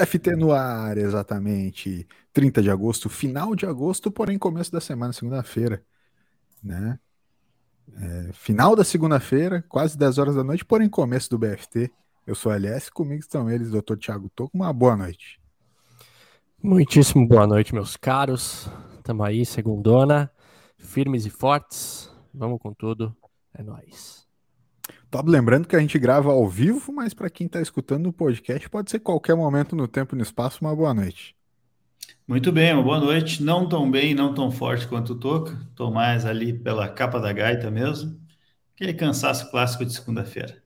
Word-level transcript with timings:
BFT 0.00 0.36
no 0.36 0.52
ar, 0.52 0.98
exatamente. 0.98 2.06
30 2.32 2.62
de 2.62 2.70
agosto, 2.70 3.08
final 3.08 3.54
de 3.54 3.64
agosto, 3.64 4.10
porém 4.10 4.38
começo 4.38 4.70
da 4.70 4.80
semana, 4.80 5.12
segunda-feira, 5.12 5.82
né? 6.62 6.98
É, 7.94 8.32
final 8.32 8.76
da 8.76 8.84
segunda-feira, 8.84 9.64
quase 9.68 9.96
10 9.96 10.18
horas 10.18 10.34
da 10.34 10.44
noite, 10.44 10.64
porém 10.64 10.88
começo 10.88 11.30
do 11.30 11.38
BFT. 11.38 11.90
Eu 12.26 12.34
sou 12.34 12.52
a 12.52 12.56
LS, 12.56 12.90
comigo 12.90 13.20
estão 13.20 13.48
eles, 13.48 13.70
Dr. 13.70 13.96
Thiago 13.96 14.28
Toco. 14.34 14.56
Uma 14.56 14.72
boa 14.72 14.96
noite. 14.96 15.40
Muitíssimo 16.62 17.26
boa 17.26 17.46
noite, 17.46 17.72
meus 17.72 17.96
caros. 17.96 18.68
Tamo 19.02 19.22
aí, 19.22 19.46
segundona, 19.46 20.30
firmes 20.76 21.24
e 21.24 21.30
fortes. 21.30 22.10
Vamos 22.34 22.58
com 22.60 22.74
tudo. 22.74 23.16
É 23.54 23.62
nóis. 23.62 24.25
Top, 25.16 25.30
lembrando 25.30 25.66
que 25.66 25.74
a 25.74 25.80
gente 25.80 25.98
grava 25.98 26.30
ao 26.30 26.46
vivo, 26.46 26.92
mas 26.92 27.14
para 27.14 27.30
quem 27.30 27.46
está 27.46 27.58
escutando 27.58 28.06
o 28.06 28.12
podcast, 28.12 28.68
pode 28.68 28.90
ser 28.90 28.98
qualquer 28.98 29.34
momento 29.34 29.74
no 29.74 29.88
tempo 29.88 30.14
e 30.14 30.18
no 30.18 30.22
espaço. 30.22 30.58
Uma 30.60 30.76
boa 30.76 30.92
noite. 30.92 31.34
Muito 32.28 32.52
bem, 32.52 32.74
uma 32.74 32.82
boa 32.82 33.00
noite. 33.00 33.42
Não 33.42 33.66
tão 33.66 33.90
bem, 33.90 34.14
não 34.14 34.34
tão 34.34 34.50
forte 34.50 34.86
quanto 34.86 35.14
o 35.14 35.18
Toca. 35.18 35.58
Estou 35.70 35.90
mais 35.90 36.26
ali 36.26 36.52
pela 36.52 36.86
capa 36.86 37.18
da 37.18 37.32
gaita 37.32 37.70
mesmo. 37.70 38.20
Aquele 38.74 38.92
cansaço 38.92 39.50
clássico 39.50 39.86
de 39.86 39.94
segunda-feira. 39.94 40.62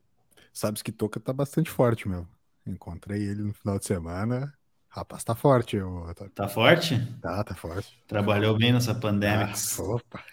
Sabes 0.53 0.83
que 0.83 0.91
Toca 0.91 1.21
tá 1.21 1.33
bastante 1.33 1.71
forte, 1.71 2.09
meu. 2.09 2.27
Encontrei 2.67 3.23
ele 3.23 3.45
no 3.45 3.55
final 3.55 3.79
de 3.79 3.85
semana. 3.85 4.53
Rapaz, 4.89 5.23
tá 5.23 5.37
forte. 5.37 5.77
Eu... 5.77 6.13
Tá 6.35 6.49
forte? 6.49 6.99
Tá, 7.23 7.45
tá 7.45 7.55
forte. 7.55 7.97
Trabalhou 8.09 8.59
bem 8.59 8.73
nessa 8.73 8.97
pandemia. 8.97 9.53
Ah, 9.55 9.83
opa. 9.85 10.25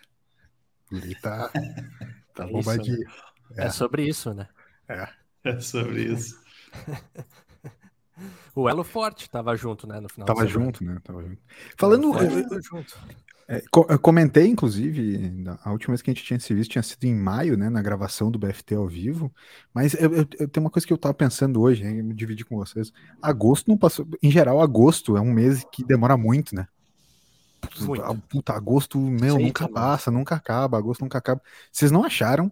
Ele 0.91 1.13
tá, 1.13 1.51
tá 2.33 2.45
é 2.45 2.51
bombadinho. 2.51 3.05
É. 3.55 3.65
é 3.65 3.69
sobre 3.69 4.07
isso, 4.07 4.33
né? 4.33 4.47
É. 4.87 5.07
É 5.43 5.59
sobre 5.59 6.03
isso. 6.03 6.39
O 8.55 8.67
Elo 8.67 8.83
Forte 8.83 9.29
tava 9.29 9.55
junto, 9.55 9.85
né? 9.85 9.99
No 9.99 10.09
final 10.09 10.25
Tava 10.25 10.47
junto, 10.47 10.83
né? 10.83 10.97
Tava 11.03 11.21
junto. 11.21 11.37
Falando. 11.77 12.11
Eu, 12.17 12.61
junto. 12.63 12.97
É, 13.47 13.61
eu 13.89 13.99
comentei, 13.99 14.47
inclusive, 14.47 15.45
a 15.63 15.71
última 15.71 15.93
vez 15.93 16.01
que 16.01 16.09
a 16.09 16.13
gente 16.13 16.25
tinha 16.25 16.39
se 16.39 16.53
visto 16.55 16.71
tinha 16.71 16.81
sido 16.81 17.03
em 17.05 17.15
maio, 17.15 17.55
né? 17.55 17.69
Na 17.69 17.81
gravação 17.81 18.31
do 18.31 18.39
BFT 18.39 18.73
ao 18.73 18.87
vivo. 18.87 19.31
Mas 19.71 19.93
eu, 19.93 20.11
eu, 20.11 20.27
eu 20.39 20.47
tenho 20.47 20.65
uma 20.65 20.71
coisa 20.71 20.87
que 20.87 20.91
eu 20.91 20.97
tava 20.97 21.13
pensando 21.13 21.61
hoje, 21.61 21.83
né, 21.83 22.01
me 22.01 22.15
dividir 22.15 22.45
com 22.45 22.57
vocês. 22.57 22.91
Agosto 23.21 23.67
não 23.67 23.77
passou. 23.77 24.07
Em 24.23 24.31
geral, 24.31 24.59
agosto 24.59 25.15
é 25.15 25.21
um 25.21 25.31
mês 25.31 25.63
que 25.71 25.85
demora 25.85 26.17
muito, 26.17 26.55
né? 26.55 26.67
Muito. 27.81 28.21
Puta, 28.29 28.53
agosto, 28.53 28.99
meu, 28.99 29.35
Sim, 29.37 29.43
nunca 29.43 29.65
também. 29.65 29.73
passa, 29.73 30.11
nunca 30.11 30.35
acaba, 30.35 30.77
agosto 30.77 31.01
nunca 31.01 31.17
acaba. 31.17 31.41
Vocês 31.71 31.91
não 31.91 32.03
acharam? 32.03 32.51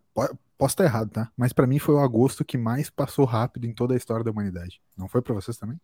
Posso 0.58 0.74
estar 0.74 0.86
errado, 0.86 1.10
tá? 1.10 1.32
Mas 1.36 1.52
para 1.52 1.68
mim 1.68 1.80
foi 1.80 1.96
o 1.96 2.00
agosto 2.00 2.46
que 2.46 2.58
mais 2.58 2.90
passou 2.90 3.26
rápido 3.26 3.66
em 3.66 3.74
toda 3.74 3.94
a 3.94 3.98
história 3.98 4.24
da 4.24 4.32
humanidade. 4.32 4.82
Não 4.98 5.08
foi 5.08 5.22
para 5.22 5.34
vocês 5.34 5.58
também? 5.58 5.80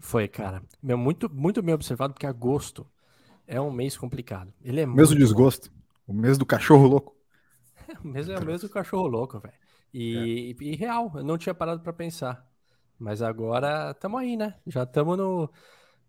Foi, 0.00 0.26
cara. 0.26 0.62
Meu, 0.82 0.96
muito, 0.96 1.32
muito 1.32 1.62
bem 1.62 1.74
observado, 1.74 2.14
porque 2.14 2.26
agosto 2.26 2.86
é 3.46 3.60
um 3.60 3.70
mês 3.70 3.96
complicado. 3.96 4.52
Ele 4.62 4.80
é 4.80 4.86
mês 4.86 5.10
do 5.10 5.16
desgosto. 5.16 5.70
O 6.06 6.14
mês 6.14 6.38
do 6.38 6.46
cachorro 6.46 6.86
louco. 6.86 7.16
o 8.02 8.08
mês 8.08 8.28
é 8.28 8.38
o 8.38 8.44
mês 8.44 8.62
do 8.62 8.68
cachorro 8.68 9.06
louco, 9.06 9.38
velho. 9.38 9.54
E, 9.92 10.56
é. 10.58 10.64
e, 10.64 10.76
real, 10.76 11.12
eu 11.14 11.24
não 11.24 11.36
tinha 11.36 11.54
parado 11.54 11.82
para 11.82 11.92
pensar. 11.92 12.46
Mas 12.98 13.20
agora 13.20 13.90
estamos 13.90 14.20
aí, 14.20 14.36
né? 14.36 14.54
Já 14.66 14.84
estamos 14.84 15.18
no 15.18 15.50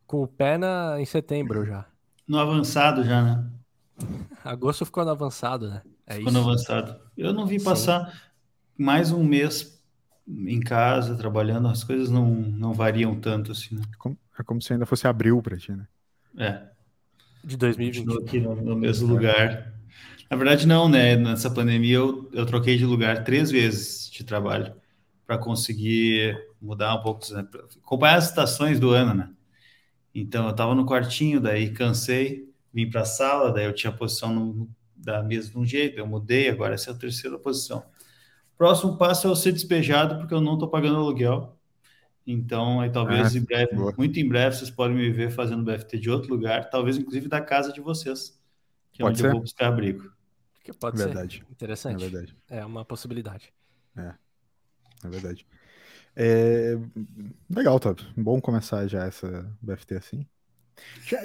com 0.05 0.23
o 0.23 0.27
pé 0.27 0.57
na, 0.57 0.99
em 0.99 1.05
setembro 1.05 1.65
já. 1.65 1.85
No 2.25 2.39
avançado 2.39 3.03
já, 3.03 3.21
né? 3.21 3.51
Agosto 4.43 4.85
ficou 4.85 5.03
no 5.03 5.11
avançado, 5.11 5.69
né? 5.69 5.81
É 6.07 6.19
isso. 6.19 6.37
avançado. 6.37 6.99
Eu 7.17 7.33
não 7.33 7.45
vim 7.45 7.61
passar 7.61 8.09
Sim. 8.09 8.17
mais 8.77 9.11
um 9.11 9.23
mês 9.23 9.77
em 10.27 10.59
casa, 10.59 11.15
trabalhando, 11.15 11.67
as 11.67 11.83
coisas 11.83 12.09
não, 12.09 12.29
não 12.29 12.73
variam 12.73 13.19
tanto 13.19 13.51
assim, 13.51 13.75
né? 13.75 13.81
É 13.93 13.95
como, 13.97 14.17
é 14.39 14.43
como 14.43 14.61
se 14.61 14.73
ainda 14.73 14.85
fosse 14.85 15.07
abril 15.07 15.41
para 15.41 15.57
ti, 15.57 15.71
né? 15.71 15.87
É. 16.37 16.63
De 17.43 17.57
2020. 17.57 18.23
aqui 18.23 18.39
no, 18.39 18.55
no, 18.55 18.75
mesmo 18.75 19.07
lugar. 19.07 19.73
Na 20.29 20.35
verdade, 20.35 20.67
não, 20.67 20.89
né? 20.89 21.15
Nessa 21.15 21.49
pandemia 21.49 21.95
eu, 21.95 22.29
eu 22.33 22.45
troquei 22.45 22.77
de 22.77 22.85
lugar 22.85 23.23
três 23.23 23.49
vezes 23.51 24.09
de 24.09 24.23
trabalho 24.23 24.73
para 25.25 25.37
conseguir 25.37 26.37
mudar 26.61 26.95
um 26.95 27.01
pouco, 27.01 27.25
né? 27.33 27.45
acompanhar 27.83 28.15
as 28.15 28.29
estações 28.29 28.79
do 28.79 28.91
ano, 28.91 29.13
né? 29.13 29.29
Então 30.13 30.45
eu 30.45 30.51
estava 30.51 30.73
no 30.73 30.85
quartinho, 30.85 31.39
daí 31.39 31.71
cansei, 31.71 32.49
vim 32.73 32.89
para 32.89 33.01
a 33.01 33.05
sala, 33.05 33.51
daí 33.51 33.65
eu 33.65 33.73
tinha 33.73 33.91
posição 33.91 34.33
no, 34.33 34.69
da 34.97 35.21
mesa 35.21 35.49
de 35.49 35.57
um 35.57 35.65
jeito, 35.65 35.97
eu 35.97 36.07
mudei, 36.07 36.49
agora 36.49 36.73
essa 36.73 36.89
é 36.89 36.93
a 36.93 36.97
terceira 36.97 37.37
posição. 37.37 37.83
Próximo 38.57 38.97
passo 38.97 39.27
é 39.27 39.29
eu 39.29 39.35
ser 39.35 39.51
despejado, 39.51 40.17
porque 40.17 40.33
eu 40.33 40.41
não 40.41 40.53
estou 40.53 40.67
pagando 40.67 40.97
aluguel. 40.97 41.55
Então, 42.25 42.81
aí 42.81 42.89
talvez 42.89 43.33
ah, 43.33 43.37
em 43.37 43.41
breve, 43.41 43.75
boa. 43.75 43.93
muito 43.97 44.19
em 44.19 44.27
breve, 44.27 44.57
vocês 44.57 44.69
podem 44.69 44.97
me 44.97 45.09
ver 45.11 45.31
fazendo 45.31 45.63
BFT 45.63 45.97
de 45.97 46.09
outro 46.09 46.29
lugar, 46.29 46.69
talvez 46.69 46.97
inclusive 46.97 47.29
da 47.29 47.39
casa 47.39 47.71
de 47.71 47.79
vocês, 47.79 48.37
que 48.91 49.01
é 49.01 49.05
pode 49.05 49.13
onde 49.13 49.21
ser? 49.21 49.27
eu 49.27 49.31
vou 49.31 49.41
buscar 49.41 49.67
abrigo. 49.67 50.11
Que 50.61 50.73
pode 50.73 50.97
verdade. 50.97 51.37
ser. 51.37 51.51
Interessante. 51.51 52.03
É 52.03 52.09
verdade. 52.09 52.35
É 52.49 52.65
uma 52.65 52.83
possibilidade. 52.83 53.53
É, 53.95 54.13
é 55.05 55.09
verdade. 55.09 55.47
É... 56.13 56.77
Legal, 57.49 57.79
Top. 57.79 58.03
Bom 58.17 58.41
começar 58.41 58.85
já 58.87 59.05
essa 59.05 59.49
BFT 59.61 59.95
assim. 59.95 60.27
Já, 61.05 61.19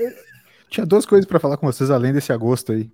tinha 0.68 0.86
duas 0.86 1.04
coisas 1.04 1.26
para 1.26 1.40
falar 1.40 1.56
com 1.56 1.66
vocês 1.66 1.90
além 1.90 2.12
desse 2.12 2.32
agosto 2.32 2.72
aí. 2.72 2.90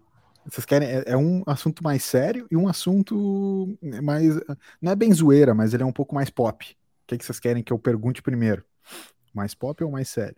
Vocês 0.51 0.65
querem. 0.65 0.89
É, 0.89 1.05
é, 1.07 1.17
um 1.17 1.43
assunto 1.47 1.83
mais 1.83 2.03
sério 2.03 2.47
e 2.51 2.57
um 2.57 2.69
assunto 2.69 3.79
mais. 4.03 4.41
Não 4.81 4.93
é 4.93 4.97
bem 4.97 5.13
zoeira, 5.13 5.55
mas 5.55 5.75
ele 5.75 5.83
é 5.83 5.87
um 5.87 5.93
pouco 5.93 6.15
mais 6.15 6.31
pop. 6.31 6.65
O 6.65 7.07
que, 7.07 7.15
é 7.15 7.19
que 7.19 7.25
vocês 7.25 7.41
querem 7.41 7.63
que 7.63 7.73
eu 7.73 7.79
pergunte 7.79 8.23
primeiro? 8.23 8.65
Mais 9.35 9.55
pop 9.55 9.83
ou 9.85 9.91
mais 9.91 10.09
sério? 10.09 10.37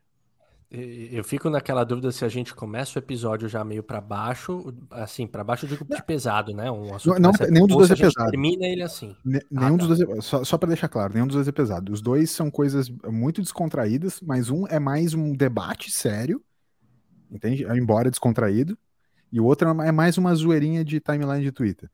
Eu 0.72 1.24
fico 1.24 1.50
naquela 1.50 1.82
dúvida 1.82 2.12
se 2.12 2.24
a 2.24 2.28
gente 2.28 2.54
começa 2.54 2.96
o 2.96 3.02
episódio 3.02 3.48
já 3.48 3.64
meio 3.64 3.82
para 3.82 4.00
baixo, 4.00 4.72
assim, 4.92 5.26
para 5.26 5.42
baixo 5.42 5.66
de 5.66 5.76
pesado, 6.04 6.54
né? 6.54 6.70
Um 6.70 6.94
assunto 6.94 7.20
não, 7.20 7.32
não 7.32 7.50
nenhum 7.50 7.66
dos 7.66 7.76
dois 7.76 7.90
é 7.90 7.96
pesado. 7.96 8.30
Termina 8.30 8.66
ele 8.66 8.82
assim. 8.84 9.16
Ne 9.24 9.40
nenhum 9.50 9.74
ah, 9.74 9.78
dos 9.78 9.98
tá. 9.98 10.04
dois, 10.04 10.18
é, 10.18 10.20
só, 10.20 10.44
só 10.44 10.56
para 10.56 10.68
deixar 10.68 10.88
claro, 10.88 11.12
nenhum 11.12 11.26
dos 11.26 11.34
dois 11.34 11.48
é 11.48 11.52
pesado. 11.52 11.92
Os 11.92 12.00
dois 12.00 12.30
são 12.30 12.52
coisas 12.52 12.88
muito 13.08 13.42
descontraídas, 13.42 14.20
mas 14.20 14.48
um 14.48 14.64
é 14.68 14.78
mais 14.78 15.12
um 15.12 15.32
debate 15.32 15.90
sério, 15.90 16.40
entende? 17.32 17.64
Embora 17.64 18.08
descontraído, 18.08 18.78
e 19.32 19.40
o 19.40 19.44
outro 19.44 19.68
é 19.82 19.92
mais 19.92 20.18
uma 20.18 20.34
zoeirinha 20.34 20.84
de 20.84 21.00
timeline 21.00 21.42
de 21.42 21.52
Twitter. 21.52 21.90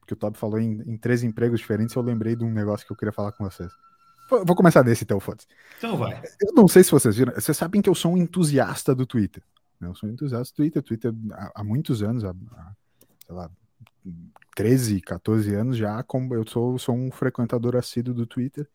Porque 0.00 0.14
o 0.14 0.16
Tob 0.16 0.36
falou 0.36 0.58
em, 0.58 0.82
em 0.86 0.96
três 0.96 1.22
empregos 1.22 1.60
diferentes, 1.60 1.94
eu 1.94 2.02
lembrei 2.02 2.34
de 2.34 2.44
um 2.44 2.50
negócio 2.50 2.86
que 2.86 2.92
eu 2.92 2.96
queria 2.96 3.12
falar 3.12 3.32
com 3.32 3.44
vocês. 3.44 3.70
Vou 4.28 4.54
começar 4.54 4.82
desse 4.82 5.04
então, 5.04 5.18
foda-se. 5.18 5.46
Então 5.78 5.96
vai. 5.96 6.20
Eu 6.40 6.52
não 6.52 6.68
sei 6.68 6.84
se 6.84 6.90
vocês 6.90 7.16
viram. 7.16 7.32
Vocês 7.34 7.56
sabem 7.56 7.80
que 7.80 7.88
eu 7.88 7.94
sou 7.94 8.12
um 8.12 8.16
entusiasta 8.18 8.94
do 8.94 9.06
Twitter. 9.06 9.42
Né? 9.80 9.88
Eu 9.88 9.94
sou 9.94 10.08
um 10.08 10.12
entusiasta 10.12 10.52
do 10.52 10.56
Twitter. 10.56 10.82
Twitter 10.82 11.14
há, 11.32 11.52
há 11.56 11.64
muitos 11.64 12.02
anos, 12.02 12.24
há, 12.24 12.30
há, 12.30 12.72
sei 13.26 13.34
lá, 13.34 13.50
13, 14.54 15.00
14 15.00 15.54
anos 15.54 15.76
já, 15.76 16.02
como 16.02 16.34
eu 16.34 16.46
sou, 16.46 16.78
sou 16.78 16.94
um 16.94 17.10
frequentador 17.10 17.74
assíduo 17.76 18.12
do 18.12 18.26
Twitter. 18.26 18.68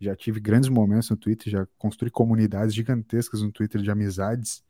Já 0.00 0.14
tive 0.14 0.38
grandes 0.40 0.68
momentos 0.68 1.10
no 1.10 1.16
Twitter, 1.16 1.50
já 1.50 1.66
construí 1.78 2.10
comunidades 2.10 2.74
gigantescas 2.74 3.42
no 3.42 3.50
Twitter 3.50 3.80
de 3.80 3.90
amizades. 3.90 4.64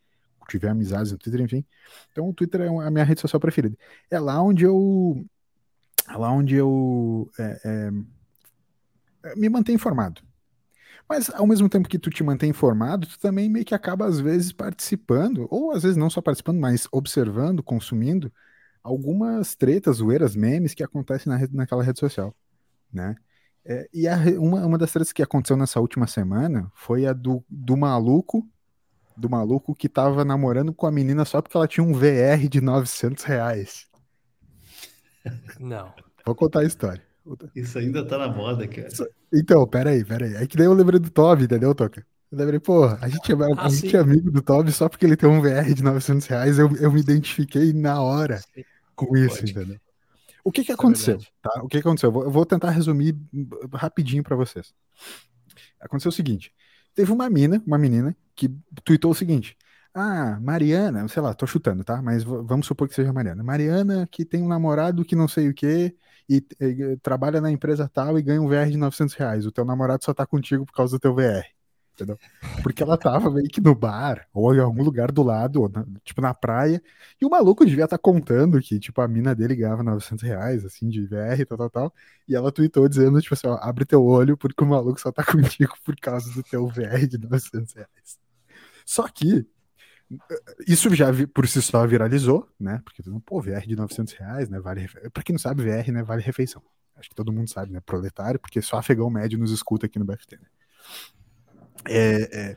Tive 0.48 0.68
amizades 0.68 1.12
no 1.12 1.18
Twitter, 1.18 1.40
enfim. 1.40 1.64
Então 2.10 2.28
o 2.28 2.34
Twitter 2.34 2.62
é 2.62 2.68
a 2.68 2.90
minha 2.90 3.04
rede 3.04 3.20
social 3.20 3.40
preferida. 3.40 3.76
É 4.10 4.18
lá 4.18 4.40
onde 4.42 4.64
eu. 4.64 5.24
É 6.08 6.16
lá 6.16 6.30
onde 6.30 6.54
eu. 6.54 7.30
É, 7.38 7.60
é, 7.64 9.34
me 9.36 9.48
mantém 9.48 9.74
informado. 9.74 10.20
Mas 11.08 11.28
ao 11.30 11.46
mesmo 11.46 11.68
tempo 11.68 11.88
que 11.88 11.98
tu 11.98 12.10
te 12.10 12.22
mantém 12.22 12.50
informado, 12.50 13.06
tu 13.06 13.18
também 13.18 13.48
meio 13.48 13.64
que 13.64 13.74
acaba 13.74 14.06
às 14.06 14.18
vezes 14.18 14.52
participando, 14.52 15.46
ou 15.50 15.72
às 15.72 15.82
vezes 15.82 15.96
não 15.96 16.08
só 16.08 16.22
participando, 16.22 16.58
mas 16.58 16.86
observando, 16.90 17.62
consumindo 17.62 18.32
algumas 18.82 19.54
tretas, 19.54 19.96
zoeiras, 19.96 20.34
memes 20.34 20.74
que 20.74 20.82
acontecem 20.82 21.30
na 21.30 21.36
rede, 21.36 21.54
naquela 21.54 21.82
rede 21.82 22.00
social, 22.00 22.34
né? 22.92 23.16
É, 23.64 23.88
e 23.92 24.08
a, 24.08 24.16
uma, 24.38 24.66
uma 24.66 24.78
das 24.78 24.90
tretas 24.90 25.12
que 25.12 25.22
aconteceu 25.22 25.56
nessa 25.56 25.80
última 25.80 26.06
semana 26.06 26.70
foi 26.74 27.06
a 27.06 27.12
do, 27.12 27.44
do 27.48 27.76
maluco, 27.76 28.48
do 29.16 29.28
maluco 29.28 29.74
que 29.74 29.88
tava 29.88 30.24
namorando 30.24 30.72
com 30.72 30.86
a 30.86 30.92
menina 30.92 31.24
só 31.24 31.40
porque 31.40 31.56
ela 31.56 31.68
tinha 31.68 31.84
um 31.84 31.92
VR 31.92 32.48
de 32.48 32.60
900 32.60 33.24
reais. 33.24 33.86
Não. 35.60 35.92
Vou 36.24 36.34
contar 36.34 36.60
a 36.60 36.64
história. 36.64 37.02
Isso 37.54 37.78
ainda 37.78 38.04
tá 38.04 38.18
na 38.18 38.28
moda, 38.28 38.66
cara. 38.66 38.88
Então, 39.32 39.66
peraí, 39.66 40.04
peraí. 40.04 40.34
É 40.34 40.46
que 40.46 40.56
daí 40.56 40.66
eu 40.66 40.74
lembrei 40.74 40.98
do 40.98 41.10
Toby, 41.10 41.44
entendeu, 41.44 41.74
Toca? 41.74 42.04
Eu 42.30 42.38
lembrei, 42.38 42.58
porra, 42.58 42.98
a 43.00 43.08
gente, 43.08 43.30
é, 43.30 43.34
a 43.34 43.48
ah, 43.58 43.68
gente 43.68 43.96
é 43.96 44.00
amigo 44.00 44.30
do 44.30 44.42
Toby 44.42 44.72
só 44.72 44.88
porque 44.88 45.04
ele 45.04 45.16
tem 45.16 45.28
um 45.28 45.40
VR 45.40 45.72
de 45.74 45.82
900 45.82 46.26
reais. 46.26 46.58
Eu, 46.58 46.74
eu 46.76 46.90
me 46.90 47.00
identifiquei 47.00 47.72
na 47.72 48.00
hora 48.00 48.38
sim, 48.38 48.64
com 48.96 49.16
isso, 49.16 49.38
pode. 49.38 49.52
entendeu? 49.52 49.80
O 50.44 50.50
que 50.50 50.64
que 50.64 50.72
é 50.72 50.74
aconteceu, 50.74 51.16
é 51.16 51.18
tá? 51.40 51.62
O 51.62 51.68
que, 51.68 51.80
que 51.80 51.86
aconteceu? 51.86 52.08
Eu 52.08 52.12
vou, 52.12 52.24
eu 52.24 52.30
vou 52.30 52.44
tentar 52.44 52.70
resumir 52.70 53.16
rapidinho 53.72 54.24
para 54.24 54.34
vocês. 54.34 54.74
Aconteceu 55.80 56.08
o 56.08 56.12
seguinte: 56.12 56.52
teve 56.94 57.12
uma 57.12 57.28
mina, 57.30 57.62
uma 57.66 57.78
menina, 57.78 58.16
que 58.34 58.48
tweetou 58.84 59.10
o 59.12 59.14
seguinte: 59.14 59.56
Ah, 59.94 60.38
Mariana, 60.40 61.06
sei 61.08 61.22
lá, 61.22 61.34
tô 61.34 61.46
chutando, 61.46 61.84
tá? 61.84 62.00
Mas 62.02 62.24
vamos 62.24 62.66
supor 62.66 62.88
que 62.88 62.94
seja 62.94 63.12
Mariana. 63.12 63.42
Mariana 63.42 64.08
que 64.10 64.24
tem 64.24 64.42
um 64.42 64.48
namorado 64.48 65.04
que 65.04 65.16
não 65.16 65.28
sei 65.28 65.48
o 65.48 65.54
quê 65.54 65.94
e, 66.28 66.44
e, 66.60 66.96
trabalha 66.98 67.40
na 67.40 67.50
empresa 67.50 67.88
tal 67.88 68.18
e 68.18 68.22
ganha 68.22 68.40
um 68.40 68.48
VR 68.48 68.70
de 68.70 68.76
900 68.76 69.14
reais. 69.14 69.46
O 69.46 69.52
teu 69.52 69.64
namorado 69.64 70.04
só 70.04 70.14
tá 70.14 70.26
contigo 70.26 70.66
por 70.66 70.72
causa 70.72 70.96
do 70.96 71.00
teu 71.00 71.14
VR. 71.14 71.44
Entendeu? 72.02 72.18
Porque 72.62 72.82
ela 72.82 72.98
tava 72.98 73.30
meio 73.30 73.48
que 73.48 73.60
no 73.60 73.74
bar, 73.74 74.26
ou 74.32 74.52
em 74.54 74.58
algum 74.58 74.82
lugar 74.82 75.12
do 75.12 75.22
lado, 75.22 75.70
na, 75.72 75.86
tipo 76.04 76.20
na 76.20 76.34
praia, 76.34 76.82
e 77.20 77.24
o 77.24 77.30
maluco 77.30 77.64
devia 77.64 77.84
estar 77.84 77.96
tá 77.96 78.02
contando 78.02 78.60
que, 78.60 78.78
tipo, 78.80 79.00
a 79.00 79.06
mina 79.06 79.34
dele 79.34 79.54
ganhava 79.54 79.82
900 79.82 80.22
reais, 80.22 80.64
assim, 80.64 80.88
de 80.88 81.06
VR, 81.06 81.46
tal, 81.48 81.58
tal, 81.58 81.70
tal, 81.70 81.94
e 82.28 82.34
ela 82.34 82.50
tweetou 82.50 82.88
dizendo, 82.88 83.20
tipo 83.20 83.34
assim, 83.34 83.46
ó, 83.46 83.56
abre 83.62 83.84
teu 83.84 84.04
olho 84.04 84.36
porque 84.36 84.64
o 84.64 84.66
maluco 84.66 85.00
só 85.00 85.12
tá 85.12 85.22
contigo 85.24 85.74
por 85.84 85.94
causa 85.96 86.32
do 86.32 86.42
teu 86.42 86.66
VR 86.66 87.06
de 87.06 87.18
900 87.18 87.72
reais. 87.74 88.18
Só 88.84 89.06
que, 89.08 89.46
isso 90.66 90.94
já 90.94 91.06
por 91.32 91.48
si 91.48 91.62
só 91.62 91.86
viralizou, 91.86 92.48
né? 92.60 92.80
Porque 92.84 93.02
todo 93.02 93.12
mundo, 93.12 93.22
pô, 93.24 93.40
VR 93.40 93.66
de 93.66 93.76
900 93.76 94.12
reais, 94.14 94.48
né? 94.48 94.60
Vale, 94.60 94.88
pra 95.12 95.22
quem 95.22 95.34
não 95.34 95.38
sabe, 95.38 95.62
VR, 95.62 95.90
né? 95.92 96.02
Vale 96.02 96.20
refeição. 96.20 96.62
Acho 96.96 97.08
que 97.08 97.14
todo 97.14 97.32
mundo 97.32 97.48
sabe, 97.48 97.72
né? 97.72 97.80
Proletário, 97.80 98.38
porque 98.38 98.60
só 98.60 98.76
afegão 98.76 99.08
médio 99.08 99.38
nos 99.38 99.50
escuta 99.50 99.86
aqui 99.86 99.98
no 99.98 100.04
BFT, 100.04 100.36
né? 100.36 100.46
É, 101.88 102.28
é, 102.32 102.56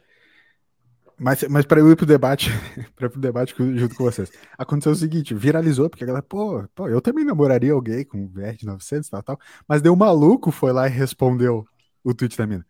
mas, 1.17 1.43
mas 1.49 1.65
para 1.65 1.79
eu 1.79 1.89
ir 1.89 1.95
pro 1.95 2.05
debate, 2.05 2.49
para 2.95 3.09
pro 3.09 3.19
debate 3.19 3.55
junto 3.57 3.95
com 3.95 4.03
vocês, 4.03 4.29
aconteceu 4.57 4.91
o 4.91 4.95
seguinte: 4.95 5.33
viralizou, 5.33 5.89
porque 5.89 6.03
a 6.03 6.07
galera, 6.07 6.23
pô, 6.23 6.67
pô, 6.75 6.89
eu 6.89 7.01
também 7.01 7.23
namoraria 7.23 7.73
alguém 7.73 8.03
com 8.03 8.27
VR 8.27 8.55
de 8.57 8.65
900 8.65 9.09
tal, 9.09 9.23
tal, 9.23 9.39
mas 9.67 9.81
deu 9.81 9.93
um 9.93 9.95
maluco, 9.95 10.51
foi 10.51 10.73
lá 10.73 10.87
e 10.87 10.91
respondeu 10.91 11.65
o 12.03 12.13
tweet 12.13 12.37
da 12.37 12.45
mina. 12.45 12.65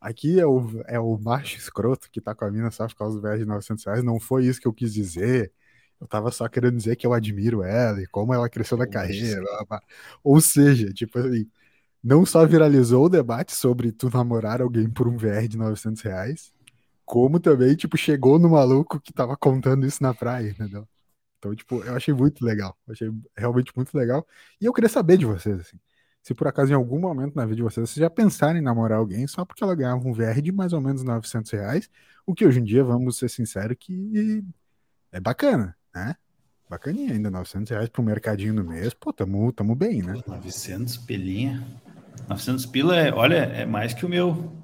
Aqui 0.00 0.38
é 0.38 0.46
o, 0.46 0.82
é 0.86 1.00
o 1.00 1.16
macho 1.18 1.56
escroto 1.56 2.10
que 2.10 2.20
tá 2.20 2.34
com 2.34 2.44
a 2.44 2.50
mina 2.50 2.70
só 2.70 2.86
por 2.86 2.96
causa 2.96 3.18
do 3.18 3.22
VR 3.22 3.38
de 3.38 3.46
900 3.46 3.84
reais. 3.86 4.04
Não 4.04 4.20
foi 4.20 4.44
isso 4.44 4.60
que 4.60 4.68
eu 4.68 4.72
quis 4.72 4.92
dizer. 4.92 5.50
Eu 6.00 6.06
tava 6.06 6.30
só 6.30 6.46
querendo 6.48 6.76
dizer 6.76 6.96
que 6.96 7.06
eu 7.06 7.14
admiro 7.14 7.62
ela 7.62 8.02
e 8.02 8.06
como 8.08 8.34
ela 8.34 8.48
cresceu 8.50 8.76
na 8.76 8.86
carreira. 8.86 9.42
Ou 10.22 10.40
seja, 10.42 10.92
tipo 10.92 11.18
assim, 11.18 11.48
não 12.04 12.26
só 12.26 12.46
viralizou 12.46 13.06
o 13.06 13.08
debate 13.08 13.54
sobre 13.56 13.90
tu 13.90 14.10
namorar 14.10 14.60
alguém 14.60 14.90
por 14.90 15.08
um 15.08 15.16
VR 15.16 15.48
de 15.48 15.56
900 15.56 16.02
reais, 16.02 16.52
como 17.04 17.40
também, 17.40 17.74
tipo, 17.74 17.96
chegou 17.96 18.38
no 18.38 18.50
maluco 18.50 19.00
que 19.00 19.12
tava 19.12 19.36
contando 19.36 19.86
isso 19.86 20.02
na 20.02 20.14
praia, 20.14 20.50
entendeu? 20.50 20.86
Então, 21.38 21.54
tipo, 21.54 21.82
eu 21.82 21.94
achei 21.96 22.14
muito 22.14 22.44
legal. 22.44 22.76
Achei 22.88 23.10
realmente 23.36 23.72
muito 23.76 23.94
legal. 23.96 24.26
E 24.60 24.64
eu 24.66 24.72
queria 24.72 24.88
saber 24.88 25.16
de 25.18 25.26
vocês, 25.26 25.60
assim 25.60 25.78
se 26.24 26.32
por 26.32 26.48
acaso 26.48 26.72
em 26.72 26.74
algum 26.74 26.98
momento 26.98 27.36
na 27.36 27.44
vida 27.44 27.56
de 27.56 27.62
vocês 27.62 27.90
vocês 27.90 28.02
já 28.02 28.08
pensaram 28.08 28.58
em 28.58 28.62
namorar 28.62 28.98
alguém 28.98 29.26
só 29.26 29.44
porque 29.44 29.62
ela 29.62 29.74
ganhava 29.74 30.08
um 30.08 30.12
VR 30.12 30.40
de 30.40 30.50
mais 30.50 30.72
ou 30.72 30.80
menos 30.80 31.02
900 31.02 31.52
reais, 31.52 31.90
o 32.26 32.34
que 32.34 32.46
hoje 32.46 32.60
em 32.60 32.64
dia, 32.64 32.82
vamos 32.82 33.18
ser 33.18 33.28
sinceros, 33.28 33.76
que 33.78 34.42
é 35.12 35.20
bacana, 35.20 35.76
né? 35.94 36.16
Bacaninha 36.68 37.12
ainda, 37.12 37.30
900 37.30 37.70
reais 37.70 37.88
pro 37.90 38.02
mercadinho 38.02 38.54
no 38.54 38.64
mês, 38.64 38.94
pô, 38.94 39.12
tamo, 39.12 39.52
tamo 39.52 39.74
bem, 39.74 40.02
né? 40.02 40.14
900 40.26 40.96
pelinha. 40.96 41.62
900 42.28 42.66
pila 42.66 42.96
é, 42.96 43.12
olha, 43.12 43.36
é 43.36 43.66
mais 43.66 43.94
que 43.94 44.06
o 44.06 44.08
meu. 44.08 44.62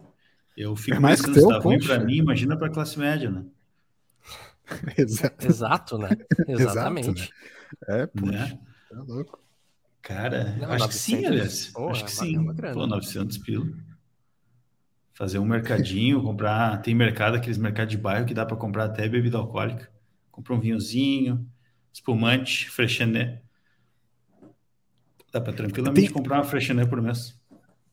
Eu 0.56 0.76
fico 0.76 0.97
é 0.97 1.00
mais 1.00 1.20
pensando, 1.20 1.35
que 1.35 1.41
teu, 1.41 1.49
se 1.49 1.55
tá 1.55 1.61
ruim 1.61 1.79
pra 1.79 1.99
mim, 2.00 2.17
imagina 2.17 2.56
pra 2.56 2.69
classe 2.69 2.99
média, 2.99 3.31
né? 3.31 3.44
Exato. 4.97 5.47
Exato, 5.47 5.99
né? 5.99 6.11
Exatamente. 6.49 7.08
Exato, 7.08 7.32
né? 7.88 8.02
É, 8.02 8.06
poxa, 8.06 8.32
né? 8.32 8.58
tá 8.91 9.02
louco. 9.02 9.41
Cara, 10.02 10.56
não, 10.58 10.73
acho 10.73 10.87
900, 10.87 10.87
que 10.87 10.94
sim, 10.94 11.26
aliás. 11.26 11.67
Porra, 11.67 11.93
acho 11.93 12.05
que 12.05 12.11
sim. 12.11 12.55
Pô, 12.73 12.87
900 12.87 13.38
pila. 13.38 13.67
Fazer 15.12 15.38
um 15.38 15.44
mercadinho, 15.44 16.23
comprar. 16.25 16.81
Tem 16.82 16.94
mercado, 16.94 17.37
aqueles 17.37 17.58
mercados 17.58 17.91
de 17.91 17.99
bairro 17.99 18.26
que 18.26 18.35
dá 18.35 18.47
para 18.47 18.56
comprar 18.56 18.85
até 18.85 19.08
bebida 19.08 19.38
alcoólica. 19.38 19.91
Comprar 20.31 20.55
um 20.55 20.61
vinhozinho, 20.61 21.47
espumante, 21.93 22.70
freshené. 22.70 23.43
Dá 25.32 25.41
para 25.41 25.53
tranquilamente 25.53 26.09
tem... 26.09 26.12
comprar 26.12 26.37
uma 26.37 26.44
freshené 26.44 26.85
por 26.85 27.00
mês 27.00 27.38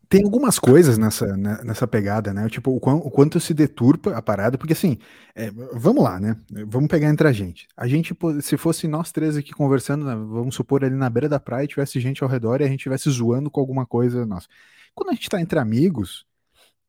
tem 0.09 0.23
algumas 0.23 0.57
coisas 0.57 0.97
nessa, 0.97 1.25
né, 1.35 1.59
nessa 1.63 1.85
pegada, 1.85 2.33
né? 2.33 2.47
Tipo, 2.49 2.71
o, 2.71 2.79
quão, 2.79 2.97
o 2.97 3.11
quanto 3.11 3.39
se 3.39 3.53
deturpa 3.53 4.15
a 4.15 4.21
parada, 4.21 4.57
porque 4.57 4.73
assim, 4.73 4.97
é, 5.35 5.51
vamos 5.73 6.01
lá, 6.03 6.19
né? 6.19 6.37
Vamos 6.65 6.87
pegar 6.87 7.09
entre 7.09 7.27
a 7.27 7.31
gente. 7.33 7.67
A 7.75 7.87
gente, 7.87 8.15
se 8.41 8.55
fosse 8.55 8.87
nós 8.87 9.11
três 9.11 9.35
aqui 9.35 9.51
conversando, 9.51 10.05
né, 10.05 10.15
vamos 10.15 10.55
supor 10.55 10.83
ali 10.85 10.95
na 10.95 11.09
beira 11.09 11.27
da 11.27 11.39
praia 11.39 11.65
e 11.65 11.67
tivesse 11.67 11.99
gente 11.99 12.23
ao 12.23 12.29
redor 12.29 12.61
e 12.61 12.63
a 12.63 12.67
gente 12.67 12.79
estivesse 12.79 13.09
zoando 13.09 13.51
com 13.51 13.59
alguma 13.59 13.85
coisa 13.85 14.25
nossa. 14.25 14.47
Quando 14.95 15.09
a 15.09 15.13
gente 15.13 15.29
tá 15.29 15.41
entre 15.41 15.59
amigos, 15.59 16.25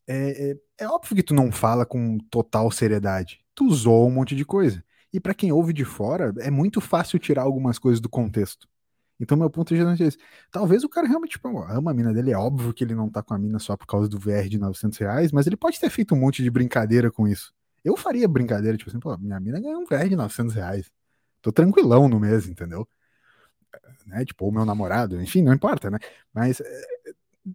é, 0.06 0.52
é, 0.78 0.84
é 0.84 0.88
óbvio 0.88 1.16
que 1.16 1.22
tu 1.22 1.34
não 1.34 1.50
fala 1.50 1.84
com 1.84 2.18
total 2.30 2.70
seriedade. 2.70 3.40
Tu 3.54 3.68
zoa 3.74 4.06
um 4.06 4.10
monte 4.10 4.36
de 4.36 4.44
coisa. 4.44 4.82
E 5.12 5.18
para 5.18 5.34
quem 5.34 5.50
ouve 5.50 5.72
de 5.72 5.84
fora, 5.84 6.32
é 6.38 6.50
muito 6.50 6.80
fácil 6.80 7.18
tirar 7.18 7.42
algumas 7.42 7.78
coisas 7.78 8.00
do 8.00 8.08
contexto. 8.08 8.68
Então, 9.20 9.36
meu 9.36 9.50
ponto 9.50 9.74
vista 9.74 10.04
é 10.04 10.06
esse. 10.06 10.18
Talvez 10.50 10.84
o 10.84 10.88
cara 10.88 11.06
realmente 11.08 11.32
tipo, 11.32 11.48
ama 11.48 11.90
a 11.90 11.94
mina 11.94 12.12
dele. 12.12 12.30
É 12.30 12.36
óbvio 12.38 12.72
que 12.72 12.84
ele 12.84 12.94
não 12.94 13.10
tá 13.10 13.22
com 13.22 13.34
a 13.34 13.38
mina 13.38 13.58
só 13.58 13.76
por 13.76 13.86
causa 13.86 14.08
do 14.08 14.18
VR 14.18 14.48
de 14.48 14.58
900 14.58 14.98
reais, 14.98 15.32
mas 15.32 15.46
ele 15.46 15.56
pode 15.56 15.80
ter 15.80 15.90
feito 15.90 16.14
um 16.14 16.18
monte 16.18 16.42
de 16.42 16.50
brincadeira 16.50 17.10
com 17.10 17.26
isso. 17.26 17.52
Eu 17.84 17.96
faria 17.96 18.28
brincadeira, 18.28 18.76
tipo 18.76 18.90
assim, 18.90 19.00
pô, 19.00 19.16
minha 19.18 19.40
mina 19.40 19.60
ganhou 19.60 19.80
um 19.80 19.86
VR 19.86 20.08
de 20.08 20.16
900 20.16 20.54
reais. 20.54 20.90
Tô 21.42 21.50
tranquilão 21.50 22.08
no 22.08 22.20
mês, 22.20 22.46
entendeu? 22.46 22.86
Né? 24.06 24.24
Tipo, 24.24 24.48
o 24.48 24.52
meu 24.52 24.64
namorado, 24.64 25.20
enfim, 25.20 25.42
não 25.42 25.52
importa, 25.52 25.90
né? 25.90 25.98
Mas 26.32 26.60
é, 26.60 26.82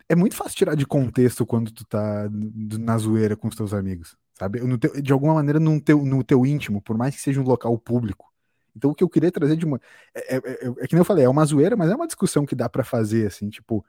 é 0.09 0.15
muito 0.15 0.35
fácil 0.35 0.57
tirar 0.57 0.75
de 0.75 0.85
contexto 0.85 1.45
quando 1.45 1.71
tu 1.71 1.85
tá 1.85 2.29
na 2.31 2.97
zoeira 2.97 3.35
com 3.35 3.47
os 3.47 3.55
teus 3.55 3.73
amigos, 3.73 4.15
sabe? 4.37 4.59
Teu, 4.77 5.01
de 5.01 5.13
alguma 5.13 5.33
maneira, 5.33 5.59
no 5.59 5.79
teu, 5.81 6.05
no 6.05 6.23
teu 6.23 6.45
íntimo, 6.45 6.81
por 6.81 6.97
mais 6.97 7.15
que 7.15 7.21
seja 7.21 7.39
um 7.41 7.45
local 7.45 7.77
público 7.77 8.32
então 8.75 8.91
o 8.91 8.95
que 8.95 9.03
eu 9.03 9.09
queria 9.09 9.31
trazer 9.31 9.55
de 9.55 9.65
uma. 9.65 9.79
É, 10.13 10.35
é, 10.35 10.37
é, 10.37 10.67
é 10.79 10.87
que 10.87 10.93
nem 10.93 11.01
eu 11.01 11.05
falei, 11.05 11.25
é 11.25 11.29
uma 11.29 11.45
zoeira, 11.45 11.75
mas 11.75 11.89
é 11.89 11.95
uma 11.95 12.07
discussão 12.07 12.45
que 12.45 12.55
dá 12.55 12.69
para 12.69 12.83
fazer, 12.83 13.27
assim, 13.27 13.49
tipo, 13.49 13.85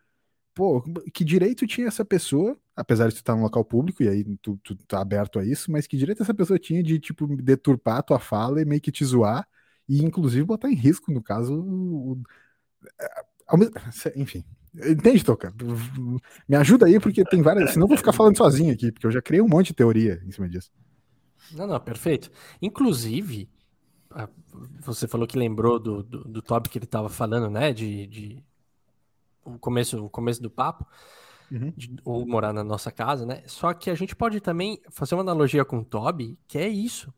pô, 0.54 0.82
que 1.12 1.25
direito 1.25 1.66
tinha 1.66 1.88
essa 1.88 2.04
pessoa, 2.04 2.56
apesar 2.76 3.08
de 3.08 3.14
tu 3.14 3.19
estar 3.19 3.34
no 3.34 3.42
local 3.42 3.64
público, 3.64 4.02
e 4.02 4.08
aí 4.08 4.25
tu, 4.42 4.58
tu 4.62 4.76
tá 4.86 5.00
aberto 5.00 5.38
a 5.38 5.44
isso, 5.44 5.70
mas 5.70 5.86
que 5.86 5.96
direito 5.96 6.22
essa 6.22 6.34
pessoa 6.34 6.58
tinha 6.58 6.82
de, 6.82 6.98
tipo, 6.98 7.26
deturpar 7.36 7.98
a 7.98 8.02
tua 8.02 8.19
fala 8.19 8.60
e 8.60 8.64
meio 8.64 8.81
que 8.81 8.92
te 8.92 9.04
zoar, 9.04 9.46
e 9.88 10.02
inclusive 10.02 10.44
botar 10.44 10.70
em 10.70 10.75
risco, 10.75 11.12
no 11.12 11.22
caso, 11.22 11.54
o, 11.54 12.22
enfim. 14.16 14.44
Entende, 14.75 15.25
Toca? 15.25 15.55
Me 16.48 16.56
ajuda 16.56 16.86
aí, 16.86 16.98
porque 16.98 17.24
tem 17.24 17.43
várias. 17.43 17.72
Senão 17.72 17.84
eu 17.84 17.88
vou 17.88 17.96
ficar 17.96 18.12
falando 18.12 18.36
sozinho 18.36 18.72
aqui, 18.72 18.91
porque 18.91 19.06
eu 19.06 19.10
já 19.10 19.22
criei 19.22 19.41
um 19.41 19.48
monte 19.48 19.69
de 19.69 19.74
teoria 19.74 20.20
em 20.26 20.32
cima 20.32 20.48
disso. 20.48 20.70
Não, 21.53 21.67
não, 21.67 21.79
perfeito. 21.79 22.31
Inclusive, 22.60 23.48
você 24.80 25.08
falou 25.08 25.26
que 25.26 25.38
lembrou 25.38 25.78
do, 25.78 26.02
do, 26.02 26.24
do 26.24 26.42
que 26.68 26.78
ele 26.78 26.84
estava 26.84 27.08
falando, 27.08 27.50
né? 27.50 27.72
De, 27.72 28.06
de, 28.06 28.44
o, 29.44 29.58
começo, 29.58 30.04
o 30.04 30.10
começo 30.10 30.40
do 30.42 30.50
papo, 30.50 30.86
uhum. 31.50 31.72
de, 31.76 31.96
ou 32.04 32.26
morar 32.26 32.52
na 32.52 32.62
nossa 32.62 32.92
casa, 32.92 33.26
né? 33.26 33.42
Só 33.46 33.74
que 33.74 33.90
a 33.90 33.94
gente 33.94 34.14
pode 34.14 34.40
também 34.40 34.80
fazer 34.90 35.14
uma 35.14 35.22
analogia 35.22 35.64
com 35.64 35.78
o 35.78 35.84
Toby, 35.84 36.38
que 36.46 36.58
é 36.58 36.68
isso. 36.68 37.12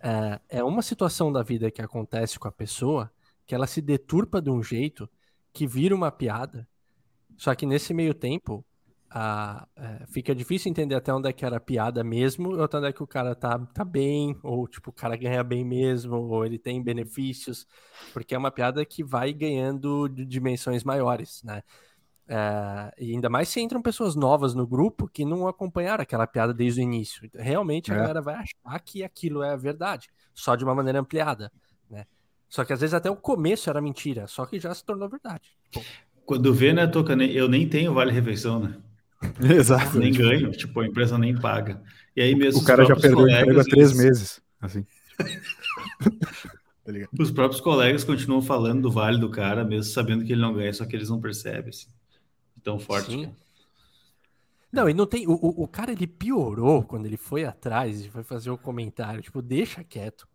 É, 0.00 0.58
é 0.58 0.64
uma 0.64 0.82
situação 0.82 1.32
da 1.32 1.42
vida 1.42 1.70
que 1.70 1.80
acontece 1.80 2.38
com 2.38 2.46
a 2.46 2.52
pessoa 2.52 3.10
que 3.46 3.54
ela 3.54 3.66
se 3.66 3.80
deturpa 3.80 4.40
de 4.40 4.50
um 4.50 4.62
jeito 4.62 5.08
que 5.52 5.66
vira 5.66 5.94
uma 5.94 6.10
piada. 6.10 6.68
Só 7.36 7.54
que 7.54 7.66
nesse 7.66 7.94
meio 7.94 8.14
tempo, 8.14 8.64
a, 9.16 9.68
é, 9.76 10.06
fica 10.08 10.34
difícil 10.34 10.68
entender 10.68 10.96
até 10.96 11.14
onde 11.14 11.28
é 11.28 11.32
que 11.32 11.44
era 11.44 11.60
piada 11.60 12.02
mesmo, 12.02 12.56
ou 12.56 12.64
até 12.64 12.78
onde 12.78 12.88
é 12.88 12.92
que 12.92 13.02
o 13.02 13.06
cara 13.06 13.32
tá, 13.32 13.56
tá 13.72 13.84
bem, 13.84 14.36
ou 14.42 14.66
tipo, 14.66 14.90
o 14.90 14.92
cara 14.92 15.16
ganha 15.16 15.44
bem 15.44 15.64
mesmo, 15.64 16.16
ou 16.16 16.44
ele 16.44 16.58
tem 16.58 16.82
benefícios, 16.82 17.64
porque 18.12 18.34
é 18.34 18.38
uma 18.38 18.50
piada 18.50 18.84
que 18.84 19.04
vai 19.04 19.32
ganhando 19.32 20.08
dimensões 20.08 20.82
maiores, 20.82 21.44
né? 21.44 21.62
É, 22.26 22.92
e 22.98 23.12
ainda 23.12 23.30
mais 23.30 23.48
se 23.48 23.60
entram 23.60 23.80
pessoas 23.80 24.16
novas 24.16 24.52
no 24.52 24.66
grupo 24.66 25.06
que 25.06 25.24
não 25.24 25.46
acompanharam 25.46 26.02
aquela 26.02 26.26
piada 26.26 26.52
desde 26.52 26.80
o 26.80 26.82
início. 26.82 27.30
Realmente 27.34 27.92
a 27.92 27.94
é. 27.94 27.98
galera 27.98 28.20
vai 28.20 28.34
achar 28.34 28.80
que 28.80 29.04
aquilo 29.04 29.44
é 29.44 29.52
a 29.52 29.56
verdade, 29.56 30.08
só 30.34 30.56
de 30.56 30.64
uma 30.64 30.74
maneira 30.74 30.98
ampliada, 30.98 31.52
né? 31.88 32.04
Só 32.48 32.64
que 32.64 32.72
às 32.72 32.80
vezes 32.80 32.94
até 32.94 33.08
o 33.08 33.16
começo 33.16 33.70
era 33.70 33.80
mentira, 33.80 34.26
só 34.26 34.44
que 34.44 34.58
já 34.58 34.74
se 34.74 34.84
tornou 34.84 35.08
verdade. 35.08 35.56
Quando 36.26 36.52
vê, 36.52 36.72
né, 36.72 36.86
Toca, 36.88 37.12
eu 37.12 37.48
nem 37.48 37.68
tenho 37.68 37.94
vale-refeição, 37.94 38.58
né? 38.58 38.76
Exato. 39.42 39.98
Nem 39.98 40.12
tipo... 40.12 40.24
ganho, 40.24 40.50
tipo, 40.52 40.80
a 40.80 40.86
empresa 40.86 41.18
nem 41.18 41.38
paga. 41.38 41.80
E 42.16 42.22
aí 42.22 42.34
mesmo. 42.34 42.60
O 42.60 42.64
cara 42.64 42.84
já 42.84 42.94
perdeu 42.94 43.18
o 43.18 43.28
emprego 43.28 43.60
há 43.60 43.64
três 43.64 43.92
meses. 43.92 44.40
Assim. 44.60 44.86
tá 46.84 46.92
os 47.18 47.30
próprios 47.30 47.60
colegas 47.60 48.04
continuam 48.04 48.42
falando 48.42 48.82
do 48.82 48.90
vale 48.90 49.18
do 49.18 49.30
cara, 49.30 49.64
mesmo 49.64 49.92
sabendo 49.92 50.24
que 50.24 50.32
ele 50.32 50.42
não 50.42 50.54
ganha, 50.54 50.72
só 50.72 50.84
que 50.84 50.94
eles 50.94 51.10
não 51.10 51.20
percebem. 51.20 51.70
Assim. 51.70 51.88
Tão 52.62 52.78
forte. 52.78 53.10
Sim. 53.10 53.32
Não, 54.72 54.88
e 54.88 54.94
não 54.94 55.06
tem. 55.06 55.26
O, 55.28 55.34
o, 55.34 55.68
cara 55.68 55.92
ele 55.92 56.06
piorou 56.06 56.82
quando 56.82 57.06
ele 57.06 57.16
foi 57.16 57.44
atrás 57.44 58.04
e 58.04 58.10
foi 58.10 58.24
fazer 58.24 58.50
o 58.50 58.54
um 58.54 58.58
comentário. 58.58 59.22
Tipo, 59.22 59.40
deixa 59.40 59.84
quieto. 59.84 60.26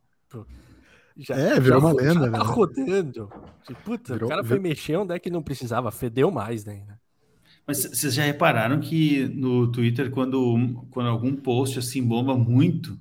Já, 1.18 1.36
é, 1.36 1.60
virou 1.60 1.82
já, 1.82 1.88
uma 1.88 1.94
lenda, 1.94 2.26
já 2.26 2.32
tá 2.32 2.38
né? 2.38 2.44
rodando. 2.46 3.30
Tipo, 3.68 3.82
puta, 3.84 4.14
virou, 4.14 4.28
o 4.28 4.30
cara 4.30 4.44
foi 4.44 4.58
vir... 4.58 4.64
mexer 4.64 4.96
onde 4.96 5.14
é 5.14 5.20
que 5.20 5.30
não 5.30 5.44
precisava, 5.44 5.92
fedeu 5.92 6.32
mais, 6.32 6.64
né? 6.64 6.86
Mas 7.70 7.86
vocês 7.86 8.16
já 8.16 8.24
repararam 8.24 8.80
que 8.80 9.26
no 9.36 9.72
Twitter, 9.72 10.10
quando, 10.10 10.88
quando 10.90 11.08
algum 11.08 11.36
post 11.36 11.78
assim 11.78 12.04
bomba 12.04 12.36
muito, 12.36 13.00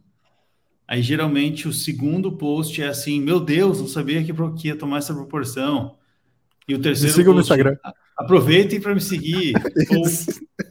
Aí 0.88 1.02
geralmente 1.02 1.68
o 1.68 1.72
segundo 1.72 2.32
post 2.32 2.80
é 2.82 2.88
assim: 2.88 3.20
Meu 3.20 3.38
Deus, 3.38 3.78
não 3.78 3.87
sabia 3.87 4.25
que 4.25 4.68
ia 4.68 4.75
tomar 4.75 4.98
essa 4.98 5.12
proporção. 5.12 5.98
E 6.66 6.75
o 6.75 6.80
terceiro. 6.80 7.12
Me 7.12 7.14
sigam 7.14 7.34
no 7.34 7.40
Instagram. 7.40 7.76
Aproveitem 8.16 8.80
para 8.80 8.94
me 8.94 9.00
seguir. 9.00 9.52
ou 9.94 10.04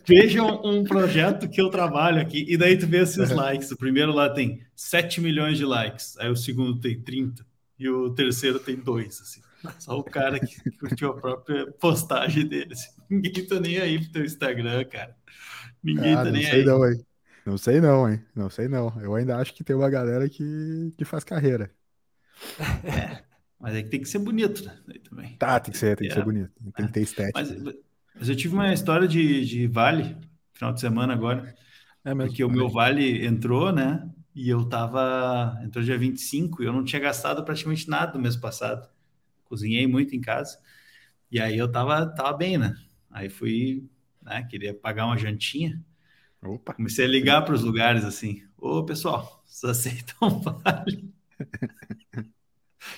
vejam 0.08 0.60
um 0.66 0.84
projeto 0.84 1.48
que 1.48 1.62
eu 1.62 1.70
trabalho 1.70 2.20
aqui. 2.20 2.44
E 2.50 2.58
daí 2.58 2.75
tu 2.75 2.88
vê 2.88 3.04
esses 3.04 3.30
likes. 3.30 3.70
O 3.72 3.77
primeiro 3.77 4.12
lá 4.12 4.27
tem 4.27 4.60
7 4.75 5.22
milhões 5.22 5.56
de 5.60 5.66
likes. 5.66 6.18
Aí 6.18 6.30
o 6.32 6.36
segundo 6.36 6.80
tem 6.80 7.00
30. 7.00 7.46
E 7.77 7.88
o 7.88 8.10
terceiro 8.10 8.58
tem 8.58 8.75
2. 8.75 9.22
Assim. 9.22 9.42
Só 9.77 10.00
o 10.00 10.04
cara 10.04 10.39
que 10.39 10.56
curtiu 10.80 11.12
a 11.12 11.13
própria 11.13 11.72
postagem 11.80 12.48
dele. 12.48 12.74
Ninguém 13.12 13.46
tá 13.48 13.60
nem 13.60 13.78
aí 13.78 14.00
pro 14.00 14.12
teu 14.12 14.26
Instagram, 14.26 14.86
cara. 14.86 15.16
Ninguém 15.84 16.14
ah, 16.14 16.24
tá 16.24 16.32
nem 16.32 16.46
aí. 16.46 16.66
Não, 16.66 16.88
hein? 16.88 17.06
Não 17.46 17.58
sei 17.58 17.80
não, 17.80 18.10
hein? 18.10 18.22
Não 18.36 18.50
sei 18.50 18.68
não. 18.68 18.94
Eu 19.02 19.16
ainda 19.16 19.38
acho 19.38 19.54
que 19.54 19.64
tem 19.64 19.76
uma 19.76 19.90
galera 19.90 20.28
que, 20.28 20.94
que 20.98 21.06
faz 21.06 21.24
carreira. 21.24 21.72
É. 22.84 23.28
Mas 23.60 23.74
é 23.74 23.82
que 23.82 23.90
tem 23.90 24.00
que 24.00 24.08
ser 24.08 24.20
bonito, 24.20 24.64
né? 24.64 24.78
também. 25.10 25.36
Tá, 25.38 25.60
tem 25.60 25.72
que 25.72 25.78
ser, 25.78 25.98
tem 25.98 26.08
que 26.08 26.14
ser 26.14 26.24
bonito. 26.24 26.52
Tem 26.76 26.86
que 26.86 26.92
ter 26.92 27.02
estética. 27.02 27.40
Mas, 27.40 27.76
mas, 28.14 28.30
eu 28.30 28.36
tive 28.36 28.54
uma 28.54 28.72
história 28.72 29.08
de, 29.08 29.44
de 29.46 29.66
vale, 29.66 30.16
final 30.54 30.72
de 30.72 30.80
semana 30.80 31.14
agora. 31.14 31.56
É 32.06 32.14
mesmo. 32.14 32.30
Porque 32.30 32.44
o 32.44 32.50
meu 32.50 32.70
vale 32.70 33.26
entrou, 33.26 33.72
né? 33.72 34.08
E 34.36 34.48
eu 34.48 34.64
tava. 34.64 35.60
Entrou 35.64 35.84
dia 35.84 35.98
25 35.98 36.62
e 36.62 36.68
eu 36.68 36.74
não 36.74 36.84
tinha 36.84 37.02
gastado 37.02 37.44
praticamente 37.44 37.90
nada 37.90 38.14
no 38.14 38.20
mês 38.20 38.36
passado. 38.36 38.88
Cozinhei 39.46 39.88
muito 39.88 40.16
em 40.16 40.22
casa. 40.22 40.60
E 41.32 41.40
aí 41.40 41.58
eu 41.58 41.70
tava, 41.72 42.06
tava 42.06 42.38
bem, 42.38 42.58
né? 42.58 42.76
Aí 43.18 43.30
fui, 43.30 43.90
né? 44.22 44.44
Queria 44.44 44.76
pagar 44.76 45.08
uma 45.08 45.18
jantinha. 45.18 45.84
Opa. 46.40 46.76
Comecei 46.76 47.04
a 47.04 47.08
ligar 47.08 47.42
para 47.42 47.56
os 47.56 47.64
lugares 47.64 48.06
assim. 48.06 48.44
Ô, 48.56 48.84
pessoal, 48.84 49.44
vocês 49.44 49.72
aceitam 49.72 50.40
vale? 50.40 51.12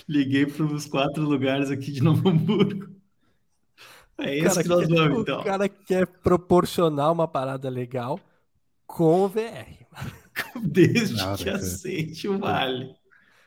Liguei 0.08 0.46
para 0.46 0.66
os 0.66 0.86
quatro 0.86 1.24
lugares 1.24 1.72
aqui 1.72 1.90
de 1.90 2.04
Novo 2.04 2.28
Hamburgo. 2.28 2.90
É 4.18 4.38
isso 4.38 4.62
que 4.62 4.68
nós 4.68 4.90
vamos, 4.90 5.22
então. 5.22 5.40
O 5.40 5.44
cara 5.46 5.70
quer 5.70 6.06
proporcionar 6.06 7.14
uma 7.14 7.26
parada 7.26 7.70
legal 7.70 8.20
com 8.86 9.22
o 9.22 9.30
VR. 9.30 9.86
Desde 10.62 11.16
Não, 11.16 11.38
que 11.38 11.50
aceite 11.50 12.28
o 12.28 12.38
vale. 12.38 12.94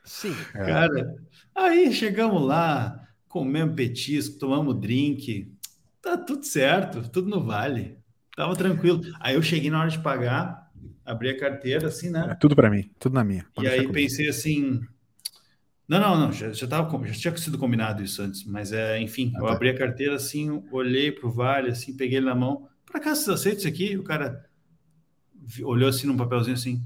Sim. 0.05 0.35
É. 0.55 0.65
Cara, 0.65 1.17
aí 1.55 1.93
chegamos 1.93 2.43
lá, 2.43 3.07
comemos 3.29 3.77
petisco, 3.77 4.39
tomamos 4.39 4.81
drink. 4.81 5.53
Tá 6.03 6.17
tudo 6.17 6.45
certo, 6.45 7.09
tudo 7.09 7.31
no 7.31 7.45
vale. 7.45 7.97
Tava 8.37 8.57
tranquilo. 8.57 9.01
Aí 9.21 9.35
eu 9.35 9.43
cheguei 9.43 9.71
na 9.71 9.81
hora 9.81 9.91
de 9.91 10.01
pagar, 10.01 10.71
abri 11.05 11.31
a 11.31 11.39
carteira, 11.39 11.87
assim, 11.87 12.11
né? 12.11 12.29
É 12.31 12.35
tudo 12.35 12.57
para 12.57 12.69
mim, 12.69 12.91
tudo 12.99 13.15
na 13.15 13.23
minha. 13.23 13.47
Pode 13.55 13.69
e 13.69 13.71
aí 13.71 13.87
pensei 13.93 14.29
assim, 14.29 14.81
não, 15.89 16.01
não, 16.01 16.21
não, 16.21 16.33
já, 16.33 16.51
já, 16.53 16.67
tava, 16.67 17.07
já 17.07 17.15
tinha 17.15 17.37
sido 17.37 17.59
combinado 17.59 18.03
isso 18.03 18.23
antes, 18.23 18.45
mas 18.45 18.73
é, 18.73 18.99
enfim, 19.01 19.33
ah, 19.37 19.41
eu 19.41 19.47
tá. 19.47 19.53
abri 19.53 19.69
a 19.69 19.77
carteira 19.77 20.15
assim, 20.15 20.63
olhei 20.73 21.13
para 21.13 21.29
o 21.29 21.31
vale, 21.31 21.71
assim, 21.71 21.97
peguei 21.97 22.19
ele 22.19 22.27
na 22.27 22.35
mão. 22.35 22.67
Por 22.87 22.97
acaso 22.97 23.25
você 23.25 23.31
aceita 23.33 23.59
isso 23.59 23.69
aqui? 23.69 23.97
O 23.97 24.03
cara 24.03 24.45
olhou 25.63 25.89
assim 25.89 26.07
num 26.07 26.17
papelzinho 26.17 26.55
assim. 26.55 26.83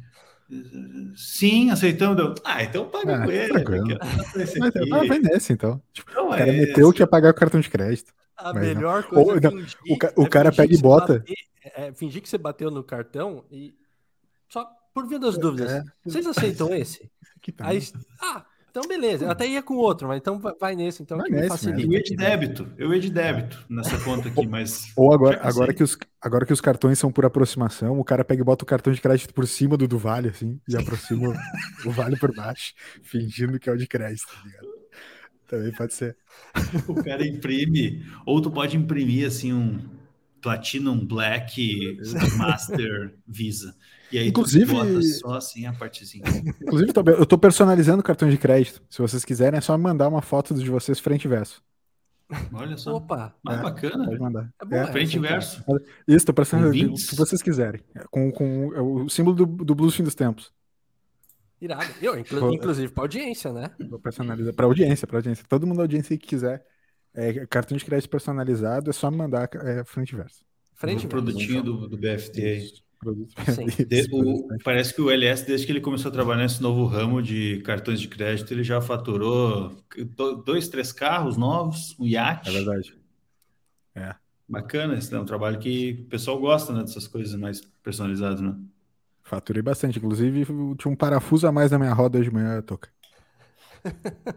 Sim, 1.16 1.70
aceitamos. 1.70 2.16
Deu, 2.16 2.35
ah, 2.44 2.62
então 2.62 2.88
paga 2.88 3.16
ah, 3.16 3.25
com 3.25 3.32
ele. 3.32 3.64
Mas, 4.58 5.08
vai 5.08 5.18
nessa, 5.18 5.52
então. 5.52 5.82
Tipo, 5.92 6.12
não, 6.12 6.28
o 6.28 6.30
cara 6.30 6.49
é 6.49 6.52
meteu 6.52 6.92
que 6.92 7.00
ia 7.00 7.06
pagar 7.06 7.30
o 7.30 7.35
cartão 7.35 7.61
de 7.61 7.68
crédito. 7.68 8.12
A 8.37 8.52
mas, 8.52 8.62
melhor 8.62 9.02
não. 9.02 9.09
coisa 9.09 9.33
Ou, 9.33 9.40
não, 9.40 9.50
fingir, 9.50 9.78
o, 10.16 10.23
o 10.23 10.26
é 10.26 10.28
cara 10.28 10.52
pega 10.52 10.75
e 10.75 10.78
bota. 10.78 11.19
Bater, 11.19 11.35
é, 11.75 11.93
fingir 11.93 12.23
que 12.23 12.28
você 12.28 12.38
bateu 12.38 12.71
no 12.71 12.85
cartão 12.85 13.45
e. 13.50 13.75
Só 14.49 14.69
por 14.95 15.07
via 15.09 15.19
das 15.19 15.37
dúvidas. 15.37 15.73
É. 15.73 15.85
Vocês 16.05 16.26
aceitam 16.26 16.75
esse? 16.75 17.11
Aí, 17.61 17.83
ah, 18.21 18.45
então, 18.76 18.87
beleza. 18.87 19.25
Eu 19.25 19.31
até 19.31 19.47
ia 19.47 19.62
com 19.62 19.75
outro, 19.76 20.07
mas 20.07 20.19
então 20.19 20.38
vai 20.61 20.76
nesse, 20.76 21.02
então 21.02 21.16
vai 21.16 21.28
que 21.28 21.33
nesse, 21.33 21.49
facilita. 21.49 21.81
Eu 21.81 21.93
ia 21.93 22.02
de 22.02 22.14
débito, 22.14 22.69
eu 22.76 22.93
ia 22.93 23.00
de 23.00 23.11
débito 23.11 23.64
nessa 23.71 23.99
conta 24.00 24.28
aqui, 24.28 24.47
mas. 24.47 24.93
Ou 24.95 25.14
agora, 25.14 25.40
agora, 25.43 25.73
que 25.73 25.83
os, 25.83 25.97
agora 26.21 26.45
que 26.45 26.52
os 26.52 26.61
cartões 26.61 26.99
são 26.99 27.11
por 27.11 27.25
aproximação, 27.25 27.99
o 27.99 28.05
cara 28.05 28.23
pega 28.23 28.43
e 28.43 28.45
bota 28.45 28.64
o 28.64 28.66
cartão 28.66 28.93
de 28.93 29.00
crédito 29.00 29.33
por 29.33 29.47
cima 29.47 29.78
do 29.78 29.88
do 29.88 29.97
Vale, 29.97 30.28
assim, 30.28 30.61
e 30.69 30.76
aproxima 30.76 31.33
o 31.87 31.90
Vale 31.90 32.19
por 32.19 32.35
baixo, 32.35 32.75
fingindo 33.02 33.59
que 33.59 33.71
é 33.71 33.73
o 33.73 33.78
de 33.78 33.87
crédito, 33.87 34.26
tá 34.26 34.43
ligado? 34.45 34.75
Também 35.47 35.73
pode 35.73 35.95
ser. 35.95 36.17
O 36.88 37.03
cara 37.03 37.26
imprime, 37.26 38.05
ou 38.25 38.41
tu 38.41 38.50
pode 38.50 38.76
imprimir 38.76 39.26
assim 39.26 39.53
um 39.53 39.79
Platinum 40.41 41.05
Black 41.05 41.99
Master 42.37 43.15
Visa. 43.26 43.75
E 44.12 44.19
aí 44.19 44.29
inclusive, 44.29 44.73
bota 44.73 45.03
só 45.03 45.35
assim 45.35 45.67
a 45.67 45.73
partezinha. 45.73 46.25
Inclusive, 46.62 46.93
eu 46.95 47.23
estou 47.23 47.38
personalizando 47.38 48.00
o 48.00 48.05
cartão 48.05 48.31
de 48.31 48.38
crédito. 48.38 48.81
Se 48.88 49.03
vocês 49.03 49.25
quiserem, 49.25 49.59
é 49.59 49.61
só 49.61 49.76
mandar 49.76 50.09
uma 50.09 50.23
foto 50.23 50.55
de 50.55 50.71
vocês 50.71 51.00
frente 51.00 51.25
e 51.25 51.29
verso. 51.29 51.62
Olha 52.53 52.76
só. 52.76 52.95
Opa! 52.95 53.35
Mais 53.43 53.59
é, 53.59 53.62
bacana. 53.62 54.05
Pode 54.05 54.21
mandar. 54.21 54.50
É, 54.61 54.65
bom, 54.65 54.76
é 54.76 54.87
frente 54.93 55.17
e 55.17 55.21
verso. 55.21 55.65
Isso, 56.07 56.17
estou 56.17 56.35
personalizando 56.35 56.95
o 56.95 56.97
que 56.97 57.17
vocês 57.17 57.43
quiserem. 57.43 57.81
Com, 58.11 58.31
com 58.33 58.69
o 59.05 59.09
símbolo 59.09 59.37
do, 59.37 59.47
do 59.47 59.75
Blues 59.75 59.95
Fim 59.95 60.03
dos 60.03 60.15
Tempos. 60.15 60.53
Irado. 61.60 61.90
Eu, 62.02 62.18
inclu, 62.18 62.52
inclusive 62.52 62.92
para 62.92 63.04
audiência, 63.04 63.52
né? 63.52 63.70
Vou 63.88 63.98
personalizar 63.98 64.54
para 64.54 64.66
audiência, 64.66 65.06
para 65.06 65.18
audiência. 65.18 65.44
Todo 65.48 65.66
mundo 65.66 65.78
da 65.78 65.84
audiência 65.84 66.16
que 66.18 66.26
quiser 66.26 66.64
é, 67.16 67.46
cartão 67.46 67.76
de 67.76 67.84
crédito 67.84 68.10
personalizado, 68.10 68.90
é 68.90 68.92
só 68.92 69.10
mandar 69.10 69.48
é, 69.54 69.82
frente 69.84 70.10
e 70.10 70.16
verso. 70.16 70.44
Frente 70.75 71.06
o 71.06 71.08
produtinho 71.08 71.62
do, 71.62 71.88
do 71.88 71.96
BFT 71.96 72.42
aí. 72.42 72.70
De, 73.86 74.08
o, 74.10 74.48
parece 74.64 74.94
que 74.94 75.00
o 75.00 75.10
LS, 75.10 75.46
desde 75.46 75.66
que 75.66 75.72
ele 75.72 75.80
começou 75.80 76.10
a 76.10 76.12
trabalhar 76.12 76.42
nesse 76.42 76.62
novo 76.62 76.84
ramo 76.86 77.22
de 77.22 77.60
cartões 77.60 78.00
de 78.00 78.08
crédito, 78.08 78.52
ele 78.52 78.64
já 78.64 78.80
faturou 78.80 79.76
dois, 80.44 80.68
três 80.68 80.92
carros 80.92 81.36
novos, 81.36 81.94
um 81.98 82.06
iate. 82.06 82.48
É 82.48 82.52
verdade. 82.52 82.94
É. 83.94 84.14
Bacana, 84.48 84.96
esse 84.96 85.14
é 85.14 85.18
um 85.18 85.25
trabalho 85.25 85.58
que 85.58 86.04
o 86.06 86.08
pessoal 86.08 86.38
gosta 86.38 86.72
né, 86.72 86.80
dessas 86.82 87.06
coisas 87.06 87.34
mais 87.34 87.60
personalizadas, 87.82 88.40
né? 88.40 88.54
Faturei 89.26 89.61
bastante. 89.61 89.99
Inclusive, 89.99 90.47
tinha 90.76 90.92
um 90.92 90.97
parafuso 90.97 91.47
a 91.49 91.52
mais 91.52 91.73
na 91.73 91.78
minha 91.78 91.92
roda 91.92 92.23
de 92.23 92.30
manhã, 92.30 92.62
Toca. 92.62 92.88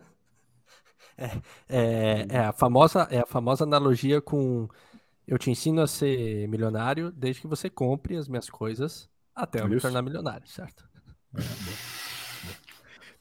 é, 1.16 1.30
é, 1.70 2.28
é, 2.28 2.40
a 2.40 2.52
famosa, 2.52 3.08
é 3.12 3.20
a 3.20 3.26
famosa 3.26 3.64
analogia 3.64 4.20
com 4.20 4.68
eu 5.28 5.38
te 5.38 5.52
ensino 5.52 5.80
a 5.82 5.88
ser 5.88 6.48
milionário 6.48 7.12
desde 7.12 7.42
que 7.42 7.48
você 7.48 7.70
compre 7.70 8.18
as 8.18 8.28
minhas 8.28 8.50
coisas 8.50 9.08
até 9.36 9.60
eu 9.60 9.66
Isso. 9.66 9.76
me 9.76 9.82
tornar 9.82 10.02
milionário, 10.02 10.48
certo? 10.48 10.90
É, 11.36 11.42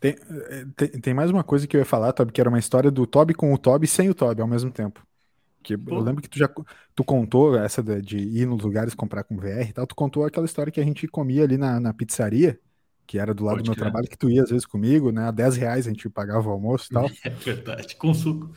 tem, 0.01 0.17
é, 0.49 0.65
tem, 0.75 0.89
tem, 1.01 1.15
mais 1.15 1.31
uma 1.31 1.45
coisa 1.45 1.67
que 1.67 1.77
eu 1.77 1.81
ia 1.81 1.85
falar, 1.85 2.13
Toby, 2.13 2.33
que 2.33 2.41
era 2.41 2.49
uma 2.49 2.59
história 2.59 2.91
do 2.91 3.07
Toby 3.07 3.35
com 3.35 3.53
o 3.53 3.59
Toby 3.59 3.87
sem 3.87 4.09
o 4.09 4.15
Toby 4.15 4.41
ao 4.41 4.49
mesmo 4.49 4.71
tempo. 4.71 5.07
Que 5.69 5.75
eu 5.75 6.01
lembro 6.01 6.23
que 6.23 6.31
tu 6.31 6.39
já 6.39 6.49
tu 6.95 7.05
contou 7.05 7.55
essa 7.55 7.83
de, 7.83 8.01
de, 8.01 8.17
ir 8.17 8.47
nos 8.47 8.63
lugares 8.63 8.95
comprar 8.95 9.23
com 9.23 9.37
VR 9.37 9.69
e 9.69 9.73
tal. 9.75 9.87
Tu 9.87 9.95
contou 9.95 10.25
aquela 10.25 10.47
história 10.47 10.73
que 10.73 10.81
a 10.81 10.85
gente 10.85 11.07
comia 11.07 11.45
ali 11.45 11.59
na, 11.59 11.79
na 11.79 11.93
pizzaria, 11.93 12.59
que 13.07 13.19
era 13.19 13.35
do 13.35 13.45
lado 13.45 13.57
Pode 13.57 13.65
do 13.65 13.71
meu 13.73 13.77
trabalho, 13.77 14.09
que 14.09 14.17
tu 14.17 14.31
ia 14.31 14.43
às 14.43 14.49
vezes 14.49 14.65
comigo, 14.65 15.13
né? 15.13 15.29
A 15.29 15.31
10 15.31 15.57
reais 15.59 15.87
a 15.87 15.91
gente 15.91 16.09
pagava 16.09 16.49
o 16.49 16.53
almoço 16.53 16.89
e 16.91 16.95
tal. 16.95 17.11
É 17.23 17.29
verdade, 17.29 17.97
com 17.97 18.15
suco. 18.15 18.51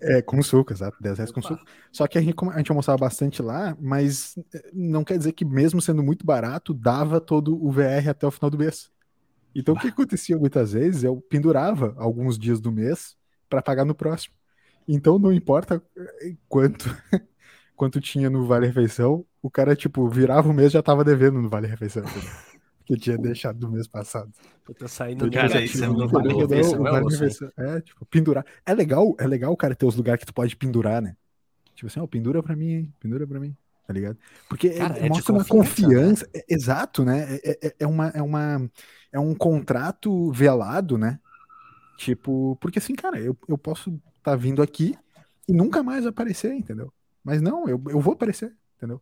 É, 0.00 0.22
com 0.22 0.40
suco, 0.44 0.72
exato, 0.72 0.96
10 1.00 1.18
reais 1.18 1.32
com 1.32 1.42
suco. 1.42 1.64
Só 1.90 2.06
que 2.06 2.18
a 2.18 2.20
gente, 2.20 2.36
a 2.52 2.58
gente 2.58 2.70
almoçava 2.70 2.98
bastante 2.98 3.42
lá, 3.42 3.76
mas 3.80 4.38
eh, 4.54 4.70
não 4.72 5.02
quer 5.02 5.18
dizer 5.18 5.32
que 5.32 5.44
mesmo 5.44 5.82
sendo 5.82 6.04
muito 6.04 6.24
barato, 6.24 6.72
dava 6.72 7.20
todo 7.20 7.60
o 7.60 7.72
VR 7.72 8.10
até 8.10 8.24
o 8.24 8.30
final 8.30 8.48
do 8.48 8.58
mês. 8.58 8.92
Então 9.52 9.74
o 9.74 9.78
que 9.80 9.88
acontecia 9.88 10.38
muitas 10.38 10.72
vezes, 10.72 11.02
eu 11.02 11.20
pendurava 11.28 11.96
alguns 11.96 12.38
dias 12.38 12.60
do 12.60 12.70
mês 12.70 13.16
para 13.48 13.60
pagar 13.60 13.84
no 13.84 13.94
próximo. 13.94 14.34
Então 14.86 15.18
não 15.18 15.32
importa 15.32 15.82
eh, 15.96 16.34
quanto 16.48 16.84
quanto 17.76 18.00
tinha 18.00 18.30
no 18.30 18.46
Vale 18.46 18.66
Refeição, 18.66 19.24
o 19.42 19.50
cara, 19.50 19.74
tipo, 19.74 20.08
virava 20.08 20.48
o 20.48 20.54
mês 20.54 20.72
já 20.72 20.82
tava 20.82 21.04
devendo 21.04 21.40
no 21.40 21.48
Vale 21.48 21.66
Refeição 21.66 22.04
que 22.84 22.96
tinha 22.96 23.16
deixado 23.16 23.58
do 23.58 23.70
mês 23.70 23.86
passado. 23.86 24.30
Eu 24.68 24.74
tô 24.74 24.86
saindo 24.86 25.26
então, 25.26 25.42
cara, 25.42 25.62
isso 25.62 25.82
é 25.82 25.88
muito 25.88 26.08
vale 26.08 26.28
é, 27.56 27.80
tipo, 27.80 28.04
pendurar. 28.06 28.44
É 28.64 28.74
legal, 28.74 29.14
é 29.18 29.26
legal, 29.26 29.56
cara, 29.56 29.74
ter 29.74 29.86
os 29.86 29.96
lugares 29.96 30.20
que 30.20 30.26
tu 30.26 30.34
pode 30.34 30.54
pendurar, 30.56 31.00
né? 31.00 31.16
Tipo 31.74 31.86
assim, 31.86 32.00
ó, 32.00 32.06
pendura 32.06 32.42
pra 32.42 32.54
mim, 32.54 32.70
hein? 32.70 32.94
pendura 33.00 33.26
pra 33.26 33.40
mim, 33.40 33.56
tá 33.86 33.92
ligado? 33.92 34.18
Porque 34.48 34.70
cara, 34.70 34.98
é, 34.98 35.06
é 35.06 35.08
mostra 35.08 35.32
uma 35.32 35.44
confiança, 35.44 36.24
né? 36.26 36.40
é, 36.40 36.54
exato, 36.54 37.04
né? 37.04 37.38
É, 37.42 37.66
é, 37.66 37.74
é, 37.80 37.86
uma, 37.86 38.08
é, 38.08 38.22
uma, 38.22 38.70
é 39.12 39.18
um 39.18 39.34
contrato 39.34 40.30
velado, 40.30 40.98
né? 40.98 41.18
Tipo, 41.96 42.56
porque 42.60 42.78
assim, 42.78 42.94
cara, 42.94 43.18
eu, 43.18 43.36
eu 43.48 43.56
posso 43.56 43.98
tá 44.24 44.34
vindo 44.34 44.62
aqui 44.62 44.96
e 45.46 45.52
nunca 45.52 45.82
mais 45.82 46.06
aparecer, 46.06 46.52
entendeu? 46.52 46.92
Mas 47.22 47.40
não, 47.40 47.68
eu, 47.68 47.80
eu 47.88 48.00
vou 48.00 48.14
aparecer, 48.14 48.52
entendeu? 48.76 49.00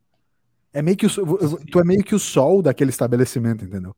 É 0.72 0.82
meio 0.82 0.96
que 0.96 1.06
o, 1.06 1.66
tu 1.66 1.80
é 1.80 1.84
meio 1.84 2.02
que 2.02 2.14
o 2.14 2.18
sol 2.18 2.60
daquele 2.60 2.90
estabelecimento, 2.90 3.64
entendeu? 3.64 3.94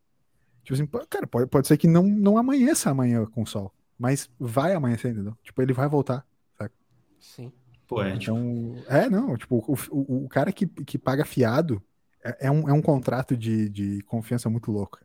Tipo 0.63 0.75
assim, 0.75 0.87
cara, 1.09 1.27
pode, 1.27 1.49
pode 1.49 1.67
ser 1.67 1.77
que 1.77 1.89
não, 1.89 2.03
não 2.03 2.37
amanheça 2.37 2.91
amanhã 2.91 3.25
com 3.27 3.43
o 3.43 3.47
sol, 3.47 3.73
mas 3.99 4.31
vai 4.39 4.75
amanhecer, 4.75 5.13
entendeu? 5.13 5.37
Tipo, 5.43 5.63
ele 5.63 5.73
vai 5.73 5.89
voltar, 5.89 6.27
saca? 6.59 6.75
Sim. 7.19 7.53
Poético. 7.87 8.37
Então, 8.37 8.83
é, 8.89 9.09
não, 9.11 9.37
tipo, 9.37 9.63
o, 9.67 9.75
o, 9.91 10.25
o 10.25 10.29
cara 10.29 10.53
que, 10.53 10.67
que 10.67 10.99
paga 10.99 11.25
fiado 11.25 11.83
é, 12.25 12.47
é, 12.47 12.51
um, 12.51 12.69
é 12.69 12.73
um 12.73 12.81
contrato 12.81 13.37
de, 13.37 13.69
de 13.69 14.01
confiança 14.03 14.49
muito 14.49 14.73
louco. 14.73 14.99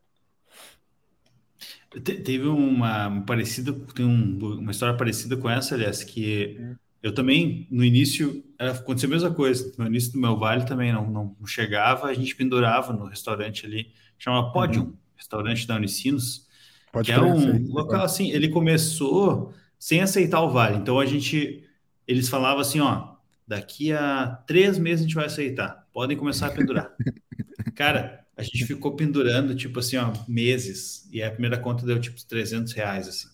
Teve 1.90 2.46
uma 2.46 3.22
parecida, 3.26 3.72
tem 3.94 4.06
um, 4.06 4.58
uma 4.58 4.70
história 4.70 4.96
parecida 4.96 5.36
com 5.36 5.50
essa, 5.50 5.74
aliás, 5.74 6.04
que 6.04 6.56
eu 7.02 7.12
também, 7.12 7.66
no 7.70 7.84
início, 7.84 8.44
aconteceu 8.58 9.08
a 9.08 9.12
mesma 9.12 9.30
coisa. 9.32 9.72
No 9.76 9.86
início 9.86 10.12
do 10.12 10.20
meu 10.20 10.38
vale 10.38 10.64
também 10.64 10.92
não, 10.92 11.34
não 11.38 11.46
chegava, 11.46 12.06
a 12.06 12.14
gente 12.14 12.36
pendurava 12.36 12.92
no 12.92 13.06
restaurante 13.06 13.66
ali, 13.66 13.92
chama 14.18 14.52
Podium, 14.52 14.82
uhum. 14.84 14.96
restaurante 15.16 15.66
da 15.66 15.76
Unicinos, 15.76 16.46
Pode 16.92 17.06
que 17.06 17.12
é 17.12 17.20
um 17.20 17.68
local 17.68 18.02
assim, 18.02 18.30
ele 18.30 18.48
começou 18.48 19.54
sem 19.78 20.00
aceitar 20.00 20.42
o 20.42 20.50
vale. 20.50 20.76
Então 20.76 21.00
a 21.00 21.06
gente, 21.06 21.64
eles 22.06 22.28
falavam 22.28 22.60
assim, 22.60 22.80
ó, 22.80 23.14
daqui 23.46 23.92
a 23.92 24.42
três 24.46 24.78
meses 24.78 25.00
a 25.00 25.08
gente 25.08 25.14
vai 25.14 25.26
aceitar, 25.26 25.88
podem 25.92 26.16
começar 26.16 26.48
a 26.48 26.50
pendurar. 26.50 26.92
Cara, 27.74 28.26
a 28.40 28.42
gente 28.42 28.64
ficou 28.64 28.96
pendurando, 28.96 29.54
tipo 29.54 29.78
assim, 29.80 29.98
ó, 29.98 30.12
meses, 30.26 31.06
e 31.12 31.22
a 31.22 31.30
primeira 31.30 31.58
conta 31.58 31.84
deu 31.84 32.00
tipo 32.00 32.24
300 32.24 32.72
reais, 32.72 33.06
assim. 33.06 33.28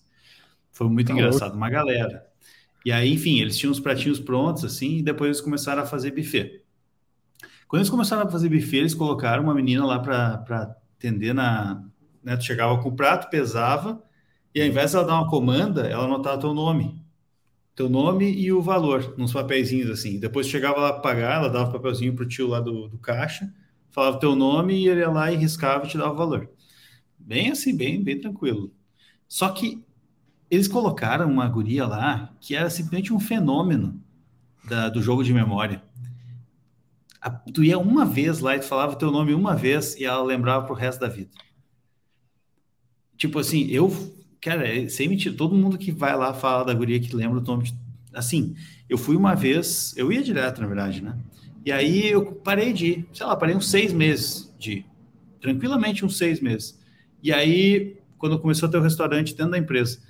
Foi 0.71 0.89
muito 0.89 1.07
tá 1.07 1.13
engraçado, 1.13 1.55
uma 1.55 1.69
galera. 1.69 2.25
E 2.85 2.91
aí, 2.91 3.13
enfim, 3.13 3.39
eles 3.39 3.57
tinham 3.57 3.71
os 3.71 3.79
pratinhos 3.79 4.19
prontos, 4.19 4.65
assim, 4.65 4.97
e 4.97 5.01
depois 5.01 5.29
eles 5.29 5.41
começaram 5.41 5.81
a 5.81 5.85
fazer 5.85 6.11
buffet. 6.11 6.61
Quando 7.67 7.81
eles 7.81 7.89
começaram 7.89 8.27
a 8.27 8.29
fazer 8.29 8.49
buffet, 8.49 8.77
eles 8.77 8.93
colocaram 8.93 9.43
uma 9.43 9.55
menina 9.55 9.85
lá 9.85 9.99
para 9.99 10.75
atender 10.97 11.33
na. 11.33 11.83
Né, 12.21 12.35
tu 12.35 12.43
chegava 12.43 12.77
com 12.81 12.89
o 12.89 12.95
prato, 12.95 13.29
pesava, 13.29 14.03
e 14.53 14.61
ao 14.61 14.67
invés 14.67 14.91
de 14.91 14.97
ela 14.97 15.05
dar 15.05 15.13
uma 15.15 15.29
comanda, 15.29 15.87
ela 15.87 16.03
anotava 16.03 16.39
teu 16.41 16.53
nome. 16.53 17.01
Teu 17.73 17.87
nome 17.87 18.29
e 18.31 18.51
o 18.51 18.61
valor, 18.61 19.15
nos 19.17 19.31
papeizinhos 19.31 19.89
assim. 19.89 20.19
Depois 20.19 20.47
chegava 20.47 20.79
lá 20.79 20.91
para 20.93 21.01
pagar, 21.01 21.35
ela 21.37 21.47
dava 21.47 21.69
o 21.69 21.73
papelzinho 21.73 22.13
pro 22.13 22.27
tio 22.27 22.47
lá 22.47 22.59
do, 22.59 22.87
do 22.89 22.97
caixa, 22.97 23.53
falava 23.91 24.19
teu 24.19 24.35
nome 24.35 24.75
e 24.75 24.87
ele 24.87 25.01
ia 25.01 25.09
lá 25.09 25.31
e 25.31 25.35
riscava 25.35 25.85
e 25.85 25.89
te 25.89 25.97
dava 25.97 26.13
o 26.13 26.17
valor. 26.17 26.49
Bem 27.17 27.51
assim, 27.51 27.75
bem, 27.75 28.03
bem 28.03 28.19
tranquilo. 28.19 28.71
Só 29.27 29.49
que 29.49 29.83
eles 30.49 30.67
colocaram 30.67 31.29
uma 31.29 31.47
guria 31.47 31.85
lá 31.85 32.33
que 32.39 32.55
era 32.55 32.69
simplesmente 32.69 33.13
um 33.13 33.19
fenômeno 33.19 34.01
da, 34.63 34.89
do 34.89 35.01
jogo 35.01 35.23
de 35.23 35.33
memória. 35.33 35.83
A, 37.21 37.29
tu 37.29 37.63
ia 37.63 37.77
uma 37.77 38.05
vez 38.05 38.39
lá 38.39 38.55
e 38.55 38.59
tu 38.59 38.65
falava 38.65 38.95
teu 38.95 39.11
nome 39.11 39.33
uma 39.33 39.55
vez 39.55 39.95
e 39.95 40.05
ela 40.05 40.23
lembrava 40.23 40.65
pro 40.65 40.75
resto 40.75 40.99
da 40.99 41.07
vida. 41.07 41.31
Tipo 43.17 43.39
assim, 43.39 43.65
eu, 43.65 43.91
cara, 44.39 44.67
é, 44.67 44.87
sem 44.87 45.09
mentir, 45.09 45.35
todo 45.35 45.55
mundo 45.55 45.77
que 45.77 45.91
vai 45.91 46.15
lá 46.15 46.33
fala 46.33 46.63
da 46.63 46.73
guria 46.73 46.99
que 46.99 47.15
lembra 47.15 47.39
o 47.39 47.43
nome 47.43 47.63
de, 47.63 47.75
assim, 48.13 48.55
eu 48.87 48.97
fui 48.97 49.15
uma 49.15 49.35
vez, 49.35 49.93
eu 49.97 50.11
ia 50.11 50.21
direto, 50.21 50.61
na 50.61 50.67
verdade, 50.67 51.01
né? 51.01 51.17
E 51.67 51.71
aí 51.73 52.09
eu 52.09 52.31
parei 52.31 52.71
de 52.71 52.85
ir, 52.85 53.09
sei 53.11 53.25
lá, 53.25 53.35
parei 53.35 53.53
uns 53.53 53.69
seis 53.69 53.91
meses 53.91 54.55
de 54.57 54.71
ir, 54.71 54.85
tranquilamente 55.41 56.05
uns 56.05 56.17
seis 56.17 56.39
meses. 56.39 56.79
E 57.21 57.33
aí, 57.33 57.99
quando 58.17 58.39
começou 58.39 58.69
a 58.69 58.71
ter 58.71 58.77
o 58.77 58.79
um 58.79 58.83
restaurante 58.83 59.35
dentro 59.35 59.51
da 59.51 59.57
empresa, 59.57 60.01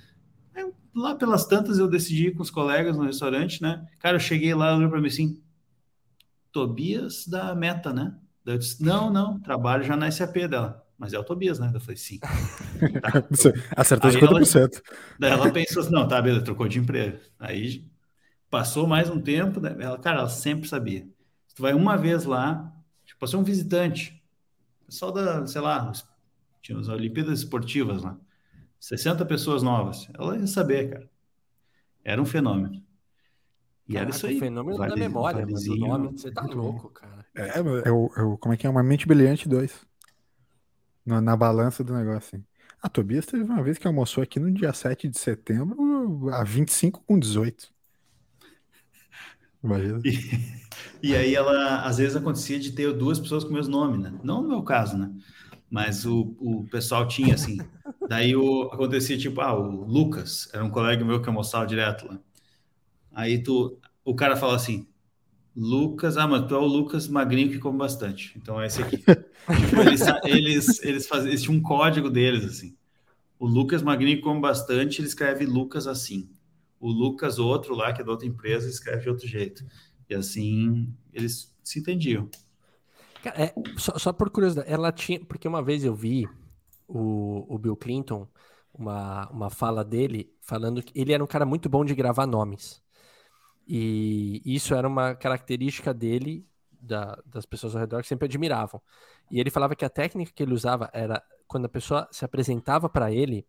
lá 0.94 1.16
pelas 1.16 1.46
tantas 1.46 1.80
eu 1.80 1.88
decidi 1.88 2.28
ir 2.28 2.34
com 2.36 2.42
os 2.42 2.50
colegas 2.50 2.96
no 2.96 3.02
restaurante, 3.02 3.60
né? 3.60 3.84
Cara, 3.98 4.14
eu 4.14 4.20
cheguei 4.20 4.54
lá, 4.54 4.76
olhou 4.76 4.88
para 4.88 5.00
mim 5.00 5.08
assim, 5.08 5.42
Tobias 6.52 7.26
da 7.26 7.52
Meta, 7.56 7.92
né? 7.92 8.14
Eu 8.46 8.56
disse, 8.56 8.80
não, 8.80 9.10
não, 9.10 9.40
trabalho 9.40 9.82
já 9.82 9.96
na 9.96 10.08
SAP 10.08 10.36
dela. 10.48 10.86
Mas 10.96 11.12
é 11.12 11.18
o 11.18 11.24
Tobias, 11.24 11.58
né? 11.58 11.72
Eu 11.74 11.80
falei, 11.80 11.96
sim. 11.96 12.20
Tá. 13.02 13.24
Acertou 13.76 14.12
50%. 14.12 14.54
Ela, 14.54 14.82
daí 15.18 15.32
ela 15.32 15.50
pensou 15.50 15.82
assim, 15.82 15.90
não, 15.90 16.06
tá, 16.06 16.22
beleza, 16.22 16.44
trocou 16.44 16.68
de 16.68 16.78
emprego. 16.78 17.18
Aí 17.36 17.84
passou 18.48 18.86
mais 18.86 19.10
um 19.10 19.20
tempo, 19.20 19.58
né? 19.58 19.74
ela, 19.80 19.98
cara, 19.98 20.20
ela 20.20 20.28
sempre 20.28 20.68
sabia. 20.68 21.04
Tu 21.58 21.62
vai 21.62 21.74
uma 21.74 21.96
vez 21.96 22.24
lá, 22.24 22.72
tipo, 23.04 23.26
você 23.26 23.34
é 23.34 23.38
um 23.40 23.42
visitante, 23.42 24.22
pessoal 24.86 25.10
da, 25.10 25.44
sei 25.44 25.60
lá, 25.60 25.90
tinha 26.62 26.78
as 26.78 26.86
Olimpíadas 26.86 27.40
Esportivas 27.40 28.00
lá. 28.00 28.16
60 28.78 29.26
pessoas 29.26 29.60
novas. 29.60 30.08
Ela 30.14 30.38
ia 30.38 30.46
saber, 30.46 30.88
cara. 30.88 31.10
Era 32.04 32.22
um 32.22 32.24
fenômeno. 32.24 32.80
E 33.88 33.94
Caraca, 33.94 34.08
era 34.08 34.16
isso 34.16 34.26
aí. 34.28 34.36
O 34.36 34.38
fenômeno 34.38 34.78
vale, 34.78 34.90
da 34.90 34.96
memória, 34.96 35.44
mas 35.50 35.66
o 35.66 35.74
nome, 35.74 36.12
você 36.12 36.30
tá 36.30 36.42
louco, 36.42 36.90
cara. 36.90 37.26
É, 37.34 37.58
é, 37.58 37.60
o, 37.90 38.12
é 38.14 38.22
o, 38.22 38.38
como 38.38 38.54
é 38.54 38.56
que 38.56 38.64
é? 38.64 38.70
Uma 38.70 38.84
mente 38.84 39.08
brilhante 39.08 39.48
dois. 39.48 39.84
Na, 41.04 41.20
na 41.20 41.36
balança 41.36 41.82
do 41.82 41.92
negócio, 41.92 42.36
assim. 42.36 42.44
A 42.80 42.88
Tobias 42.88 43.26
teve 43.26 43.42
uma 43.42 43.60
vez 43.64 43.78
que 43.78 43.86
almoçou 43.88 44.22
aqui 44.22 44.38
no 44.38 44.52
dia 44.52 44.72
7 44.72 45.08
de 45.08 45.18
setembro, 45.18 46.30
a 46.30 46.44
25 46.44 47.02
com 47.04 47.18
18. 47.18 47.76
Imagina. 49.62 50.00
E, 50.04 50.18
e 51.10 51.16
aí 51.16 51.34
ela, 51.34 51.82
às 51.82 51.98
vezes 51.98 52.16
acontecia 52.16 52.58
de 52.58 52.72
ter 52.72 52.92
duas 52.92 53.18
pessoas 53.18 53.44
com 53.44 53.50
o 53.50 53.54
mesmo 53.54 53.72
nome, 53.72 53.98
né? 53.98 54.12
Não 54.22 54.42
no 54.42 54.48
meu 54.48 54.62
caso, 54.62 54.96
né? 54.96 55.12
Mas 55.70 56.06
o, 56.06 56.34
o 56.40 56.66
pessoal 56.70 57.06
tinha, 57.06 57.34
assim. 57.34 57.58
Daí 58.08 58.34
o, 58.34 58.70
acontecia, 58.72 59.18
tipo, 59.18 59.40
ah, 59.40 59.54
o 59.54 59.84
Lucas, 59.84 60.48
era 60.52 60.64
um 60.64 60.70
colega 60.70 61.04
meu 61.04 61.20
que 61.20 61.28
almoçava 61.28 61.66
direto 61.66 62.06
lá. 62.06 62.18
Aí 63.12 63.42
tu, 63.42 63.78
o 64.04 64.14
cara 64.14 64.36
fala 64.36 64.56
assim, 64.56 64.86
Lucas, 65.54 66.16
ah, 66.16 66.26
mas 66.26 66.46
tu 66.46 66.54
é 66.54 66.58
o 66.58 66.64
Lucas 66.64 67.08
magrinho 67.08 67.50
que 67.50 67.58
come 67.58 67.76
bastante. 67.76 68.32
Então 68.36 68.60
é 68.60 68.66
esse 68.66 68.80
aqui. 68.80 68.98
tipo, 69.04 69.80
eles, 69.82 70.02
eles, 70.24 70.82
eles, 70.84 71.06
faziam, 71.06 71.28
eles 71.28 71.42
tinham 71.42 71.58
um 71.58 71.62
código 71.62 72.08
deles, 72.08 72.44
assim. 72.44 72.76
O 73.38 73.46
Lucas 73.46 73.82
magrinho 73.82 74.16
que 74.16 74.22
come 74.22 74.40
bastante, 74.40 75.00
ele 75.00 75.08
escreve 75.08 75.44
Lucas 75.44 75.86
assim. 75.86 76.30
O 76.80 76.90
Lucas, 76.90 77.38
outro 77.38 77.74
lá, 77.74 77.92
que 77.92 78.00
é 78.00 78.04
da 78.04 78.10
outra 78.10 78.26
empresa, 78.26 78.68
escreve 78.68 79.02
de 79.02 79.10
outro 79.10 79.26
jeito. 79.26 79.64
E 80.08 80.14
assim, 80.14 80.94
eles 81.12 81.54
se 81.62 81.80
entendiam. 81.80 82.28
É, 83.24 83.52
só, 83.76 83.98
só, 83.98 84.12
por 84.12 84.30
curiosidade, 84.30 84.70
ela 84.70 84.92
tinha. 84.92 85.20
Porque 85.24 85.48
uma 85.48 85.62
vez 85.62 85.84
eu 85.84 85.94
vi 85.94 86.28
o, 86.86 87.44
o 87.52 87.58
Bill 87.58 87.76
Clinton, 87.76 88.26
uma, 88.72 89.28
uma 89.30 89.50
fala 89.50 89.84
dele, 89.84 90.32
falando 90.40 90.82
que 90.82 90.98
ele 90.98 91.12
era 91.12 91.22
um 91.22 91.26
cara 91.26 91.44
muito 91.44 91.68
bom 91.68 91.84
de 91.84 91.94
gravar 91.94 92.26
nomes. 92.26 92.80
E 93.66 94.40
isso 94.44 94.74
era 94.74 94.88
uma 94.88 95.14
característica 95.14 95.92
dele, 95.92 96.46
da, 96.80 97.20
das 97.26 97.44
pessoas 97.44 97.74
ao 97.74 97.80
redor, 97.80 98.00
que 98.00 98.08
sempre 98.08 98.26
admiravam. 98.26 98.80
E 99.30 99.40
ele 99.40 99.50
falava 99.50 99.76
que 99.76 99.84
a 99.84 99.90
técnica 99.90 100.32
que 100.34 100.42
ele 100.42 100.54
usava 100.54 100.88
era 100.92 101.22
quando 101.46 101.66
a 101.66 101.68
pessoa 101.68 102.08
se 102.10 102.24
apresentava 102.24 102.88
para 102.88 103.12
ele, 103.12 103.46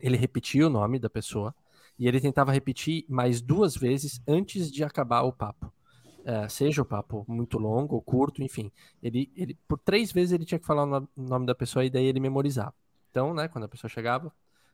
ele 0.00 0.16
repetia 0.16 0.66
o 0.66 0.70
nome 0.70 0.98
da 0.98 1.08
pessoa 1.08 1.54
e 1.98 2.08
ele 2.08 2.20
tentava 2.20 2.52
repetir 2.52 3.04
mais 3.08 3.40
duas 3.40 3.76
vezes 3.76 4.20
antes 4.26 4.70
de 4.70 4.82
acabar 4.82 5.22
o 5.22 5.32
papo 5.32 5.72
é, 6.24 6.48
seja 6.48 6.82
o 6.82 6.84
papo 6.84 7.24
muito 7.28 7.58
longo 7.58 7.94
ou 7.94 8.02
curto, 8.02 8.42
enfim, 8.42 8.72
ele, 9.02 9.30
ele 9.36 9.58
por 9.68 9.78
três 9.78 10.10
vezes 10.10 10.32
ele 10.32 10.44
tinha 10.44 10.58
que 10.58 10.66
falar 10.66 10.84
o 10.84 11.08
nome 11.16 11.46
da 11.46 11.54
pessoa 11.54 11.84
e 11.84 11.90
daí 11.90 12.06
ele 12.06 12.18
memorizava. 12.18 12.74
Então, 13.10 13.34
né, 13.34 13.46
quando 13.46 13.64
a 13.64 13.68
pessoa 13.68 13.90
chegava, 13.90 14.32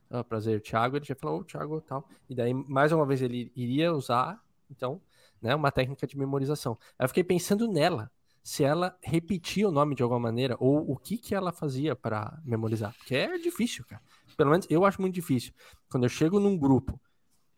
oh, 0.09 0.25
prazer, 0.25 0.63
Thiago, 0.63 0.97
ele 0.97 1.05
já 1.05 1.15
falou, 1.15 1.41
oh, 1.41 1.45
Thiago, 1.45 1.81
tal, 1.81 2.09
e 2.29 2.35
daí 2.35 2.55
mais 2.55 2.93
uma 2.93 3.05
vez 3.05 3.21
ele 3.21 3.53
iria 3.57 3.93
usar, 3.93 4.41
então, 4.71 5.01
né, 5.43 5.55
uma 5.55 5.73
técnica 5.73 6.07
de 6.07 6.17
memorização. 6.17 6.79
Aí 6.99 7.05
eu 7.05 7.09
fiquei 7.09 7.25
pensando 7.25 7.67
nela, 7.67 8.11
se 8.43 8.65
ela 8.65 8.97
repetia 9.03 9.69
o 9.69 9.73
nome 9.73 9.95
de 9.95 10.03
alguma 10.03 10.21
maneira 10.21 10.57
ou 10.59 10.91
o 10.91 10.97
que 10.97 11.19
que 11.19 11.35
ela 11.35 11.53
fazia 11.53 11.95
para 11.95 12.41
memorizar, 12.45 12.95
porque 12.97 13.15
é 13.15 13.37
difícil, 13.39 13.85
cara. 13.87 14.03
Pelo 14.37 14.51
menos 14.51 14.67
eu 14.71 14.85
acho 14.85 15.01
muito 15.01 15.15
difícil. 15.15 15.53
Quando 15.91 16.05
eu 16.05 16.09
chego 16.09 16.41
num 16.41 16.57
grupo 16.57 16.99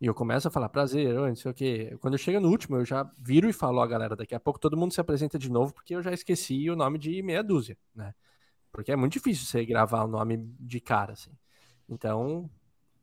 e 0.02 0.06
eu 0.06 0.12
começo 0.12 0.48
a 0.48 0.50
falar 0.50 0.68
prazer, 0.68 1.14
não 1.14 1.32
sei 1.36 1.48
o 1.48 1.54
quê. 1.54 1.96
Quando 2.00 2.14
eu 2.14 2.18
chego 2.18 2.40
no 2.40 2.48
último, 2.48 2.74
eu 2.74 2.84
já 2.84 3.08
viro 3.16 3.48
e 3.48 3.52
falo, 3.52 3.78
ó, 3.78 3.86
galera, 3.86 4.16
daqui 4.16 4.34
a 4.34 4.40
pouco 4.40 4.58
todo 4.58 4.76
mundo 4.76 4.92
se 4.92 5.00
apresenta 5.00 5.38
de 5.38 5.48
novo, 5.48 5.72
porque 5.72 5.94
eu 5.94 6.02
já 6.02 6.12
esqueci 6.12 6.68
o 6.68 6.74
nome 6.74 6.98
de 6.98 7.22
meia 7.22 7.40
dúzia, 7.40 7.78
né? 7.94 8.12
Porque 8.72 8.90
é 8.90 8.96
muito 8.96 9.12
difícil 9.12 9.46
você 9.46 9.64
gravar 9.64 10.02
o 10.02 10.08
nome 10.08 10.38
de 10.58 10.80
cara, 10.80 11.12
assim. 11.12 11.30
Então, 11.88 12.50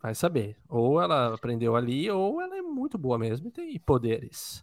vai 0.02 0.14
saber. 0.14 0.58
Ou 0.68 1.02
ela 1.02 1.34
aprendeu 1.36 1.74
ali, 1.78 2.12
ou 2.12 2.42
ela 2.42 2.58
é 2.58 2.62
muito 2.62 2.98
boa 2.98 3.18
mesmo 3.18 3.48
e 3.48 3.52
tem 3.52 3.80
poderes. 3.80 4.62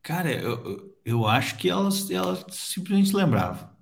Cara, 0.00 0.30
eu, 0.32 0.96
eu 1.04 1.26
acho 1.26 1.56
que 1.56 1.68
ela, 1.68 1.88
ela 2.12 2.36
simplesmente 2.50 3.16
lembrava. 3.16 3.76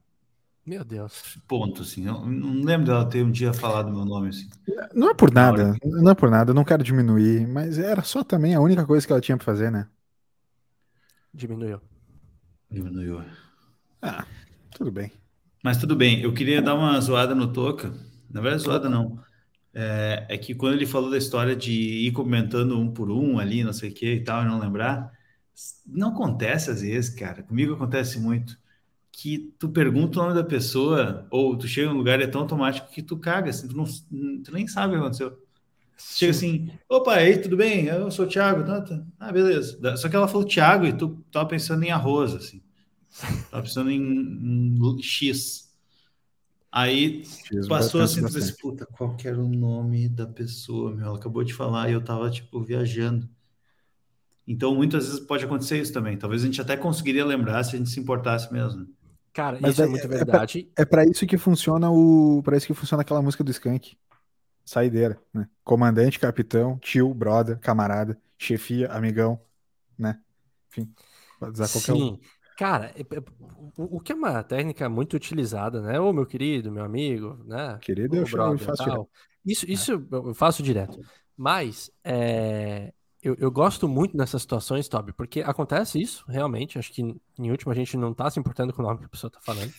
Meu 0.67 0.85
Deus. 0.85 1.39
Ponto, 1.47 1.83
assim. 1.83 2.09
Eu 2.09 2.27
não 2.27 2.65
lembro 2.65 2.87
dela 2.87 3.09
ter 3.09 3.25
um 3.25 3.31
dia 3.31 3.55
falado 3.55 3.93
meu 3.93 4.05
nome, 4.05 4.31
assim. 4.31 4.49
Não 4.93 5.11
é 5.11 5.15
por 5.15 5.33
nada, 5.33 5.77
não 5.85 6.11
é 6.11 6.15
por 6.15 6.29
nada, 6.29 6.51
eu 6.51 6.55
não 6.55 6.65
quero 6.65 6.83
diminuir, 6.83 7.47
mas 7.47 7.79
era 7.79 8.03
só 8.03 8.25
também 8.25 8.53
a 8.53 8.61
única 8.61 8.85
coisa 8.85 9.07
que 9.07 9.13
ela 9.13 9.21
tinha 9.21 9.37
pra 9.37 9.45
fazer, 9.45 9.71
né? 9.71 9.87
Diminuiu. 11.33 11.81
Diminuiu. 12.69 13.23
Ah, 14.03 14.27
tudo 14.73 14.91
bem. 14.91 15.13
Mas 15.63 15.79
tudo 15.79 15.95
bem, 15.95 16.21
eu 16.21 16.35
queria 16.35 16.61
dar 16.61 16.75
uma 16.75 17.01
zoada 17.01 17.35
no 17.35 17.53
Toca. 17.53 17.95
Na 18.29 18.41
verdade, 18.41 18.65
zoada 18.65 18.89
não. 18.89 19.21
É, 19.73 20.27
é 20.31 20.39
que 20.39 20.53
quando 20.53 20.75
ele 20.75 20.87
falou 20.87 21.11
da 21.11 21.19
história 21.19 21.55
de 21.55 21.73
ir 21.73 22.11
comentando 22.11 22.77
um 22.77 22.91
por 22.91 23.09
um 23.09 23.39
ali, 23.39 23.63
não 23.63 23.73
sei 23.73 23.91
o 23.91 23.95
que 23.95 24.15
e 24.15 24.25
tal, 24.25 24.43
e 24.43 24.47
não 24.47 24.59
lembrar, 24.59 25.13
não 25.87 26.09
acontece 26.09 26.71
às 26.71 26.83
vezes, 26.83 27.15
cara. 27.15 27.45
Comigo 27.45 27.75
acontece 27.75 28.19
muito 28.19 28.59
que 29.19 29.55
tu 29.59 29.71
pergunta 29.71 30.21
o 30.21 30.23
nome 30.23 30.35
da 30.35 30.45
pessoa, 30.45 31.27
ou 31.31 31.57
tu 31.57 31.67
chega 31.67 31.89
num 31.89 31.97
lugar 31.97 32.21
e 32.21 32.25
é 32.25 32.27
tão 32.27 32.43
automático 32.43 32.91
que 32.91 33.03
tu 33.03 33.17
caga, 33.17 33.49
assim, 33.49 33.67
tu, 33.67 33.75
não, 33.75 33.85
tu 34.43 34.53
nem 34.53 34.69
sabe 34.69 34.89
o 34.89 34.99
que 34.99 35.03
aconteceu. 35.03 35.43
Chega 35.97 36.33
assim, 36.33 36.71
opa, 36.87 37.15
aí, 37.15 37.39
tudo 37.39 37.57
bem? 37.57 37.87
Eu 37.87 38.11
sou 38.11 38.27
o 38.27 38.29
Thiago. 38.29 38.63
Tá, 38.63 38.83
tá. 38.83 39.03
Ah, 39.19 39.33
beleza. 39.33 39.97
Só 39.97 40.11
que 40.11 40.17
ela 40.17 40.29
falou 40.29 40.47
Thiago 40.47 40.85
e 40.85 40.93
tu 40.93 41.25
tava 41.33 41.49
pensando 41.49 41.83
em 41.83 41.91
arroz, 41.91 42.35
assim. 42.35 42.63
Tava 43.51 43.63
pensando 43.63 43.91
em, 43.91 43.99
em 43.99 45.03
X. 45.03 45.75
Aí 46.71 47.23
passou 47.67 48.03
assim, 48.03 48.21
tu 48.21 48.57
puta, 48.61 48.85
qual 48.85 49.17
que 49.17 49.27
era 49.27 49.41
o 49.41 49.49
nome 49.49 50.11
da 50.11 50.27
pessoa, 50.27 50.95
meu? 50.95 51.07
Ela 51.07 51.17
acabou 51.17 51.43
de 51.43 51.55
falar 51.55 51.89
e 51.89 51.95
eu 51.95 52.05
tava, 52.05 52.29
tipo, 52.31 52.63
viajando. 52.63 53.27
Então, 54.47 54.75
muitas 54.75 55.07
vezes 55.07 55.21
pode 55.21 55.43
acontecer 55.47 55.81
isso 55.81 55.95
também. 55.95 56.19
Talvez 56.19 56.43
a 56.43 56.45
gente 56.45 56.61
até 56.61 56.77
conseguiria 56.77 57.25
lembrar 57.25 57.65
se 57.65 57.75
a 57.75 57.79
gente 57.79 57.89
se 57.89 57.99
importasse 57.99 58.53
mesmo. 58.53 58.87
Cara, 59.37 59.59
Mas 59.61 59.73
isso 59.73 59.83
é, 59.83 59.85
é 59.85 59.89
muito 59.89 60.09
verdade. 60.09 60.73
É 60.75 60.83
para 60.87 61.05
é 61.05 61.11
isso 61.11 61.27
que 61.27 61.37
funciona 61.37 61.91
o, 61.91 62.41
para 62.43 62.57
isso 62.57 62.67
que 62.67 62.73
funciona 62.73 63.03
aquela 63.03 63.21
música 63.21 63.45
do 63.45 63.51
Skank. 63.51 63.95
Saideira, 64.65 65.21
né? 65.33 65.47
Comandante, 65.63 66.19
capitão, 66.19 66.79
tio, 66.79 67.13
brother, 67.13 67.59
camarada, 67.59 68.19
chefia, 68.39 68.89
amigão, 68.89 69.39
né? 69.99 70.19
Enfim, 70.71 70.91
pode 71.39 71.53
usar 71.53 71.69
qualquer 71.69 71.93
Sim. 71.93 72.13
um. 72.13 72.19
Cara, 72.57 72.95
é, 72.97 73.05
o 73.77 74.01
que 74.01 74.13
é 74.13 74.15
uma 74.15 74.43
técnica 74.43 74.89
muito 74.89 75.15
utilizada, 75.15 75.83
né? 75.83 76.01
Ô, 76.01 76.15
meu 76.15 76.25
querido, 76.25 76.73
meu 76.73 76.83
amigo, 76.83 77.45
né? 77.45 77.79
Querido, 77.83 78.17
eu, 78.17 78.25
brother, 78.25 78.55
eu 78.55 78.59
faço 78.59 78.85
direto. 78.85 79.09
Isso, 79.45 79.71
isso 79.71 80.09
eu 80.11 80.35
faço 80.35 80.63
direto. 80.63 80.99
Mas 81.37 81.91
é, 82.03 82.91
eu, 83.27 83.35
eu, 83.41 83.51
gosto 83.51 83.89
muito 83.89 84.17
nessas 84.17 84.43
situações, 84.43 84.89
Toby, 84.89 85.13
porque 85.13 85.41
acontece 85.41 86.01
isso, 86.01 86.25
realmente. 86.29 86.79
Acho 86.79 86.93
que 86.93 87.03
em 87.03 87.51
último 87.51 87.73
a 87.73 87.75
gente 87.75 87.97
não 87.97 88.15
tá 88.15 88.31
se 88.31 88.39
importando 88.39 88.73
com 88.73 88.83
o 88.83 88.85
nome 88.85 89.01
que 89.01 89.07
a 89.07 89.09
pessoa 89.09 89.29
tá 89.29 89.41
falando. 89.41 89.73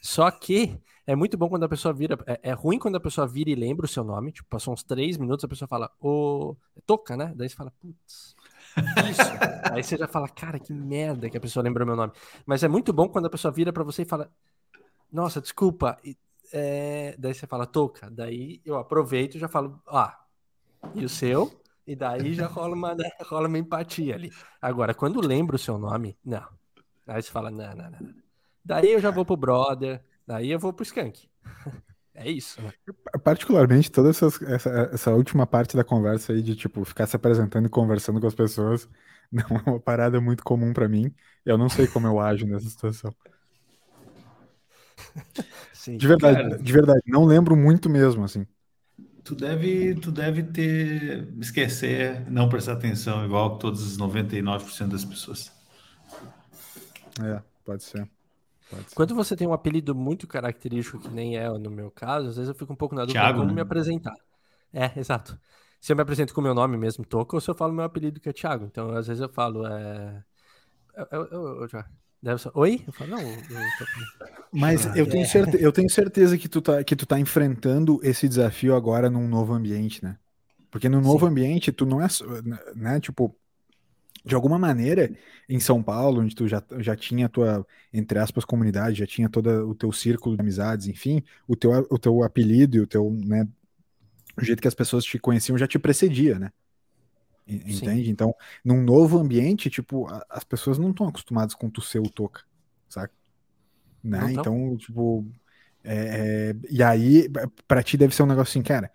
Só 0.00 0.30
que 0.30 0.80
é 1.06 1.14
muito 1.14 1.36
bom 1.36 1.50
quando 1.50 1.64
a 1.64 1.68
pessoa 1.68 1.92
vira. 1.92 2.18
É, 2.26 2.40
é, 2.44 2.52
ruim 2.52 2.78
quando 2.78 2.96
a 2.96 3.00
pessoa 3.00 3.26
vira 3.26 3.50
e 3.50 3.54
lembra 3.54 3.84
o 3.84 3.88
seu 3.88 4.02
nome. 4.02 4.32
Tipo, 4.32 4.48
passou 4.48 4.72
uns 4.72 4.82
três 4.82 5.18
minutos, 5.18 5.44
a 5.44 5.48
pessoa 5.48 5.68
fala, 5.68 5.90
ô. 6.00 6.56
Toca, 6.86 7.14
né? 7.14 7.34
Daí 7.36 7.46
você 7.46 7.54
fala, 7.54 7.74
putz. 7.78 8.34
Isso. 9.10 9.22
Aí 9.70 9.82
você 9.82 9.98
já 9.98 10.08
fala, 10.08 10.26
cara, 10.26 10.58
que 10.58 10.72
merda 10.72 11.28
que 11.28 11.36
a 11.36 11.40
pessoa 11.40 11.62
lembrou 11.62 11.86
meu 11.86 11.96
nome. 11.96 12.12
Mas 12.46 12.62
é 12.62 12.68
muito 12.68 12.90
bom 12.90 13.06
quando 13.06 13.26
a 13.26 13.30
pessoa 13.30 13.52
vira 13.52 13.70
para 13.70 13.84
você 13.84 14.02
e 14.02 14.06
fala, 14.06 14.30
nossa, 15.12 15.42
desculpa. 15.42 15.98
É... 16.50 17.14
Daí 17.18 17.34
você 17.34 17.46
fala, 17.46 17.66
toca. 17.66 18.08
Daí 18.10 18.62
eu 18.64 18.78
aproveito 18.78 19.34
e 19.34 19.38
já 19.38 19.48
falo, 19.48 19.78
ah, 19.86 20.18
e 20.94 21.04
o 21.04 21.08
seu? 21.08 21.52
E 21.86 21.94
daí 21.94 22.32
já 22.32 22.46
rola 22.46 22.74
uma, 22.74 22.94
né, 22.94 23.10
rola 23.22 23.48
uma 23.48 23.58
empatia 23.58 24.14
ali. 24.14 24.32
Agora, 24.60 24.94
quando 24.94 25.20
lembra 25.20 25.56
o 25.56 25.58
seu 25.58 25.78
nome, 25.78 26.16
não. 26.24 26.46
Aí 27.06 27.22
você 27.22 27.30
fala, 27.30 27.50
não, 27.50 27.74
não, 27.74 27.90
não. 27.90 28.14
Daí 28.64 28.92
eu 28.92 29.00
já 29.00 29.10
vou 29.10 29.24
pro 29.24 29.36
brother, 29.36 30.02
daí 30.26 30.50
eu 30.50 30.58
vou 30.58 30.72
pro 30.72 30.84
skunk. 30.84 31.28
É 32.16 32.30
isso, 32.30 32.62
né? 32.62 32.72
Particularmente, 33.24 33.90
toda 33.90 34.10
essa, 34.10 34.26
essa, 34.46 34.70
essa, 34.92 35.10
última 35.10 35.48
parte 35.48 35.76
da 35.76 35.82
conversa 35.82 36.32
aí 36.32 36.42
de, 36.42 36.54
tipo, 36.54 36.84
ficar 36.84 37.08
se 37.08 37.16
apresentando 37.16 37.66
e 37.66 37.68
conversando 37.68 38.20
com 38.20 38.26
as 38.28 38.34
pessoas 38.36 38.88
não 39.32 39.44
é 39.44 39.70
uma 39.70 39.80
parada 39.80 40.20
muito 40.20 40.44
comum 40.44 40.72
para 40.72 40.88
mim. 40.88 41.12
Eu 41.44 41.58
não 41.58 41.68
sei 41.68 41.88
como 41.88 42.06
eu 42.06 42.20
ajo 42.20 42.46
nessa 42.46 42.68
situação. 42.68 43.12
Sim, 45.74 45.96
de 45.96 46.06
verdade, 46.06 46.36
cara, 46.36 46.58
de 46.58 46.72
verdade, 46.72 47.02
não 47.04 47.24
lembro 47.24 47.56
muito 47.56 47.90
mesmo, 47.90 48.22
assim. 48.22 48.46
Tu 49.24 49.34
deve, 49.34 49.94
tu 49.94 50.12
deve 50.12 50.42
ter 50.42 51.26
esquecer, 51.40 52.30
não 52.30 52.46
prestar 52.46 52.74
atenção, 52.74 53.24
igual 53.24 53.58
todos 53.58 53.82
os 53.82 53.96
99% 53.96 54.88
das 54.88 55.02
pessoas. 55.02 55.50
É, 57.22 57.42
pode 57.64 57.84
ser. 57.84 58.06
Pode 58.70 58.90
ser. 58.90 58.94
Quando 58.94 59.14
você 59.14 59.34
tem 59.34 59.48
um 59.48 59.54
apelido 59.54 59.94
muito 59.94 60.26
característico, 60.26 60.98
que 60.98 61.08
nem 61.08 61.38
é 61.38 61.48
no 61.48 61.70
meu 61.70 61.90
caso, 61.90 62.28
às 62.28 62.36
vezes 62.36 62.50
eu 62.50 62.54
fico 62.54 62.74
um 62.74 62.76
pouco 62.76 62.94
na 62.94 63.02
dúvida 63.02 63.18
Thiago, 63.18 63.38
como 63.38 63.48
né? 63.48 63.54
me 63.54 63.60
apresentar. 63.62 64.14
É, 64.70 64.92
exato. 64.98 65.38
Se 65.80 65.92
eu 65.92 65.96
me 65.96 66.02
apresento 66.02 66.34
com 66.34 66.40
o 66.42 66.44
meu 66.44 66.54
nome 66.54 66.76
mesmo, 66.76 67.04
Toca, 67.04 67.34
ou 67.34 67.40
se 67.40 67.50
eu 67.50 67.54
falo 67.54 67.72
meu 67.72 67.84
apelido 67.84 68.20
que 68.20 68.28
é 68.28 68.32
Thiago. 68.32 68.66
Então, 68.66 68.90
às 68.90 69.06
vezes 69.06 69.22
eu 69.22 69.28
falo, 69.28 69.66
é... 69.66 70.22
Eu, 71.10 71.24
eu, 71.30 71.60
eu, 71.62 71.68
já... 71.68 71.86
Oi? 72.54 72.82
Eu 72.86 72.92
falo, 72.92 73.10
não. 73.10 73.20
Eu 73.20 73.36
tô... 73.78 73.84
Mas 74.52 74.86
ah, 74.86 74.96
eu, 74.96 75.06
tenho 75.06 75.24
é. 75.24 75.26
certe... 75.26 75.62
eu 75.62 75.72
tenho 75.72 75.90
certeza 75.90 76.38
que 76.38 76.48
tu, 76.48 76.62
tá, 76.62 76.82
que 76.82 76.94
tu 76.94 77.04
tá 77.04 77.18
enfrentando 77.18 78.00
esse 78.02 78.28
desafio 78.28 78.74
agora 78.74 79.10
num 79.10 79.28
novo 79.28 79.52
ambiente, 79.52 80.02
né? 80.02 80.16
Porque 80.70 80.88
no 80.88 81.00
novo 81.00 81.26
Sim. 81.26 81.32
ambiente, 81.32 81.72
tu 81.72 81.84
não 81.84 82.00
é, 82.00 82.06
né, 82.74 82.98
tipo, 82.98 83.36
de 84.24 84.34
alguma 84.34 84.58
maneira, 84.58 85.14
em 85.48 85.60
São 85.60 85.82
Paulo, 85.82 86.22
onde 86.22 86.34
tu 86.34 86.48
já, 86.48 86.62
já 86.78 86.96
tinha 86.96 87.26
a 87.26 87.28
tua, 87.28 87.66
entre 87.92 88.18
aspas, 88.18 88.44
comunidade, 88.44 88.98
já 88.98 89.06
tinha 89.06 89.28
todo 89.28 89.68
o 89.68 89.74
teu 89.74 89.92
círculo 89.92 90.34
de 90.34 90.40
amizades, 90.42 90.88
enfim, 90.88 91.22
o 91.46 91.54
teu, 91.54 91.86
o 91.90 91.98
teu 91.98 92.22
apelido 92.22 92.76
e 92.76 92.80
o 92.80 92.86
teu, 92.86 93.10
né, 93.24 93.46
o 94.36 94.44
jeito 94.44 94.62
que 94.62 94.68
as 94.68 94.74
pessoas 94.74 95.04
te 95.04 95.18
conheciam 95.18 95.58
já 95.58 95.66
te 95.66 95.78
precedia, 95.78 96.38
né? 96.38 96.50
Entende? 97.46 98.04
Sim. 98.04 98.10
Então, 98.10 98.34
num 98.64 98.82
novo 98.82 99.18
ambiente, 99.18 99.68
tipo, 99.68 100.06
as 100.30 100.44
pessoas 100.44 100.78
não 100.78 100.90
estão 100.90 101.06
acostumadas 101.08 101.54
com 101.54 101.68
tu 101.68 101.80
ser 101.80 101.98
o 101.98 102.08
Toca, 102.08 102.42
saca? 102.88 103.12
Né? 104.02 104.32
Então, 104.32 104.76
tipo, 104.76 105.26
é, 105.82 106.52
é, 106.52 106.56
e 106.70 106.82
aí, 106.82 107.28
para 107.68 107.82
ti 107.82 107.96
deve 107.96 108.14
ser 108.14 108.22
um 108.22 108.26
negócio 108.26 108.50
assim, 108.50 108.62
cara, 108.62 108.90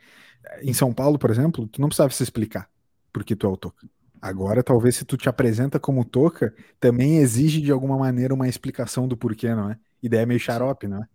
em 0.62 0.74
São 0.74 0.94
Paulo, 0.94 1.20
por 1.20 1.30
exemplo, 1.30 1.68
tu 1.68 1.80
não 1.80 1.90
precisava 1.90 2.12
se 2.12 2.24
explicar 2.24 2.70
porque 3.12 3.36
tu 3.36 3.48
é 3.48 3.50
o 3.50 3.58
Toca. 3.58 3.88
Agora, 4.22 4.62
talvez 4.62 4.98
se 4.98 5.06
tu 5.06 5.16
te 5.16 5.30
apresenta 5.30 5.80
como 5.80 6.04
Toca, 6.04 6.54
também 6.80 7.18
exige 7.18 7.62
de 7.62 7.72
alguma 7.72 7.98
maneira 7.98 8.34
uma 8.34 8.48
explicação 8.48 9.08
do 9.08 9.16
porquê, 9.16 9.54
não 9.54 9.72
é? 9.72 9.78
Ideia 10.02 10.26
meio 10.26 10.40
xarope, 10.40 10.88
não 10.88 11.04
é? 11.04 11.08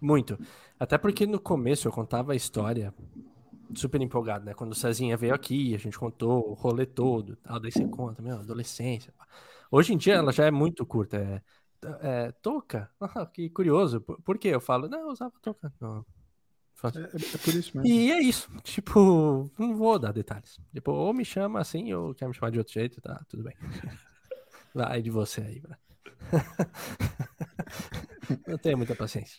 Muito. 0.00 0.38
Até 0.78 0.96
porque 0.96 1.26
no 1.26 1.38
começo 1.38 1.86
eu 1.86 1.92
contava 1.92 2.32
a 2.32 2.36
história 2.36 2.92
super 3.74 4.00
empolgado, 4.00 4.44
né? 4.44 4.54
Quando 4.54 4.72
o 4.72 4.74
Cezinha 4.74 5.16
veio 5.16 5.34
aqui, 5.34 5.74
a 5.74 5.78
gente 5.78 5.98
contou 5.98 6.50
o 6.50 6.54
rolê 6.54 6.86
todo, 6.86 7.36
tal, 7.36 7.60
daí 7.60 7.72
você 7.72 7.86
conta, 7.86 8.22
meu, 8.22 8.38
adolescência. 8.38 9.12
Hoje 9.70 9.94
em 9.94 9.96
dia 9.96 10.14
ela 10.14 10.32
já 10.32 10.46
é 10.46 10.50
muito 10.50 10.84
curta. 10.84 11.18
É, 11.18 11.42
é 12.26 12.32
toca? 12.32 12.90
Ah, 13.00 13.26
que 13.26 13.48
curioso. 13.50 14.00
Por, 14.00 14.20
por 14.22 14.38
quê? 14.38 14.48
Eu 14.48 14.60
falo, 14.60 14.88
não, 14.88 15.00
eu 15.00 15.08
usava 15.08 15.32
toca. 15.40 15.72
Não. 15.80 16.04
É, 16.84 17.34
é, 17.34 17.38
por 17.38 17.54
isso 17.54 17.76
mesmo. 17.76 17.86
E 17.86 18.10
é 18.10 18.20
isso. 18.20 18.50
Tipo, 18.62 19.50
não 19.58 19.76
vou 19.76 19.98
dar 19.98 20.12
detalhes. 20.12 20.58
Tipo, 20.74 20.90
ou 20.90 21.14
me 21.14 21.24
chama 21.24 21.60
assim, 21.60 21.92
ou 21.92 22.14
quer 22.14 22.26
me 22.26 22.34
chamar 22.34 22.50
de 22.50 22.58
outro 22.58 22.72
jeito, 22.72 23.00
tá? 23.00 23.24
Tudo 23.28 23.44
bem. 23.44 23.54
Vai 24.74 25.00
de 25.00 25.10
você 25.10 25.42
aí, 25.42 25.60
bro. 25.60 25.76
não 28.46 28.58
tenho 28.58 28.78
muita 28.78 28.96
paciência. 28.96 29.38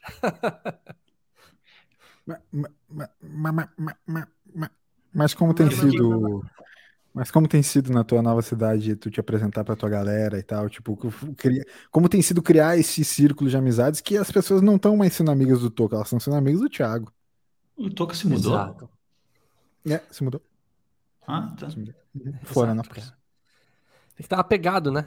Mas 5.13 5.33
como 5.33 5.53
tem 5.53 5.69
sido. 5.69 6.43
Mas 7.13 7.29
como 7.29 7.47
tem 7.47 7.62
sido 7.62 7.93
na 7.93 8.03
tua 8.03 8.23
nova 8.23 8.41
cidade 8.41 8.95
tu 8.95 9.12
te 9.12 9.19
apresentar 9.19 9.63
pra 9.63 9.75
tua 9.75 9.88
galera 9.88 10.39
e 10.39 10.43
tal? 10.43 10.67
Tipo, 10.67 10.97
como 11.91 12.09
tem 12.09 12.21
sido 12.23 12.41
criar 12.41 12.75
esse 12.75 13.03
círculo 13.03 13.49
de 13.49 13.55
amizades 13.55 14.01
que 14.01 14.17
as 14.17 14.31
pessoas 14.31 14.63
não 14.63 14.77
estão 14.77 14.97
mais 14.97 15.13
sendo 15.13 15.29
amigas 15.29 15.59
do 15.59 15.69
Toca, 15.69 15.95
elas 15.95 16.07
estão 16.07 16.19
sendo 16.19 16.38
amigas 16.38 16.62
do 16.62 16.69
Thiago. 16.69 17.13
O 17.75 17.89
Toca 17.89 18.15
se 18.15 18.25
mudou? 18.27 18.53
Exato. 18.53 18.89
É, 19.88 20.01
se 20.09 20.23
mudou. 20.23 20.41
Ah, 21.27 21.53
tá. 21.57 21.67
Fora, 22.43 22.73
na 22.73 22.81
É 24.17 24.23
que 24.23 24.27
tava 24.27 24.43
pegado, 24.43 24.91
né? 24.91 25.05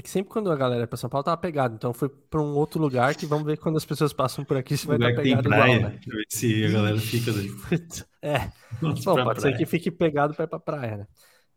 É 0.00 0.02
que 0.02 0.08
sempre 0.08 0.32
quando 0.32 0.50
a 0.50 0.56
galera 0.56 0.84
é 0.84 0.86
pra 0.86 0.96
São 0.96 1.10
Paulo 1.10 1.22
tava 1.22 1.36
pegado, 1.36 1.74
então 1.74 1.92
foi 1.92 2.08
pra 2.08 2.40
um 2.40 2.54
outro 2.54 2.80
lugar 2.80 3.14
que 3.14 3.26
vamos 3.26 3.44
ver 3.44 3.58
quando 3.58 3.76
as 3.76 3.84
pessoas 3.84 4.14
passam 4.14 4.42
por 4.42 4.56
aqui 4.56 4.74
se 4.74 4.86
vai 4.86 4.96
estar 4.96 5.14
tá 5.14 5.20
pegado 5.20 5.48
praia, 5.50 5.76
igual, 5.76 5.90
né? 5.90 6.00
Pra 6.02 6.16
ver 6.16 6.24
se 6.26 6.64
a 6.64 6.70
galera 6.70 6.98
fica 6.98 7.30
daí. 7.30 7.50
é, 8.22 8.50
Bom, 8.80 8.94
pode 8.94 9.12
praia. 9.12 9.40
ser 9.40 9.58
que 9.58 9.66
fique 9.66 9.90
pegado 9.90 10.32
pra 10.32 10.44
ir 10.44 10.48
pra 10.48 10.58
praia, 10.58 10.96
né? 10.96 11.06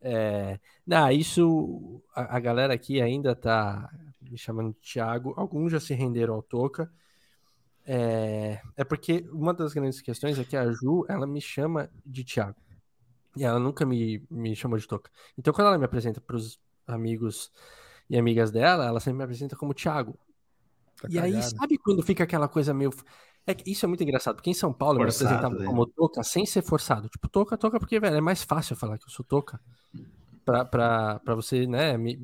É, 0.02 0.60
não, 0.86 1.10
isso, 1.10 2.04
a, 2.14 2.36
a, 2.36 2.40
galera 2.42 2.74
aqui 2.74 3.02
ainda 3.02 3.34
tá 3.34 3.90
me 4.30 4.38
chamando 4.38 4.74
de 4.74 4.92
Thiago, 4.92 5.34
alguns 5.38 5.72
já 5.72 5.80
se 5.80 5.94
renderam 5.94 6.34
ao 6.34 6.44
Toca, 6.44 6.92
é, 7.86 8.60
é 8.76 8.84
porque 8.84 9.26
uma 9.32 9.54
das 9.54 9.72
grandes 9.72 10.02
questões 10.02 10.38
é 10.38 10.44
que 10.44 10.58
a 10.58 10.70
Ju, 10.70 11.06
ela 11.08 11.26
me 11.26 11.40
chama 11.40 11.90
de 12.06 12.26
Thiago, 12.26 12.60
e 13.38 13.46
ela 13.46 13.58
nunca 13.58 13.86
me, 13.86 14.22
me 14.30 14.54
chamou 14.54 14.78
de 14.78 14.86
Toca. 14.86 15.10
Então 15.38 15.54
quando 15.54 15.68
ela 15.68 15.78
me 15.78 15.86
apresenta 15.86 16.20
pros 16.20 16.60
amigos 16.86 17.50
e 18.10 18.18
amigas 18.18 18.52
dela, 18.52 18.86
ela 18.86 19.00
sempre 19.00 19.18
me 19.18 19.24
apresenta 19.24 19.56
como 19.56 19.74
Thiago. 19.74 20.18
Tá 21.02 21.08
e 21.10 21.20
aí, 21.20 21.42
sabe 21.42 21.78
quando 21.78 22.04
fica 22.04 22.24
aquela 22.24 22.48
coisa 22.48 22.74
meio. 22.74 22.92
É 23.46 23.56
isso 23.66 23.86
é 23.86 23.88
muito 23.88 24.04
engraçado, 24.04 24.36
porque 24.36 24.50
em 24.50 24.54
São 24.54 24.72
Paulo 24.72 25.00
forçado, 25.00 25.26
eu 25.26 25.30
me 25.30 25.36
apresentava 25.36 25.70
como 25.70 25.86
Toca 25.86 26.24
sem 26.24 26.46
ser 26.46 26.62
forçado. 26.62 27.10
Tipo, 27.10 27.28
Toca, 27.28 27.58
Toca, 27.58 27.80
porque, 27.80 28.00
velho, 28.00 28.16
é 28.16 28.22
mais 28.22 28.44
fácil 28.44 28.76
falar 28.76 28.98
que 28.98 29.06
eu 29.06 29.10
sou 29.10 29.26
Toca. 29.26 29.60
Pra, 30.46 30.66
pra, 30.66 31.20
pra 31.20 31.36
você, 31.36 31.66
né, 31.66 31.98
me, 31.98 32.20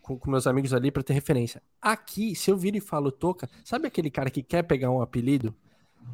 com, 0.00 0.18
com, 0.18 0.30
meus 0.30 0.46
amigos 0.46 0.72
ali 0.72 0.90
pra 0.90 1.02
ter 1.02 1.12
referência. 1.12 1.62
Aqui, 1.80 2.34
se 2.34 2.50
eu 2.50 2.56
vir 2.56 2.74
e 2.74 2.80
falo 2.80 3.10
Toca, 3.10 3.48
sabe 3.64 3.86
aquele 3.86 4.10
cara 4.10 4.30
que 4.30 4.42
quer 4.42 4.62
pegar 4.62 4.90
um 4.90 5.02
apelido? 5.02 5.54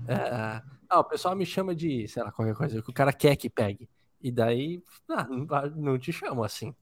É, 0.08 0.62
ah, 0.88 1.00
o 1.00 1.04
pessoal 1.04 1.36
me 1.36 1.46
chama 1.46 1.74
de, 1.74 2.08
sei 2.08 2.22
lá, 2.22 2.32
qualquer 2.32 2.54
coisa, 2.54 2.82
que 2.82 2.90
o 2.90 2.94
cara 2.94 3.12
quer 3.12 3.36
que 3.36 3.48
pegue. 3.48 3.88
E 4.20 4.30
daí, 4.30 4.82
ah, 5.08 5.26
não, 5.28 5.46
não 5.76 5.98
te 5.98 6.12
chamo 6.12 6.44
assim. 6.44 6.74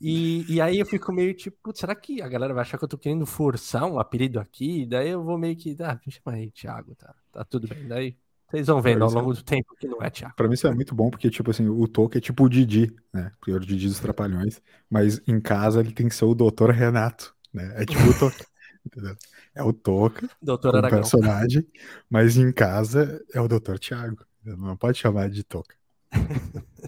E, 0.00 0.44
e 0.54 0.60
aí 0.60 0.78
eu 0.78 0.86
fico 0.86 1.12
meio 1.12 1.34
tipo, 1.34 1.74
será 1.74 1.94
que 1.94 2.20
a 2.20 2.28
galera 2.28 2.52
vai 2.52 2.62
achar 2.62 2.76
que 2.78 2.84
eu 2.84 2.88
tô 2.88 2.98
querendo 2.98 3.24
forçar 3.24 3.84
um 3.84 3.98
apelido 3.98 4.38
aqui? 4.38 4.86
Daí 4.86 5.08
eu 5.10 5.22
vou 5.22 5.38
meio 5.38 5.56
que, 5.56 5.76
ah, 5.80 5.98
me 6.04 6.12
chama 6.12 6.36
aí, 6.36 6.50
Thiago, 6.50 6.94
tá, 6.94 7.14
tá 7.32 7.44
tudo 7.44 7.66
bem. 7.66 7.88
Daí 7.88 8.16
vocês 8.50 8.66
vão 8.66 8.80
vendo 8.80 9.02
ao 9.04 9.10
longo 9.10 9.32
do 9.32 9.42
tempo 9.42 9.74
que 9.78 9.88
não 9.88 10.00
é 10.02 10.10
Thiago. 10.10 10.36
Pra 10.36 10.46
mim 10.46 10.54
isso 10.54 10.66
é 10.66 10.74
muito 10.74 10.94
bom, 10.94 11.10
porque, 11.10 11.30
tipo 11.30 11.50
assim, 11.50 11.68
o 11.68 11.88
Toque 11.88 12.18
é 12.18 12.20
tipo 12.20 12.44
o 12.44 12.48
Didi, 12.48 12.94
né? 13.12 13.32
Porque 13.38 13.52
o 13.52 13.58
Didi 13.58 13.88
dos 13.88 13.98
Trapalhões, 13.98 14.60
mas 14.88 15.20
em 15.26 15.40
casa 15.40 15.80
ele 15.80 15.92
tem 15.92 16.08
que 16.08 16.14
ser 16.14 16.26
o 16.26 16.34
Doutor 16.34 16.70
Renato, 16.70 17.34
né? 17.52 17.74
É 17.76 17.86
tipo 17.86 18.02
o 18.02 18.18
Toque. 18.18 18.44
Entendeu? 18.86 19.16
É 19.52 19.62
o 19.64 19.72
Toca, 19.72 20.28
Doutor 20.40 20.74
o 20.74 20.78
Aragão. 20.78 21.00
personagem, 21.00 21.66
mas 22.08 22.36
em 22.36 22.52
casa 22.52 23.20
é 23.34 23.40
o 23.40 23.48
Dr. 23.48 23.78
Tiago. 23.78 24.24
Não 24.44 24.76
pode 24.76 24.98
chamar 24.98 25.28
de 25.28 25.42
Toca. 25.42 25.74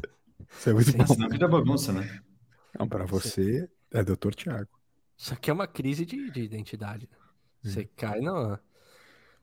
Isso 0.59 0.71
é 0.71 0.73
muito 0.73 0.91
Sim, 0.93 0.99
bom. 0.99 1.07
Senão 1.07 1.29
vira 1.29 1.49
bagunça, 1.49 1.93
né? 1.93 2.21
Não, 2.75 2.89
pra 2.89 3.05
você 3.07 3.69
é 3.91 4.03
Dr. 4.03 4.35
Tiago. 4.35 4.71
Isso 5.17 5.35
aqui 5.35 5.51
é 5.51 5.53
uma 5.53 5.67
crise 5.67 6.07
de, 6.07 6.31
de 6.31 6.41
identidade. 6.43 7.09
né? 7.11 7.19
Você 7.63 7.85
cai 7.97 8.21
no, 8.21 8.59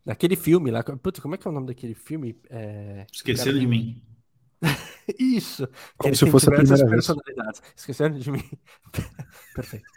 naquele 0.05 0.35
filme 0.35 0.71
lá. 0.71 0.83
Putz, 0.83 1.19
como 1.19 1.35
é 1.35 1.37
que 1.37 1.47
é 1.47 1.51
o 1.51 1.53
nome 1.53 1.67
daquele 1.67 1.95
filme? 1.95 2.39
É... 2.49 3.07
Esqueceram 3.11 3.59
de 3.59 3.67
mim. 3.67 4.03
Isso. 5.19 5.67
Como 5.97 6.13
Ele 6.13 6.15
se 6.15 6.25
fosse 6.25 6.49
a 6.49 6.53
primeira 6.53 6.87
vez. 6.89 6.89
personalidades. 6.89 7.61
Esqueceram 7.75 8.17
de 8.17 8.31
mim. 8.31 8.43
Perfeito. 9.53 9.89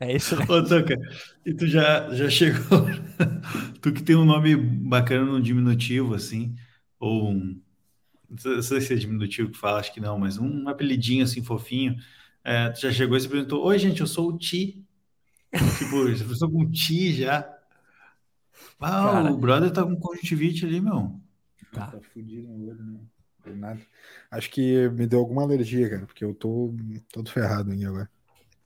É 0.00 0.14
isso, 0.14 0.36
né? 0.36 0.46
Ô, 0.48 0.62
Toca, 0.64 0.96
e 1.44 1.54
tu 1.54 1.66
já, 1.66 2.12
já 2.14 2.30
chegou? 2.30 2.86
tu 3.82 3.92
que 3.92 4.02
tem 4.02 4.16
um 4.16 4.24
nome 4.24 4.56
bacana 4.56 5.24
no 5.24 5.42
diminutivo, 5.42 6.14
assim, 6.14 6.54
ou 7.00 7.30
um. 7.32 7.62
Não 8.28 8.62
sei 8.62 8.80
se 8.80 8.92
é 8.94 8.96
diminutivo 8.96 9.50
que 9.50 9.58
fala, 9.58 9.80
acho 9.80 9.92
que 9.92 10.00
não, 10.00 10.18
mas 10.18 10.38
um 10.38 10.68
apelidinho 10.68 11.24
assim 11.24 11.42
fofinho. 11.42 11.96
É, 12.50 12.70
tu 12.70 12.80
já 12.80 12.90
chegou 12.92 13.16
e 13.16 13.20
se 13.20 13.28
perguntou: 13.28 13.62
Oi, 13.64 13.78
gente, 13.78 14.00
eu 14.00 14.06
sou 14.06 14.28
o 14.30 14.38
Ti. 14.38 14.82
tipo, 15.78 16.08
já 16.16 16.24
pensou 16.26 16.50
com 16.50 16.70
Ti 16.70 17.12
já. 17.12 17.54
Ah, 18.80 19.12
Cara. 19.12 19.32
o 19.32 19.36
brother 19.36 19.70
tá 19.70 19.82
com 19.82 19.96
conjuntivite 19.96 20.64
ali, 20.64 20.80
meu. 20.80 21.20
Tá. 21.72 21.88
Tá 21.88 22.00
fudido 22.00 22.48
no 22.48 22.68
olho, 22.70 23.56
nada. 23.56 23.80
Acho 24.30 24.50
que 24.50 24.88
me 24.90 25.06
deu 25.06 25.18
alguma 25.18 25.42
alergia, 25.42 25.90
cara, 25.90 26.06
porque 26.06 26.24
eu 26.24 26.32
tô 26.34 26.74
todo 27.12 27.30
ferrado 27.30 27.70
aí 27.72 27.84
agora. 27.84 28.08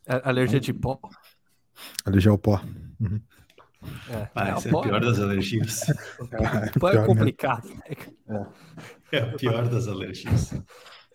A- 0.07 0.29
Alergia 0.29 0.61
de 0.61 0.73
pó. 0.73 1.01
Alergia 2.05 2.31
ao 2.31 2.39
pó. 2.39 2.63
É, 4.11 4.29
Ah, 4.35 4.49
é, 4.51 4.55
o 4.55 4.57
essa 4.59 4.69
é 4.69 4.71
pó, 4.71 4.81
a 4.81 4.83
pior 4.85 5.01
das 5.01 5.19
alergias. 5.19 5.81
o 6.21 6.29
pó 6.79 6.89
é 6.91 6.93
mesmo. 6.93 7.07
complicado. 7.07 7.69
né? 8.29 8.47
É 9.11 9.19
a 9.19 9.33
pior 9.37 9.69
das 9.69 9.89
alergias. 9.89 10.55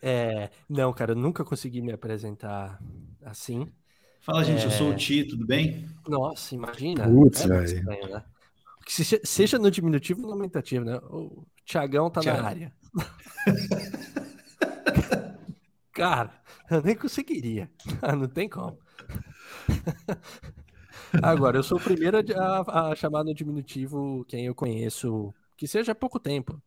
É, 0.01 0.49
não, 0.69 0.93
cara, 0.93 1.11
eu 1.13 1.15
nunca 1.15 1.43
consegui 1.43 1.81
me 1.81 1.91
apresentar 1.91 2.79
assim. 3.23 3.71
Fala, 4.21 4.43
gente, 4.43 4.63
eu 4.65 4.71
sou 4.71 4.91
É. 4.91 4.93
o 4.93 4.97
Ti, 4.97 5.23
tudo 5.23 5.45
bem? 5.45 5.87
Nossa, 6.07 6.53
imagina. 6.55 7.07
Putz, 7.07 7.49
é 7.49 7.63
estranho, 7.63 8.09
né? 8.09 8.23
Se- 8.87 9.21
seja 9.23 9.57
no 9.59 9.69
diminutivo 9.71 10.21
ou 10.21 10.27
no 10.27 10.33
aumentativo, 10.33 10.85
né? 10.85 10.97
O 11.03 11.45
Tiagão 11.65 12.09
tá 12.09 12.21
Thiago. 12.21 12.41
na 12.41 12.47
área. 12.47 12.73
Cara, 15.93 16.31
eu 16.69 16.81
nem 16.81 16.95
conseguiria. 16.95 17.69
Ah, 18.01 18.15
Não 18.15 18.27
tem 18.27 18.47
como. 18.47 18.77
Agora, 21.23 21.57
eu 21.57 21.63
sou 21.63 21.77
o 21.77 21.81
primeiro 21.81 22.17
a, 22.17 22.21
a- 22.59 22.91
a 22.91 22.95
chamar 22.95 23.23
no 23.23 23.33
diminutivo 23.33 24.25
quem 24.27 24.45
eu 24.45 24.53
conheço, 24.55 25.33
que 25.55 25.67
seja 25.67 25.93
há 25.93 25.95
pouco 25.95 26.19
tempo. 26.19 26.61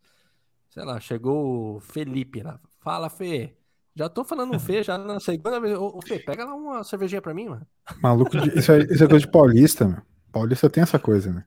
Sei 0.70 0.84
lá, 0.84 0.98
chegou 1.00 1.76
o 1.76 1.80
Felipe 1.80 2.42
lá. 2.42 2.58
Fala, 2.80 3.08
Fê. 3.10 3.54
Já 3.94 4.08
tô 4.08 4.24
falando 4.24 4.58
Fê 4.58 4.82
já 4.82 4.96
na 4.96 5.20
segunda 5.20 5.60
vez. 5.60 5.76
Ô, 5.76 5.98
ô, 5.98 6.02
Fê, 6.02 6.18
pega 6.18 6.44
lá 6.44 6.54
uma 6.54 6.84
cervejinha 6.84 7.20
pra 7.20 7.34
mim, 7.34 7.48
mano. 7.48 7.66
Maluco, 8.02 8.38
de- 8.38 8.58
isso, 8.58 8.72
é, 8.72 8.78
isso 8.84 9.04
é 9.04 9.08
coisa 9.08 9.26
de 9.26 9.30
paulista, 9.30 9.86
meu. 9.86 10.02
Paulista 10.32 10.70
tem 10.70 10.82
essa 10.82 10.98
coisa, 10.98 11.32
né? 11.32 11.44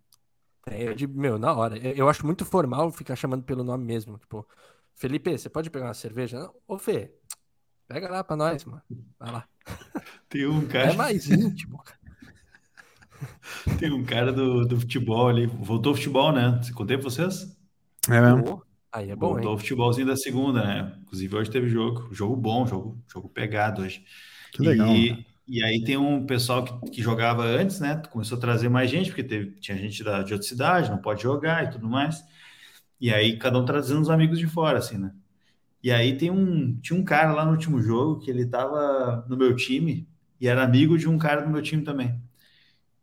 É, 0.67 0.93
de, 0.93 1.08
meu, 1.08 1.38
na 1.39 1.54
hora. 1.54 1.78
Eu, 1.78 1.93
eu 1.93 2.10
acho 2.10 2.26
muito 2.26 2.46
formal 2.46 2.91
ficar 2.91 3.15
chamando 3.15 3.43
pelo 3.43 3.63
nome 3.63 3.86
mesmo. 3.86 4.17
Tipo, 4.17 4.48
Felipe, 4.96 5.38
você 5.38 5.50
pode 5.50 5.69
pegar 5.69 5.86
uma 5.88 5.93
cerveja? 5.93 6.39
Não, 6.39 6.54
Ô, 6.67 6.78
Fê, 6.78 7.13
pega 7.88 8.10
lá 8.10 8.24
pra 8.24 8.36
nós, 8.36 8.63
mano. 8.65 8.82
Vai 9.19 9.32
lá. 9.32 9.48
Tem 10.30 10.46
um 10.46 10.67
cara. 10.67 10.91
É 10.91 10.96
mais 10.96 11.30
íntimo, 11.30 11.82
cara. 11.84 12.00
Tem 13.80 13.91
um 13.91 14.04
cara 14.04 14.32
do, 14.34 14.65
do 14.65 14.80
futebol 14.80 15.28
ali. 15.30 15.46
Voltou 15.48 15.91
ao 15.91 15.96
futebol, 15.96 16.32
né? 16.34 16.62
Se 16.62 16.74
contei 16.74 16.98
pra 16.98 17.10
vocês? 17.10 17.58
É 18.10 18.19
mesmo. 18.19 18.62
Aí 18.93 19.10
é 19.10 19.15
bom, 19.15 19.29
Voltou 19.29 19.41
hein? 19.41 19.49
ao 19.49 19.58
futebolzinho 19.58 20.06
da 20.06 20.15
segunda, 20.15 20.63
né? 20.63 20.93
Inclusive 21.01 21.36
hoje 21.36 21.49
teve 21.49 21.67
jogo. 21.67 22.13
Jogo 22.13 22.36
bom, 22.36 22.67
jogo, 22.67 23.03
jogo 23.12 23.27
pegado 23.27 23.82
hoje. 23.82 24.06
Que 24.51 24.62
legal. 24.62 24.88
E, 24.95 25.12
né? 25.13 25.25
e 25.47 25.63
aí 25.63 25.84
tem 25.84 25.97
um 25.97 26.27
pessoal 26.27 26.63
que, 26.63 26.91
que 26.91 27.01
jogava 27.01 27.43
antes, 27.43 27.79
né? 27.79 28.03
Começou 28.12 28.38
a 28.38 28.41
trazer 28.41 28.69
mais 28.69 28.91
gente, 28.91 29.08
porque 29.08 29.23
teve, 29.23 29.51
tinha 29.60 29.75
gente 29.75 30.03
da, 30.03 30.21
de 30.21 30.34
outra 30.34 30.47
cidade, 30.47 30.91
não 30.91 30.99
pode 30.99 31.23
jogar 31.23 31.63
e 31.63 31.71
tudo 31.71 31.89
mais. 31.89 32.23
E 33.01 33.12
aí 33.12 33.36
cada 33.39 33.58
um 33.58 33.65
trazendo 33.65 34.01
os 34.01 34.12
amigos 34.12 34.38
de 34.38 34.45
fora, 34.45 34.77
assim, 34.77 34.99
né? 34.99 35.12
E 35.82 35.91
aí 35.91 36.15
tem 36.15 36.29
um, 36.29 36.79
tinha 36.79 36.97
um 36.97 37.03
cara 37.03 37.34
lá 37.34 37.43
no 37.43 37.51
último 37.51 37.82
jogo 37.82 38.19
que 38.19 38.29
ele 38.29 38.45
tava 38.45 39.25
no 39.27 39.36
meu 39.36 39.56
time 39.56 40.08
e 40.39 40.47
era 40.47 40.63
amigo 40.63 40.99
de 40.99 41.10
um 41.10 41.17
cara 41.17 41.41
do 41.41 41.49
meu 41.49 41.63
time 41.63 41.84
também. 41.84 42.21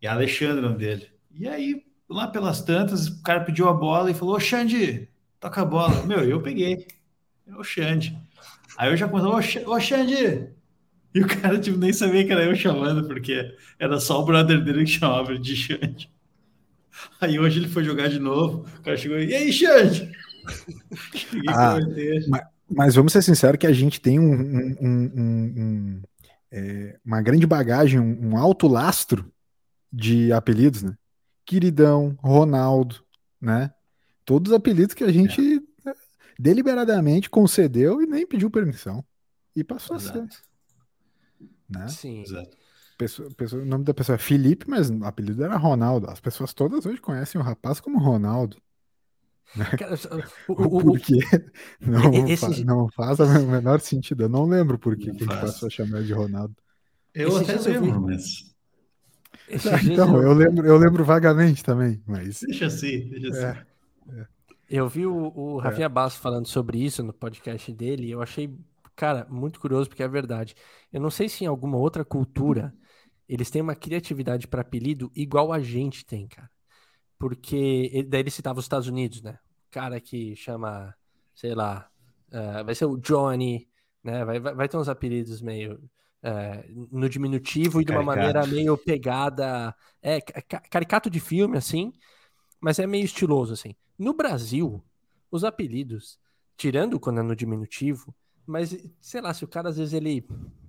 E 0.01 0.07
Alexandre, 0.07 0.61
o 0.61 0.63
nome 0.63 0.79
dele. 0.79 1.09
E 1.35 1.49
aí, 1.49 1.85
lá 2.09 2.29
pelas 2.29 2.63
tantas, 2.63 3.09
o 3.09 3.23
cara 3.25 3.41
pediu 3.41 3.69
a 3.69 3.75
bola 3.75 4.09
e 4.09 4.15
falou: 4.15 4.37
Ô 4.37 4.41
Xande, 4.41 5.09
toca 5.41 5.63
a 5.63 5.65
bola. 5.65 6.05
Meu, 6.07 6.21
eu 6.25 6.41
peguei. 6.43 6.87
É 7.47 7.55
o 7.57 7.65
Xande. 7.65 8.17
Aí 8.77 8.91
eu 8.91 8.97
já 8.97 9.09
comecei, 9.09 9.31
ô, 9.31 9.43
Xa- 9.43 9.69
ô 9.69 9.81
Xande! 9.81 10.49
E 11.13 11.21
o 11.21 11.27
cara, 11.27 11.59
tipo, 11.59 11.77
nem 11.77 11.93
sabia 11.93 12.25
que 12.25 12.31
era 12.33 12.45
eu 12.45 12.55
chamando, 12.55 13.07
porque 13.09 13.53
era 13.79 13.99
só 13.99 14.21
o 14.21 14.25
brother 14.25 14.63
dele 14.63 14.85
que 14.85 14.91
chamava 14.93 15.37
de 15.39 15.57
Xande. 15.57 16.11
Aí 17.21 17.39
hoje 17.39 17.59
ele 17.61 17.69
foi 17.69 17.83
jogar 17.83 18.09
de 18.09 18.19
novo, 18.19 18.65
o 18.79 18.83
cara 18.83 18.97
chegou 18.97 19.19
e, 19.19 19.35
aí, 19.35 19.53
Xande? 19.53 20.13
Ah, 21.49 21.79
ele. 21.97 22.29
Mas 22.69 22.95
vamos 22.95 23.13
ser 23.13 23.23
sinceros 23.23 23.59
que 23.59 23.67
a 23.67 23.73
gente 23.73 24.01
tem 24.01 24.21
um, 24.21 24.33
um- 24.33 24.77
um- 24.81 25.55
um- 25.57 26.03
é, 26.53 26.99
uma 27.05 27.21
grande 27.21 27.47
bagagem, 27.47 27.99
um 27.99 28.37
alto 28.37 28.69
lastro 28.69 29.31
de 29.93 30.33
apelidos, 30.33 30.83
né? 30.83 30.95
Queridão, 31.45 32.17
Ronaldo, 32.21 32.97
né? 33.41 33.73
Todos 34.25 34.53
os 34.53 34.57
apelidos 34.57 34.95
que 34.95 35.05
a 35.05 35.11
gente 35.13 35.61
né, 35.85 35.95
deliberadamente 36.39 37.29
concedeu 37.31 38.01
e 38.03 38.07
nem 38.07 38.27
pediu 38.27 38.51
permissão. 38.51 39.05
E 39.57 39.65
passou 39.65 39.97
a 39.97 40.01
ser, 40.01 40.19
Exato, 40.19 40.37
né? 41.69 41.89
Sim. 41.89 42.23
exato. 42.23 42.57
Pessoa- 42.97 43.31
pessoa- 43.35 43.63
o 43.63 43.67
nome 43.67 43.85
da 43.85 43.95
pessoa 43.95 44.17
é 44.17 44.19
Felipe, 44.19 44.67
mas 44.69 44.91
o 44.91 45.05
apelido 45.05 45.43
era 45.43 45.57
Ronaldo. 45.57 46.09
As 46.11 46.21
pessoas 46.21 46.53
todas 46.53 46.85
hoje 46.85 47.01
conhecem 47.01 47.41
o 47.41 47.45
rapaz 47.45 47.81
como 47.81 47.99
Ronaldo. 47.99 48.59
Cara, 49.79 49.95
o- 50.49 50.53
o- 50.53 50.79
o- 50.79 50.83
Por 50.85 51.01
quê? 51.01 51.19
Não, 51.81 52.29
E- 52.29 52.37
fa- 52.37 52.49
esse- 52.51 52.65
não 52.65 52.89
faz 52.91 53.19
o 53.19 53.27
menor 53.49 53.81
sentido. 53.81 54.25
Eu 54.25 54.29
não 54.29 54.45
lembro 54.45 54.79
por 54.79 54.97
que 54.97 55.13
passou 55.27 55.67
a 55.67 55.71
chamar 55.71 56.03
de 56.03 56.13
Ronaldo. 56.13 56.55
Eu 57.13 57.29
Esses 57.41 57.51
até 57.67 57.71
lembro, 57.71 58.01
mas 58.03 58.55
então, 59.91 60.17
eu- 60.17 60.23
eu 60.23 60.33
lembro, 60.33 60.67
eu 60.67 60.77
lembro 60.77 61.05
vagamente 61.05 61.65
também, 61.65 62.01
mas 62.07 62.41
deixa 62.41 62.67
assim, 62.67 63.09
deixa 63.09 63.29
assim. 63.31 63.59
é, 63.59 63.67
Eu 64.69 64.89
vi 64.89 65.07
o, 65.07 65.33
o 65.35 65.59
Rafinha 65.59 65.89
Basso 65.89 66.19
falando 66.21 66.47
sobre 66.47 66.79
isso 66.79 67.03
no 67.03 67.13
podcast 67.13 67.73
dele 67.73 68.07
e 68.07 68.11
eu 68.13 68.23
achei, 68.23 68.57
cara, 68.95 69.27
muito 69.29 69.59
curioso 69.61 69.89
porque 69.89 70.03
é 70.03 70.09
verdade. 70.09 70.55
Eu 70.93 71.01
não 71.01 71.11
sei 71.11 71.29
se 71.29 71.45
em 71.45 71.47
alguma 71.47 71.77
outra 71.77 72.05
cultura 72.05 72.73
eles 73.29 73.51
têm 73.51 73.63
uma 73.63 73.75
criatividade 73.75 74.47
para 74.49 74.63
apelido 74.63 75.11
igual 75.15 75.53
a 75.53 75.61
gente 75.61 76.05
tem, 76.05 76.27
cara. 76.29 76.51
Porque 77.19 78.05
daí 78.09 78.21
ele 78.21 78.31
citava 78.31 78.59
os 78.59 78.65
Estados 78.65 78.89
Unidos, 78.89 79.23
né? 79.23 79.39
O 79.69 79.71
cara 79.71 80.01
que 80.01 80.35
chama, 80.37 80.95
sei 81.35 81.55
lá, 81.55 81.89
eh, 82.33 82.63
vai 82.65 82.75
ser 82.75 82.87
o 82.87 82.97
Johnny, 82.97 83.69
né? 84.03 84.25
Vai, 84.25 84.41
vai, 84.41 84.55
vai 84.55 84.69
ter 84.69 84.77
uns 84.79 84.89
apelidos 84.89 85.41
meio 85.43 85.81
eh, 86.23 86.67
no 86.91 87.09
diminutivo 87.09 87.81
e 87.81 87.85
de 87.85 87.93
uma 87.93 88.03
Caricato. 88.03 88.17
maneira 88.17 88.47
meio 88.47 88.77
pegada, 88.79 89.75
é, 90.03 90.21
ca- 90.21 90.43
ca- 90.43 90.61
caricato 90.71 91.11
de 91.11 91.21
filme, 91.21 91.57
assim, 91.59 91.93
mas 92.61 92.79
é 92.79 92.87
meio 92.87 93.05
estiloso, 93.05 93.53
assim. 93.53 93.75
No 93.99 94.15
Brasil, 94.15 94.83
os 95.31 95.45
apelidos, 95.45 96.19
tirando 96.57 97.01
quando 97.01 97.21
é 97.21 97.23
no 97.23 97.37
diminutivo, 97.37 98.15
mas 98.47 98.77
sei 99.01 99.21
lá, 99.21 99.33
se 99.33 99.45
o 99.45 99.49
cara 99.49 99.69
às 99.69 99.77
vezes 99.77 99.95
ele 99.95 100.27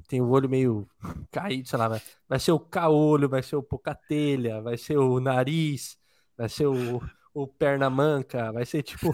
tem 0.08 0.21
o 0.21 0.30
olho 0.30 0.49
meio 0.49 0.88
caído, 1.32 1.67
sei 1.67 1.80
lá, 1.80 1.88
vai, 1.88 2.01
vai 2.27 2.39
ser 2.39 2.51
o 2.51 2.60
caolho, 2.60 3.30
vai 3.30 3.41
ser 3.41 3.56
o 3.56 3.63
pocatelha, 3.63 4.62
vai 4.62 4.77
ser 4.77 4.97
o 4.97 5.19
nariz, 5.19 5.97
vai 6.38 6.49
ser 6.49 6.67
o, 6.67 7.01
o 7.34 7.47
perna 7.47 7.89
manca, 7.89 8.51
vai 8.51 8.65
ser 8.65 8.84
tipo. 8.84 9.13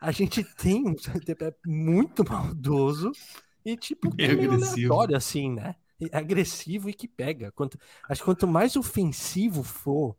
A 0.00 0.10
gente 0.10 0.42
tem 0.44 0.86
um 0.86 0.94
é 0.94 1.54
muito 1.66 2.24
maldoso 2.28 3.12
e 3.64 3.76
tipo 3.76 4.14
é 4.18 4.28
Meio 4.28 4.32
agressivo. 4.32 4.94
aleatório, 4.94 5.16
assim, 5.16 5.52
né? 5.52 5.74
Agressivo 6.12 6.88
e 6.88 6.94
que 6.94 7.08
pega. 7.08 7.50
Quanto, 7.52 7.78
acho 8.08 8.20
que 8.20 8.24
quanto 8.24 8.46
mais 8.46 8.76
ofensivo 8.76 9.62
for, 9.62 10.16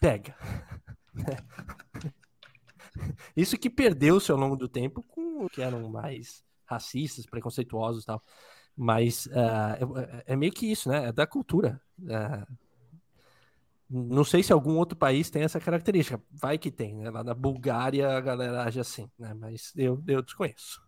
pega. 0.00 0.36
Isso 3.36 3.58
que 3.58 3.68
perdeu-se 3.68 4.30
ao 4.30 4.38
longo 4.38 4.56
do 4.56 4.68
tempo 4.68 5.02
com 5.02 5.44
os 5.44 5.52
que 5.52 5.62
eram 5.62 5.88
mais 5.88 6.44
racistas, 6.64 7.26
preconceituosos 7.26 8.04
e 8.04 8.06
tal. 8.06 8.22
Mas 8.76 9.28
ah, 9.32 9.78
é, 10.26 10.32
é 10.32 10.36
meio 10.36 10.52
que 10.52 10.70
isso, 10.70 10.88
né? 10.88 11.08
É 11.08 11.12
da 11.12 11.26
cultura. 11.26 11.80
Ah, 12.08 12.46
não 13.88 14.24
sei 14.24 14.42
se 14.42 14.52
algum 14.52 14.76
outro 14.76 14.96
país 14.96 15.30
tem 15.30 15.42
essa 15.42 15.60
característica. 15.60 16.20
Vai 16.30 16.58
que 16.58 16.70
tem, 16.70 16.96
né? 16.96 17.10
Lá 17.10 17.22
na 17.22 17.34
Bulgária 17.34 18.16
a 18.16 18.20
galera 18.20 18.64
age 18.64 18.80
assim, 18.80 19.08
né? 19.18 19.34
Mas 19.34 19.72
eu, 19.76 20.02
eu 20.06 20.22
desconheço. 20.22 20.82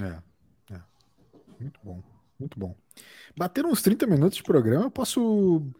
é, 0.00 0.74
é. 0.74 0.80
Muito 1.60 1.80
bom, 1.82 2.02
muito 2.38 2.58
bom. 2.58 2.74
Bateram 3.36 3.70
uns 3.70 3.82
30 3.82 4.06
minutos 4.06 4.36
de 4.36 4.42
programa, 4.42 4.84
eu 4.84 4.90
posso 4.90 5.70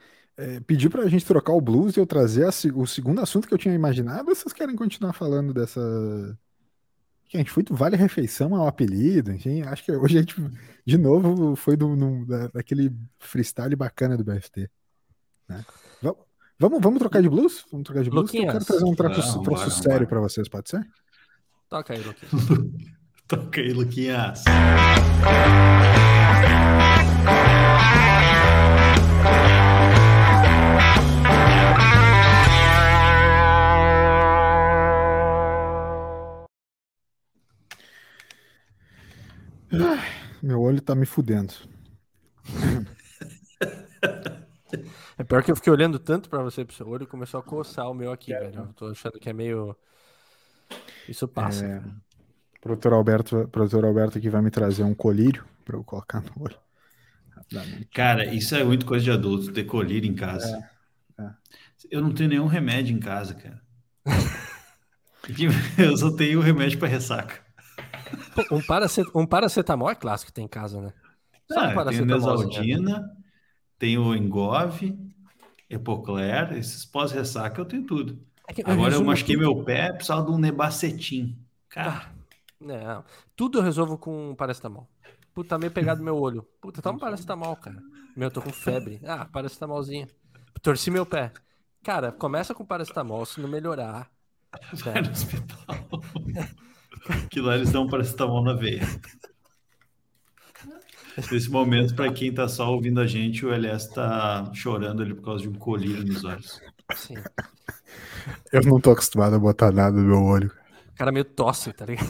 é, 0.41 0.61
pedir 0.61 0.89
pra 0.89 1.07
gente 1.07 1.27
trocar 1.27 1.53
o 1.53 1.61
blues 1.61 1.97
e 1.97 2.01
eu 2.01 2.07
trazer 2.07 2.45
a, 2.45 2.51
o 2.75 2.87
segundo 2.87 3.21
assunto 3.21 3.47
que 3.47 3.53
eu 3.53 3.59
tinha 3.59 3.75
imaginado, 3.75 4.29
ou 4.29 4.35
vocês 4.35 4.53
querem 4.53 4.75
continuar 4.75 5.13
falando 5.13 5.53
dessa. 5.53 5.81
Que 7.29 7.37
a 7.37 7.41
gente 7.41 7.51
foi 7.51 7.63
do 7.63 7.77
Vale 7.77 7.97
Refeição 7.97 8.57
ao 8.57 8.67
apelido, 8.67 9.31
enfim, 9.31 9.63
acho 9.63 9.85
que 9.85 9.93
hoje 9.93 10.19
a 10.19 10.21
gente, 10.21 10.35
de 10.85 10.99
novo, 10.99 11.55
foi 11.55 11.77
do, 11.77 11.95
no, 11.95 12.27
da, 12.27 12.49
daquele 12.49 12.93
freestyle 13.19 13.77
bacana 13.77 14.17
do 14.17 14.25
BFT. 14.25 14.69
Né? 15.49 15.65
Vamos, 16.59 16.81
vamos 16.81 16.99
trocar 16.99 17.23
de 17.23 17.29
blues? 17.29 17.65
Vamos 17.71 17.85
trocar 17.85 18.03
de 18.03 18.11
blues? 18.11 18.25
Luquinhas. 18.25 18.47
Eu 18.47 18.53
quero 18.53 18.65
trazer 18.67 18.85
um 18.85 18.95
troço, 18.95 19.43
troço 19.43 19.71
sério 19.71 20.07
para 20.07 20.21
vocês, 20.21 20.47
pode 20.47 20.69
ser? 20.69 20.87
Toca 21.71 21.95
aí, 21.95 22.03
Luquinhas. 22.03 22.47
Toca 23.27 23.61
aí, 23.61 23.73
Luquinhas. 23.73 24.45
Meu 40.43 40.61
olho 40.61 40.81
tá 40.81 40.95
me 40.95 41.07
fudendo. 41.07 41.55
É 45.19 45.25
pior 45.25 45.43
que 45.43 45.51
eu 45.51 45.57
fiquei 45.57 45.71
olhando 45.71 45.99
tanto 45.99 46.31
para 46.31 46.43
você 46.43 46.65
pro 46.65 46.75
seu 46.75 46.89
olho 46.89 47.03
e 47.03 47.07
começou 47.07 47.41
a 47.41 47.43
coçar 47.43 47.91
o 47.91 47.95
meu 47.95 48.11
aqui, 48.11 48.33
é. 48.33 48.41
velho. 48.41 48.61
Eu 48.61 48.73
tô 48.73 48.87
achando 48.87 49.19
que 49.19 49.29
é 49.29 49.33
meio. 49.35 49.77
Isso 51.07 51.29
passa. 51.29 51.67
É... 51.67 51.83
Produtor 52.61 52.95
Alberto, 52.95 53.49
produtor 53.49 53.85
Alberto 53.85 54.17
aqui 54.17 54.31
vai 54.31 54.41
me 54.41 54.51
trazer 54.51 54.83
um 54.83 54.95
colírio 54.95 55.45
para 55.65 55.77
eu 55.77 55.85
colocar 55.85 56.23
no 56.23 56.31
olho. 56.43 56.57
Cara, 57.93 58.25
isso 58.33 58.55
é 58.55 58.65
muito 58.65 58.87
coisa 58.87 59.05
de 59.05 59.11
adulto, 59.11 59.53
ter 59.53 59.65
colírio 59.65 60.09
em 60.09 60.15
casa. 60.15 60.71
É, 61.19 61.23
é. 61.23 61.31
Eu 61.91 62.01
não 62.01 62.13
tenho 62.13 62.31
nenhum 62.31 62.47
remédio 62.47 62.97
em 62.97 63.01
casa, 63.01 63.35
cara. 63.35 63.61
eu 65.77 65.97
só 65.97 66.11
tenho 66.13 66.41
remédio 66.41 66.79
para 66.79 66.89
ressaca. 66.89 67.41
Um, 68.51 68.63
paracet 68.63 69.07
um 69.15 69.27
paracetamol 69.27 69.91
é 69.91 69.95
clássico 69.95 70.31
que 70.31 70.35
tem 70.35 70.45
em 70.45 70.49
casa, 70.49 70.81
né? 70.81 70.93
Só 71.51 71.61
ah, 71.61 71.83
um 71.83 71.85
tem 71.85 72.05
Mesaldina, 72.05 73.11
tem 73.79 73.99
o 73.99 74.15
Engove, 74.15 74.97
Epocler, 75.69 76.53
esses 76.53 76.85
pós-ressaca 76.85 77.61
eu 77.61 77.65
tenho 77.65 77.85
tudo. 77.85 78.25
É 78.49 78.61
eu 78.61 78.73
Agora 78.73 78.95
eu 78.95 79.05
machuquei 79.05 79.37
tudo. 79.37 79.45
meu 79.45 79.65
pé, 79.65 79.93
precisava 79.93 80.25
de 80.25 80.31
um 80.31 80.39
nebacetim. 80.39 81.37
Cara. 81.69 82.13
Não, 82.61 83.05
tudo 83.35 83.59
eu 83.59 83.63
resolvo 83.63 83.97
com 83.97 84.35
paracetamol. 84.35 84.89
Puta, 85.33 85.51
tá 85.51 85.59
meio 85.59 85.73
pegado 85.73 86.03
meu 86.03 86.17
olho. 86.17 86.47
Puta, 86.61 86.83
toma 86.83 86.97
um 86.97 87.01
paracetamol, 87.01 87.57
cara. 87.57 87.81
Meu, 88.17 88.27
eu 88.27 88.33
tô 88.33 88.43
com 88.43 88.53
febre. 88.53 89.01
Ah, 89.05 89.25
paracetamolzinho. 89.25 90.07
Torci 90.61 90.91
meu 90.91 91.07
pé. 91.07 91.33
Cara, 91.83 92.13
começa 92.13 92.55
com 92.55 92.65
paracetamol, 92.65 93.25
se 93.25 93.41
não 93.41 93.49
melhorar. 93.49 94.11
Vai 94.75 95.01
no 95.01 95.11
hospital. 95.11 95.77
que 97.31 97.41
lá 97.41 97.57
eles 97.57 97.71
dão 97.71 97.89
paracetamol 97.89 98.43
na 98.43 98.53
veia. 98.53 98.83
Nesse 101.31 101.51
momento, 101.51 101.95
para 101.95 102.13
quem 102.13 102.29
está 102.29 102.49
só 102.49 102.73
ouvindo 102.73 103.01
a 103.01 103.07
gente, 103.07 103.45
o 103.45 103.53
Elias 103.53 103.85
está 103.87 104.51
chorando 104.55 105.03
ali 105.03 105.15
por 105.15 105.25
causa 105.25 105.43
de 105.43 105.49
um 105.49 105.55
colírio 105.55 106.05
nos 106.05 106.25
olhos. 106.25 106.61
Sim. 106.95 107.15
Eu 108.53 108.63
não 108.63 108.81
tô 108.81 108.91
acostumado 108.93 109.35
a 109.35 109.39
botar 109.39 109.73
nada 109.73 109.97
no 109.97 110.07
meu 110.07 110.23
olho. 110.23 110.51
O 110.95 110.97
cara 110.97 111.13
meio 111.13 111.25
tosse, 111.25 111.73
tá 111.73 111.87
ligado? 111.87 112.09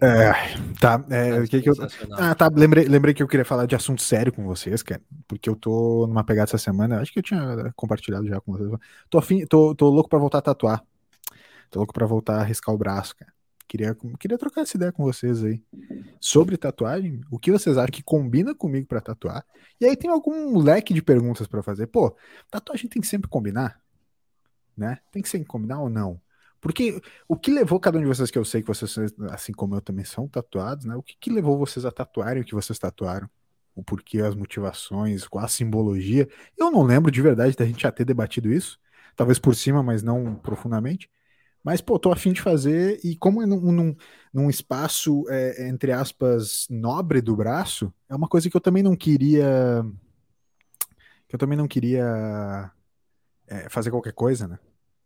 É. 0.00 0.30
É, 0.30 0.34
tá. 0.80 1.04
É, 1.10 1.46
que 1.46 1.60
que 1.60 1.68
eu... 1.68 1.74
Ah, 2.12 2.34
tá. 2.34 2.50
Lembrei, 2.52 2.86
lembrei 2.86 3.14
que 3.14 3.22
eu 3.22 3.28
queria 3.28 3.44
falar 3.44 3.66
de 3.66 3.74
assunto 3.74 4.02
sério 4.02 4.32
com 4.32 4.44
vocês, 4.44 4.82
cara, 4.82 5.00
porque 5.28 5.48
eu 5.48 5.54
tô 5.54 6.06
numa 6.06 6.24
pegada 6.24 6.48
essa 6.48 6.58
semana. 6.58 7.00
Acho 7.00 7.12
que 7.12 7.18
eu 7.18 7.22
tinha 7.22 7.72
compartilhado 7.76 8.26
já 8.26 8.40
com 8.40 8.52
vocês. 8.52 8.70
Tô, 9.08 9.18
afim, 9.18 9.44
tô, 9.46 9.74
tô 9.74 9.88
louco 9.90 10.08
pra 10.08 10.18
voltar 10.18 10.38
a 10.38 10.42
tatuar. 10.42 10.82
Tô 11.70 11.80
louco 11.80 11.92
pra 11.92 12.06
voltar 12.06 12.40
a 12.40 12.42
riscar 12.42 12.74
o 12.74 12.78
braço, 12.78 13.14
cara. 13.16 13.32
Queria, 13.68 13.96
queria 14.18 14.36
trocar 14.36 14.62
essa 14.62 14.76
ideia 14.76 14.90
com 14.90 15.04
vocês 15.04 15.44
aí. 15.44 15.62
Sobre 16.18 16.56
tatuagem, 16.56 17.20
o 17.30 17.38
que 17.38 17.52
vocês 17.52 17.78
acham 17.78 17.92
que 17.92 18.02
combina 18.02 18.52
comigo 18.52 18.86
para 18.88 19.00
tatuar? 19.00 19.44
E 19.80 19.84
aí 19.84 19.96
tem 19.96 20.10
algum 20.10 20.58
leque 20.58 20.92
de 20.92 21.00
perguntas 21.00 21.46
para 21.46 21.62
fazer. 21.62 21.86
Pô, 21.86 22.16
tatuagem 22.50 22.88
tem 22.88 23.00
que 23.00 23.06
sempre 23.06 23.30
combinar? 23.30 23.80
Né? 24.76 24.98
Tem 25.12 25.22
que 25.22 25.28
sempre 25.28 25.46
combinar 25.46 25.80
ou 25.80 25.88
não? 25.88 26.20
Porque 26.60 27.00
o 27.26 27.36
que 27.36 27.50
levou 27.50 27.80
cada 27.80 27.98
um 27.98 28.02
de 28.02 28.06
vocês, 28.06 28.30
que 28.30 28.38
eu 28.38 28.44
sei 28.44 28.60
que 28.60 28.68
vocês, 28.68 28.94
assim 29.30 29.52
como 29.52 29.74
eu 29.74 29.80
também 29.80 30.04
são 30.04 30.28
tatuados, 30.28 30.84
né? 30.84 30.94
O 30.94 31.02
que, 31.02 31.16
que 31.18 31.30
levou 31.30 31.58
vocês 31.58 31.86
a 31.86 31.90
tatuarem 31.90 32.42
o 32.42 32.44
que 32.44 32.54
vocês 32.54 32.78
tatuaram? 32.78 33.28
O 33.74 33.82
porquê, 33.82 34.20
as 34.20 34.34
motivações, 34.34 35.26
qual 35.26 35.44
a 35.44 35.48
simbologia? 35.48 36.28
Eu 36.58 36.70
não 36.70 36.82
lembro 36.82 37.10
de 37.10 37.22
verdade 37.22 37.56
da 37.56 37.64
gente 37.64 37.82
já 37.82 37.90
ter 37.90 38.04
debatido 38.04 38.52
isso. 38.52 38.78
Talvez 39.16 39.38
por 39.38 39.54
cima, 39.54 39.82
mas 39.82 40.02
não 40.02 40.34
profundamente. 40.34 41.10
Mas, 41.62 41.80
pô, 41.80 41.98
tô 41.98 42.10
afim 42.10 42.32
de 42.32 42.40
fazer, 42.40 43.00
e 43.04 43.16
como 43.16 43.42
é 43.42 43.46
num, 43.46 43.72
num, 43.72 43.96
num 44.32 44.50
espaço, 44.50 45.24
é, 45.28 45.68
entre 45.68 45.92
aspas, 45.92 46.66
nobre 46.70 47.20
do 47.20 47.36
braço, 47.36 47.92
é 48.08 48.14
uma 48.14 48.28
coisa 48.28 48.48
que 48.48 48.56
eu 48.56 48.60
também 48.60 48.82
não 48.82 48.96
queria. 48.96 49.84
Que 51.28 51.36
eu 51.36 51.38
também 51.38 51.56
não 51.56 51.68
queria 51.68 52.72
é, 53.46 53.68
fazer 53.68 53.90
qualquer 53.90 54.12
coisa, 54.12 54.48
né? 54.48 54.58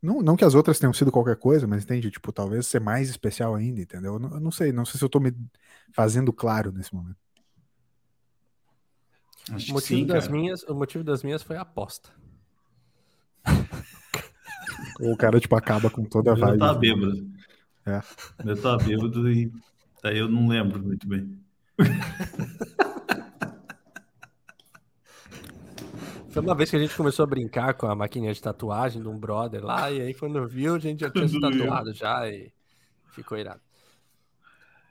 Não, 0.05 0.21
não 0.21 0.37
que 0.37 0.45
as 0.45 0.55
outras 0.55 0.79
tenham 0.79 0.93
sido 0.93 1.11
qualquer 1.11 1.37
coisa, 1.37 1.67
mas 1.67 1.83
entende? 1.83 2.11
Tipo, 2.11 2.31
talvez 2.31 2.67
ser 2.67 2.79
mais 2.79 3.09
especial 3.09 3.55
ainda, 3.55 3.81
entendeu? 3.81 4.15
Eu 4.15 4.19
não, 4.19 4.35
eu 4.35 4.41
não 4.41 4.51
sei, 4.51 4.71
não 4.71 4.85
sei 4.85 4.99
se 4.99 5.05
eu 5.05 5.09
tô 5.09 5.19
me 5.19 5.35
fazendo 5.95 6.31
claro 6.31 6.71
nesse 6.71 6.95
momento. 6.95 7.17
o 9.49 9.53
motivo, 9.53 9.81
sim, 9.81 10.05
das 10.05 10.29
minhas, 10.29 10.63
o 10.65 10.75
motivo 10.75 11.03
das 11.03 11.23
minhas 11.23 11.43
foi 11.43 11.57
a 11.57 11.63
aposta. 11.63 12.11
O 15.01 15.17
cara, 15.17 15.41
tipo, 15.41 15.57
acaba 15.57 15.89
com 15.89 16.05
toda 16.05 16.33
a 16.33 16.35
vibe. 16.35 16.53
Eu 16.53 16.59
tava 16.59 16.79
bêbado. 16.79 17.31
É. 17.87 18.03
Eu 18.45 18.61
tava 18.61 18.85
bêbado 18.85 19.33
e 19.33 19.51
daí 20.03 20.19
eu 20.19 20.29
não 20.29 20.47
lembro 20.49 20.83
muito 20.83 21.09
bem. 21.09 21.41
Foi 26.35 26.43
uma 26.43 26.55
vez 26.57 26.69
que 26.69 26.75
a 26.75 26.81
gente 26.81 26.97
começou 26.97 27.23
a 27.23 27.27
brincar 27.27 27.75
com 27.75 27.87
a 27.87 27.95
maquininha 27.95 28.35
de 28.35 28.43
tatuagem 28.43 29.01
de 29.01 29.07
um 29.07 29.17
brother 29.17 29.65
lá, 29.65 29.89
e 29.89 30.01
aí 30.01 30.15
quando 30.15 30.45
viu, 30.49 30.75
a 30.75 30.79
gente 30.81 30.99
já 30.99 31.09
tinha 31.09 31.29
se 31.29 31.39
tatuado 31.39 31.93
já 31.93 32.29
e 32.29 32.53
ficou 33.13 33.39
irado. 33.39 33.61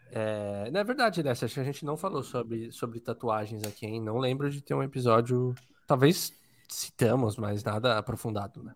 É, 0.09 0.71
na 0.71 0.83
verdade, 0.83 1.19
Alessia, 1.19 1.45
acho 1.45 1.55
que 1.55 1.59
a 1.59 1.65
gente 1.65 1.83
não 1.83 1.97
falou 1.97 2.23
sobre, 2.23 2.71
sobre 2.71 3.01
tatuagens 3.01 3.61
aqui, 3.63 3.85
hein? 3.85 4.01
Não 4.01 4.19
lembro 4.19 4.49
de 4.49 4.61
ter 4.61 4.73
um 4.73 4.81
episódio. 4.81 5.53
Talvez 5.85 6.31
citamos, 6.69 7.35
mas 7.35 7.61
nada 7.61 7.97
aprofundado, 7.97 8.63
né? 8.63 8.73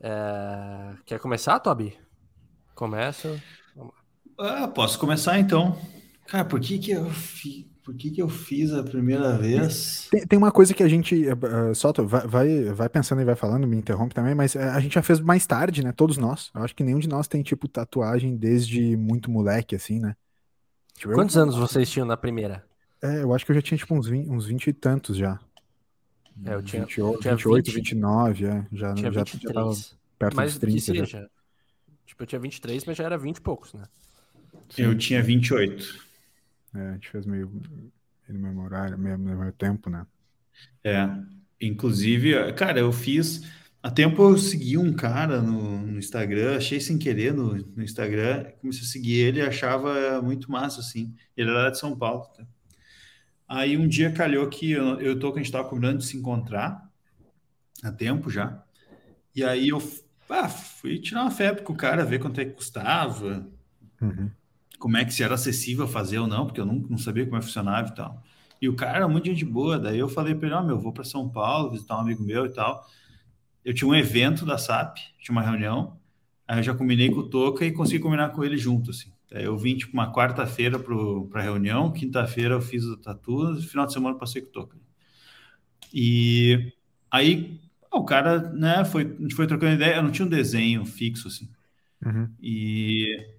É... 0.00 0.94
Quer 1.06 1.18
começar, 1.20 1.58
Toby? 1.58 1.98
Começa. 2.74 3.42
Ah, 4.36 4.68
posso 4.68 4.98
começar 4.98 5.38
então. 5.38 5.78
Cara, 6.26 6.44
por 6.44 6.60
que 6.60 6.78
que 6.78 6.90
eu 6.90 7.08
fi... 7.08 7.72
por 7.84 7.94
que 7.94 8.10
que 8.10 8.22
eu 8.22 8.28
fiz 8.28 8.72
a 8.72 8.82
primeira 8.82 9.36
vez? 9.36 10.08
Tem, 10.10 10.26
tem 10.26 10.38
uma 10.38 10.50
coisa 10.50 10.72
que 10.72 10.82
a 10.82 10.88
gente 10.88 11.14
uh, 11.28 11.74
só 11.74 11.92
vai, 11.92 12.26
vai, 12.26 12.64
vai 12.72 12.88
pensando 12.88 13.20
e 13.20 13.26
vai 13.26 13.36
falando, 13.36 13.66
me 13.66 13.76
interrompe 13.76 14.14
também, 14.14 14.34
mas 14.34 14.56
a 14.56 14.80
gente 14.80 14.94
já 14.94 15.02
fez 15.02 15.20
mais 15.20 15.46
tarde, 15.46 15.84
né? 15.84 15.92
Todos 15.92 16.16
nós. 16.16 16.50
Eu 16.54 16.62
acho 16.62 16.74
que 16.74 16.82
nenhum 16.82 16.98
de 16.98 17.08
nós 17.08 17.28
tem 17.28 17.42
tipo 17.42 17.68
tatuagem 17.68 18.36
desde 18.36 18.96
muito 18.96 19.30
moleque, 19.30 19.76
assim, 19.76 20.00
né? 20.00 20.16
Tipo, 20.94 21.12
Quantos 21.12 21.36
eu... 21.36 21.42
anos 21.42 21.56
vocês 21.56 21.90
tinham 21.90 22.06
na 22.06 22.16
primeira? 22.16 22.64
É, 23.02 23.22
eu 23.22 23.34
acho 23.34 23.44
que 23.44 23.52
eu 23.52 23.56
já 23.56 23.62
tinha 23.62 23.76
tipo 23.76 23.94
uns 23.94 24.06
20, 24.06 24.30
uns 24.30 24.46
20 24.46 24.66
e 24.68 24.72
tantos 24.72 25.16
já. 25.18 25.38
É, 26.46 26.54
eu 26.54 26.62
tinha, 26.62 26.82
28, 26.82 27.20
tinha 27.20 27.36
28 27.36 27.66
20, 27.66 27.74
29, 27.74 28.46
é. 28.46 28.66
Já, 28.72 28.94
tinha 28.94 29.12
já, 29.12 29.24
23. 29.24 29.42
já 29.42 29.52
tava 29.52 29.74
perto 30.18 30.36
mas 30.36 30.52
dos 30.52 30.60
30. 30.60 30.74
Que 30.74 30.80
seja. 30.80 31.04
Já. 31.04 31.28
Tipo, 32.06 32.22
eu 32.22 32.26
tinha 32.26 32.40
23, 32.40 32.84
mas 32.86 32.96
já 32.96 33.04
era 33.04 33.18
20 33.18 33.36
e 33.36 33.40
poucos, 33.42 33.74
né? 33.74 33.84
Sim. 34.70 34.82
Eu 34.84 34.96
tinha 34.96 35.22
28. 35.22 36.13
É, 36.74 36.88
a 36.88 36.92
gente 36.92 37.08
fez 37.08 37.26
meio 37.26 37.50
no 38.28 38.38
mesmo 38.38 38.62
horário, 38.62 38.98
meio, 38.98 39.18
no 39.18 39.24
mesmo 39.24 39.52
tempo, 39.52 39.90
né? 39.90 40.06
É. 40.82 41.08
Inclusive, 41.60 42.52
cara, 42.54 42.80
eu 42.80 42.92
fiz. 42.92 43.42
Há 43.82 43.90
tempo 43.90 44.22
eu 44.22 44.38
segui 44.38 44.78
um 44.78 44.94
cara 44.94 45.42
no, 45.42 45.78
no 45.78 45.98
Instagram, 45.98 46.56
achei 46.56 46.80
sem 46.80 46.98
querer 46.98 47.34
no, 47.34 47.54
no, 47.54 47.82
Instagram, 47.82 48.44
comecei 48.60 48.82
a 48.82 48.86
seguir 48.86 49.20
ele 49.20 49.40
e 49.40 49.42
achava 49.42 50.22
muito 50.22 50.50
massa, 50.50 50.80
assim. 50.80 51.14
Ele 51.36 51.50
era 51.50 51.70
de 51.70 51.78
São 51.78 51.96
Paulo. 51.96 52.24
Tá? 52.34 52.46
Aí 53.46 53.76
um 53.76 53.86
dia 53.86 54.10
calhou 54.10 54.48
que 54.48 54.70
eu, 54.70 55.00
eu 55.00 55.18
tô 55.18 55.32
que 55.32 55.38
a 55.38 55.42
gente 55.42 55.52
tava 55.52 55.68
combinando 55.68 55.98
de 55.98 56.06
se 56.06 56.16
encontrar 56.16 56.90
há 57.82 57.92
tempo 57.92 58.30
já. 58.30 58.64
E 59.34 59.44
aí 59.44 59.68
eu 59.68 59.82
ah, 60.30 60.48
fui 60.48 60.98
tirar 60.98 61.22
uma 61.22 61.30
febre 61.30 61.62
com 61.62 61.74
o 61.74 61.76
cara, 61.76 62.04
ver 62.04 62.18
quanto 62.18 62.40
é 62.40 62.44
que 62.44 62.52
custava, 62.52 63.46
uhum. 64.00 64.30
Como 64.84 64.98
é 64.98 65.04
que 65.06 65.14
se 65.14 65.22
era 65.22 65.32
acessível 65.32 65.88
fazer 65.88 66.18
ou 66.18 66.26
não, 66.26 66.44
porque 66.44 66.60
eu 66.60 66.66
não, 66.66 66.74
não 66.74 66.98
sabia 66.98 67.24
como 67.24 67.38
é 67.38 67.40
funcionava 67.40 67.88
e 67.88 67.94
tal. 67.94 68.22
E 68.60 68.68
o 68.68 68.76
cara 68.76 68.98
era 68.98 69.08
muito 69.08 69.24
gente 69.24 69.42
boa, 69.42 69.78
daí 69.78 69.98
eu 69.98 70.10
falei 70.10 70.34
para 70.34 70.46
ele, 70.46 70.54
ó, 70.54 70.60
oh, 70.60 70.62
meu, 70.62 70.78
vou 70.78 70.92
para 70.92 71.04
São 71.04 71.26
Paulo 71.26 71.70
visitar 71.70 71.96
um 71.96 72.00
amigo 72.00 72.22
meu 72.22 72.44
e 72.44 72.50
tal. 72.50 72.86
Eu 73.64 73.72
tinha 73.72 73.88
um 73.88 73.94
evento 73.94 74.44
da 74.44 74.58
SAP, 74.58 74.98
tinha 75.18 75.34
uma 75.34 75.40
reunião, 75.40 75.98
aí 76.46 76.58
eu 76.58 76.62
já 76.62 76.74
combinei 76.74 77.10
com 77.10 77.20
o 77.20 77.30
Toca 77.30 77.64
e 77.64 77.72
consegui 77.72 77.98
combinar 77.98 78.28
com 78.28 78.44
ele 78.44 78.58
junto, 78.58 78.90
assim. 78.90 79.10
Eu 79.30 79.56
vim 79.56 79.74
tipo 79.74 79.94
uma 79.94 80.12
quarta-feira 80.12 80.78
para 80.78 81.40
a 81.40 81.42
reunião, 81.42 81.90
quinta-feira 81.90 82.52
eu 82.52 82.60
fiz 82.60 82.84
o 82.84 82.98
tatu, 82.98 83.56
final 83.62 83.86
de 83.86 83.92
semana 83.94 84.18
passei 84.18 84.42
com 84.42 84.48
o 84.48 84.52
token. 84.52 84.80
E 85.94 86.74
aí 87.10 87.58
o 87.90 88.04
cara, 88.04 88.52
né, 88.52 88.84
foi, 88.84 89.04
a 89.04 89.22
gente 89.22 89.34
foi 89.34 89.46
trocando 89.46 89.76
ideia, 89.76 89.96
eu 89.96 90.02
não 90.02 90.10
tinha 90.10 90.26
um 90.26 90.30
desenho 90.30 90.84
fixo 90.84 91.28
assim. 91.28 91.48
Uhum. 92.04 92.28
E, 92.38 93.33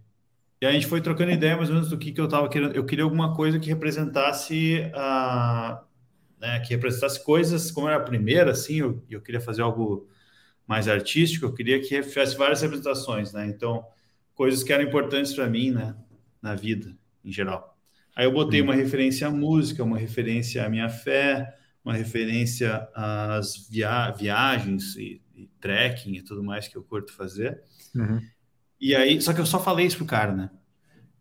e 0.65 0.67
a 0.67 0.71
gente 0.71 0.87
foi 0.87 0.99
trocando 0.99 1.31
ideia 1.31 1.55
mais 1.55 1.69
ou 1.69 1.75
menos 1.75 1.89
do 1.89 1.97
que, 1.97 2.11
que 2.11 2.19
eu 2.19 2.25
estava 2.25 2.49
querendo. 2.49 2.75
Eu 2.75 2.85
queria 2.85 3.03
alguma 3.03 3.35
coisa 3.35 3.59
que 3.59 3.69
representasse 3.69 4.89
a, 4.95 5.83
né, 6.39 6.59
que 6.61 6.69
representasse 6.69 7.23
coisas, 7.23 7.69
como 7.69 7.87
era 7.87 7.97
a 7.97 8.03
primeira, 8.03 8.51
assim, 8.51 8.77
eu, 8.77 9.03
eu 9.09 9.21
queria 9.21 9.39
fazer 9.39 9.61
algo 9.61 10.09
mais 10.67 10.87
artístico, 10.87 11.45
eu 11.45 11.53
queria 11.53 11.79
que 11.79 12.01
fizesse 12.01 12.35
várias 12.35 12.61
representações, 12.61 13.31
né? 13.31 13.45
Então, 13.45 13.85
coisas 14.33 14.63
que 14.63 14.73
eram 14.73 14.83
importantes 14.83 15.33
para 15.33 15.47
mim, 15.47 15.69
né, 15.71 15.95
na 16.41 16.55
vida 16.55 16.97
em 17.23 17.31
geral. 17.31 17.77
Aí 18.15 18.25
eu 18.25 18.31
botei 18.31 18.61
uhum. 18.61 18.67
uma 18.67 18.75
referência 18.75 19.27
à 19.27 19.31
música, 19.31 19.83
uma 19.83 19.97
referência 19.97 20.65
à 20.65 20.69
minha 20.69 20.89
fé, 20.89 21.55
uma 21.83 21.93
referência 21.93 22.87
às 22.95 23.67
via 23.69 24.09
viagens 24.11 24.95
e, 24.95 25.21
e, 25.35 25.47
trekking 25.59 26.13
e 26.13 26.21
tudo 26.23 26.43
mais 26.43 26.67
que 26.67 26.75
eu 26.75 26.83
curto 26.83 27.13
fazer. 27.13 27.61
Uhum. 27.93 28.19
E 28.79 28.95
aí, 28.95 29.21
só 29.21 29.33
que 29.33 29.41
eu 29.41 29.45
só 29.45 29.59
falei 29.59 29.85
isso 29.85 29.97
pro 29.97 30.05
cara, 30.05 30.33
né? 30.33 30.49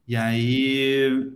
E 0.06 0.16
aí, 0.16 1.32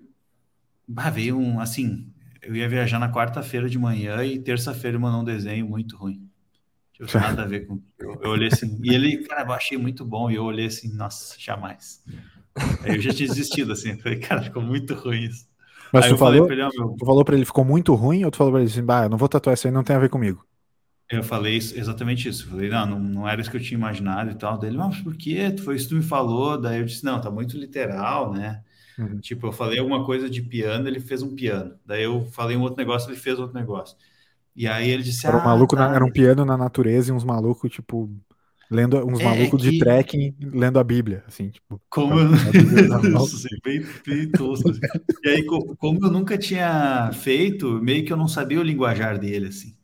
bah, 0.87 1.11
veio 1.11 1.39
um, 1.39 1.61
assim, 1.61 2.13
eu 2.43 2.55
ia 2.55 2.69
viajar 2.69 2.99
na 2.99 3.13
quarta-feira 3.13 3.69
de 3.69 3.79
manhã 3.79 4.25
e 4.25 4.39
terça-feira 4.39 4.99
mandou 4.99 5.21
um 5.21 5.25
desenho 5.25 5.67
muito 5.67 5.97
ruim. 5.97 6.29
Não 6.99 7.07
tinha 7.07 7.23
nada 7.23 7.43
a 7.43 7.47
ver 7.47 7.67
com. 7.67 7.81
Eu, 7.99 8.19
eu 8.23 8.31
olhei 8.31 8.49
assim, 8.49 8.81
e 8.83 8.95
ele, 8.95 9.19
cara, 9.25 9.43
eu 9.43 9.53
achei 9.53 9.77
muito 9.77 10.05
bom, 10.05 10.31
e 10.31 10.37
eu 10.37 10.45
olhei 10.45 10.67
assim, 10.67 10.89
nossa, 10.95 11.35
jamais. 11.39 12.03
Aí 12.83 12.95
eu 12.95 13.01
já 13.01 13.13
tinha 13.13 13.29
desistido, 13.29 13.73
assim, 13.73 13.99
falei, 13.99 14.19
cara, 14.19 14.43
ficou 14.43 14.63
muito 14.63 14.95
ruim 14.95 15.25
isso. 15.25 15.47
Mas 15.93 16.07
aí 16.07 16.11
tu 16.13 16.17
falou, 16.17 16.47
pra 16.47 16.55
ele, 16.55 16.63
oh, 16.63 16.71
meu... 16.71 16.97
tu 16.97 17.05
falou 17.05 17.25
pra 17.25 17.35
ele, 17.35 17.45
ficou 17.45 17.65
muito 17.65 17.95
ruim, 17.95 18.25
ou 18.25 18.31
tu 18.31 18.37
falou 18.37 18.53
pra 18.53 18.63
ele 18.63 18.71
assim, 18.71 18.85
bah, 18.85 19.05
eu 19.05 19.09
não 19.09 19.19
vou 19.19 19.29
tatuar 19.29 19.55
isso 19.55 19.67
aí, 19.67 19.73
não 19.73 19.85
tem 19.85 19.97
a 19.97 19.99
ver 19.99 20.09
comigo? 20.09 20.45
Eu 21.11 21.23
falei 21.23 21.57
isso, 21.57 21.79
exatamente 21.79 22.29
isso. 22.29 22.45
Eu 22.45 22.51
falei, 22.51 22.69
não, 22.69 22.87
não, 22.87 22.99
não, 22.99 23.29
era 23.29 23.41
isso 23.41 23.51
que 23.51 23.57
eu 23.57 23.63
tinha 23.63 23.79
imaginado 23.79 24.31
e 24.31 24.35
tal. 24.35 24.59
Daí 24.59 24.71
ele, 24.71 24.77
mas 24.77 24.99
por 25.01 25.17
quê? 25.17 25.55
Foi 25.65 25.77
isso 25.77 25.89
que 25.89 25.95
tu 25.95 25.97
me 25.97 26.03
falou. 26.03 26.61
Daí 26.61 26.81
eu 26.81 26.85
disse, 26.85 27.05
não, 27.05 27.21
tá 27.21 27.31
muito 27.31 27.57
literal, 27.57 28.33
né? 28.33 28.63
Uhum. 28.99 29.19
Tipo, 29.19 29.47
eu 29.47 29.53
falei 29.53 29.79
alguma 29.79 30.05
coisa 30.05 30.29
de 30.29 30.43
piano, 30.43 30.87
ele 30.87 31.01
fez 31.01 31.23
um 31.23 31.35
piano. 31.35 31.75
Daí 31.87 32.03
eu 32.03 32.27
falei 32.33 32.57
um 32.57 32.63
outro 32.63 32.77
negócio, 32.77 33.09
ele 33.09 33.17
fez 33.17 33.39
outro 33.39 33.59
negócio. 33.59 33.97
E 34.55 34.67
aí 34.67 34.91
ele 34.91 35.03
disse, 35.03 35.27
era 35.27 35.37
um 35.37 35.41
ah, 35.41 35.45
maluco, 35.45 35.77
tá, 35.77 35.89
na, 35.89 35.95
era 35.95 36.05
um 36.05 36.11
piano 36.11 36.45
na 36.45 36.57
natureza 36.57 37.11
e 37.11 37.15
uns 37.15 37.25
malucos, 37.25 37.71
tipo, 37.71 38.11
lendo 38.71 38.99
uns 39.07 39.21
é, 39.21 39.25
malucos 39.25 39.63
que... 39.63 39.71
de 39.71 39.79
trekking 39.79 40.35
lendo 40.53 40.79
a 40.79 40.85
Bíblia, 40.85 41.25
assim, 41.27 41.49
tipo. 41.49 41.81
Como 41.89 42.19
eu... 42.19 42.29
Nossa, 43.09 43.49
bem, 43.65 43.87
bem 44.05 44.29
tosco. 44.31 44.69
Assim. 44.69 44.81
e 45.25 45.29
aí, 45.29 45.47
como 45.47 46.05
eu 46.05 46.11
nunca 46.11 46.37
tinha 46.37 47.11
feito, 47.13 47.81
meio 47.81 48.05
que 48.05 48.13
eu 48.13 48.17
não 48.17 48.29
sabia 48.29 48.61
o 48.61 48.65
linguajar 48.65 49.17
dele, 49.17 49.47
assim. 49.47 49.78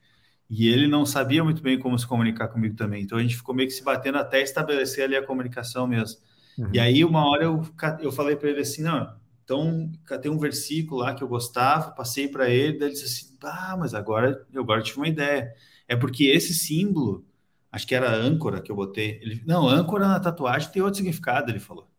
E 0.56 0.68
ele 0.68 0.86
não 0.86 1.04
sabia 1.04 1.42
muito 1.42 1.60
bem 1.60 1.76
como 1.78 1.98
se 1.98 2.06
comunicar 2.06 2.46
comigo 2.46 2.76
também. 2.76 3.02
Então 3.02 3.18
a 3.18 3.22
gente 3.22 3.36
ficou 3.36 3.52
meio 3.52 3.68
que 3.68 3.74
se 3.74 3.82
batendo 3.82 4.18
até 4.18 4.40
estabelecer 4.40 5.02
ali 5.04 5.16
a 5.16 5.26
comunicação 5.26 5.84
mesmo. 5.84 6.20
Uhum. 6.56 6.70
E 6.72 6.78
aí, 6.78 7.04
uma 7.04 7.28
hora 7.28 7.42
eu, 7.42 7.60
eu 8.00 8.12
falei 8.12 8.36
para 8.36 8.50
ele 8.50 8.60
assim: 8.60 8.82
não, 8.82 9.12
então 9.42 9.90
tem 10.22 10.30
um 10.30 10.38
versículo 10.38 11.00
lá 11.00 11.12
que 11.12 11.24
eu 11.24 11.28
gostava, 11.28 11.90
passei 11.90 12.28
para 12.28 12.48
ele, 12.48 12.78
daí 12.78 12.88
ele 12.88 12.94
disse 12.94 13.04
assim: 13.04 13.36
ah, 13.42 13.76
mas 13.76 13.94
agora 13.94 14.46
eu 14.52 14.62
agora 14.62 14.80
tive 14.80 14.98
uma 14.98 15.08
ideia. 15.08 15.52
É 15.88 15.96
porque 15.96 16.26
esse 16.26 16.54
símbolo 16.54 17.26
acho 17.72 17.86
que 17.86 17.94
era 17.94 18.14
âncora 18.14 18.62
que 18.62 18.70
eu 18.70 18.76
botei. 18.76 19.18
Ele, 19.20 19.42
não, 19.44 19.68
âncora 19.68 20.06
na 20.06 20.20
tatuagem 20.20 20.70
tem 20.70 20.80
outro 20.80 20.98
significado, 20.98 21.50
ele 21.50 21.58
falou. 21.58 21.90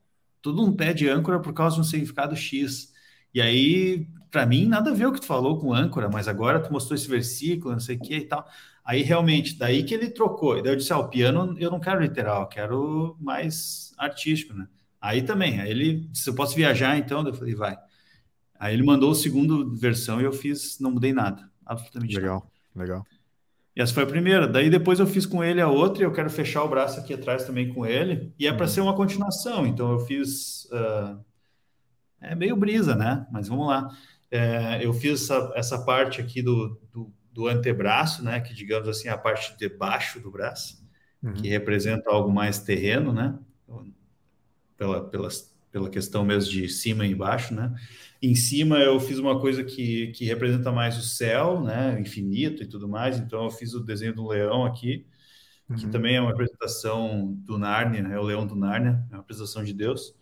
Tudo 0.42 0.64
um 0.64 0.74
pé 0.74 0.94
de 0.94 1.10
âncora 1.10 1.42
por 1.42 1.54
causa 1.54 1.76
de 1.76 1.82
um 1.82 1.84
significado 1.84 2.36
X. 2.38 2.94
E 3.34 3.42
aí, 3.42 4.08
para 4.32 4.46
mim, 4.46 4.66
nada 4.66 4.92
a 4.92 4.94
ver 4.94 5.08
o 5.08 5.14
que 5.14 5.22
tu 5.22 5.26
falou 5.26 5.60
com 5.60 5.74
âncora, 5.74 6.10
mas 6.10 6.28
agora 6.28 6.60
tu 6.60 6.72
mostrou 6.72 6.96
esse 6.96 7.08
versículo, 7.08 7.74
não 7.74 7.80
sei 7.80 7.96
o 7.96 8.00
que 8.00 8.18
e 8.18 8.26
tal. 8.26 8.48
Aí, 8.84 9.02
realmente, 9.02 9.58
daí 9.58 9.84
que 9.84 9.94
ele 9.94 10.10
trocou. 10.10 10.62
Daí 10.62 10.74
eu 10.74 10.76
disse, 10.76 10.94
ah, 10.94 11.00
o 11.00 11.10
piano 11.10 11.56
eu 11.58 11.72
não 11.72 11.80
quero 11.80 12.02
literal, 12.02 12.44
eu 12.44 12.48
quero 12.48 13.18
mais 13.20 13.94
artístico, 13.98 14.54
né? 14.54 14.68
Aí 15.02 15.22
também, 15.22 15.60
aí 15.60 15.70
ele 15.70 16.08
disse, 16.12 16.30
eu 16.30 16.36
posso 16.36 16.56
viajar 16.56 16.98
então? 16.98 17.26
Eu 17.26 17.34
falei, 17.34 17.56
vai. 17.56 17.78
Aí 18.60 18.74
ele 18.74 18.84
mandou 18.84 19.12
a 19.12 19.16
segunda 19.16 19.64
versão 19.78 20.22
e 20.22 20.24
eu 20.24 20.32
fiz, 20.32 20.80
não 20.80 20.92
mudei 20.92 21.14
nada, 21.14 21.50
absolutamente 21.66 22.16
legal, 22.16 22.36
nada. 22.36 22.46
Legal, 22.76 23.04
legal. 23.04 23.16
E 23.76 23.82
essa 23.82 23.94
foi 23.94 24.04
a 24.04 24.08
primeira. 24.08 24.48
Daí 24.48 24.70
depois 24.70 25.00
eu 25.00 25.08
fiz 25.08 25.26
com 25.26 25.44
ele 25.44 25.60
a 25.60 25.68
outra 25.68 26.02
e 26.02 26.06
eu 26.06 26.12
quero 26.12 26.30
fechar 26.30 26.64
o 26.64 26.70
braço 26.70 27.00
aqui 27.00 27.14
atrás 27.14 27.44
também 27.44 27.74
com 27.74 27.86
ele. 27.86 28.34
E 28.40 28.48
é 28.48 28.54
para 28.54 28.66
uhum. 28.66 28.72
ser 28.72 28.82
uma 28.82 28.96
continuação. 28.96 29.68
Então 29.68 29.92
eu 29.92 30.00
fiz. 30.00 30.66
Uh, 30.66 31.20
é 32.22 32.34
meio 32.34 32.56
brisa, 32.56 32.96
né? 32.96 33.28
Mas 33.30 33.50
vamos 33.50 33.68
lá. 33.68 33.90
É, 34.36 34.86
eu 34.86 34.94
fiz 34.94 35.24
essa, 35.24 35.52
essa 35.56 35.86
parte 35.86 36.22
aqui 36.22 36.42
do, 36.42 36.80
do, 36.92 37.14
do, 37.32 37.48
antebraço, 37.48 38.24
né? 38.24 38.40
Que 38.40 38.54
digamos 38.54 38.88
assim, 38.88 39.08
a 39.08 39.18
parte 39.18 39.58
de 39.58 39.70
baixo 39.70 40.20
do 40.20 40.32
braço, 40.32 40.84
uhum. 41.24 41.34
que 41.34 41.48
representa 41.48 42.10
algo 42.10 42.32
mais 42.32 42.60
terreno, 42.60 43.14
né? 43.14 43.38
Pela, 44.78 45.08
pelas, 45.10 45.56
pela 45.72 45.90
questão 45.90 46.26
mesmo 46.26 46.52
de 46.52 46.68
cima 46.68 47.06
e 47.06 47.12
embaixo, 47.12 47.54
né? 47.54 47.74
Em 48.22 48.34
cima 48.34 48.80
eu 48.80 49.00
fiz 49.00 49.20
uma 49.20 49.40
coisa 49.40 49.64
que, 49.64 50.08
que 50.08 50.26
representa 50.26 50.72
mais 50.72 50.98
o 50.98 51.02
céu, 51.02 51.62
né, 51.62 52.00
infinito 52.00 52.64
e 52.64 52.66
tudo 52.66 52.88
mais. 52.88 53.18
Então 53.18 53.44
eu 53.44 53.52
fiz 53.52 53.74
o 53.74 53.84
desenho 53.84 54.16
do 54.16 54.28
leão 54.28 54.66
aqui, 54.66 55.06
uhum. 55.70 55.76
que 55.76 55.88
também 55.88 56.16
é 56.16 56.22
uma 56.22 56.32
representação 56.32 57.34
do 57.46 57.58
Nárnia, 57.58 58.02
é 58.02 58.20
o 58.20 58.24
leão 58.24 58.48
do 58.48 58.56
Nárnia, 58.56 59.06
é 59.12 59.14
uma 59.14 59.22
representação 59.22 59.64
de 59.64 59.74
Deus. 59.74 60.16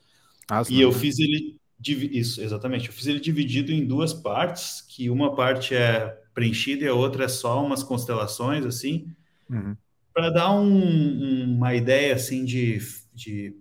Ah, 0.49 0.64
e 0.70 0.82
eu 0.82 0.91
fiz 0.91 1.18
ele 1.20 1.57
isso, 1.91 2.41
exatamente. 2.41 2.88
Eu 2.88 2.93
fiz 2.93 3.07
ele 3.07 3.19
dividido 3.19 3.71
em 3.71 3.86
duas 3.86 4.13
partes, 4.13 4.81
que 4.81 5.09
uma 5.09 5.36
parte 5.36 5.75
é 5.75 6.17
preenchida 6.34 6.86
e 6.86 6.88
a 6.88 6.93
outra 6.93 7.25
é 7.25 7.27
só 7.27 7.63
umas 7.63 7.84
constelações 7.84 8.65
assim, 8.65 9.13
uhum. 9.49 9.75
para 10.13 10.29
dar 10.29 10.51
um, 10.51 11.55
uma 11.55 11.75
ideia 11.75 12.15
assim 12.15 12.45
de, 12.45 12.79
de 13.13 13.55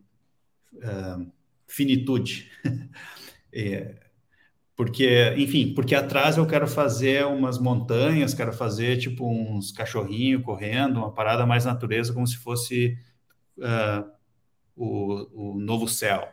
uh, 0.75 1.31
finitude. 1.67 2.51
é, 3.53 3.97
porque, 4.75 5.35
enfim, 5.37 5.75
porque 5.75 5.95
atrás 5.95 6.37
eu 6.37 6.47
quero 6.47 6.67
fazer 6.67 7.27
umas 7.27 7.59
montanhas, 7.59 8.35
quero 8.35 8.53
fazer 8.53 8.99
tipo 8.99 9.29
uns 9.29 9.71
cachorrinhos 9.71 10.43
correndo, 10.43 10.97
uma 10.97 11.13
parada 11.13 11.45
mais 11.47 11.65
natureza, 11.65 12.13
como 12.13 12.27
se 12.27 12.37
fosse 12.37 12.99
uh, 13.59 14.11
o, 14.75 15.53
o 15.55 15.61
novo 15.61 15.87
céu. 15.87 16.27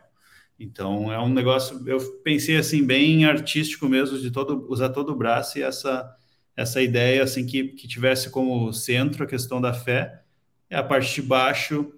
Então 0.60 1.12
é 1.12 1.18
um 1.18 1.28
negócio, 1.28 1.82
eu 1.88 1.98
pensei 2.22 2.56
assim 2.56 2.84
bem 2.84 3.24
artístico 3.24 3.88
mesmo 3.88 4.18
de 4.18 4.30
todo 4.30 4.66
usar 4.70 4.90
todo 4.90 5.10
o 5.12 5.16
braço 5.16 5.58
e 5.58 5.62
essa 5.62 6.16
essa 6.56 6.82
ideia 6.82 7.22
assim 7.24 7.46
que, 7.46 7.68
que 7.68 7.88
tivesse 7.88 8.28
como 8.30 8.72
centro 8.72 9.24
a 9.24 9.26
questão 9.26 9.60
da 9.60 9.72
fé, 9.72 10.22
é 10.68 10.76
a 10.76 10.82
parte 10.82 11.14
de 11.14 11.22
baixo 11.22 11.92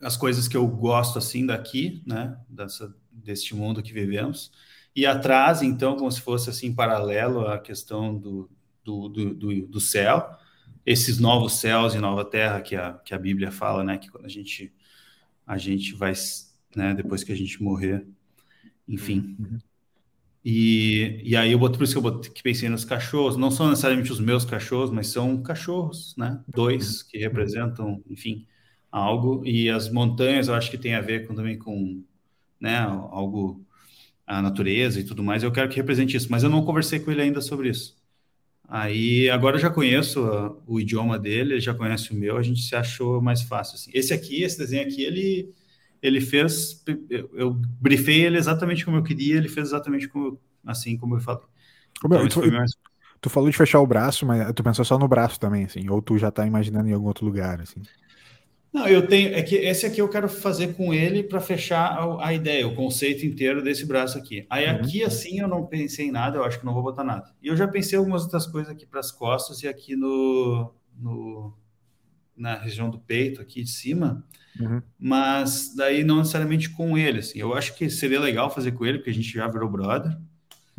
as 0.00 0.16
coisas 0.16 0.48
que 0.48 0.56
eu 0.56 0.66
gosto 0.66 1.18
assim 1.18 1.46
daqui, 1.46 2.02
né, 2.06 2.36
dessa 2.48 2.94
deste 3.12 3.54
mundo 3.54 3.82
que 3.82 3.92
vivemos 3.92 4.50
e 4.94 5.06
atrás, 5.06 5.62
então, 5.62 5.96
como 5.96 6.10
se 6.10 6.20
fosse 6.20 6.50
assim, 6.50 6.74
paralelo 6.74 7.46
à 7.46 7.58
questão 7.58 8.16
do, 8.16 8.50
do, 8.84 9.08
do, 9.08 9.66
do, 9.66 9.80
céu, 9.80 10.36
esses 10.84 11.18
novos 11.18 11.54
céus 11.54 11.94
e 11.94 11.98
nova 11.98 12.24
terra 12.24 12.60
que 12.60 12.74
a, 12.74 12.94
que 12.94 13.14
a 13.14 13.18
Bíblia 13.18 13.52
fala, 13.52 13.84
né? 13.84 13.98
Que 13.98 14.10
quando 14.10 14.24
a 14.24 14.28
gente, 14.28 14.74
a 15.46 15.56
gente 15.56 15.94
vai, 15.94 16.12
né? 16.74 16.94
Depois 16.94 17.24
que 17.24 17.32
a 17.32 17.36
gente 17.36 17.62
morrer, 17.62 18.06
enfim. 18.88 19.36
Uhum. 19.38 19.58
E, 20.44 21.20
e 21.24 21.36
aí 21.36 21.52
eu 21.52 21.58
boto, 21.58 21.76
por 21.76 21.84
isso 21.84 21.92
que 21.92 21.98
eu 21.98 22.02
botei, 22.02 22.30
que 22.30 22.42
pensei 22.42 22.68
nos 22.68 22.84
cachorros, 22.84 23.36
não 23.36 23.50
são 23.50 23.68
necessariamente 23.68 24.10
os 24.10 24.20
meus 24.20 24.44
cachorros, 24.44 24.90
mas 24.90 25.08
são 25.08 25.42
cachorros, 25.42 26.14
né? 26.16 26.42
Dois 26.48 27.02
que 27.02 27.18
representam, 27.18 28.02
enfim, 28.08 28.46
algo. 28.90 29.44
E 29.44 29.68
as 29.68 29.90
montanhas 29.90 30.48
eu 30.48 30.54
acho 30.54 30.70
que 30.70 30.78
tem 30.78 30.94
a 30.94 31.00
ver 31.00 31.26
com, 31.26 31.34
também 31.34 31.58
com, 31.58 32.02
né? 32.58 32.78
Algo 32.78 33.64
a 34.30 34.40
natureza 34.40 35.00
e 35.00 35.04
tudo 35.04 35.24
mais, 35.24 35.42
eu 35.42 35.50
quero 35.50 35.68
que 35.68 35.76
represente 35.76 36.16
isso, 36.16 36.28
mas 36.30 36.44
eu 36.44 36.50
não 36.50 36.64
conversei 36.64 37.00
com 37.00 37.10
ele 37.10 37.20
ainda 37.20 37.40
sobre 37.40 37.68
isso. 37.68 37.96
Aí, 38.68 39.28
agora 39.28 39.56
eu 39.56 39.60
já 39.60 39.68
conheço 39.68 40.20
o 40.64 40.78
idioma 40.78 41.18
dele, 41.18 41.54
ele 41.54 41.60
já 41.60 41.74
conhece 41.74 42.12
o 42.12 42.14
meu, 42.14 42.36
a 42.36 42.42
gente 42.42 42.62
se 42.62 42.76
achou 42.76 43.20
mais 43.20 43.42
fácil. 43.42 43.74
Assim. 43.74 43.90
Esse 43.92 44.14
aqui, 44.14 44.44
esse 44.44 44.56
desenho 44.56 44.86
aqui, 44.86 45.02
ele, 45.02 45.52
ele 46.02 46.20
fez, 46.20 46.82
eu, 47.08 47.30
eu 47.34 47.52
briefei 47.80 48.24
ele 48.24 48.38
exatamente 48.38 48.84
como 48.84 48.96
eu 48.96 49.02
queria, 49.02 49.36
ele 49.36 49.48
fez 49.48 49.68
exatamente 49.68 50.08
como, 50.08 50.38
assim 50.66 50.96
como 50.96 51.16
eu 51.16 51.20
falei. 51.20 51.42
Então, 52.04 52.28
tu, 52.28 52.52
mais... 52.52 52.72
tu, 53.20 53.28
falou 53.28 53.50
de 53.50 53.56
fechar 53.56 53.80
o 53.80 53.86
braço, 53.86 54.24
mas 54.24 54.52
tu 54.54 54.62
pensou 54.62 54.84
só 54.84 54.98
no 54.98 55.08
braço 55.08 55.38
também, 55.38 55.64
assim, 55.64 55.88
ou 55.88 56.00
tu 56.00 56.16
já 56.16 56.30
tá 56.30 56.46
imaginando 56.46 56.88
em 56.88 56.92
algum 56.92 57.06
outro 57.06 57.24
lugar, 57.26 57.60
assim? 57.60 57.82
Não, 58.72 58.86
eu 58.86 59.06
tenho. 59.06 59.34
É 59.34 59.42
que 59.42 59.56
esse 59.56 59.84
aqui 59.84 60.00
eu 60.00 60.08
quero 60.08 60.28
fazer 60.28 60.74
com 60.74 60.94
ele 60.94 61.24
para 61.24 61.40
fechar 61.40 61.86
a, 61.86 62.28
a, 62.28 62.32
ideia, 62.32 62.66
o 62.66 62.74
conceito 62.74 63.26
inteiro 63.26 63.62
desse 63.62 63.84
braço 63.84 64.16
aqui. 64.16 64.46
Aí 64.48 64.64
uhum. 64.64 64.76
aqui, 64.76 65.02
assim, 65.02 65.40
eu 65.40 65.48
não 65.48 65.66
pensei 65.66 66.06
em 66.06 66.12
nada, 66.12 66.38
eu 66.38 66.44
acho 66.44 66.60
que 66.60 66.64
não 66.64 66.72
vou 66.72 66.82
botar 66.82 67.02
nada. 67.02 67.32
E 67.42 67.48
eu 67.48 67.56
já 67.56 67.66
pensei 67.66 67.98
algumas 67.98 68.22
outras 68.22 68.46
coisas 68.46 68.70
aqui 68.70 68.86
para 68.86 69.00
as 69.00 69.10
costas 69.10 69.62
e 69.62 69.68
aqui 69.68 69.96
no, 69.96 70.72
no, 70.96 71.52
na 72.36 72.56
região 72.56 72.88
do 72.90 72.98
peito, 72.98 73.40
aqui 73.40 73.62
de 73.62 73.70
cima, 73.70 74.24
uhum. 74.58 74.82
mas 74.98 75.74
daí 75.74 76.04
não 76.04 76.18
necessariamente 76.18 76.70
com 76.70 76.96
ele. 76.96 77.18
Assim. 77.18 77.38
Eu 77.38 77.54
acho 77.54 77.74
que 77.76 77.88
seria 77.90 78.20
legal 78.20 78.50
fazer 78.50 78.72
com 78.72 78.84
ele, 78.86 78.98
porque 78.98 79.10
a 79.10 79.14
gente 79.14 79.30
já 79.30 79.46
virou 79.46 79.68
brother. 79.68 80.16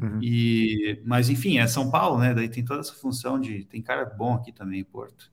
Uhum. 0.02 0.20
E, 0.22 1.00
mas 1.06 1.30
enfim, 1.30 1.60
é 1.60 1.68
São 1.68 1.92
Paulo, 1.92 2.20
né? 2.20 2.34
Daí 2.34 2.50
tem 2.50 2.66
toda 2.66 2.80
essa 2.80 2.94
função 2.94 3.40
de. 3.40 3.66
Tem 3.66 3.82
cara 3.82 4.06
bom 4.06 4.34
aqui 4.34 4.52
também 4.52 4.80
em 4.80 4.84
Porto. 4.84 5.32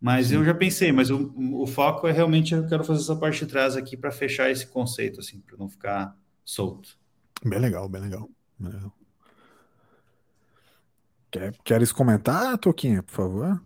Mas 0.00 0.28
Sim. 0.28 0.36
eu 0.36 0.44
já 0.44 0.54
pensei, 0.54 0.92
mas 0.92 1.10
o, 1.10 1.32
o 1.54 1.66
foco 1.66 2.06
é 2.06 2.12
realmente 2.12 2.54
eu 2.54 2.66
quero 2.66 2.84
fazer 2.84 3.00
essa 3.00 3.16
parte 3.16 3.44
de 3.44 3.50
trás 3.50 3.76
aqui 3.76 3.96
para 3.96 4.10
fechar 4.10 4.50
esse 4.50 4.66
conceito, 4.66 5.20
assim, 5.20 5.40
para 5.40 5.56
não 5.56 5.68
ficar 5.68 6.16
solto. 6.44 6.98
Bem 7.44 7.58
legal, 7.58 7.88
bem 7.88 8.02
legal. 8.02 8.28
Bem 8.58 8.72
legal. 8.72 8.92
Quer, 11.30 11.54
queres 11.64 11.90
comentar, 11.90 12.56
Toquinha, 12.58 13.02
por 13.02 13.12
favor? 13.12 13.62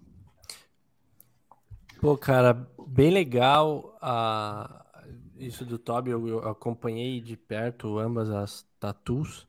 Pô, 2.01 2.17
cara, 2.17 2.55
bem 2.87 3.11
legal 3.11 3.97
a 4.01 4.85
isso 5.37 5.65
do 5.65 5.79
Toby. 5.79 6.11
Eu, 6.11 6.29
eu 6.29 6.49
acompanhei 6.49 7.21
de 7.21 7.37
perto 7.37 7.99
ambas 7.99 8.31
as 8.31 8.67
tatuas 8.79 9.47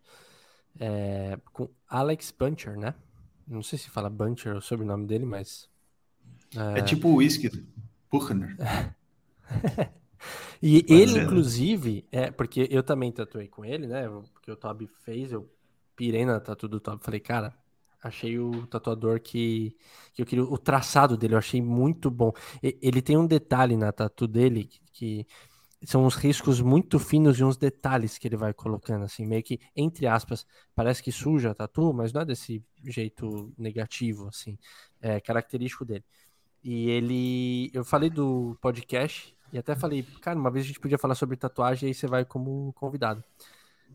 é, 0.80 1.38
com 1.52 1.70
Alex 1.88 2.34
Buncher, 2.38 2.78
né? 2.78 2.96
Não 3.48 3.62
sei 3.62 3.78
se 3.78 3.90
fala 3.90 4.10
Buncher 4.10 4.56
o 4.56 4.62
sobrenome 4.62 5.06
dele, 5.06 5.26
mas. 5.26 5.70
É, 6.56 6.80
é 6.80 6.82
tipo 6.82 7.10
o 7.10 7.16
whisky, 7.16 7.50
Buchner. 8.12 8.56
e 10.62 10.86
ele, 10.88 11.20
inclusive, 11.20 12.06
é, 12.12 12.32
porque 12.32 12.68
eu 12.72 12.84
também 12.84 13.12
tatuei 13.12 13.48
com 13.48 13.66
ele, 13.66 13.88
né? 13.88 14.08
Porque 14.34 14.52
o 14.52 14.56
Toby 14.56 14.88
fez, 14.88 15.32
eu 15.32 15.50
pirei 15.96 16.26
na 16.26 16.40
tatu 16.40 16.68
do 16.68 16.80
Toby. 16.80 17.04
Falei, 17.04 17.20
cara, 17.20 17.54
Achei 18.02 18.40
o 18.40 18.66
tatuador 18.68 19.20
que, 19.20 19.76
que 20.14 20.22
eu 20.22 20.26
queria. 20.26 20.44
O 20.44 20.58
traçado 20.58 21.18
dele 21.18 21.34
eu 21.34 21.38
achei 21.38 21.62
muito 21.62 22.10
bom. 22.10 22.32
Ele 22.62 23.02
tem 23.02 23.18
um 23.18 23.28
detalhe 23.28 23.76
na 23.76 23.92
tatu 23.92 24.26
dele 24.26 24.66
que, 24.94 25.28
que 25.80 25.88
são 25.88 26.06
uns 26.06 26.16
riscos 26.16 26.62
muito 26.62 26.98
finos 27.00 27.40
e 27.40 27.44
uns 27.44 27.58
detalhes 27.58 28.18
que 28.18 28.28
ele 28.28 28.38
vai 28.38 28.54
colocando, 28.54 29.04
assim, 29.06 29.26
meio 29.26 29.44
que, 29.44 29.60
entre 29.76 30.08
aspas, 30.08 30.46
parece 30.76 31.02
que 31.04 31.12
suja 31.12 31.52
a 31.52 31.56
tatu, 31.56 31.94
mas 31.94 32.12
não 32.14 32.22
é 32.22 32.26
desse 32.26 32.64
jeito 32.86 33.54
negativo, 33.58 34.28
assim, 34.28 34.58
é 35.02 35.20
característico 35.22 35.86
dele. 35.86 36.04
E 36.64 36.90
ele, 36.90 37.72
eu 37.74 37.86
falei 37.86 38.10
do 38.10 38.58
podcast 38.62 39.36
e 39.54 39.58
até 39.58 39.76
falei, 39.76 40.04
cara, 40.22 40.38
uma 40.38 40.52
vez 40.52 40.66
a 40.66 40.68
gente 40.68 40.80
podia 40.80 40.98
falar 40.98 41.16
sobre 41.16 41.38
tatuagem 41.38 41.88
e 41.88 41.90
aí 41.90 41.94
você 41.94 42.08
vai 42.08 42.26
como 42.26 42.74
convidado 42.74 43.24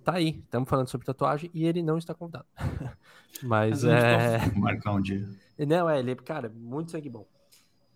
tá 0.05 0.15
aí, 0.15 0.41
estamos 0.45 0.69
falando 0.69 0.89
sobre 0.89 1.07
tatuagem 1.07 1.51
e 1.53 1.65
ele 1.67 1.83
não 1.83 1.99
está 1.99 2.15
convidado. 2.15 2.47
Mas, 3.43 3.83
Mas 3.83 3.85
é. 3.85 4.51
Marcar 4.57 4.93
um 4.93 5.01
dia. 5.01 5.27
Não, 5.59 5.89
é, 5.89 5.99
ele, 5.99 6.15
cara, 6.17 6.49
muito 6.55 6.91
sangue 6.91 7.09
bom. 7.09 7.27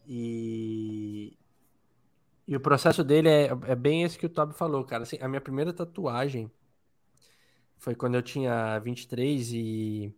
E. 0.07 1.37
E 2.47 2.57
o 2.57 2.61
processo 2.61 3.05
dele 3.05 3.29
é, 3.29 3.51
é 3.67 3.77
bem 3.77 4.05
esse 4.05 4.19
que 4.19 4.25
o 4.25 4.29
Toby 4.29 4.55
falou, 4.55 4.83
cara. 4.85 5.03
Assim, 5.03 5.19
a 5.21 5.29
minha 5.29 5.41
primeira 5.41 5.71
tatuagem 5.71 6.51
foi 7.77 7.95
quando 7.95 8.15
eu 8.15 8.23
tinha 8.23 8.79
23 8.79 9.53
e. 9.53 10.15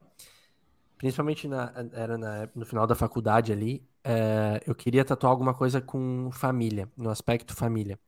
Principalmente 0.97 1.49
na, 1.49 1.73
era 1.93 2.17
na, 2.17 2.49
no 2.55 2.65
final 2.67 2.87
da 2.87 2.95
faculdade 2.95 3.53
ali, 3.53 3.83
é, 4.05 4.63
eu 4.67 4.75
queria 4.75 5.05
tatuar 5.05 5.31
alguma 5.31 5.55
coisa 5.55 5.81
com 5.81 6.31
família, 6.31 6.89
no 6.97 7.11
aspecto 7.11 7.55
família. 7.55 7.99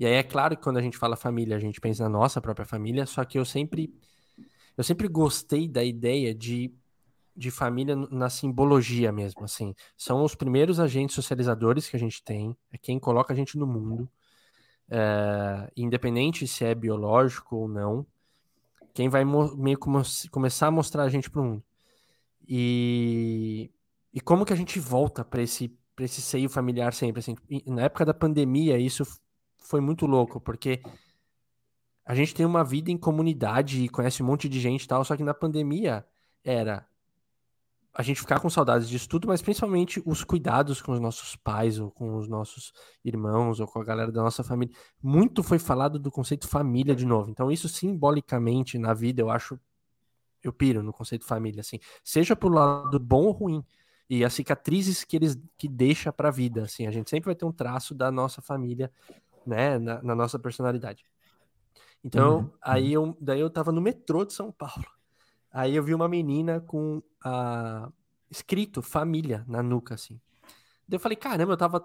E 0.00 0.06
aí 0.06 0.14
é 0.14 0.22
claro 0.22 0.56
que 0.56 0.62
quando 0.62 0.78
a 0.78 0.82
gente 0.82 0.96
fala 0.96 1.14
família, 1.14 1.54
a 1.54 1.60
gente 1.60 1.78
pensa 1.78 2.04
na 2.04 2.08
nossa 2.08 2.40
própria 2.40 2.64
família, 2.64 3.04
só 3.04 3.22
que 3.22 3.38
eu 3.38 3.44
sempre 3.44 3.94
eu 4.74 4.82
sempre 4.82 5.06
gostei 5.06 5.68
da 5.68 5.84
ideia 5.84 6.34
de, 6.34 6.72
de 7.36 7.50
família 7.50 7.94
na 7.94 8.30
simbologia 8.30 9.12
mesmo, 9.12 9.44
assim. 9.44 9.74
São 9.98 10.24
os 10.24 10.34
primeiros 10.34 10.80
agentes 10.80 11.14
socializadores 11.14 11.86
que 11.86 11.96
a 11.96 11.98
gente 11.98 12.24
tem, 12.24 12.56
é 12.72 12.78
quem 12.78 12.98
coloca 12.98 13.34
a 13.34 13.36
gente 13.36 13.58
no 13.58 13.66
mundo, 13.66 14.10
é, 14.88 15.70
independente 15.76 16.46
se 16.46 16.64
é 16.64 16.74
biológico 16.74 17.56
ou 17.56 17.68
não, 17.68 18.06
quem 18.94 19.10
vai 19.10 19.22
meio 19.22 19.78
como, 19.78 20.00
começar 20.30 20.68
a 20.68 20.70
mostrar 20.70 21.02
a 21.02 21.10
gente 21.10 21.28
para 21.28 21.42
o 21.42 21.44
mundo. 21.44 21.64
E, 22.48 23.70
e 24.14 24.20
como 24.20 24.46
que 24.46 24.52
a 24.54 24.56
gente 24.56 24.80
volta 24.80 25.22
para 25.22 25.42
esse, 25.42 25.78
esse 25.98 26.22
seio 26.22 26.48
familiar 26.48 26.94
sempre, 26.94 27.20
assim. 27.20 27.36
Na 27.66 27.82
época 27.82 28.06
da 28.06 28.14
pandemia, 28.14 28.78
isso 28.78 29.04
foi 29.70 29.80
muito 29.80 30.04
louco, 30.04 30.40
porque 30.40 30.82
a 32.04 32.12
gente 32.12 32.34
tem 32.34 32.44
uma 32.44 32.64
vida 32.64 32.90
em 32.90 32.98
comunidade 32.98 33.84
e 33.84 33.88
conhece 33.88 34.20
um 34.20 34.26
monte 34.26 34.48
de 34.48 34.58
gente 34.58 34.82
e 34.82 34.88
tal, 34.88 35.04
só 35.04 35.16
que 35.16 35.22
na 35.22 35.32
pandemia 35.32 36.04
era 36.42 36.84
a 37.94 38.02
gente 38.02 38.20
ficar 38.20 38.40
com 38.40 38.50
saudades 38.50 38.88
disso 38.88 39.08
tudo, 39.08 39.28
mas 39.28 39.40
principalmente 39.40 40.02
os 40.04 40.24
cuidados 40.24 40.82
com 40.82 40.90
os 40.92 41.00
nossos 41.00 41.36
pais, 41.36 41.78
ou 41.78 41.88
com 41.90 42.16
os 42.16 42.28
nossos 42.28 42.72
irmãos, 43.04 43.60
ou 43.60 43.66
com 43.66 43.80
a 43.80 43.84
galera 43.84 44.10
da 44.10 44.22
nossa 44.22 44.42
família. 44.42 44.74
Muito 45.00 45.40
foi 45.42 45.58
falado 45.60 46.00
do 46.00 46.10
conceito 46.10 46.48
família 46.48 46.94
de 46.94 47.06
novo. 47.06 47.30
Então, 47.30 47.50
isso 47.50 47.68
simbolicamente 47.68 48.76
na 48.76 48.92
vida, 48.92 49.20
eu 49.22 49.30
acho. 49.30 49.58
Eu 50.42 50.52
piro 50.52 50.82
no 50.82 50.92
conceito 50.92 51.24
família, 51.24 51.60
assim. 51.60 51.78
Seja 52.02 52.34
pro 52.34 52.48
lado 52.48 52.98
bom 52.98 53.24
ou 53.24 53.32
ruim. 53.32 53.64
E 54.08 54.24
as 54.24 54.32
cicatrizes 54.32 55.04
que 55.04 55.16
eles 55.16 55.38
que 55.58 55.68
deixa 55.68 56.12
pra 56.12 56.30
vida, 56.30 56.62
assim. 56.62 56.86
A 56.86 56.90
gente 56.90 57.10
sempre 57.10 57.26
vai 57.26 57.34
ter 57.34 57.44
um 57.44 57.52
traço 57.52 57.94
da 57.94 58.10
nossa 58.10 58.40
família 58.40 58.90
né, 59.50 59.78
na, 59.78 60.00
na 60.02 60.14
nossa 60.14 60.38
personalidade. 60.38 61.04
Então, 62.04 62.38
uhum. 62.38 62.50
aí 62.62 62.92
eu, 62.92 63.16
daí 63.20 63.40
eu 63.40 63.50
tava 63.50 63.72
no 63.72 63.80
metrô 63.80 64.24
de 64.24 64.32
São 64.32 64.50
Paulo. 64.52 64.86
Aí 65.52 65.74
eu 65.74 65.82
vi 65.82 65.92
uma 65.92 66.08
menina 66.08 66.60
com 66.60 67.02
a 67.22 67.90
escrito 68.30 68.80
família 68.80 69.44
na 69.48 69.62
nuca, 69.62 69.94
assim. 69.96 70.20
Daí 70.88 70.96
eu 70.96 71.00
falei, 71.00 71.16
caramba, 71.16 71.52
eu 71.52 71.56
tava 71.56 71.84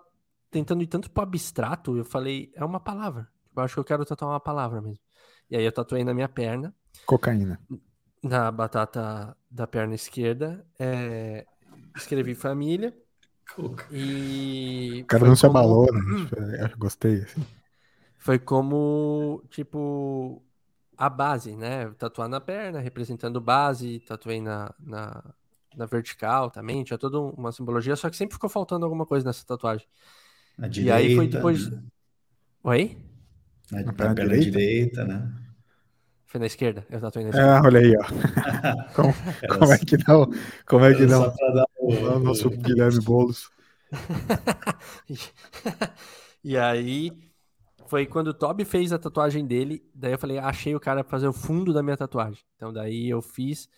tentando 0.52 0.84
ir 0.84 0.88
tanto 0.88 1.10
pro 1.10 1.24
abstrato, 1.24 1.98
eu 1.98 2.06
falei, 2.06 2.52
é 2.56 2.64
uma 2.64 2.80
palavra. 2.80 3.28
Eu 3.56 3.64
acho 3.64 3.74
que 3.74 3.80
eu 3.80 3.84
quero 3.84 4.06
tatuar 4.06 4.32
uma 4.32 4.40
palavra 4.40 4.80
mesmo. 4.82 5.04
E 5.50 5.58
aí 5.58 5.64
eu 5.64 5.72
tatuei 5.72 6.04
na 6.04 6.14
minha 6.14 6.30
perna. 6.30 6.74
Cocaína. 7.06 7.60
Na 8.24 8.52
batata 8.52 9.36
da 9.50 9.66
perna 9.66 9.96
esquerda. 9.96 10.66
É, 10.80 11.46
escrevi 11.96 12.36
família. 12.36 12.96
E. 13.92 15.02
O 15.04 15.06
cara 15.06 15.26
não 15.26 15.36
se 15.36 15.46
abalou, 15.46 15.88
né? 15.92 16.02
Eu 16.60 16.78
gostei, 16.78 17.22
assim. 17.22 17.46
Foi 18.18 18.40
como, 18.40 19.44
tipo, 19.50 20.42
a 20.98 21.10
base, 21.10 21.56
né? 21.56 21.90
Tatuar 21.98 22.28
na 22.28 22.42
perna, 22.42 22.80
representando 22.80 23.40
base, 23.40 24.00
tatuei 24.00 24.42
na, 24.42 24.74
na, 24.80 25.24
na 25.76 25.86
vertical 25.86 26.50
também, 26.50 26.84
tinha 26.84 26.98
toda 26.98 27.20
uma 27.20 27.52
simbologia, 27.52 27.96
só 27.96 28.10
que 28.10 28.18
sempre 28.18 28.34
ficou 28.34 28.50
faltando 28.50 28.86
alguma 28.86 29.06
coisa 29.06 29.26
nessa 29.26 29.46
tatuagem. 29.46 29.86
Na 30.58 30.68
direita. 30.68 31.00
E 31.00 31.06
aí 31.06 31.16
foi 31.16 31.28
depois. 31.28 31.70
Né? 31.70 31.84
Oi? 32.64 32.98
Na, 33.72 33.84
na 33.84 33.94
perna, 33.94 34.16
perna 34.16 34.38
direita? 34.38 34.52
direita, 34.52 35.06
né? 35.06 35.32
Foi 36.26 36.40
na 36.40 36.48
esquerda, 36.48 36.86
eu 36.90 37.00
tatuei 37.00 37.26
na 37.26 37.30
esquerda. 37.30 37.60
Ah, 37.60 37.62
olha 37.64 37.80
aí, 37.80 37.96
ó. 37.96 38.04
como, 38.96 39.14
como, 39.60 39.72
é 39.72 39.78
que 39.78 39.98
não? 40.08 40.30
Como 40.66 40.86
é 40.86 40.94
que 40.94 41.06
não? 41.06 41.28
O, 41.28 41.34
o 41.88 42.20
nosso 42.20 42.50
Guilherme 42.50 43.02
Boulos. 43.02 43.50
e 46.44 46.58
aí 46.58 47.12
foi 47.88 48.06
quando 48.06 48.30
o 48.30 48.34
Toby 48.34 48.66
fez 48.66 48.92
a 48.92 49.00
tatuagem 49.00 49.46
dele, 49.46 49.84
daí 49.94 50.14
eu 50.14 50.18
falei, 50.18 50.38
achei 50.38 50.76
o 50.76 50.80
cara 50.80 51.04
pra 51.04 51.12
fazer 51.12 51.28
o 51.28 51.34
fundo 51.34 51.74
da 51.74 51.84
minha 51.84 51.98
tatuagem. 51.98 52.44
Então 52.56 52.74
daí 52.74 53.10
eu 53.10 53.22
fiz, 53.22 53.70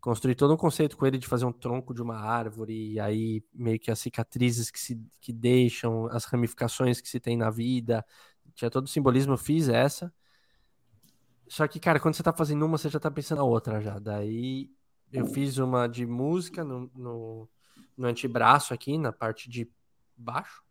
construí 0.00 0.34
todo 0.34 0.54
um 0.54 0.56
conceito 0.56 0.96
com 0.96 1.06
ele 1.06 1.18
de 1.18 1.26
fazer 1.26 1.44
um 1.44 1.52
tronco 1.52 1.92
de 1.92 2.02
uma 2.02 2.16
árvore, 2.16 2.92
e 2.92 3.00
aí 3.00 3.42
meio 3.52 3.78
que 3.78 3.90
as 3.90 3.98
cicatrizes 3.98 4.70
que 4.70 4.78
se 4.78 5.00
que 5.20 5.32
deixam, 5.32 6.06
as 6.06 6.24
ramificações 6.24 7.00
que 7.00 7.08
se 7.08 7.20
tem 7.20 7.36
na 7.36 7.50
vida, 7.50 8.04
tinha 8.54 8.70
todo 8.70 8.86
o 8.86 8.88
simbolismo, 8.88 9.34
eu 9.34 9.38
fiz 9.38 9.68
essa. 9.68 10.12
Só 11.48 11.66
que, 11.66 11.80
cara, 11.80 11.98
quando 11.98 12.14
você 12.14 12.22
tá 12.22 12.32
fazendo 12.32 12.64
uma, 12.64 12.76
você 12.76 12.88
já 12.88 13.00
tá 13.00 13.10
pensando 13.10 13.38
na 13.38 13.44
outra 13.44 13.80
já. 13.80 13.98
Daí 13.98 14.70
eu 15.12 15.26
fiz 15.26 15.58
uma 15.58 15.86
de 15.86 16.06
música 16.06 16.64
no, 16.64 16.90
no, 16.94 17.48
no 17.96 18.06
antebraço 18.06 18.74
aqui, 18.74 18.98
na 18.98 19.12
parte 19.12 19.48
de 19.48 19.70
baixo, 20.16 20.62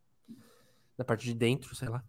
na 0.97 1.05
parte 1.05 1.25
de 1.25 1.33
dentro, 1.33 1.75
sei 1.75 1.89
lá. 1.89 2.03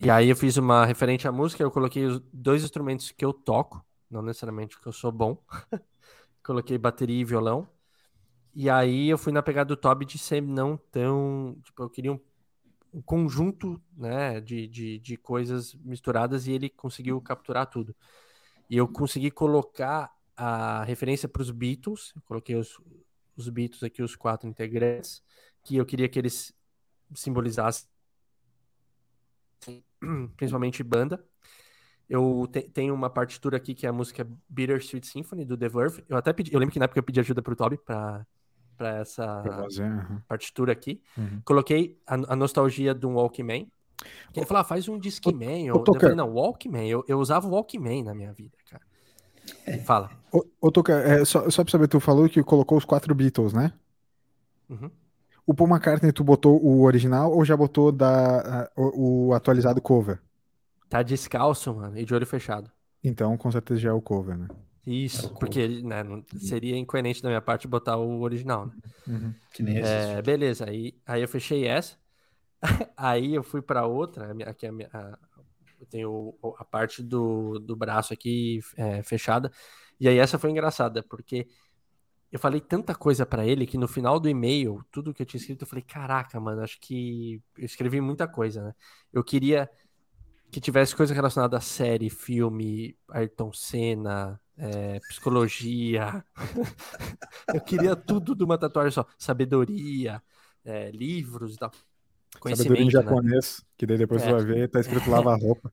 E 0.00 0.10
aí 0.10 0.28
eu 0.28 0.36
fiz 0.36 0.56
uma 0.56 0.84
referente 0.84 1.28
à 1.28 1.32
música, 1.32 1.62
eu 1.62 1.70
coloquei 1.70 2.04
os 2.06 2.20
dois 2.32 2.64
instrumentos 2.64 3.10
que 3.12 3.24
eu 3.24 3.32
toco, 3.32 3.84
não 4.10 4.22
necessariamente 4.22 4.80
que 4.80 4.86
eu 4.86 4.92
sou 4.92 5.12
bom. 5.12 5.42
coloquei 6.42 6.76
bateria 6.76 7.20
e 7.20 7.24
violão. 7.24 7.68
E 8.54 8.68
aí 8.68 9.08
eu 9.08 9.16
fui 9.16 9.32
na 9.32 9.42
pegada 9.42 9.68
do 9.68 9.76
Toby 9.76 10.04
de 10.04 10.18
ser 10.18 10.42
não 10.42 10.76
tão. 10.76 11.56
Tipo, 11.62 11.84
eu 11.84 11.90
queria 11.90 12.12
um, 12.12 12.20
um 12.92 13.00
conjunto 13.00 13.80
né, 13.96 14.40
de, 14.40 14.66
de, 14.66 14.98
de 14.98 15.16
coisas 15.16 15.74
misturadas 15.74 16.46
e 16.46 16.52
ele 16.52 16.68
conseguiu 16.68 17.20
capturar 17.20 17.66
tudo. 17.66 17.94
E 18.68 18.76
eu 18.76 18.86
consegui 18.86 19.30
colocar 19.30 20.10
a 20.44 20.82
referência 20.82 21.28
para 21.28 21.40
os 21.40 21.52
Beatles, 21.52 22.12
eu 22.16 22.22
coloquei 22.22 22.56
os, 22.56 22.76
os 23.36 23.48
Beatles 23.48 23.84
aqui, 23.84 24.02
os 24.02 24.16
quatro 24.16 24.48
integrantes, 24.48 25.22
que 25.62 25.76
eu 25.76 25.86
queria 25.86 26.08
que 26.08 26.18
eles 26.18 26.52
simbolizassem 27.14 27.88
principalmente 30.36 30.82
banda. 30.82 31.24
Eu 32.08 32.48
te, 32.50 32.62
tenho 32.62 32.92
uma 32.92 33.08
partitura 33.08 33.56
aqui 33.56 33.72
que 33.72 33.86
é 33.86 33.88
a 33.88 33.92
música 33.92 34.28
Bittersweet 34.48 35.06
Symphony 35.06 35.44
do 35.44 35.56
The 35.56 35.68
Verve. 35.68 36.04
Eu 36.08 36.16
até 36.16 36.32
pedi, 36.32 36.52
eu 36.52 36.58
lembro 36.58 36.72
que 36.72 36.80
na 36.80 36.86
época 36.86 36.98
eu 36.98 37.04
pedi 37.04 37.20
ajuda 37.20 37.40
pro 37.40 37.54
Toby 37.54 37.78
para 37.78 38.26
para 38.76 38.98
essa 38.98 39.44
partitura 40.26 40.72
aqui. 40.72 41.00
Uhum. 41.16 41.40
Coloquei 41.44 42.00
a, 42.04 42.14
a, 42.14 42.34
nostalgia 42.34 42.92
de 42.92 43.06
um 43.06 43.14
Walkman. 43.14 43.70
Que 44.32 44.40
ele 44.40 44.46
falou, 44.46 44.62
ah, 44.62 44.64
faz 44.64 44.88
um 44.88 44.98
Discman. 44.98 45.68
Eu, 45.68 45.84
eu 45.86 46.00
falei, 46.00 46.16
não, 46.16 46.32
Walkman. 46.32 46.88
Eu, 46.88 47.04
eu 47.06 47.20
usava 47.20 47.46
o 47.46 47.50
Walkman 47.50 48.02
na 48.02 48.12
minha 48.12 48.32
vida, 48.32 48.56
cara. 48.68 48.82
Fala. 49.84 50.10
Ô, 50.32 50.44
ô 50.60 50.70
Toca, 50.70 50.94
é, 50.94 51.24
só, 51.24 51.48
só 51.50 51.62
pra 51.62 51.70
saber, 51.70 51.88
tu 51.88 52.00
falou 52.00 52.28
que 52.28 52.42
colocou 52.42 52.78
os 52.78 52.84
quatro 52.84 53.14
Beatles, 53.14 53.52
né? 53.52 53.72
Uhum. 54.68 54.90
O 55.46 55.52
Paul 55.52 55.68
McCartney, 55.68 56.12
tu 56.12 56.22
botou 56.22 56.62
o 56.62 56.82
original 56.82 57.32
ou 57.32 57.44
já 57.44 57.56
botou 57.56 57.90
da, 57.90 58.70
o, 58.76 59.28
o, 59.28 59.34
atualizado 59.34 59.82
cover? 59.82 60.20
Tá 60.88 61.02
descalço, 61.02 61.74
mano, 61.74 61.98
e 61.98 62.04
de 62.04 62.14
olho 62.14 62.26
fechado. 62.26 62.70
Então, 63.02 63.36
com 63.36 63.50
certeza 63.50 63.80
já 63.80 63.90
é 63.90 63.92
o 63.92 64.00
cover, 64.00 64.38
né? 64.38 64.48
Isso, 64.86 65.26
é 65.26 65.38
porque 65.38 65.68
né, 65.82 66.02
não, 66.02 66.24
seria 66.38 66.76
incoerente 66.76 67.22
da 67.22 67.28
minha 67.28 67.40
parte 67.40 67.68
botar 67.68 67.96
o 67.96 68.20
original. 68.20 68.66
Né? 68.66 68.72
Uhum. 69.06 69.34
Que 69.52 69.62
nem 69.62 69.78
é, 69.78 70.22
beleza, 70.22 70.68
aí, 70.68 70.94
aí 71.06 71.22
eu 71.22 71.28
fechei 71.28 71.66
essa. 71.66 71.96
aí 72.96 73.34
eu 73.34 73.42
fui 73.42 73.60
para 73.60 73.86
outra, 73.86 74.34
aqui 74.46 74.66
a 74.66 74.72
minha, 74.72 74.88
a, 74.92 75.18
eu 75.82 75.86
tenho 75.86 76.34
a 76.58 76.64
parte 76.64 77.02
do, 77.02 77.58
do 77.58 77.74
braço 77.76 78.12
aqui 78.14 78.60
é, 78.76 79.02
fechada. 79.02 79.50
E 80.00 80.08
aí 80.08 80.18
essa 80.18 80.38
foi 80.38 80.50
engraçada, 80.50 81.02
porque 81.02 81.48
eu 82.30 82.38
falei 82.38 82.60
tanta 82.60 82.94
coisa 82.94 83.26
para 83.26 83.44
ele 83.46 83.66
que 83.66 83.76
no 83.76 83.88
final 83.88 84.18
do 84.20 84.28
e-mail, 84.28 84.84
tudo 84.90 85.12
que 85.12 85.22
eu 85.22 85.26
tinha 85.26 85.40
escrito, 85.40 85.62
eu 85.62 85.66
falei, 85.66 85.82
caraca, 85.82 86.40
mano, 86.40 86.62
acho 86.62 86.80
que 86.80 87.42
eu 87.58 87.64
escrevi 87.64 88.00
muita 88.00 88.26
coisa, 88.28 88.64
né? 88.64 88.74
Eu 89.12 89.24
queria 89.24 89.68
que 90.50 90.60
tivesse 90.60 90.94
coisa 90.94 91.14
relacionada 91.14 91.56
a 91.56 91.60
série, 91.60 92.10
filme, 92.10 92.96
Ayrton 93.08 93.52
Senna, 93.52 94.40
é, 94.56 95.00
psicologia. 95.08 96.24
eu 97.54 97.60
queria 97.60 97.96
tudo 97.96 98.34
de 98.34 98.44
uma 98.44 98.58
tatuagem 98.58 98.92
só. 98.92 99.06
Sabedoria, 99.18 100.22
é, 100.64 100.90
livros 100.90 101.54
e 101.54 101.58
tal. 101.58 101.72
Sabedoria 102.40 102.82
em 102.82 102.86
né? 102.86 102.90
japonês, 102.90 103.58
né? 103.60 103.66
que 103.76 103.86
daí 103.86 103.98
depois 103.98 104.22
é. 104.22 104.26
você 104.26 104.32
vai 104.32 104.44
ver, 104.44 104.68
tá 104.68 104.80
escrito 104.80 105.10
lava-roupa. 105.10 105.72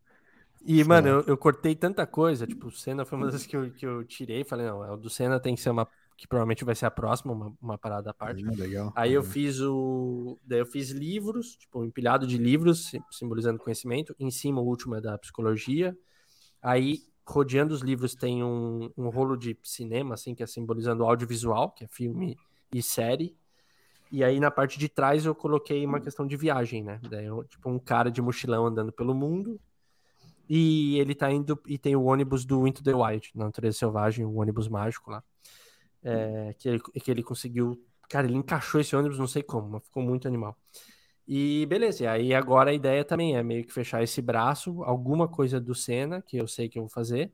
E, 0.65 0.83
mano, 0.83 1.07
eu, 1.07 1.21
eu, 1.21 1.37
cortei 1.37 1.73
tanta 1.73 2.05
coisa, 2.05 2.45
tipo, 2.45 2.67
o 2.67 2.71
Senna 2.71 3.05
foi 3.05 3.17
uma 3.17 3.31
das 3.31 3.45
que 3.45 3.55
eu, 3.55 3.71
que 3.71 3.85
eu 3.85 4.03
tirei, 4.03 4.43
falei, 4.43 4.65
não, 4.65 4.93
o 4.93 4.97
do 4.97 5.09
Senna 5.09 5.39
tem 5.39 5.55
que 5.55 5.61
ser 5.61 5.69
uma 5.69 5.87
que 6.19 6.27
provavelmente 6.27 6.65
vai 6.65 6.75
ser 6.75 6.85
a 6.85 6.91
próxima, 6.91 7.31
uma, 7.31 7.53
uma 7.61 7.77
parada 7.77 8.09
à 8.09 8.13
parte. 8.13 8.43
É, 8.45 8.51
legal. 8.51 8.91
Aí 8.93 9.13
eu 9.13 9.23
fiz 9.23 9.61
o. 9.61 10.37
Daí 10.43 10.59
eu 10.59 10.65
fiz 10.65 10.89
livros, 10.89 11.55
tipo, 11.55 11.79
um 11.79 11.85
empilhado 11.85 12.27
de 12.27 12.37
livros, 12.37 12.91
simbolizando 13.09 13.57
conhecimento. 13.57 14.13
Em 14.19 14.29
cima, 14.29 14.59
o 14.59 14.65
último 14.65 14.95
é 14.95 15.01
da 15.01 15.17
psicologia. 15.17 15.97
Aí, 16.61 16.99
rodeando 17.25 17.73
os 17.73 17.79
livros, 17.81 18.15
tem 18.15 18.43
um, 18.43 18.91
um 18.97 19.07
rolo 19.07 19.37
de 19.37 19.57
cinema, 19.63 20.15
assim, 20.15 20.35
que 20.35 20.43
é 20.43 20.45
simbolizando 20.45 21.05
audiovisual, 21.05 21.71
que 21.71 21.85
é 21.85 21.87
filme 21.87 22.37
e 22.73 22.83
série. 22.83 23.33
E 24.11 24.23
aí, 24.23 24.39
na 24.39 24.49
parte 24.49 24.79
de 24.79 24.89
trás, 24.89 25.25
eu 25.25 25.35
coloquei 25.35 25.85
uma 25.85 25.99
questão 25.99 26.25
de 26.25 26.35
viagem, 26.35 26.83
né? 26.83 26.99
Daí, 27.09 27.25
eu, 27.25 27.43
tipo, 27.43 27.69
um 27.69 27.77
cara 27.77 28.09
de 28.09 28.21
mochilão 28.21 28.65
andando 28.65 28.91
pelo 28.91 29.13
mundo. 29.13 29.59
E 30.47 30.97
ele 30.99 31.13
tá 31.13 31.31
indo. 31.31 31.59
E 31.67 31.77
tem 31.77 31.95
o 31.95 32.03
ônibus 32.03 32.43
do 32.43 32.67
Into 32.67 32.83
the 32.83 32.93
Wild, 32.93 33.29
na 33.35 33.45
natureza 33.45 33.77
selvagem, 33.77 34.25
o 34.25 34.35
ônibus 34.35 34.67
mágico 34.67 35.11
lá 35.11 35.23
é, 36.03 36.55
que, 36.57 36.69
ele, 36.69 36.79
que 36.79 37.11
ele 37.11 37.23
conseguiu. 37.23 37.81
Cara, 38.09 38.27
ele 38.27 38.37
encaixou 38.37 38.81
esse 38.81 38.95
ônibus, 38.95 39.19
não 39.19 39.27
sei 39.27 39.43
como, 39.43 39.69
mas 39.69 39.83
ficou 39.83 40.01
muito 40.01 40.27
animal. 40.27 40.57
E 41.27 41.65
beleza, 41.67 42.03
e 42.03 42.07
aí 42.07 42.33
agora 42.33 42.71
a 42.71 42.73
ideia 42.73 43.05
também 43.05 43.37
é 43.37 43.43
meio 43.43 43.63
que 43.63 43.71
fechar 43.71 44.01
esse 44.01 44.19
braço, 44.19 44.83
alguma 44.83 45.27
coisa 45.27 45.59
do 45.59 45.75
Senna, 45.75 46.21
que 46.21 46.37
eu 46.37 46.47
sei 46.47 46.67
que 46.67 46.79
eu 46.79 46.83
vou 46.83 46.89
fazer. 46.89 47.31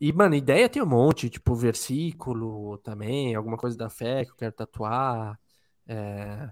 E, 0.00 0.12
mano, 0.12 0.34
ideia 0.34 0.68
tem 0.68 0.82
um 0.82 0.86
monte, 0.86 1.28
tipo 1.28 1.54
versículo 1.54 2.78
também, 2.78 3.34
alguma 3.34 3.58
coisa 3.58 3.76
da 3.76 3.90
fé 3.90 4.24
que 4.24 4.30
eu 4.30 4.36
quero 4.36 4.52
tatuar. 4.52 5.38
É... 5.86 6.50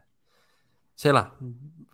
Sei 0.94 1.12
lá, 1.12 1.34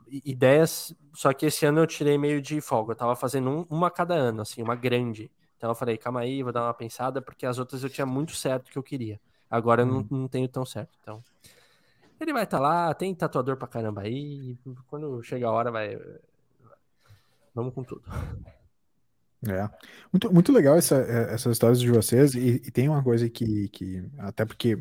ideias. 0.08 0.94
Só 1.14 1.32
que 1.32 1.46
esse 1.46 1.64
ano 1.64 1.80
eu 1.80 1.86
tirei 1.86 2.18
meio 2.18 2.42
de 2.42 2.60
folga. 2.60 2.92
Eu 2.92 2.96
tava 2.96 3.14
fazendo 3.14 3.50
um, 3.50 3.66
uma 3.70 3.86
a 3.88 3.90
cada 3.90 4.14
ano, 4.14 4.42
assim, 4.42 4.62
uma 4.62 4.74
grande. 4.74 5.30
Então 5.56 5.70
eu 5.70 5.74
falei, 5.76 5.96
calma 5.96 6.20
aí, 6.20 6.42
vou 6.42 6.52
dar 6.52 6.62
uma 6.62 6.74
pensada, 6.74 7.22
porque 7.22 7.46
as 7.46 7.58
outras 7.58 7.84
eu 7.84 7.90
tinha 7.90 8.06
muito 8.06 8.32
certo 8.34 8.70
que 8.70 8.78
eu 8.78 8.82
queria. 8.82 9.20
Agora 9.48 9.82
eu 9.82 9.86
não, 9.86 9.98
uhum. 9.98 10.06
não 10.10 10.28
tenho 10.28 10.48
tão 10.48 10.64
certo. 10.64 10.98
Então. 11.00 11.22
Ele 12.20 12.32
vai 12.32 12.44
estar 12.44 12.58
tá 12.58 12.62
lá, 12.62 12.94
tem 12.94 13.14
tatuador 13.14 13.56
pra 13.56 13.68
caramba 13.68 14.02
aí. 14.02 14.58
Quando 14.88 15.22
chegar 15.22 15.48
a 15.48 15.52
hora, 15.52 15.70
vai. 15.70 15.98
Vamos 17.54 17.72
com 17.74 17.84
tudo. 17.84 18.02
É. 19.48 19.68
Muito, 20.12 20.32
muito 20.32 20.52
legal 20.52 20.76
essa, 20.76 20.96
é, 20.96 21.34
essas 21.34 21.52
histórias 21.52 21.80
de 21.80 21.90
vocês. 21.90 22.34
E, 22.34 22.62
e, 22.64 22.70
tem 22.70 22.88
uma 22.88 23.02
coisa 23.02 23.28
que, 23.28 23.68
que. 23.68 24.04
Até 24.18 24.44
porque 24.44 24.78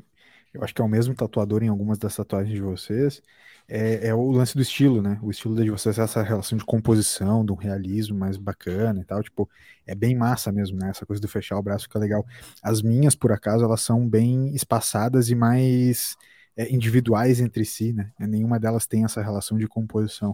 eu 0.54 0.64
acho 0.64 0.74
que 0.74 0.82
é 0.82 0.86
o 0.86 0.90
mesmo 0.90 1.16
tatuador 1.16 1.64
em 1.64 1.68
algumas 1.68 1.98
das 1.98 2.16
tatuagens 2.16 2.54
de 2.54 2.62
vocês 2.62 3.22
é, 3.68 4.10
é, 4.10 4.14
o 4.14 4.32
lance 4.32 4.56
do 4.56 4.62
estilo, 4.62 5.02
né? 5.02 5.20
O 5.22 5.32
estilo 5.32 5.56
de 5.56 5.70
vocês, 5.70 5.98
essa 5.98 6.22
relação 6.22 6.58
de 6.58 6.66
composição, 6.66 7.46
do 7.46 7.54
realismo 7.54 8.18
mais 8.18 8.38
bacana 8.38 9.00
e 9.02 9.06
tal, 9.06 9.24
tipo, 9.24 9.50
é 9.86 9.96
bem 9.96 10.16
massa 10.16 10.52
mesmo, 10.52 10.78
né? 10.78 10.90
Essa 10.90 11.06
coisa 11.06 11.22
do 11.22 11.28
fechar 11.28 11.58
o 11.58 11.64
braço 11.64 11.86
fica 11.86 12.00
legal. 12.00 12.26
As 12.62 12.82
minhas, 12.82 13.16
por 13.16 13.32
acaso, 13.32 13.64
elas 13.64 13.82
são 13.82 14.08
bem 14.08 14.54
espaçadas 14.54 15.30
e 15.30 15.36
mais 15.36 16.16
é, 16.58 16.72
individuais 16.74 17.40
entre 17.40 17.66
si, 17.66 17.94
né? 17.94 18.12
Nenhuma 18.20 18.60
delas 18.60 18.86
tem 18.86 19.06
essa 19.06 19.22
relação 19.22 19.58
de 19.58 19.68
composição. 19.68 20.32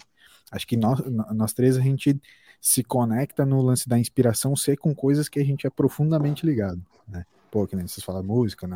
Acho 0.51 0.65
que 0.65 0.75
nós, 0.77 0.99
nós 1.33 1.53
três 1.53 1.77
a 1.77 1.81
gente 1.81 2.19
se 2.61 2.83
conecta 2.83 3.45
no 3.45 3.61
lance 3.61 3.87
da 3.87 3.97
inspiração 3.97 4.55
ser 4.55 4.77
com 4.77 4.93
coisas 4.93 5.29
que 5.29 5.39
a 5.39 5.43
gente 5.43 5.65
é 5.65 5.69
profundamente 5.69 6.45
ligado, 6.45 6.85
né? 7.07 7.25
Pô, 7.51 7.65
que 7.65 7.75
nem 7.75 7.87
vocês 7.87 8.03
falam 8.03 8.23
música, 8.23 8.67
né? 8.67 8.75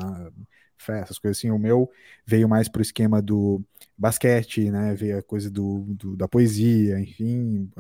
fé, 0.83 0.99
essas 0.99 1.17
coisas 1.17 1.37
assim. 1.37 1.49
O 1.49 1.57
meu 1.57 1.89
veio 2.25 2.47
mais 2.47 2.67
pro 2.67 2.81
esquema 2.81 3.21
do 3.21 3.63
basquete, 3.97 4.69
né? 4.69 4.93
Veio 4.93 5.19
a 5.19 5.23
coisa 5.23 5.49
do, 5.49 5.85
do 5.89 6.15
da 6.15 6.27
poesia, 6.27 6.99
enfim, 6.99 7.71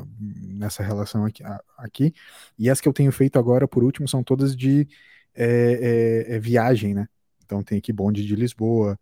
nessa 0.41 0.83
relação 0.83 1.25
aqui, 1.25 1.43
aqui. 1.77 2.13
E 2.57 2.69
as 2.69 2.79
que 2.81 2.87
eu 2.87 2.93
tenho 2.93 3.11
feito 3.11 3.37
agora, 3.37 3.67
por 3.67 3.83
último, 3.83 4.07
são 4.07 4.23
todas 4.23 4.55
de 4.55 4.87
é, 5.35 6.25
é, 6.29 6.35
é 6.35 6.39
viagem, 6.39 6.93
né? 6.93 7.07
Então 7.45 7.61
tem 7.63 7.77
aqui 7.77 7.91
bonde 7.91 8.25
de 8.25 8.35
Lisboa, 8.35 8.97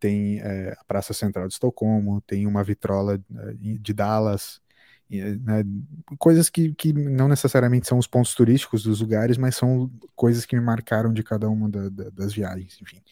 tem 0.00 0.40
é, 0.40 0.74
a 0.78 0.84
Praça 0.84 1.12
Central 1.12 1.46
de 1.46 1.54
Estocolmo, 1.54 2.20
tem 2.22 2.46
uma 2.46 2.64
vitrola 2.64 3.14
é, 3.36 3.52
de 3.54 3.92
Dallas, 3.92 4.60
né, 5.20 5.62
coisas 6.18 6.48
que, 6.48 6.72
que 6.74 6.92
não 6.92 7.28
necessariamente 7.28 7.86
são 7.86 7.98
os 7.98 8.06
pontos 8.06 8.34
turísticos 8.34 8.84
dos 8.84 9.00
lugares, 9.00 9.36
mas 9.36 9.56
são 9.56 9.90
coisas 10.16 10.46
que 10.46 10.56
me 10.56 10.62
marcaram 10.62 11.12
de 11.12 11.22
cada 11.22 11.48
uma 11.50 11.68
da, 11.68 11.88
da, 11.88 12.10
das 12.10 12.32
viagens, 12.32 12.78
enfim. 12.80 13.02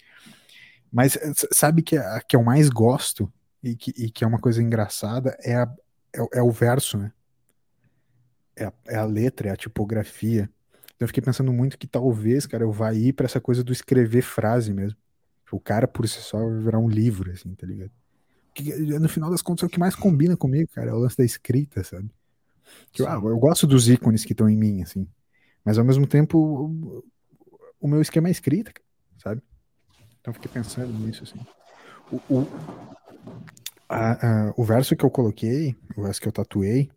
Mas 0.91 1.17
eh, 1.17 1.33
sabe 1.53 1.83
que 1.83 1.97
a 1.97 2.21
que 2.21 2.35
eu 2.35 2.43
mais 2.43 2.69
gosto 2.69 3.33
e 3.63 3.77
que, 3.77 3.91
e 3.97 4.11
que 4.11 4.25
é 4.25 4.27
uma 4.27 4.39
coisa 4.39 4.63
engraçada 4.63 5.37
é, 5.43 5.55
a, 5.55 5.71
é, 6.15 6.39
é 6.39 6.43
o 6.43 6.51
verso, 6.51 6.99
né? 6.99 7.13
É 8.57 8.65
a, 8.65 8.73
é 8.89 8.97
a, 8.97 9.05
letra, 9.05 9.49
é 9.49 9.53
a 9.53 9.57
tipografia. 9.57 10.51
Então 10.85 11.05
eu 11.05 11.09
fiquei 11.09 11.23
pensando 11.23 11.53
muito 11.53 11.79
que 11.79 11.87
talvez, 11.87 12.47
cara, 12.47 12.65
eu 12.65 12.73
vá 12.73 12.93
ir 12.93 13.13
para 13.13 13.27
essa 13.27 13.41
coisa 13.41 13.63
do 13.63 13.73
escrever 13.73 14.23
frase 14.23 14.73
mesmo. 14.73 14.99
O 15.53 15.61
cara 15.61 15.89
por 15.89 16.09
si 16.09 16.21
só 16.21 16.39
vai 16.39 16.61
virar 16.61 16.79
um 16.79 16.89
livro, 16.89 17.31
assim, 17.31 17.55
tá 17.55 17.67
ligado? 17.67 17.91
Que, 18.55 18.75
no 18.75 19.09
final 19.09 19.31
das 19.31 19.43
contas 19.43 19.63
é 19.63 19.67
o 19.67 19.71
que 19.71 19.79
mais 19.79 19.95
combina 19.95 20.37
comigo, 20.37 20.71
cara, 20.75 20.91
é 20.91 20.93
o 20.93 20.99
lance 20.99 21.17
da 21.17 21.25
escrita, 21.25 21.85
sabe? 21.85 22.11
Que, 22.93 23.05
ah, 23.05 23.21
eu 23.23 23.39
gosto 23.39 23.67
dos 23.67 23.89
ícones 23.89 24.25
que 24.25 24.33
estão 24.33 24.49
em 24.49 24.57
mim, 24.57 24.83
assim. 24.83 25.07
Mas 25.65 25.79
ao 25.79 25.85
mesmo 25.85 26.07
tempo, 26.07 27.03
o, 27.81 27.89
meu 27.89 28.01
esquema 28.01 28.29
é 28.29 28.31
escrita, 28.31 28.73
sabe? 29.19 29.43
Então 30.21 30.35
fiquei 30.35 30.51
pensando 30.51 30.93
nisso, 30.93 31.25
assim. 31.25 31.39
O, 32.11 32.17
o, 32.35 32.49
a, 33.89 34.49
a, 34.49 34.55
o 34.57 34.65
verso 34.65 34.97
que 34.97 35.05
eu 35.05 35.11
coloquei, 35.11 35.77
o 35.97 36.03
verso 36.03 36.21
que 36.21 36.29
eu 36.29 36.33
tatuei, 36.33 36.91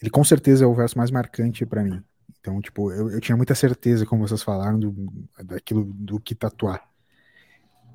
ele 0.00 0.10
com 0.10 0.24
certeza 0.24 0.64
é 0.64 0.66
o 0.66 0.74
verso 0.74 0.96
mais 0.96 1.10
marcante 1.10 1.66
para 1.66 1.82
mim. 1.82 2.02
Então, 2.40 2.60
tipo, 2.60 2.92
eu, 2.92 3.10
eu 3.10 3.20
tinha 3.20 3.36
muita 3.36 3.54
certeza, 3.54 4.06
como 4.06 4.26
vocês 4.26 4.42
falaram, 4.42 4.78
do, 4.78 4.94
daquilo 5.44 5.84
do 5.84 6.20
que 6.20 6.34
tatuar. 6.34 6.88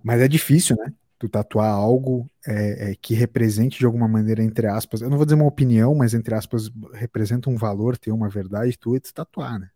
Mas 0.03 0.21
é 0.21 0.27
difícil, 0.27 0.75
né? 0.75 0.93
Tu 1.23 1.29
tatuar 1.29 1.71
algo 1.71 2.29
é, 2.45 2.91
é, 2.91 2.95
que 2.95 3.13
represente 3.13 3.79
de 3.79 3.85
alguma 3.85 4.09
maneira, 4.09 4.43
entre 4.43 4.67
aspas, 4.67 4.99
eu 4.99 5.09
não 5.09 5.15
vou 5.15 5.25
dizer 5.25 5.35
uma 5.35 5.47
opinião, 5.47 5.95
mas 5.95 6.13
entre 6.13 6.35
aspas, 6.35 6.69
representa 6.91 7.49
um 7.49 7.55
valor, 7.55 7.97
ter 7.97 8.11
uma 8.11 8.27
verdade, 8.27 8.77
tu 8.77 8.93
é 8.93 8.99
tatuar, 8.99 9.57
né? 9.57 9.69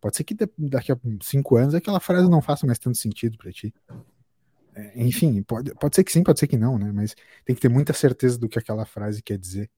Pode 0.00 0.16
ser 0.16 0.22
que 0.22 0.32
daqui 0.56 0.92
a 0.92 0.98
cinco 1.20 1.56
anos 1.56 1.74
aquela 1.74 1.98
frase 1.98 2.30
não 2.30 2.40
faça 2.40 2.64
mais 2.64 2.78
tanto 2.78 2.98
sentido 2.98 3.36
para 3.36 3.50
ti. 3.50 3.74
É, 4.76 5.02
enfim, 5.02 5.42
pode, 5.42 5.74
pode 5.74 5.96
ser 5.96 6.04
que 6.04 6.12
sim, 6.12 6.22
pode 6.22 6.38
ser 6.38 6.46
que 6.46 6.56
não, 6.56 6.78
né? 6.78 6.92
Mas 6.94 7.16
tem 7.44 7.52
que 7.52 7.60
ter 7.60 7.68
muita 7.68 7.92
certeza 7.92 8.38
do 8.38 8.48
que 8.48 8.60
aquela 8.60 8.86
frase 8.86 9.20
quer 9.24 9.36
dizer. 9.36 9.68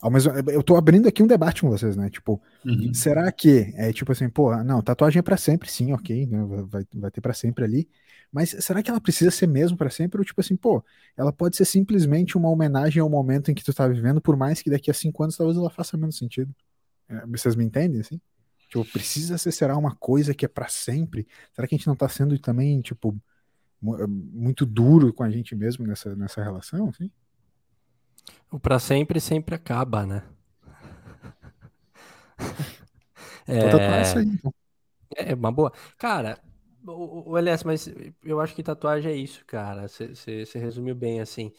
Ao 0.00 0.10
mesmo, 0.10 0.32
eu 0.32 0.62
tô 0.62 0.76
abrindo 0.76 1.06
aqui 1.06 1.22
um 1.22 1.26
debate 1.26 1.60
com 1.60 1.68
vocês, 1.68 1.94
né? 1.96 2.08
Tipo, 2.08 2.40
uhum. 2.64 2.92
será 2.94 3.30
que 3.30 3.72
é 3.76 3.92
tipo 3.92 4.10
assim, 4.12 4.30
pô, 4.30 4.56
não, 4.64 4.80
tatuagem 4.80 5.18
é 5.18 5.22
para 5.22 5.36
sempre, 5.36 5.70
sim, 5.70 5.92
ok, 5.92 6.26
né? 6.26 6.42
Vai, 6.66 6.86
vai 6.94 7.10
ter 7.10 7.20
para 7.20 7.34
sempre 7.34 7.64
ali. 7.64 7.88
Mas 8.32 8.50
será 8.60 8.82
que 8.82 8.90
ela 8.90 9.00
precisa 9.00 9.30
ser 9.30 9.46
mesmo 9.46 9.76
para 9.76 9.90
sempre? 9.90 10.18
Ou 10.18 10.24
tipo 10.24 10.40
assim, 10.40 10.56
pô, 10.56 10.82
ela 11.16 11.32
pode 11.32 11.56
ser 11.56 11.64
simplesmente 11.64 12.38
uma 12.38 12.48
homenagem 12.48 13.02
ao 13.02 13.10
momento 13.10 13.50
em 13.50 13.54
que 13.54 13.64
tu 13.64 13.74
tá 13.74 13.88
vivendo, 13.88 14.20
por 14.20 14.36
mais 14.36 14.62
que 14.62 14.70
daqui 14.70 14.90
a 14.90 14.94
cinco 14.94 15.22
anos 15.22 15.36
talvez 15.36 15.58
ela 15.58 15.68
faça 15.68 15.96
menos 15.96 16.16
sentido. 16.16 16.54
É, 17.08 17.26
vocês 17.26 17.56
me 17.56 17.64
entendem, 17.64 18.00
assim? 18.00 18.20
Tipo, 18.68 18.84
precisa 18.84 19.36
ser, 19.36 19.50
será 19.50 19.76
uma 19.76 19.96
coisa 19.96 20.32
que 20.32 20.44
é 20.44 20.48
para 20.48 20.68
sempre? 20.68 21.26
Será 21.52 21.66
que 21.66 21.74
a 21.74 21.78
gente 21.78 21.88
não 21.88 21.96
tá 21.96 22.08
sendo 22.08 22.38
também, 22.38 22.80
tipo, 22.80 23.20
muito 23.82 24.64
duro 24.64 25.12
com 25.12 25.24
a 25.24 25.30
gente 25.30 25.56
mesmo 25.56 25.86
nessa, 25.86 26.14
nessa 26.14 26.42
relação, 26.42 26.88
assim? 26.88 27.10
O 28.50 28.58
para 28.58 28.78
sempre 28.78 29.20
sempre 29.20 29.54
acaba, 29.54 30.04
né? 30.04 30.22
é... 33.46 34.02
Isso 34.02 34.18
aí, 34.18 34.26
então. 34.26 34.54
é 35.16 35.34
uma 35.34 35.52
boa. 35.52 35.72
Cara, 35.96 36.38
o, 36.86 37.32
o 37.32 37.38
LS, 37.38 37.66
mas 37.66 37.88
eu 38.24 38.40
acho 38.40 38.54
que 38.54 38.62
tatuagem 38.62 39.12
é 39.12 39.16
isso, 39.16 39.44
cara. 39.46 39.86
Você 39.88 40.58
resumiu 40.58 40.94
bem 40.94 41.20
assim. 41.20 41.52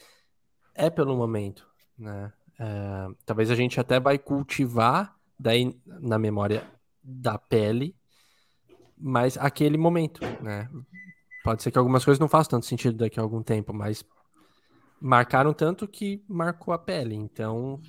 É 0.73 0.89
pelo 0.89 1.15
momento, 1.15 1.67
né? 1.97 2.31
É, 2.59 3.15
talvez 3.25 3.49
a 3.49 3.55
gente 3.55 3.79
até 3.79 3.99
vai 3.99 4.17
cultivar 4.17 5.15
daí 5.39 5.75
na 5.85 6.19
memória 6.19 6.63
da 7.03 7.37
pele, 7.37 7.95
mas 8.97 9.37
aquele 9.37 9.77
momento, 9.77 10.21
né? 10.41 10.69
Pode 11.43 11.63
ser 11.63 11.71
que 11.71 11.77
algumas 11.77 12.05
coisas 12.05 12.19
não 12.19 12.29
façam 12.29 12.51
tanto 12.51 12.67
sentido 12.67 12.97
daqui 12.97 13.19
a 13.19 13.23
algum 13.23 13.41
tempo, 13.41 13.73
mas 13.73 14.05
marcaram 15.01 15.51
tanto 15.51 15.87
que 15.87 16.23
marcou 16.27 16.71
a 16.73 16.77
pele. 16.77 17.15
Então, 17.15 17.81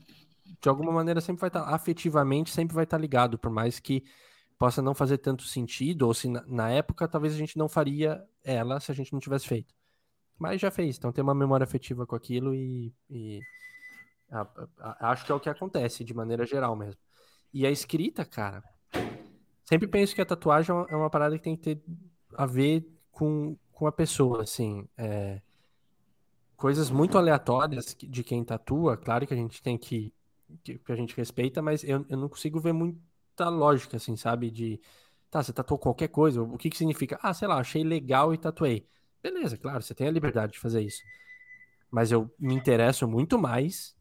de 0.60 0.68
alguma 0.68 0.90
maneira, 0.90 1.20
sempre 1.20 1.42
vai 1.42 1.48
estar, 1.48 1.64
afetivamente, 1.64 2.50
sempre 2.50 2.74
vai 2.74 2.84
estar 2.84 2.96
ligado, 2.96 3.38
por 3.38 3.50
mais 3.50 3.78
que 3.78 4.02
possa 4.58 4.80
não 4.80 4.94
fazer 4.94 5.18
tanto 5.18 5.42
sentido, 5.42 6.06
ou 6.06 6.14
se 6.14 6.28
na, 6.28 6.42
na 6.46 6.70
época 6.70 7.06
talvez 7.06 7.34
a 7.34 7.36
gente 7.36 7.58
não 7.58 7.68
faria 7.68 8.24
ela 8.44 8.80
se 8.80 8.90
a 8.90 8.94
gente 8.94 9.12
não 9.12 9.20
tivesse 9.20 9.46
feito. 9.46 9.74
Mas 10.38 10.60
já 10.60 10.70
fez, 10.70 10.96
então 10.96 11.12
tem 11.12 11.22
uma 11.22 11.34
memória 11.34 11.64
afetiva 11.64 12.06
com 12.06 12.16
aquilo 12.16 12.54
e, 12.54 12.94
e 13.10 13.40
a, 14.30 14.46
a, 14.78 15.10
acho 15.10 15.26
que 15.26 15.32
é 15.32 15.34
o 15.34 15.40
que 15.40 15.50
acontece 15.50 16.04
de 16.04 16.14
maneira 16.14 16.46
geral 16.46 16.74
mesmo. 16.74 17.00
E 17.52 17.66
a 17.66 17.70
escrita, 17.70 18.24
cara, 18.24 18.62
sempre 19.64 19.86
penso 19.86 20.14
que 20.14 20.22
a 20.22 20.26
tatuagem 20.26 20.74
é 20.88 20.96
uma 20.96 21.06
é 21.06 21.10
parada 21.10 21.36
que 21.36 21.44
tem 21.44 21.56
que 21.56 21.74
ter 21.74 21.82
a 22.34 22.46
ver 22.46 22.88
com, 23.10 23.58
com 23.70 23.86
a 23.86 23.92
pessoa, 23.92 24.42
assim. 24.42 24.88
É, 24.96 25.42
coisas 26.62 26.90
muito 26.90 27.18
aleatórias 27.18 27.92
de 27.98 28.22
quem 28.22 28.44
tatua, 28.44 28.96
claro 28.96 29.26
que 29.26 29.34
a 29.34 29.36
gente 29.36 29.60
tem 29.60 29.76
que. 29.76 30.14
que, 30.62 30.80
a 30.88 30.94
gente 30.94 31.16
respeita, 31.16 31.60
mas 31.60 31.82
eu, 31.82 32.06
eu 32.08 32.16
não 32.16 32.28
consigo 32.28 32.60
ver 32.60 32.72
muita 32.72 33.48
lógica, 33.48 33.96
assim, 33.96 34.16
sabe? 34.16 34.48
De. 34.48 34.80
Tá, 35.28 35.42
você 35.42 35.52
tatuou 35.52 35.76
qualquer 35.76 36.06
coisa, 36.06 36.40
o 36.40 36.56
que 36.56 36.70
que 36.70 36.76
significa? 36.78 37.18
Ah, 37.20 37.34
sei 37.34 37.48
lá, 37.48 37.56
achei 37.56 37.82
legal 37.82 38.32
e 38.32 38.38
tatuei. 38.38 38.86
Beleza, 39.20 39.56
claro, 39.58 39.82
você 39.82 39.92
tem 39.92 40.06
a 40.06 40.10
liberdade 40.10 40.52
de 40.52 40.60
fazer 40.60 40.82
isso. 40.82 41.02
Mas 41.90 42.12
eu 42.12 42.32
me 42.38 42.54
interesso 42.54 43.08
muito 43.08 43.36
mais 43.36 43.96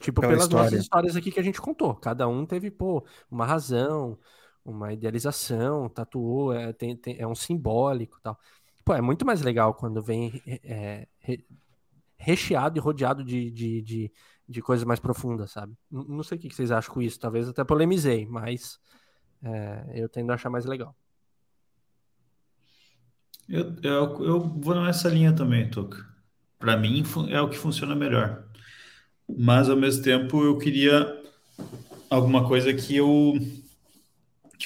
Tipo, 0.00 0.20
Pela 0.20 0.32
pelas 0.34 0.44
história. 0.44 0.64
nossas 0.64 0.80
histórias 0.80 1.16
aqui 1.16 1.32
que 1.32 1.40
a 1.40 1.42
gente 1.42 1.62
contou. 1.62 1.94
Cada 1.94 2.28
um 2.28 2.44
teve, 2.44 2.70
pô, 2.70 3.06
uma 3.30 3.46
razão, 3.46 4.18
uma 4.62 4.92
idealização, 4.92 5.88
tatuou, 5.88 6.52
é, 6.52 6.74
tem, 6.74 6.94
tem, 6.94 7.18
é 7.18 7.26
um 7.26 7.34
simbólico 7.34 8.20
tal. 8.20 8.38
Pô, 8.88 8.94
é 8.94 9.02
muito 9.02 9.26
mais 9.26 9.42
legal 9.42 9.74
quando 9.74 10.00
vem 10.00 10.40
é, 10.64 11.06
re, 11.18 11.44
recheado 12.16 12.78
e 12.78 12.80
rodeado 12.80 13.22
de, 13.22 13.50
de, 13.50 13.82
de, 13.82 14.12
de, 14.48 14.62
coisas 14.62 14.82
mais 14.82 14.98
profundas, 14.98 15.50
sabe? 15.50 15.76
Não, 15.90 16.22
sei 16.22 16.38
o 16.38 16.40
que 16.40 16.48
vocês 16.48 16.70
acham 16.70 16.94
com 16.94 17.02
isso, 17.02 17.20
talvez 17.20 17.46
até 17.46 17.62
polemizei, 17.64 18.24
mas 18.24 18.80
é, 19.42 19.84
eu 19.92 20.08
tendo 20.08 20.30
a 20.30 20.36
achar 20.36 20.48
mais 20.48 20.64
legal. 20.64 20.96
Eu, 23.46 23.76
eu, 23.82 24.24
eu 24.24 24.40
vou 24.40 24.74
nessa 24.74 25.10
linha 25.10 25.34
também, 25.34 25.68
Tuca. 25.68 26.06
Para 26.58 26.74
mim 26.74 27.04
é 27.28 27.42
o 27.42 27.50
que 27.50 27.58
funciona 27.58 27.94
melhor 27.94 28.48
mas 29.28 29.68
ao 29.68 29.76
mesmo 29.76 30.02
tempo 30.02 30.42
eu 30.42 30.56
queria 30.56 31.22
alguma 32.08 32.48
coisa 32.48 32.72
que 32.72 32.96
eu 32.96 33.34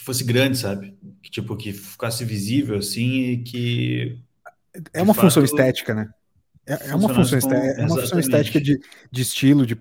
que 0.02 0.06
fosse 0.06 0.24
grande, 0.24 0.58
sabe? 0.58 0.98
Que 1.22 1.30
tipo 1.30 1.56
que 1.56 1.72
ficasse 1.72 2.24
visível 2.24 2.76
assim 2.78 3.30
e 3.30 3.36
que 3.38 4.18
é 4.92 5.00
uma 5.00 5.14
fato, 5.14 5.24
função 5.26 5.44
estética, 5.44 5.94
né? 5.94 6.10
É, 6.66 6.88
é 6.90 6.94
uma 6.94 7.12
função, 7.12 7.40
com... 7.40 7.54
é 7.54 7.84
uma 7.84 8.00
função 8.00 8.18
estética 8.18 8.60
de, 8.60 8.80
de 9.10 9.22
estilo, 9.22 9.64
de 9.64 9.76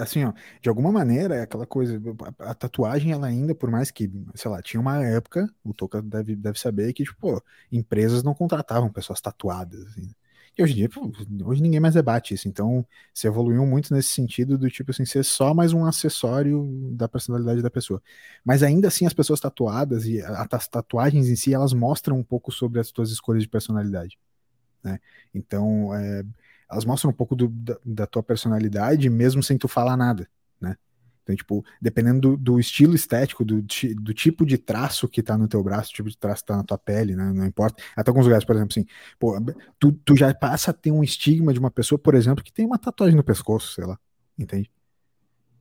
assim, 0.00 0.24
ó, 0.24 0.32
de 0.60 0.68
alguma 0.68 0.90
maneira 0.90 1.36
é 1.36 1.42
aquela 1.42 1.66
coisa. 1.66 2.00
A, 2.38 2.50
a, 2.50 2.54
tatuagem, 2.54 3.12
ela 3.12 3.26
ainda, 3.26 3.54
por 3.54 3.70
mais 3.70 3.90
que, 3.90 4.10
sei 4.34 4.50
lá, 4.50 4.60
tinha 4.60 4.80
uma 4.80 5.04
época, 5.04 5.48
o 5.64 5.72
Toca 5.72 6.02
deve, 6.02 6.34
deve 6.34 6.58
saber 6.58 6.92
que, 6.92 7.04
tipo, 7.04 7.42
empresas 7.70 8.22
não 8.22 8.34
contratavam 8.34 8.92
pessoas 8.92 9.20
tatuadas. 9.20 9.86
Assim. 9.86 10.10
E 10.58 10.62
hoje 10.62 10.72
em 10.72 10.76
dia, 10.76 10.90
hoje 11.44 11.62
ninguém 11.62 11.80
mais 11.80 11.94
debate 11.94 12.34
isso. 12.34 12.48
Então, 12.48 12.84
se 13.14 13.26
evoluiu 13.26 13.64
muito 13.64 13.94
nesse 13.94 14.10
sentido 14.10 14.58
do 14.58 14.68
tipo 14.68 14.90
assim, 14.90 15.04
ser 15.04 15.24
só 15.24 15.54
mais 15.54 15.72
um 15.72 15.84
acessório 15.84 16.90
da 16.92 17.08
personalidade 17.08 17.62
da 17.62 17.70
pessoa. 17.70 18.02
Mas 18.44 18.62
ainda 18.62 18.88
assim, 18.88 19.06
as 19.06 19.14
pessoas 19.14 19.40
tatuadas 19.40 20.06
e 20.06 20.20
as 20.20 20.68
tatuagens 20.68 21.28
em 21.28 21.36
si, 21.36 21.54
elas 21.54 21.72
mostram 21.72 22.18
um 22.18 22.24
pouco 22.24 22.52
sobre 22.52 22.80
as 22.80 22.88
suas 22.88 23.10
escolhas 23.10 23.42
de 23.42 23.48
personalidade. 23.48 24.18
Né? 24.82 24.98
Então, 25.34 25.94
é, 25.94 26.24
elas 26.70 26.84
mostram 26.84 27.10
um 27.10 27.14
pouco 27.14 27.34
do, 27.34 27.48
da, 27.48 27.78
da 27.84 28.06
tua 28.06 28.22
personalidade, 28.22 29.08
mesmo 29.08 29.42
sem 29.42 29.56
tu 29.56 29.68
falar 29.68 29.96
nada. 29.96 30.28
Então, 31.22 31.36
tipo, 31.36 31.64
dependendo 31.80 32.20
do, 32.20 32.36
do 32.36 32.60
estilo 32.60 32.94
estético, 32.94 33.44
do, 33.44 33.62
do, 33.62 34.14
tipo 34.14 34.44
de 34.44 34.58
traço 34.58 35.08
que 35.08 35.22
tá 35.22 35.36
no 35.36 35.46
teu 35.46 35.62
braço, 35.62 35.92
tipo 35.92 36.08
de 36.08 36.16
traço 36.16 36.42
que 36.42 36.48
tá 36.48 36.56
na 36.56 36.64
tua 36.64 36.78
pele, 36.78 37.14
né? 37.14 37.32
Não 37.32 37.46
importa. 37.46 37.82
Até 37.96 38.10
alguns 38.10 38.24
lugares, 38.24 38.44
por 38.44 38.56
exemplo, 38.56 38.72
assim, 38.72 38.86
pô, 39.18 39.38
tu, 39.78 39.92
tu 39.92 40.16
já 40.16 40.32
passa 40.34 40.70
a 40.70 40.74
ter 40.74 40.90
um 40.90 41.04
estigma 41.04 41.52
de 41.52 41.58
uma 41.58 41.70
pessoa, 41.70 41.98
por 41.98 42.14
exemplo, 42.14 42.42
que 42.42 42.52
tem 42.52 42.66
uma 42.66 42.78
tatuagem 42.78 43.16
no 43.16 43.24
pescoço, 43.24 43.74
sei 43.74 43.84
lá, 43.84 43.98
entende? 44.38 44.70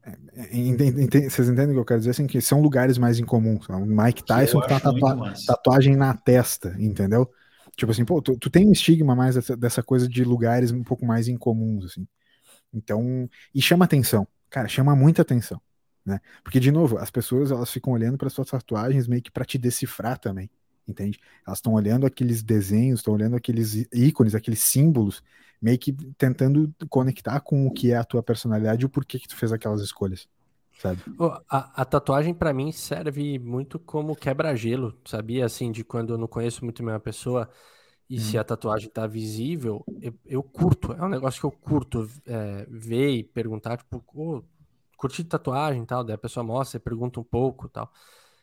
É, 0.04 0.12
é, 0.12 1.30
vocês 1.30 1.50
entendem 1.50 1.72
o 1.72 1.74
que 1.74 1.80
eu 1.80 1.86
quero 1.86 2.00
dizer? 2.00 2.12
Assim, 2.12 2.26
que 2.26 2.40
são 2.42 2.62
lugares 2.62 2.98
mais 2.98 3.20
incomuns. 3.20 3.68
O 3.68 3.86
Mike 3.86 4.24
Tyson 4.24 4.62
tem 4.62 4.78
uma 4.78 4.80
tatua 4.80 5.34
tatuagem 5.46 5.96
na 5.96 6.14
testa, 6.14 6.76
entendeu? 6.80 7.30
Tipo 7.76 7.92
assim, 7.92 8.04
pô, 8.04 8.22
tu, 8.22 8.38
tu 8.38 8.50
tem 8.50 8.68
um 8.68 8.72
estigma 8.72 9.16
mais 9.16 9.36
dessa, 9.36 9.56
dessa, 9.56 9.84
coisa 9.84 10.08
de 10.08 10.24
lugares 10.24 10.72
um 10.72 10.84
pouco 10.84 11.06
mais 11.06 11.28
incomuns, 11.28 11.86
assim. 11.86 12.08
Então, 12.74 13.30
e 13.54 13.62
chama 13.62 13.86
atenção 13.86 14.28
cara, 14.50 14.68
chama 14.68 14.96
muita 14.96 15.22
atenção, 15.22 15.62
né? 16.06 16.20
Porque, 16.44 16.60
de 16.60 16.72
novo, 16.72 16.98
as 16.98 17.12
pessoas 17.12 17.52
elas 17.52 17.70
ficam 17.70 17.94
olhando 17.94 18.18
para 18.18 18.30
suas 18.30 18.50
tatuagens 18.50 19.08
meio 19.08 19.22
que 19.22 19.32
para 19.32 19.46
te 19.46 19.58
decifrar 19.58 20.18
também, 20.18 20.50
entende? 20.88 21.20
Elas 21.46 21.60
estão 21.60 21.74
olhando 21.74 22.06
aqueles 22.06 22.42
desenhos, 22.42 23.00
estão 23.00 23.14
olhando 23.14 23.36
aqueles 23.36 23.88
ícones, 23.94 24.36
aqueles 24.36 24.60
símbolos, 24.60 25.24
meio 25.62 25.78
que 25.78 25.94
tentando 26.18 26.74
conectar 26.90 27.40
com 27.42 27.68
o 27.68 27.72
que 27.72 27.92
é 27.92 27.98
a 27.98 28.04
tua 28.04 28.24
personalidade 28.24 28.84
e 28.84 28.86
o 28.86 28.90
porquê 28.90 29.20
que 29.20 29.28
tu 29.28 29.36
fez 29.36 29.52
aquelas 29.52 29.82
escolhas. 29.82 30.28
Sabe? 30.80 31.02
A, 31.50 31.82
a 31.82 31.86
tatuagem 31.86 32.34
para 32.34 32.54
mim 32.54 32.72
serve 32.72 33.38
muito 33.38 33.78
como 33.78 34.16
quebra-gelo, 34.16 34.98
sabia? 35.04 35.46
Assim, 35.46 35.72
de 35.72 35.84
quando 35.84 36.14
eu 36.14 36.18
não 36.18 36.28
conheço 36.28 36.64
muito 36.64 36.82
bem 36.82 36.94
uma 36.94 37.00
pessoa, 37.00 37.50
e 38.10 38.18
hum. 38.18 38.20
se 38.20 38.38
a 38.38 38.44
tatuagem 38.44 38.90
tá 38.90 39.06
visível, 39.06 39.86
eu, 40.02 40.14
eu, 40.26 40.42
curto. 40.44 40.94
É 40.94 41.04
um 41.04 41.10
negócio 41.10 41.40
que 41.40 41.46
eu 41.46 41.52
curto 41.52 42.10
é, 42.26 42.66
ver 42.68 43.12
e 43.12 43.24
perguntar, 43.24 43.78
tipo, 43.78 44.04
oh, 44.16 44.42
curti 44.98 45.24
tatuagem 45.24 45.84
e 45.84 45.86
tal. 45.86 46.04
Daí 46.04 46.16
a 46.16 46.18
pessoa 46.18 46.44
mostra, 46.44 46.72
você 46.72 46.80
pergunta 46.80 47.20
um 47.20 47.24
pouco 47.24 47.68
e 47.68 47.70
tal. 47.70 47.92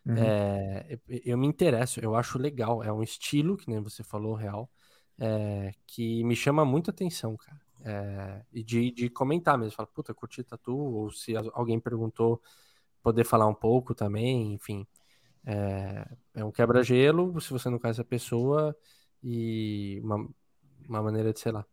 Uhum. 0.07 0.15
É, 0.17 0.87
eu, 1.09 1.21
eu, 1.25 1.39
me 1.39 1.49
interesso, 1.49 1.99
eu 1.99 2.15
acho 2.15 2.39
legal. 2.39 2.81
É 2.85 2.93
um 2.93 3.03
estilo, 3.03 3.57
que 3.57 3.69
nem 3.69 3.81
você 3.81 4.05
falou, 4.05 4.35
real, 4.35 4.71
é, 5.19 5.73
que 5.85 6.23
me 6.23 6.37
chama 6.37 6.65
muita 6.65 6.93
atenção, 6.93 7.37
cara. 7.37 7.61
É, 7.85 8.43
e 8.53 8.63
de, 8.63 8.93
de 8.93 9.11
comentar 9.11 9.59
mesmo. 9.59 9.73
Fala, 9.73 9.89
puta, 9.93 10.15
curti 10.15 10.45
tatu. 10.45 10.77
Ou 10.77 11.11
se 11.11 11.35
alguém 11.53 11.81
perguntou, 11.81 12.41
poder 13.03 13.25
falar 13.25 13.49
um 13.49 13.55
pouco 13.55 13.97
também, 13.97 14.53
enfim. 14.53 14.87
É, 15.45 16.09
é 16.35 16.45
um 16.45 16.53
quebra-gelo. 16.53 17.41
Se 17.41 17.51
você 17.51 17.69
não 17.69 17.81
conhece 17.81 18.01
a 18.01 18.05
pessoa 18.05 18.77
e 19.29 20.01
uma, 20.05 20.29
uma 20.89 21.03
maneira 21.03 21.33
de, 21.33 21.41
sei 21.41 21.51
lá, 21.51 21.67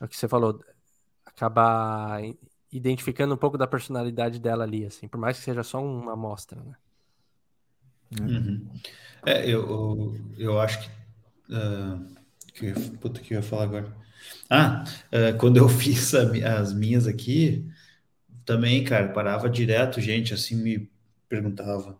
é 0.00 0.04
o 0.04 0.08
que 0.08 0.16
você 0.16 0.28
falou, 0.28 0.62
acabar 1.26 2.20
identificando 2.70 3.34
um 3.34 3.36
pouco 3.36 3.58
da 3.58 3.66
personalidade 3.66 4.38
dela 4.38 4.62
ali, 4.62 4.86
assim, 4.86 5.08
por 5.08 5.18
mais 5.18 5.36
que 5.36 5.44
seja 5.44 5.64
só 5.64 5.82
uma 5.82 6.12
amostra, 6.12 6.62
né? 6.62 6.76
Uhum. 8.20 8.68
É, 9.26 9.48
eu, 9.48 10.14
eu 10.38 10.60
acho 10.60 10.80
que. 10.80 10.90
Uh, 11.52 12.14
que 12.54 12.72
puta 12.98 13.20
que 13.20 13.34
eu 13.34 13.38
ia 13.38 13.42
falar 13.42 13.64
agora. 13.64 13.96
Ah, 14.48 14.84
uh, 15.12 15.36
quando 15.38 15.56
eu 15.56 15.68
fiz 15.70 16.14
a, 16.14 16.60
as 16.60 16.72
minhas 16.72 17.08
aqui, 17.08 17.68
também, 18.44 18.84
cara, 18.84 19.08
parava 19.08 19.50
direto, 19.50 20.00
gente 20.00 20.32
assim 20.32 20.56
me 20.56 20.90
perguntava: 21.28 21.98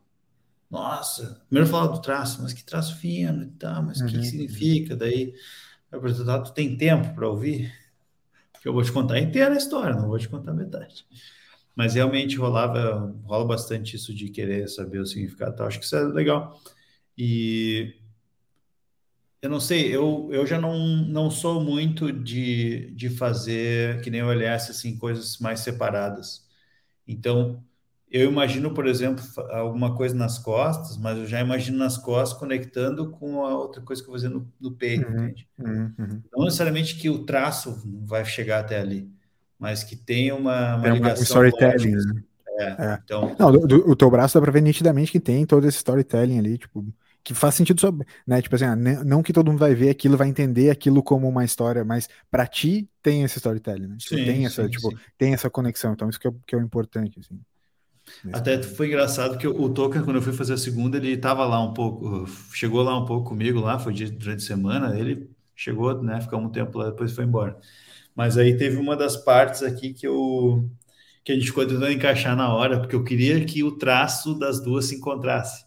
nossa, 0.71 1.43
primeiro 1.49 1.69
falava 1.69 1.95
do 1.95 2.01
traço, 2.01 2.41
mas 2.43 2.53
que 2.53 2.63
traço 2.63 2.97
fino 2.97 3.43
e 3.43 3.49
tal, 3.49 3.83
mas 3.83 4.01
o 4.01 4.05
uhum. 4.05 4.11
que, 4.11 4.19
que 4.19 4.27
significa? 4.27 4.97
Daí, 4.97 5.35
eu 5.91 6.01
perguntar, 6.01 6.41
tu 6.41 6.53
tem 6.53 6.77
tempo 6.77 7.13
para 7.13 7.29
ouvir? 7.29 7.73
Porque 8.53 8.69
eu 8.69 8.73
vou 8.73 8.83
te 8.83 8.93
contar 8.93 9.19
inteira 9.19 9.53
a 9.53 9.59
história, 9.59 9.97
não 9.97 10.07
vou 10.07 10.19
te 10.19 10.29
contar 10.29 10.53
metade. 10.53 11.05
Mas 11.75 11.95
realmente 11.95 12.37
rolava, 12.37 13.13
rola 13.25 13.45
bastante 13.45 13.97
isso 13.97 14.15
de 14.15 14.29
querer 14.29 14.69
saber 14.69 15.01
o 15.01 15.07
significado, 15.07 15.55
então, 15.55 15.67
acho 15.67 15.79
que 15.81 15.85
isso 15.85 15.97
é 15.97 16.05
legal. 16.05 16.61
E 17.19 17.97
eu 19.43 19.51
não 19.51 19.59
sei, 19.59 19.95
eu, 19.95 20.29
eu 20.31 20.47
já 20.47 20.61
não, 20.61 20.77
não 20.79 21.31
sou 21.31 21.61
muito 21.61 22.13
de, 22.13 22.93
de 22.93 23.09
fazer, 23.09 24.03
que 24.03 24.11
nem 24.11 24.23
o 24.23 24.31
LS, 24.31 24.71
assim, 24.71 24.97
coisas 24.97 25.39
mais 25.39 25.61
separadas. 25.61 26.47
Então, 27.09 27.65
eu 28.11 28.29
imagino, 28.31 28.75
por 28.75 28.87
exemplo, 28.87 29.25
alguma 29.51 29.95
coisa 29.95 30.15
nas 30.15 30.37
costas, 30.37 30.97
mas 30.97 31.17
eu 31.17 31.27
já 31.27 31.41
imagino 31.41 31.79
nas 31.79 31.97
costas 31.97 32.39
conectando 32.39 33.11
com 33.11 33.45
a 33.45 33.57
outra 33.57 33.81
coisa 33.81 34.03
que 34.03 34.09
eu 34.09 34.13
vou 34.13 34.21
fazer 34.21 34.35
no, 34.35 34.51
no 34.61 34.73
peito, 34.73 35.09
uhum, 35.09 35.25
entende? 35.25 35.49
Uhum, 35.59 35.93
uhum. 35.97 36.23
Não 36.33 36.45
necessariamente 36.45 36.97
que 36.97 37.09
o 37.09 37.25
traço 37.25 37.81
vai 38.05 38.25
chegar 38.25 38.61
até 38.61 38.81
ali, 38.81 39.09
mas 39.59 39.85
que 39.85 39.95
tenha 39.95 40.35
uma, 40.35 40.75
uma 40.75 40.83
tem 40.83 40.93
ligação. 40.95 41.21
Um 41.21 41.47
storytelling, 41.47 41.93
né? 41.93 42.23
É, 42.59 42.65
é. 42.65 42.99
Então... 43.05 43.37
Não, 43.39 43.53
do, 43.53 43.67
do, 43.67 43.91
o 43.91 43.95
teu 43.95 44.11
braço 44.11 44.35
dá 44.35 44.41
pra 44.41 44.51
ver 44.51 44.63
nitidamente 44.63 45.13
que 45.13 45.21
tem 45.21 45.47
todo 45.47 45.69
esse 45.69 45.77
storytelling 45.79 46.39
ali, 46.39 46.59
tipo, 46.59 46.85
que 47.23 47.33
faz 47.33 47.55
sentido 47.55 47.81
sobre, 47.81 48.07
né? 48.27 48.43
Tipo 48.43 48.57
assim, 48.57 48.65
ah, 48.65 48.77
não 48.77 49.23
que 49.23 49.33
todo 49.33 49.49
mundo 49.49 49.61
vai 49.61 49.75
ver 49.75 49.91
aquilo, 49.91 50.17
vai 50.17 50.29
entender 50.29 50.71
aquilo 50.71 51.03
como 51.03 51.29
uma 51.29 51.45
história, 51.45 51.85
mas 51.85 52.09
para 52.31 52.47
ti 52.47 52.89
tem 53.03 53.23
esse 53.23 53.39
storytelling, 53.39 53.87
né? 53.87 53.97
Tipo, 53.99 54.17
sim, 54.17 54.25
tem 54.25 54.47
essa, 54.47 54.65
sim, 54.65 54.71
tipo, 54.71 54.91
sim. 54.91 54.97
tem 55.17 55.33
essa 55.33 55.49
conexão. 55.49 55.93
Então 55.93 56.09
isso 56.09 56.19
que 56.19 56.27
é, 56.27 56.33
que 56.45 56.55
é 56.55 56.59
o 56.59 56.63
importante, 56.63 57.21
assim. 57.21 57.39
Até 58.33 58.63
foi 58.63 58.89
engraçado 58.89 59.39
que 59.39 59.47
o 59.47 59.69
Toca, 59.69 60.03
quando 60.03 60.17
eu 60.17 60.23
fui 60.23 60.33
fazer 60.33 60.55
a 60.55 60.59
segunda, 60.59 60.97
ele 60.97 61.13
estava 61.13 61.45
lá 61.47 61.63
um 61.63 61.73
pouco, 61.73 62.27
chegou 62.53 62.83
lá 62.83 62.99
um 62.99 63.05
pouco 63.05 63.29
comigo 63.31 63.61
lá, 63.61 63.79
foi 63.79 63.93
durante 63.93 64.43
a 64.43 64.47
semana, 64.47 64.99
ele 64.99 65.31
chegou, 65.55 66.03
né, 66.03 66.21
ficou 66.21 66.39
um 66.41 66.49
tempo 66.49 66.79
lá, 66.79 66.91
depois 66.91 67.13
foi 67.13 67.25
embora. 67.25 67.59
Mas 68.15 68.37
aí 68.39 68.57
teve 68.57 68.77
uma 68.77 68.97
das 68.97 69.17
partes 69.17 69.63
aqui 69.63 69.93
que 69.93 70.07
eu 70.07 70.69
que 71.25 71.33
a 71.33 71.35
gente 71.35 71.47
ficou 71.47 71.67
tentando 71.67 71.91
encaixar 71.93 72.35
na 72.35 72.53
hora, 72.53 72.81
porque 72.81 72.97
eu 72.97 73.05
queria 73.05 73.45
que 73.45 73.63
o 73.63 73.73
traço 73.77 74.35
das 74.39 74.61
duas 74.61 74.87
se 74.87 74.97
encontrasse. 74.97 75.65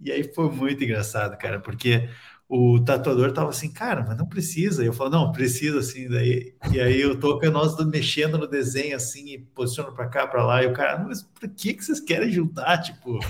E 0.00 0.10
aí 0.12 0.24
foi 0.34 0.50
muito 0.50 0.82
engraçado, 0.84 1.36
cara, 1.38 1.60
porque 1.60 2.08
o 2.52 2.80
tatuador 2.80 3.30
tava 3.30 3.50
assim, 3.50 3.70
cara, 3.70 4.04
mas 4.04 4.18
não 4.18 4.26
precisa. 4.26 4.82
E 4.82 4.86
eu 4.86 4.92
falo, 4.92 5.10
não, 5.10 5.30
precisa 5.30 5.78
assim. 5.78 6.08
Daí, 6.08 6.52
e 6.72 6.80
aí 6.80 7.00
eu 7.00 7.18
tô 7.18 7.38
com 7.38 7.48
nós 7.48 7.76
mexendo 7.86 8.36
no 8.36 8.48
desenho 8.48 8.96
assim, 8.96 9.34
e 9.34 9.38
posicionando 9.38 9.94
para 9.94 10.08
cá, 10.08 10.26
para 10.26 10.44
lá. 10.44 10.60
E 10.60 10.66
o 10.66 10.72
cara, 10.72 10.98
mas 10.98 11.22
por 11.22 11.48
que, 11.48 11.74
que 11.74 11.84
vocês 11.84 12.00
querem 12.00 12.32
juntar? 12.32 12.78
Tipo, 12.78 13.20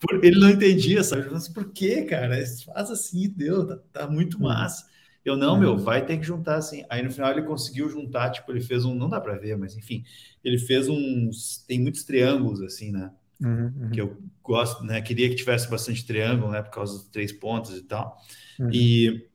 por... 0.00 0.24
ele 0.24 0.40
não 0.40 0.50
entendia, 0.50 1.04
sabe? 1.04 1.28
Mas 1.30 1.46
por 1.46 1.72
que, 1.72 2.02
cara? 2.02 2.34
Faz 2.64 2.90
assim, 2.90 3.28
deu, 3.28 3.64
tá, 3.64 3.78
tá 3.92 4.10
muito 4.10 4.42
massa. 4.42 4.86
Eu, 5.24 5.36
não, 5.36 5.56
meu, 5.56 5.78
vai 5.78 6.04
ter 6.04 6.16
que 6.18 6.26
juntar 6.26 6.56
assim. 6.56 6.84
Aí 6.90 7.04
no 7.04 7.12
final 7.12 7.30
ele 7.30 7.42
conseguiu 7.42 7.88
juntar, 7.88 8.30
tipo, 8.30 8.50
ele 8.50 8.60
fez 8.60 8.84
um, 8.84 8.92
não 8.92 9.08
dá 9.08 9.20
para 9.20 9.38
ver, 9.38 9.56
mas 9.56 9.76
enfim, 9.76 10.02
ele 10.42 10.58
fez 10.58 10.88
uns, 10.88 11.64
tem 11.68 11.80
muitos 11.80 12.02
triângulos 12.02 12.60
assim, 12.60 12.90
né? 12.90 13.12
Uhum, 13.40 13.72
uhum. 13.76 13.90
Que 13.90 14.00
eu 14.00 14.16
gosto, 14.42 14.84
né? 14.84 15.00
Queria 15.02 15.28
que 15.28 15.34
tivesse 15.34 15.68
bastante 15.68 16.06
triângulo, 16.06 16.50
né? 16.50 16.62
Por 16.62 16.70
causa 16.70 16.94
dos 16.94 17.08
três 17.08 17.32
pontos 17.32 17.76
e 17.76 17.82
tal. 17.82 18.16
Uhum. 18.58 18.70
E 18.72 19.28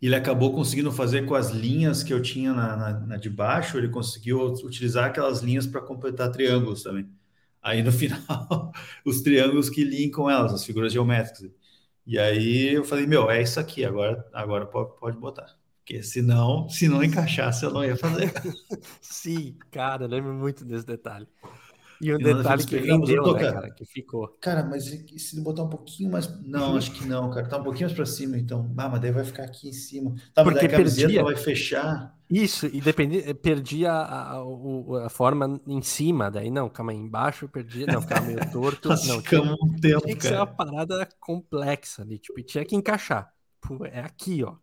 ele 0.00 0.14
acabou 0.14 0.52
conseguindo 0.52 0.92
fazer 0.92 1.26
com 1.26 1.34
as 1.34 1.50
linhas 1.50 2.02
que 2.02 2.12
eu 2.12 2.22
tinha 2.22 2.52
na, 2.52 2.76
na, 2.76 3.00
na 3.00 3.16
de 3.16 3.28
baixo, 3.28 3.76
ele 3.76 3.88
conseguiu 3.88 4.40
utilizar 4.64 5.06
aquelas 5.06 5.40
linhas 5.40 5.66
para 5.66 5.80
completar 5.80 6.30
triângulos 6.30 6.82
também. 6.82 7.08
Aí 7.60 7.82
no 7.82 7.90
final, 7.92 8.72
os 9.04 9.20
triângulos 9.20 9.68
que 9.68 9.84
linkam 9.84 10.30
elas, 10.30 10.52
as 10.52 10.64
figuras 10.64 10.92
geométricas. 10.92 11.50
E 12.06 12.18
aí 12.18 12.74
eu 12.74 12.84
falei, 12.84 13.06
meu, 13.06 13.30
é 13.30 13.42
isso 13.42 13.60
aqui, 13.60 13.84
agora, 13.84 14.24
agora 14.32 14.66
pode, 14.66 14.96
pode 14.98 15.18
botar. 15.18 15.58
Porque 15.78 16.02
senão, 16.02 16.68
se 16.68 16.88
não 16.88 17.02
encaixasse, 17.02 17.64
eu 17.64 17.72
não 17.72 17.84
ia 17.84 17.96
fazer. 17.96 18.32
Sim, 19.00 19.56
cara, 19.70 20.04
eu 20.04 20.08
lembro 20.08 20.32
muito 20.32 20.64
desse 20.64 20.86
detalhe. 20.86 21.26
E 22.00 22.14
um 22.14 22.18
detalhe 22.18 22.64
que 22.64 22.76
rendeu, 22.76 23.32
né, 23.32 23.52
cara, 23.52 23.70
que 23.70 23.84
ficou. 23.84 24.28
Cara, 24.40 24.64
mas 24.64 24.84
se 24.84 25.40
botar 25.40 25.64
um 25.64 25.68
pouquinho 25.68 26.12
mais... 26.12 26.28
Não, 26.44 26.76
acho 26.76 26.92
que 26.92 27.04
não, 27.04 27.28
cara. 27.30 27.48
Tá 27.48 27.58
um 27.58 27.64
pouquinho 27.64 27.86
mais 27.86 27.96
pra 27.96 28.06
cima, 28.06 28.38
então. 28.38 28.72
Ah, 28.76 28.88
mas 28.88 29.00
daí 29.00 29.10
vai 29.10 29.24
ficar 29.24 29.44
aqui 29.44 29.68
em 29.68 29.72
cima. 29.72 30.14
Tá, 30.32 30.44
Porque 30.44 30.66
a 30.66 30.68
camiseta 30.68 31.08
perdia... 31.08 31.24
vai 31.24 31.36
fechar. 31.36 32.16
Isso, 32.30 32.66
e 32.66 32.80
dependia, 32.80 33.34
perdia 33.34 33.90
a, 33.90 34.36
a, 34.36 35.06
a, 35.06 35.08
forma 35.08 35.60
em 35.66 35.80
cima, 35.80 36.30
daí 36.30 36.50
não, 36.50 36.68
calma 36.68 36.92
aí, 36.92 36.98
embaixo 36.98 37.48
perdia, 37.48 37.86
não, 37.86 38.02
ficava 38.02 38.26
meio 38.26 38.38
torto. 38.52 38.90
não, 38.90 39.22
tinha, 39.22 39.40
um 39.42 39.56
tempo, 39.80 40.02
tinha 40.02 40.14
que 40.14 40.22
cara. 40.22 40.34
ser 40.34 40.34
uma 40.34 40.46
parada 40.46 41.08
complexa 41.18 42.02
ali, 42.02 42.18
tipo, 42.18 42.40
tinha 42.42 42.64
que 42.66 42.76
encaixar. 42.76 43.32
Pô, 43.60 43.84
é 43.86 44.00
aqui, 44.00 44.44
ó. 44.44 44.56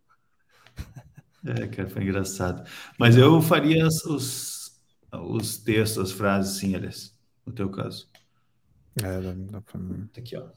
É, 1.43 1.67
cara, 1.67 1.89
foi 1.89 2.03
engraçado. 2.03 2.67
Mas 2.99 3.17
eu 3.17 3.41
faria 3.41 3.88
os, 3.88 4.79
os 5.11 5.57
textos, 5.57 6.11
as 6.11 6.11
frases, 6.11 6.59
sim, 6.59 6.75
aliás 6.75 7.14
no 7.46 7.54
teu 7.54 7.70
caso. 7.70 8.08
É, 9.02 9.22
dá, 9.22 9.34
dá 9.36 9.62
pra... 9.62 9.80
Tá 10.14 10.22
aqui, 10.22 10.38
ó. 10.38 10.48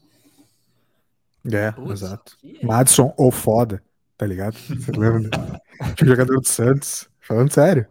É, 1.51 1.71
Putz, 1.71 2.01
exato. 2.01 2.37
É... 2.43 2.65
Madison 2.65 3.13
ou 3.17 3.31
foda, 3.31 3.83
tá 4.17 4.25
ligado? 4.25 4.57
Você 4.57 4.91
lembra? 4.91 5.29
Tinha 5.95 6.05
um 6.05 6.07
jogador 6.07 6.39
do 6.39 6.47
Santos, 6.47 7.09
falando 7.19 7.51
sério. 7.51 7.87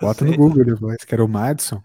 Bota 0.00 0.24
no 0.24 0.36
Google 0.36 0.64
depois, 0.64 1.04
que 1.04 1.14
era 1.14 1.24
o 1.24 1.28
Madison. 1.28 1.82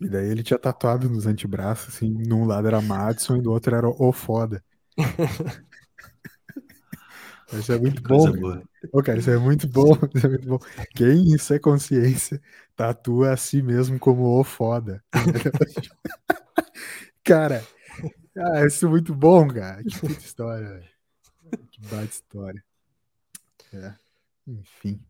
E 0.00 0.08
daí 0.08 0.28
ele 0.28 0.42
tinha 0.42 0.58
tatuado 0.58 1.08
nos 1.08 1.26
antebraços, 1.26 1.94
assim, 1.94 2.10
num 2.10 2.44
lado 2.44 2.66
era 2.66 2.80
Madison 2.80 3.36
e 3.36 3.42
do 3.42 3.52
outro 3.52 3.74
era 3.74 3.88
o 3.88 4.12
foda. 4.12 4.62
Isso 7.52 7.72
é 7.72 7.78
muito 7.78 8.02
bom. 8.02 8.62
Ô, 8.92 9.02
cara, 9.02 9.18
isso 9.18 9.30
é 9.30 9.38
muito 9.38 9.68
bom. 9.68 9.96
Isso 10.14 10.26
é 10.26 10.28
muito 10.28 10.48
bom. 10.48 10.58
Quem 10.94 11.34
isso 11.34 11.54
é 11.54 11.58
consciência 11.58 12.40
tatua 12.76 13.32
a 13.32 13.36
si 13.36 13.62
mesmo 13.62 13.98
como 13.98 14.38
o 14.38 14.44
foda. 14.44 15.02
cara, 17.24 17.64
ah, 18.36 18.66
isso 18.66 18.86
é 18.86 18.88
muito 18.88 19.14
bom, 19.14 19.48
cara. 19.48 19.82
Que 19.82 19.98
puta 19.98 20.12
história, 20.12 20.68
velho. 20.68 20.88
Que 21.70 21.80
baita 21.82 22.12
história. 22.12 22.64
É. 23.72 23.94
Enfim. 24.46 25.00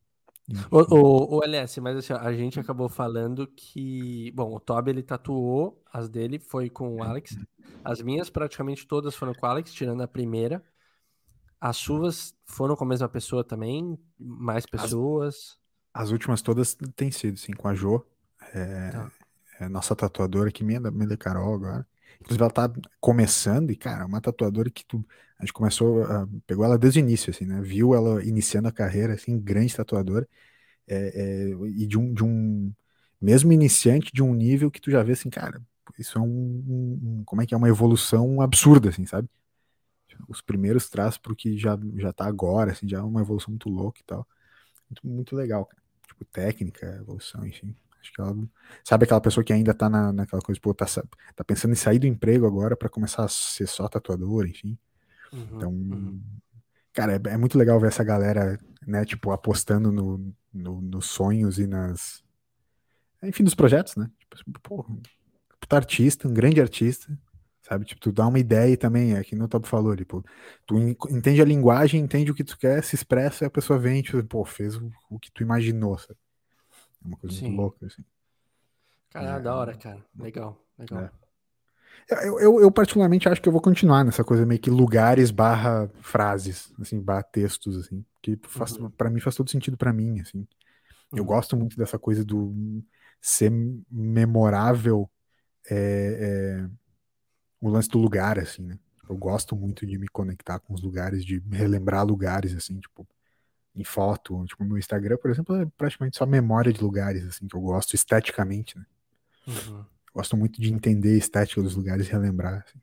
O, 0.70 0.94
o, 0.94 1.36
o, 1.36 1.42
LS, 1.42 1.80
mas 1.80 1.96
assim, 1.96 2.12
a 2.12 2.30
gente 2.34 2.60
acabou 2.60 2.86
falando 2.86 3.46
que, 3.46 4.30
bom, 4.32 4.54
o 4.54 4.60
Toby 4.60 4.90
ele 4.90 5.02
tatuou, 5.02 5.82
as 5.90 6.10
dele 6.10 6.38
foi 6.38 6.68
com 6.68 6.96
o 6.96 7.02
Alex, 7.02 7.34
as 7.82 8.02
minhas 8.02 8.28
praticamente 8.28 8.86
todas 8.86 9.14
foram 9.14 9.32
com 9.32 9.46
o 9.46 9.48
Alex, 9.48 9.72
tirando 9.72 10.02
a 10.02 10.08
primeira. 10.08 10.62
As 11.58 11.78
suas 11.78 12.34
foram 12.44 12.76
com 12.76 12.84
a 12.84 12.88
mesma 12.88 13.08
pessoa 13.08 13.42
também? 13.42 13.98
Mais 14.18 14.66
pessoas? 14.66 15.58
As, 15.94 16.04
as 16.04 16.10
últimas 16.10 16.42
todas 16.42 16.76
têm 16.96 17.10
sido, 17.10 17.38
sim, 17.38 17.52
com 17.52 17.68
a 17.68 17.74
Jo. 17.74 18.04
É, 18.52 18.90
tá. 18.90 19.12
é 19.60 19.68
nossa 19.68 19.96
tatuadora 19.96 20.50
que 20.50 20.64
me 20.64 20.78
da 20.78 21.16
Carol 21.16 21.54
agora. 21.54 21.86
Inclusive, 22.20 22.42
ela 22.42 22.50
tá 22.50 22.70
começando, 23.00 23.70
e, 23.70 23.76
cara, 23.76 24.02
é 24.02 24.06
uma 24.06 24.20
tatuadora 24.20 24.70
que 24.70 24.84
tu, 24.84 25.04
a 25.38 25.44
gente 25.44 25.52
começou, 25.52 26.02
uh, 26.04 26.26
pegou 26.46 26.64
ela 26.64 26.78
desde 26.78 27.00
o 27.00 27.02
início, 27.02 27.30
assim, 27.30 27.44
né? 27.44 27.60
Viu 27.60 27.94
ela 27.94 28.24
iniciando 28.24 28.68
a 28.68 28.72
carreira, 28.72 29.14
assim, 29.14 29.38
grande 29.38 29.74
tatuadora, 29.74 30.28
é, 30.88 30.96
é, 30.96 31.48
e 31.68 31.86
de 31.86 31.98
um, 31.98 32.14
de 32.14 32.24
um, 32.24 32.72
mesmo 33.20 33.52
iniciante, 33.52 34.12
de 34.12 34.22
um 34.22 34.34
nível 34.34 34.70
que 34.70 34.80
tu 34.80 34.90
já 34.90 35.02
vê, 35.02 35.12
assim, 35.12 35.30
cara, 35.30 35.62
isso 35.98 36.18
é 36.18 36.20
um, 36.22 36.26
um 37.20 37.22
como 37.26 37.42
é 37.42 37.46
que 37.46 37.54
é, 37.54 37.56
uma 37.56 37.68
evolução 37.68 38.40
absurda, 38.40 38.90
assim, 38.90 39.06
sabe? 39.06 39.28
os 40.28 40.40
primeiros 40.40 40.88
traços 40.88 41.18
pro 41.18 41.36
que 41.36 41.56
já, 41.58 41.78
já 41.96 42.12
tá 42.12 42.26
agora, 42.26 42.72
assim, 42.72 42.88
já 42.88 42.98
é 42.98 43.02
uma 43.02 43.20
evolução 43.20 43.50
muito 43.50 43.68
louca 43.68 44.00
e 44.00 44.04
tal. 44.04 44.26
Muito, 44.90 45.06
muito 45.06 45.36
legal, 45.36 45.66
cara. 45.66 45.83
Tipo, 46.06 46.24
técnica, 46.26 46.86
evolução, 47.00 47.46
enfim. 47.46 47.74
Acho 48.00 48.12
que 48.12 48.20
ela. 48.20 48.36
Sabe 48.84 49.04
aquela 49.04 49.20
pessoa 49.20 49.42
que 49.42 49.52
ainda 49.52 49.72
tá 49.72 49.88
na, 49.88 50.12
naquela 50.12 50.42
coisa, 50.42 50.60
pô, 50.60 50.74
tá, 50.74 50.86
tá 50.86 51.44
pensando 51.44 51.72
em 51.72 51.76
sair 51.76 51.98
do 51.98 52.06
emprego 52.06 52.46
agora 52.46 52.76
para 52.76 52.88
começar 52.88 53.24
a 53.24 53.28
ser 53.28 53.66
só 53.66 53.88
tatuador, 53.88 54.46
enfim. 54.46 54.78
Uhum, 55.32 55.48
então. 55.52 55.70
Uhum. 55.70 56.20
Cara, 56.92 57.14
é, 57.14 57.20
é, 57.30 57.36
muito 57.36 57.58
legal 57.58 57.80
ver 57.80 57.88
essa 57.88 58.04
galera, 58.04 58.58
né, 58.86 59.04
tipo, 59.04 59.32
apostando 59.32 59.90
no, 59.90 60.32
no, 60.52 60.80
nos 60.80 61.06
sonhos 61.06 61.58
e 61.58 61.66
nas. 61.66 62.22
Enfim, 63.22 63.42
nos 63.42 63.54
projetos, 63.54 63.96
né? 63.96 64.08
Tipo, 64.20 64.60
pô, 64.60 64.86
puta 65.58 65.76
artista, 65.76 66.28
um 66.28 66.34
grande 66.34 66.60
artista, 66.60 67.18
Sabe, 67.66 67.86
tipo, 67.86 67.98
tu 67.98 68.12
dá 68.12 68.26
uma 68.26 68.38
ideia 68.38 68.74
e 68.74 68.76
também, 68.76 69.16
é 69.16 69.24
que 69.24 69.34
no 69.34 69.48
Top 69.48 69.66
falou, 69.66 69.96
tipo, 69.96 70.22
tu 70.66 70.76
entende 71.08 71.40
a 71.40 71.46
linguagem, 71.46 71.98
entende 71.98 72.30
o 72.30 72.34
que 72.34 72.44
tu 72.44 72.58
quer, 72.58 72.84
se 72.84 72.94
expressa 72.94 73.44
e 73.44 73.46
a 73.46 73.50
pessoa 73.50 73.78
vem, 73.78 74.02
tipo, 74.02 74.22
pô, 74.24 74.44
fez 74.44 74.76
o, 74.76 74.92
o 75.08 75.18
que 75.18 75.32
tu 75.32 75.42
imaginou, 75.42 75.96
sabe? 75.96 76.18
É 77.02 77.08
uma 77.08 77.16
coisa 77.16 77.34
Sim. 77.34 77.46
muito 77.46 77.56
louca, 77.56 77.86
assim. 77.86 78.04
Cara, 79.08 79.38
é, 79.38 79.40
da 79.40 79.54
hora, 79.54 79.74
cara. 79.78 80.04
Legal, 80.14 80.62
legal. 80.78 81.04
É. 81.04 81.10
Eu, 82.26 82.38
eu, 82.38 82.60
eu, 82.60 82.70
particularmente 82.70 83.30
acho 83.30 83.40
que 83.40 83.48
eu 83.48 83.52
vou 83.52 83.62
continuar 83.62 84.04
nessa 84.04 84.22
coisa 84.22 84.44
meio 84.44 84.60
que 84.60 84.68
lugares 84.68 85.30
barra 85.30 85.88
frases, 86.02 86.70
assim, 86.78 87.00
barra 87.00 87.22
textos, 87.22 87.78
assim, 87.78 88.04
que 88.20 88.38
faz, 88.42 88.76
uhum. 88.76 88.90
para 88.90 89.08
mim 89.08 89.20
faz 89.20 89.36
todo 89.36 89.50
sentido 89.50 89.78
para 89.78 89.90
mim, 89.90 90.20
assim. 90.20 90.40
Uhum. 90.40 90.46
Eu 91.18 91.24
gosto 91.24 91.56
muito 91.56 91.78
dessa 91.78 91.98
coisa 91.98 92.22
do 92.22 92.52
ser 93.22 93.50
memorável 93.90 95.10
é, 95.70 96.58
é 96.60 96.83
o 97.68 97.70
lance 97.70 97.88
do 97.88 97.98
lugar, 97.98 98.38
assim, 98.38 98.62
né? 98.62 98.78
Eu 99.08 99.16
gosto 99.16 99.56
muito 99.56 99.86
de 99.86 99.98
me 99.98 100.08
conectar 100.08 100.58
com 100.58 100.74
os 100.74 100.82
lugares, 100.82 101.24
de 101.24 101.42
relembrar 101.50 102.04
lugares, 102.06 102.54
assim, 102.54 102.78
tipo, 102.78 103.06
em 103.74 103.84
foto. 103.84 104.44
Tipo, 104.46 104.64
meu 104.64 104.78
Instagram, 104.78 105.16
por 105.16 105.30
exemplo, 105.30 105.56
é 105.56 105.66
praticamente 105.76 106.16
só 106.16 106.26
memória 106.26 106.72
de 106.72 106.82
lugares, 106.82 107.24
assim, 107.26 107.46
que 107.46 107.56
eu 107.56 107.60
gosto 107.60 107.94
esteticamente, 107.94 108.78
né? 108.78 108.86
Uhum. 109.46 109.84
Gosto 110.14 110.36
muito 110.36 110.60
de 110.60 110.72
entender 110.72 111.14
a 111.14 111.18
estética 111.18 111.62
dos 111.62 111.74
lugares 111.74 112.06
e 112.06 112.10
relembrar, 112.10 112.64
assim. 112.66 112.78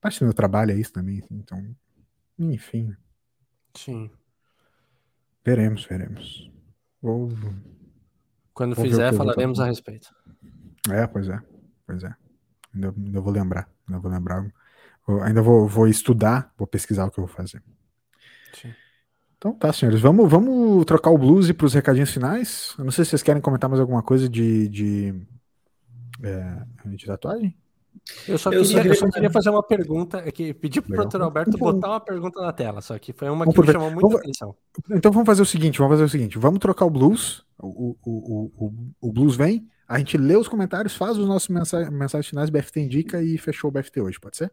Parte 0.00 0.20
do 0.20 0.26
meu 0.26 0.34
trabalho 0.34 0.72
é 0.72 0.74
isso 0.74 0.92
também, 0.92 1.18
assim, 1.18 1.34
então, 1.36 1.76
enfim. 2.38 2.84
Né? 2.84 2.96
Sim. 3.74 4.10
Veremos, 5.44 5.84
veremos. 5.84 6.50
Vou... 7.00 7.30
Quando 8.52 8.74
Vou 8.74 8.84
fizer, 8.84 9.12
falaremos 9.12 9.60
a 9.60 9.66
respeito. 9.66 10.14
É, 10.90 11.06
pois 11.06 11.28
é, 11.28 11.40
pois 11.86 12.04
é. 12.04 12.14
Ainda, 12.74 12.94
ainda 12.96 13.20
vou 13.20 13.32
lembrar. 13.32 13.68
Ainda 13.88 14.00
vou 14.00 14.10
lembrar. 14.10 14.46
Eu 15.06 15.22
ainda 15.22 15.42
vou, 15.42 15.68
vou 15.68 15.86
estudar, 15.86 16.52
vou 16.56 16.66
pesquisar 16.66 17.04
o 17.06 17.10
que 17.10 17.18
eu 17.18 17.26
vou 17.26 17.34
fazer. 17.34 17.62
Sim. 18.54 18.74
Então 19.36 19.52
tá, 19.52 19.72
senhores. 19.72 20.00
Vamos, 20.00 20.30
vamos 20.30 20.84
trocar 20.86 21.10
o 21.10 21.18
blues 21.18 21.50
para 21.52 21.66
os 21.66 21.74
recadinhos 21.74 22.10
finais. 22.10 22.74
Eu 22.78 22.84
não 22.84 22.92
sei 22.92 23.04
se 23.04 23.10
vocês 23.10 23.22
querem 23.22 23.42
comentar 23.42 23.68
mais 23.68 23.80
alguma 23.80 24.02
coisa 24.02 24.28
de, 24.28 24.68
de, 24.68 25.26
é, 26.22 26.62
de 26.86 27.06
tatuagem. 27.06 27.54
Eu 28.28 28.36
só, 28.36 28.50
eu 28.52 28.62
queria, 28.62 28.64
só 28.64 28.76
queria, 28.76 28.92
eu 28.92 28.96
só 28.96 29.10
queria 29.10 29.30
fazer 29.30 29.50
uma 29.50 29.62
pergunta, 29.62 30.18
é 30.18 30.30
que 30.30 30.52
pedi 30.52 30.80
para 30.80 31.02
o 31.02 31.08
Dr. 31.08 31.22
Alberto 31.22 31.50
então, 31.54 31.72
botar 31.72 31.88
uma 31.88 32.00
pergunta 32.00 32.40
na 32.40 32.52
tela, 32.52 32.80
só 32.80 32.98
que 32.98 33.12
foi 33.12 33.30
uma 33.30 33.46
que 33.46 33.58
me 33.58 33.66
chamou 33.66 33.90
muita 33.90 34.08
vamos, 34.08 34.20
atenção. 34.20 34.54
Então 34.90 35.10
vamos 35.10 35.26
fazer 35.26 35.42
o 35.42 35.46
seguinte, 35.46 35.78
vamos 35.78 35.94
fazer 35.94 36.04
o 36.04 36.08
seguinte, 36.08 36.38
vamos 36.38 36.58
trocar 36.58 36.84
o 36.84 36.90
blues, 36.90 37.44
o, 37.58 37.96
o, 38.04 38.52
o, 38.56 38.72
o 39.00 39.12
blues 39.12 39.36
vem, 39.36 39.66
a 39.88 39.98
gente 39.98 40.18
lê 40.18 40.36
os 40.36 40.48
comentários, 40.48 40.94
faz 40.94 41.16
os 41.16 41.26
nossos 41.26 41.48
mensagens, 41.48 41.90
mensagens 41.90 42.28
finais, 42.28 42.50
BFT 42.50 42.80
indica 42.80 43.22
e 43.22 43.38
fechou 43.38 43.70
o 43.70 43.72
BFT 43.72 44.00
hoje, 44.00 44.20
pode 44.20 44.36
ser? 44.36 44.52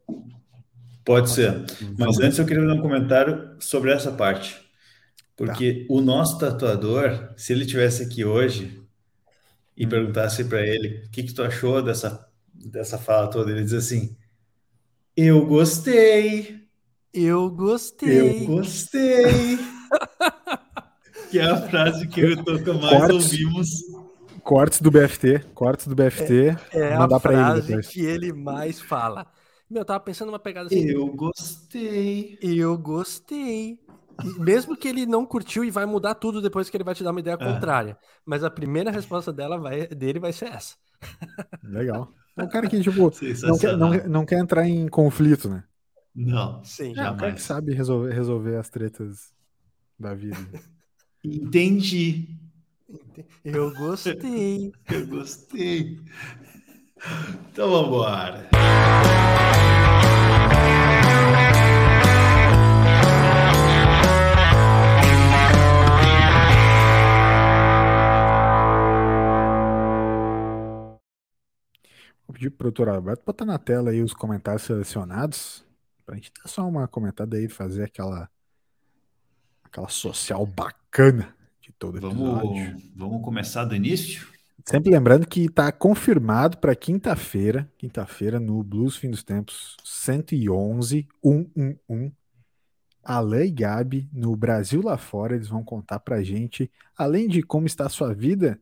Pode 1.04 1.30
ser, 1.30 1.66
mas 1.98 2.20
antes 2.20 2.40
eu 2.40 2.46
queria 2.46 2.66
dar 2.66 2.76
um 2.76 2.82
comentário 2.82 3.56
sobre 3.60 3.92
essa 3.92 4.12
parte, 4.12 4.62
porque 5.36 5.86
tá. 5.86 5.94
o 5.94 6.00
nosso 6.00 6.38
tatuador, 6.38 7.34
se 7.36 7.52
ele 7.52 7.66
tivesse 7.66 8.04
aqui 8.04 8.24
hoje 8.24 8.82
e 9.76 9.86
hum. 9.86 9.90
perguntasse 9.90 10.46
para 10.46 10.66
ele 10.66 11.04
o 11.06 11.10
que, 11.10 11.24
que 11.24 11.34
tu 11.34 11.44
achou 11.44 11.82
dessa 11.82 12.31
dessa 12.54 12.98
fala 12.98 13.30
toda, 13.30 13.52
ele 13.52 13.64
diz 13.64 13.74
assim: 13.74 14.16
Eu 15.16 15.46
gostei. 15.46 16.62
Eu 17.14 17.50
gostei. 17.50 18.44
Eu 18.44 18.46
gostei. 18.46 19.60
que 21.30 21.40
é 21.40 21.46
a 21.46 21.58
frase 21.70 22.08
que 22.08 22.22
eu 22.22 22.30
e 22.30 22.34
o 22.34 22.44
Toca 22.44 22.74
mais 22.74 22.98
cortes, 22.98 23.32
ouvimos. 23.32 23.70
Cortes 24.44 24.82
do 24.82 24.92
BFT, 24.92 25.40
cortes 25.54 25.88
do 25.88 25.96
BFT. 25.96 26.58
É, 26.72 26.80
é 26.80 26.94
a 26.94 27.20
frase 27.20 27.74
ele 27.74 27.84
que 27.84 28.02
ele 28.02 28.34
mais 28.34 28.80
fala. 28.80 29.28
Meu, 29.70 29.82
eu 29.82 29.86
tava 29.86 30.00
pensando 30.02 30.28
numa 30.28 30.40
pegada 30.40 30.68
assim. 30.68 30.86
Eu 30.86 31.08
gostei. 31.08 32.38
Eu 32.42 32.78
gostei. 32.78 33.80
Mesmo 34.38 34.76
que 34.76 34.88
ele 34.88 35.06
não 35.06 35.26
curtiu 35.26 35.64
e 35.64 35.72
vai 35.72 35.86
mudar 35.86 36.16
tudo 36.16 36.42
depois 36.42 36.70
que 36.70 36.78
ele 36.78 36.84
vai 36.84 36.94
te 36.94 37.04
dar 37.04 37.12
uma 37.12 37.20
ideia 37.20 37.36
é. 37.36 37.38
contrária. 37.38 37.98
Mas 38.26 38.44
a 38.44 38.50
primeira 38.50 38.92
resposta 38.92 39.32
dela 39.32 39.58
vai, 39.58 39.88
dele 39.88 40.20
vai 40.20 40.34
ser 40.34 40.50
essa. 40.50 40.76
Legal. 41.64 42.12
É 42.38 42.44
um 42.44 42.50
cara 42.50 42.70
que, 42.70 42.80
tipo, 42.82 43.12
não 43.44 43.58
quer, 43.58 43.78
não, 43.78 43.92
não 44.08 44.26
quer 44.26 44.40
entrar 44.40 44.68
em 44.68 44.88
conflito, 44.88 45.50
né? 45.50 45.64
Não. 46.14 46.64
Sim, 46.64 46.94
é, 46.98 47.10
um 47.10 47.18
cara 47.18 47.34
que 47.34 47.42
sabe 47.42 47.74
resolver, 47.74 48.14
resolver 48.14 48.56
as 48.58 48.70
tretas 48.70 49.34
da 49.98 50.14
vida. 50.14 50.38
Entendi. 51.24 52.36
Eu 53.44 53.74
gostei. 53.74 54.74
Eu 54.92 55.08
gostei. 55.08 56.00
Então 57.52 57.70
vamos 57.70 57.88
embora. 57.88 58.50
Vou 72.32 72.34
pedir 72.34 72.50
pro 72.50 72.72
doutor 72.72 72.88
Alberto 72.88 73.26
botar 73.26 73.44
na 73.44 73.58
tela 73.58 73.92
aí 73.92 74.02
os 74.02 74.14
comentários 74.14 74.62
selecionados, 74.62 75.66
pra 76.06 76.16
gente 76.16 76.32
dar 76.42 76.50
só 76.50 76.66
uma 76.66 76.88
comentada 76.88 77.36
aí, 77.36 77.50
fazer 77.50 77.84
aquela 77.84 78.30
aquela 79.62 79.90
social 79.90 80.46
bacana 80.46 81.36
de 81.60 81.74
todo 81.74 81.98
episódio. 81.98 82.24
Vamos, 82.24 82.84
vamos 82.96 83.22
começar 83.22 83.66
do 83.66 83.76
início? 83.76 84.30
Sempre 84.66 84.92
lembrando 84.92 85.28
que 85.28 85.42
está 85.42 85.74
confirmado 85.74 86.58
para 86.58 86.74
quinta-feira, 86.74 87.70
quinta-feira 87.78 88.40
no 88.40 88.64
Blues 88.64 88.96
Fim 88.96 89.10
dos 89.10 89.24
Tempos 89.24 89.76
111 89.84 91.06
111 91.22 92.14
Alain 93.04 93.48
e 93.48 93.52
Gabi 93.52 94.10
no 94.14 94.38
Brasil 94.38 94.82
lá 94.82 94.98
fora, 94.98 95.36
eles 95.36 95.50
vão 95.50 95.66
contar 95.66 96.00
pra 96.00 96.24
gente, 96.24 96.72
além 96.98 97.28
de 97.28 97.44
como 97.44 97.68
está 97.68 97.88
a 97.88 97.90
sua 97.90 98.14
vida 98.14 98.58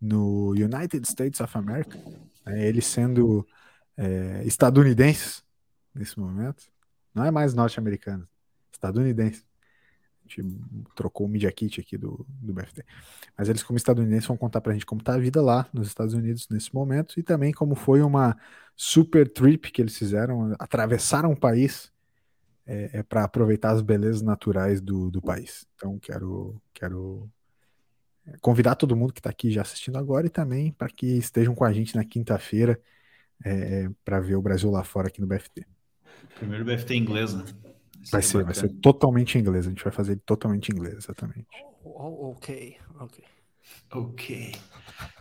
no 0.00 0.50
United 0.50 1.08
States 1.08 1.40
of 1.40 1.56
America, 1.56 1.96
né, 2.44 2.66
eles 2.66 2.86
sendo 2.86 3.46
é, 3.96 4.42
estadunidenses 4.44 5.44
nesse 5.94 6.18
momento, 6.18 6.64
não 7.14 7.24
é 7.24 7.30
mais 7.30 7.54
norte-americano, 7.54 8.28
estadunidense. 8.72 9.44
A 10.24 10.28
gente 10.28 10.58
trocou 10.94 11.26
o 11.26 11.28
Media 11.28 11.52
Kit 11.52 11.80
aqui 11.80 11.98
do, 11.98 12.26
do 12.28 12.52
BFT. 12.54 12.82
Mas 13.36 13.48
eles, 13.48 13.62
como 13.62 13.76
estadunidenses, 13.76 14.26
vão 14.26 14.38
contar 14.38 14.62
pra 14.62 14.72
gente 14.72 14.86
como 14.86 15.02
tá 15.02 15.14
a 15.14 15.18
vida 15.18 15.42
lá 15.42 15.68
nos 15.72 15.86
Estados 15.86 16.14
Unidos 16.14 16.48
nesse 16.48 16.74
momento 16.74 17.20
e 17.20 17.22
também 17.22 17.52
como 17.52 17.74
foi 17.74 18.00
uma 18.00 18.36
super 18.74 19.30
trip 19.30 19.70
que 19.70 19.82
eles 19.82 19.96
fizeram, 19.96 20.56
atravessaram 20.58 21.30
o 21.30 21.38
país 21.38 21.92
é, 22.66 23.00
é 23.00 23.02
para 23.02 23.24
aproveitar 23.24 23.72
as 23.72 23.82
belezas 23.82 24.22
naturais 24.22 24.80
do, 24.80 25.10
do 25.10 25.20
país. 25.20 25.66
Então, 25.74 25.98
quero, 25.98 26.60
quero 26.72 27.30
convidar 28.40 28.74
todo 28.74 28.96
mundo 28.96 29.12
que 29.12 29.20
está 29.20 29.30
aqui 29.30 29.50
já 29.50 29.62
assistindo 29.62 29.96
agora 29.96 30.26
e 30.26 30.30
também 30.30 30.72
para 30.72 30.88
que 30.88 31.06
estejam 31.06 31.54
com 31.54 31.64
a 31.64 31.72
gente 31.72 31.94
na 31.94 32.04
quinta-feira 32.04 32.80
é, 33.44 33.88
para 34.04 34.20
ver 34.20 34.36
o 34.36 34.42
Brasil 34.42 34.70
lá 34.70 34.82
fora 34.84 35.08
aqui 35.08 35.20
no 35.20 35.26
BFT. 35.26 35.66
Primeiro 36.38 36.64
BFT 36.64 36.94
em 36.94 36.98
inglês, 36.98 37.34
né? 37.34 37.44
vai 38.10 38.22
ser, 38.22 38.44
vai 38.44 38.54
ser 38.54 38.68
totalmente 38.80 39.36
em 39.36 39.40
inglês. 39.40 39.66
A 39.66 39.70
gente 39.70 39.82
vai 39.82 39.92
fazer 39.92 40.12
ele 40.12 40.22
totalmente 40.24 40.70
em 40.70 40.74
inglês, 40.74 40.96
exatamente. 40.96 41.46
Oh, 41.84 41.90
oh, 41.90 42.30
ok, 42.32 42.76
ok. 43.00 43.24
Ok. 43.90 44.52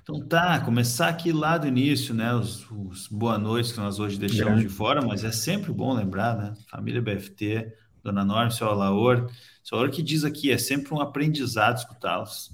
Então 0.01 0.27
tá, 0.27 0.59
começar 0.59 1.07
aqui 1.07 1.31
lá 1.31 1.57
do 1.57 1.67
início, 1.67 2.13
né? 2.13 2.33
Os, 2.33 2.69
os 2.69 3.07
boa 3.07 3.37
noites 3.37 3.71
que 3.71 3.79
nós 3.79 3.99
hoje 3.99 4.19
deixamos 4.19 4.55
Grande. 4.55 4.67
de 4.67 4.73
fora, 4.73 5.01
mas 5.01 5.23
é 5.23 5.31
sempre 5.31 5.71
bom 5.71 5.93
lembrar, 5.93 6.35
né? 6.35 6.53
Família 6.69 7.01
BFT, 7.01 7.71
Dona 8.03 8.25
Norma, 8.25 8.51
seu 8.51 8.67
Alaor. 8.67 9.29
Seu 9.63 9.77
Alaor 9.77 9.91
que 9.91 10.03
diz 10.03 10.25
aqui, 10.25 10.51
é 10.51 10.57
sempre 10.57 10.93
um 10.93 10.99
aprendizado 10.99 11.77
escutá-los. 11.77 12.51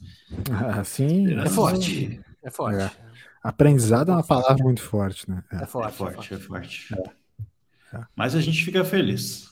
Ah, 0.52 0.84
sim. 0.84 1.34
É 1.40 1.50
forte. 1.50 2.22
É 2.44 2.52
forte. 2.52 2.82
É. 2.82 2.92
Aprendizado 3.42 4.12
é 4.12 4.14
uma 4.14 4.24
palavra 4.24 4.64
muito 4.64 4.82
forte, 4.82 5.30
né? 5.30 5.44
É, 5.52 5.64
é 5.64 5.66
forte, 5.66 5.88
é 5.88 5.92
forte. 5.92 6.34
É 6.36 6.38
forte. 6.38 6.96
É. 6.96 7.98
é. 7.98 8.02
Mas 8.16 8.36
a 8.36 8.42
gente 8.42 8.64
fica 8.64 8.86
feliz. 8.86 9.50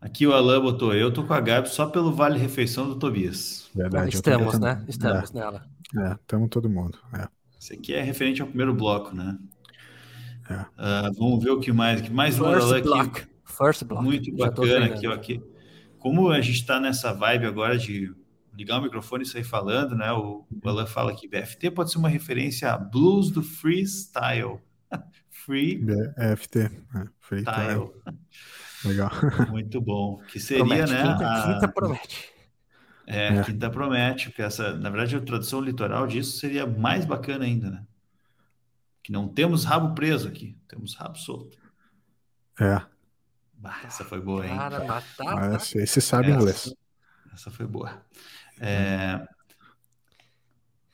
Aqui 0.00 0.26
o 0.26 0.34
Alan 0.34 0.60
botou, 0.60 0.92
eu 0.92 1.12
tô 1.12 1.24
com 1.24 1.32
a 1.32 1.40
Gabi 1.40 1.68
só 1.68 1.86
pelo 1.86 2.12
Vale 2.12 2.38
Refeição 2.38 2.88
do 2.88 2.96
Tobias. 2.96 3.70
Verdade. 3.74 4.16
Estamos, 4.16 4.58
né? 4.58 4.84
Estamos 4.88 5.32
nela. 5.32 5.64
É, 5.96 6.12
estamos 6.14 6.50
todo 6.50 6.68
mundo. 6.68 6.98
É. 7.16 7.28
Isso 7.58 7.72
aqui 7.72 7.94
é 7.94 8.02
referente 8.02 8.42
ao 8.42 8.48
primeiro 8.48 8.74
bloco, 8.74 9.14
né? 9.14 9.38
É. 10.50 10.54
Uh, 10.60 11.14
vamos 11.16 11.42
ver 11.42 11.50
o 11.50 11.60
que 11.60 11.72
mais. 11.72 12.02
Que 12.02 12.10
mais 12.10 12.38
um 12.38 12.44
Alan 12.44 12.76
aqui. 12.76 13.26
First 13.44 13.84
block. 13.84 14.02
Muito 14.02 14.34
bacana 14.36 14.86
aqui, 14.86 15.06
ó, 15.06 15.12
aqui. 15.12 15.53
Como 16.04 16.30
a 16.30 16.38
gente 16.42 16.58
está 16.58 16.78
nessa 16.78 17.14
vibe 17.14 17.46
agora 17.46 17.78
de 17.78 18.14
ligar 18.52 18.78
o 18.78 18.82
microfone 18.82 19.22
e 19.22 19.26
sair 19.26 19.42
falando, 19.42 19.96
né? 19.96 20.12
O, 20.12 20.46
o 20.50 20.68
Alan 20.68 20.84
fala 20.84 21.16
que 21.16 21.26
BFT 21.26 21.70
pode 21.70 21.90
ser 21.90 21.96
uma 21.96 22.10
referência 22.10 22.70
a 22.70 22.76
blues 22.76 23.30
do 23.30 23.42
freestyle. 23.42 24.60
Free 25.30 25.78
BFT, 25.78 26.58
é, 26.60 26.70
freestyle. 27.20 27.90
Legal. 28.84 29.10
Muito 29.48 29.80
bom. 29.80 30.20
Que 30.30 30.38
seria, 30.38 30.62
promete, 30.62 30.92
né? 30.92 31.02
Quinta, 31.02 31.26
a... 31.26 31.54
quinta 31.54 31.68
promete. 31.68 32.32
É, 33.06 33.26
é, 33.28 33.42
quinta 33.42 33.70
promete, 33.70 34.28
porque 34.28 34.42
essa, 34.42 34.76
na 34.76 34.90
verdade, 34.90 35.16
a 35.16 35.22
tradução 35.22 35.62
litoral 35.62 36.06
disso 36.06 36.36
seria 36.36 36.66
mais 36.66 37.06
bacana 37.06 37.46
ainda, 37.46 37.70
né? 37.70 37.82
Que 39.02 39.10
não 39.10 39.26
temos 39.26 39.64
rabo 39.64 39.94
preso 39.94 40.28
aqui, 40.28 40.54
temos 40.68 40.94
rabo 40.96 41.16
solto. 41.16 41.56
É. 42.60 42.93
Bah, 43.64 43.80
essa 43.86 44.04
foi 44.04 44.20
boa, 44.20 44.46
hein? 44.46 44.54
Cara, 44.54 44.80
batata. 44.80 45.56
esse 45.78 45.98
sabe 46.02 46.28
essa, 46.28 46.36
inglês. 46.38 46.74
Essa 47.32 47.50
foi 47.50 47.66
boa. 47.66 48.04
É... 48.60 49.26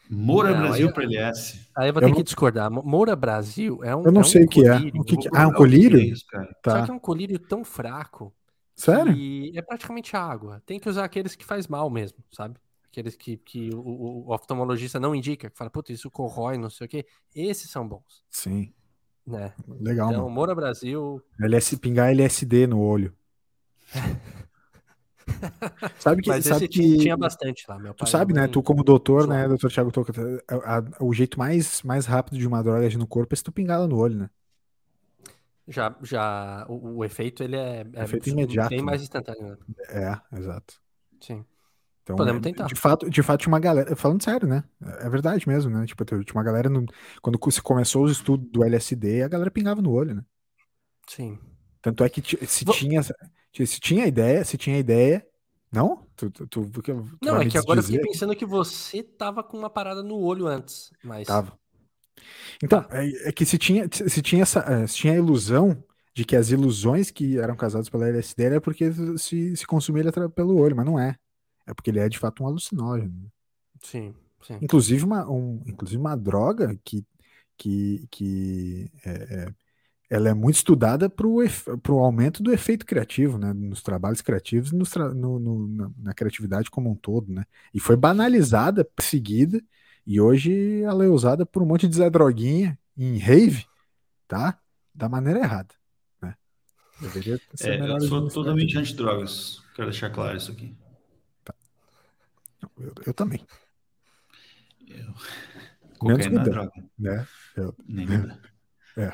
Moura 0.08 0.52
não, 0.52 0.60
Brasil 0.60 0.92
para 0.92 1.02
LS. 1.02 1.68
Aí 1.76 1.88
eu 1.88 1.92
vou 1.92 2.00
ter 2.00 2.06
eu 2.06 2.12
que 2.12 2.18
não... 2.18 2.22
discordar. 2.22 2.70
Moura 2.70 3.16
Brasil 3.16 3.82
é 3.82 3.94
um. 3.94 4.04
Eu 4.04 4.12
não 4.12 4.20
é 4.20 4.24
sei 4.24 4.42
um 4.42 4.44
o 4.44 4.48
que 4.48 4.64
é. 4.64 4.76
O 4.76 5.04
que 5.04 5.16
que... 5.16 5.28
Ah, 5.34 5.48
um 5.48 5.52
colírio? 5.52 5.98
É 5.98 6.04
isso, 6.04 6.24
tá. 6.62 6.78
Só 6.78 6.84
que 6.84 6.90
é 6.92 6.94
um 6.94 6.98
colírio 7.00 7.40
tão 7.40 7.64
fraco. 7.64 8.32
Sério? 8.76 9.12
E 9.14 9.58
é 9.58 9.62
praticamente 9.62 10.16
água. 10.16 10.62
Tem 10.64 10.78
que 10.78 10.88
usar 10.88 11.04
aqueles 11.04 11.34
que 11.34 11.44
faz 11.44 11.66
mal 11.66 11.90
mesmo, 11.90 12.18
sabe? 12.30 12.56
Aqueles 12.88 13.16
que, 13.16 13.36
que 13.36 13.70
o, 13.74 14.26
o 14.28 14.32
oftalmologista 14.32 15.00
não 15.00 15.12
indica, 15.12 15.50
que 15.50 15.58
fala, 15.58 15.70
puta, 15.70 15.92
isso 15.92 16.08
corrói, 16.08 16.56
não 16.56 16.70
sei 16.70 16.86
o 16.86 16.88
quê. 16.88 17.04
Esses 17.34 17.68
são 17.68 17.86
bons. 17.86 18.24
Sim. 18.30 18.72
Né? 19.30 19.52
Legal, 19.80 20.10
então, 20.10 20.22
mano. 20.22 20.34
Moura 20.34 20.54
Brasil. 20.54 21.22
LS, 21.40 21.76
pingar 21.76 22.10
LSD 22.10 22.66
no 22.66 22.80
olho. 22.80 23.14
sabe 25.98 26.22
que, 26.22 26.28
Mas 26.28 26.44
sabe 26.44 26.68
que 26.68 26.98
tinha 26.98 27.16
bastante 27.16 27.64
lá, 27.68 27.78
meu 27.78 27.94
pai. 27.94 28.06
Tu 28.06 28.10
sabe, 28.10 28.34
né? 28.34 28.48
Tu 28.48 28.62
como 28.62 28.82
doutor, 28.82 29.26
né, 29.26 29.46
doutor 29.46 29.70
Thiago 29.70 29.92
Toca, 29.92 30.12
o 31.00 31.12
jeito 31.14 31.38
mais, 31.38 31.82
mais 31.82 32.06
rápido 32.06 32.38
de 32.38 32.46
uma 32.46 32.62
droga 32.62 32.86
agir 32.86 32.98
no 32.98 33.06
corpo 33.06 33.34
é 33.34 33.36
se 33.36 33.44
tu 33.44 33.52
pingar 33.52 33.76
ela 33.78 33.88
no 33.88 33.98
olho, 33.98 34.16
né? 34.16 34.30
Já, 35.68 35.94
já 36.02 36.66
o, 36.68 36.96
o 36.98 37.04
efeito 37.04 37.44
ele 37.44 37.56
é, 37.56 37.86
é 37.94 38.02
efeito 38.02 38.28
imediato, 38.28 38.70
bem 38.70 38.82
mais 38.82 39.02
instantâneo. 39.02 39.50
Né? 39.50 39.56
É, 39.88 40.36
exato. 40.36 40.80
Sim. 41.20 41.44
Então, 42.02 42.16
Podemos 42.16 42.40
é, 42.40 42.42
tentar. 42.42 42.66
De 42.66 42.74
fato, 42.74 43.08
de 43.08 43.22
fato, 43.22 43.40
tinha 43.40 43.52
uma 43.52 43.60
galera. 43.60 43.94
Falando 43.94 44.22
sério, 44.22 44.48
né? 44.48 44.64
É 45.00 45.08
verdade 45.08 45.46
mesmo, 45.48 45.70
né? 45.70 45.86
Tipo, 45.86 46.04
tinha 46.04 46.24
uma 46.34 46.42
galera. 46.42 46.68
No, 46.68 46.84
quando 47.20 47.38
se 47.50 47.62
começou 47.62 48.04
os 48.04 48.12
estudos 48.12 48.48
do 48.50 48.64
LSD, 48.64 49.22
a 49.22 49.28
galera 49.28 49.50
pingava 49.50 49.82
no 49.82 49.92
olho, 49.92 50.14
né? 50.14 50.22
Sim. 51.06 51.38
Tanto 51.82 52.04
é 52.04 52.08
que 52.08 52.22
se 52.46 52.64
Vou... 52.64 52.74
tinha. 52.74 53.02
Se 53.02 53.80
tinha 53.80 54.06
ideia, 54.06 54.44
se 54.44 54.56
tinha 54.56 54.78
ideia. 54.78 55.26
Não? 55.72 56.04
Tu, 56.16 56.30
tu, 56.30 56.46
tu, 56.48 56.68
tu 56.68 57.08
não, 57.22 57.40
é 57.40 57.48
que 57.48 57.56
agora 57.56 57.80
dizer? 57.80 57.94
eu 57.94 57.98
fiquei 57.98 58.12
pensando 58.12 58.34
que 58.34 58.44
você 58.44 59.02
tava 59.04 59.42
com 59.42 59.56
uma 59.56 59.70
parada 59.70 60.02
no 60.02 60.18
olho 60.18 60.46
antes, 60.46 60.90
mas. 61.02 61.28
Tava. 61.28 61.56
Então, 62.62 62.82
tá. 62.82 63.02
é, 63.02 63.28
é, 63.28 63.32
que 63.32 63.46
se 63.46 63.56
tinha, 63.56 63.88
se 63.90 64.22
tinha 64.22 64.42
essa. 64.42 64.60
É, 64.60 64.86
se 64.86 64.96
tinha 64.96 65.12
a 65.12 65.16
ilusão 65.16 65.82
de 66.14 66.24
que 66.24 66.34
as 66.34 66.50
ilusões 66.50 67.10
que 67.10 67.38
eram 67.38 67.56
causadas 67.56 67.88
pela 67.88 68.08
LSD 68.08 68.44
era 68.44 68.60
porque 68.60 68.90
se, 69.16 69.56
se 69.56 69.66
consumia 69.66 70.02
ele 70.02 70.28
pelo 70.30 70.58
olho, 70.58 70.74
mas 70.76 70.84
não 70.84 70.98
é. 70.98 71.16
É 71.66 71.74
porque 71.74 71.90
ele 71.90 72.00
é 72.00 72.08
de 72.08 72.18
fato 72.18 72.42
um 72.42 72.46
alucinógeno. 72.46 73.12
Né? 73.12 73.28
Sim, 73.82 74.14
sim. 74.42 74.58
Inclusive 74.60 75.04
uma, 75.04 75.28
um, 75.30 75.62
inclusive 75.66 76.00
uma 76.00 76.16
droga 76.16 76.78
que, 76.84 77.04
que, 77.56 78.06
que 78.10 78.90
é, 79.04 79.10
é, 79.10 79.54
ela 80.10 80.28
é 80.28 80.34
muito 80.34 80.56
estudada 80.56 81.08
para 81.08 81.26
o 81.26 81.98
aumento 81.98 82.42
do 82.42 82.52
efeito 82.52 82.84
criativo, 82.84 83.38
né? 83.38 83.52
Nos 83.52 83.80
trabalhos 83.80 84.20
criativos 84.20 84.72
e 84.72 84.90
tra 84.90 85.14
no, 85.14 85.38
no, 85.38 85.68
na, 85.68 85.90
na, 85.96 86.14
criatividade 86.14 86.68
como 86.68 86.90
um 86.90 86.96
todo, 86.96 87.32
né? 87.32 87.44
E 87.72 87.78
foi 87.78 87.96
banalizada, 87.96 88.84
perseguida, 88.84 89.62
e 90.04 90.20
hoje 90.20 90.82
ela 90.82 91.04
é 91.04 91.08
usada 91.08 91.46
por 91.46 91.62
um 91.62 91.66
monte 91.66 91.86
de 91.86 91.94
Zé 91.94 92.10
Droguinha 92.10 92.76
em 92.96 93.18
rave, 93.18 93.64
tá? 94.26 94.58
Da 94.92 95.08
maneira 95.08 95.38
errada. 95.38 95.72
Né? 96.20 96.34
Deveria 97.00 97.40
ser 97.54 97.80
é, 97.80 97.90
eu 97.90 98.00
sou 98.00 98.28
totalmente 98.28 98.76
anti-drogas. 98.76 99.62
Quero 99.76 99.90
deixar 99.90 100.10
claro 100.10 100.36
isso 100.36 100.50
aqui. 100.50 100.74
Eu, 102.78 102.94
eu 103.06 103.14
também. 103.14 103.44
Eu... 104.86 105.14
Cocaína 105.98 106.40
é 106.40 106.44
droga. 106.44 106.72
Né? 106.98 107.26
Eu... 107.56 107.74
Nem 107.86 108.06
É. 108.96 109.12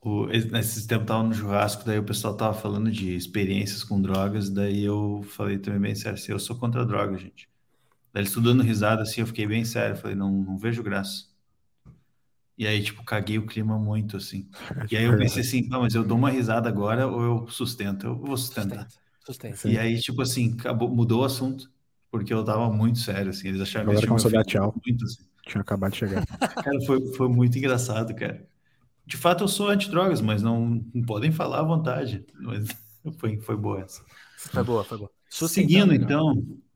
O, 0.00 0.26
nesse 0.26 0.86
tempo 0.86 1.04
tava 1.04 1.22
no 1.22 1.34
churrasco, 1.34 1.84
daí 1.84 1.98
o 1.98 2.04
pessoal 2.04 2.36
tava 2.36 2.54
falando 2.54 2.90
de 2.90 3.14
experiências 3.14 3.84
com 3.84 4.02
drogas, 4.02 4.50
daí 4.50 4.82
eu 4.84 5.24
falei 5.28 5.58
também 5.58 5.80
bem 5.80 5.94
sério, 5.94 6.18
assim, 6.18 6.32
eu 6.32 6.40
sou 6.40 6.56
contra 6.56 6.82
a 6.82 6.84
droga, 6.84 7.16
gente. 7.16 7.48
Daí 8.12 8.22
eles 8.22 8.34
dando 8.34 8.64
risada 8.64 9.02
assim, 9.02 9.20
eu 9.20 9.26
fiquei 9.26 9.46
bem 9.46 9.64
sério, 9.64 9.96
falei, 9.96 10.16
não, 10.16 10.30
não 10.30 10.58
vejo 10.58 10.82
graça. 10.82 11.30
E 12.58 12.66
aí, 12.66 12.82
tipo, 12.82 13.02
caguei 13.04 13.38
o 13.38 13.46
clima 13.46 13.78
muito, 13.78 14.16
assim. 14.16 14.48
E 14.90 14.96
aí 14.96 15.04
eu 15.04 15.16
pensei 15.16 15.42
assim, 15.42 15.68
não, 15.68 15.82
mas 15.82 15.94
eu 15.94 16.04
dou 16.04 16.18
uma 16.18 16.30
risada 16.30 16.68
agora 16.68 17.06
ou 17.06 17.22
eu 17.22 17.48
sustento? 17.48 18.06
Eu 18.06 18.16
vou 18.16 18.36
sustentar. 18.36 18.88
Sustenta. 19.24 19.52
Sustenta. 19.52 19.68
E 19.68 19.78
aí, 19.78 19.98
tipo 20.00 20.20
assim, 20.20 20.54
acabou, 20.58 20.88
mudou 20.92 21.22
o 21.22 21.24
assunto 21.24 21.71
porque 22.12 22.32
eu 22.32 22.44
tava 22.44 22.70
muito 22.70 22.98
sério, 22.98 23.30
assim. 23.30 23.48
Eles 23.48 23.62
acharam 23.62 23.90
que 23.90 24.06
eu 24.06 24.18
tinha 24.18 24.44
tchau. 24.44 24.74
muito, 24.86 25.04
assim. 25.06 25.24
Tinha 25.46 25.62
acabado 25.62 25.92
de 25.92 25.98
chegar. 25.98 26.26
cara, 26.62 26.78
foi, 26.86 27.00
foi 27.14 27.26
muito 27.26 27.56
engraçado, 27.56 28.14
cara. 28.14 28.46
De 29.06 29.16
fato, 29.16 29.42
eu 29.42 29.48
sou 29.48 29.70
anti-drogas, 29.70 30.20
mas 30.20 30.42
não, 30.42 30.84
não, 30.94 31.02
podem 31.04 31.32
falar 31.32 31.60
à 31.60 31.62
vontade. 31.62 32.24
Mas 32.38 32.68
foi, 33.18 33.38
foi 33.40 33.56
boa 33.56 33.80
essa. 33.80 34.04
Foi 34.36 34.62
boa, 34.62 34.84
foi 34.84 34.98
boa. 34.98 35.10
Seguindo, 35.30 35.94
então, 35.94 36.34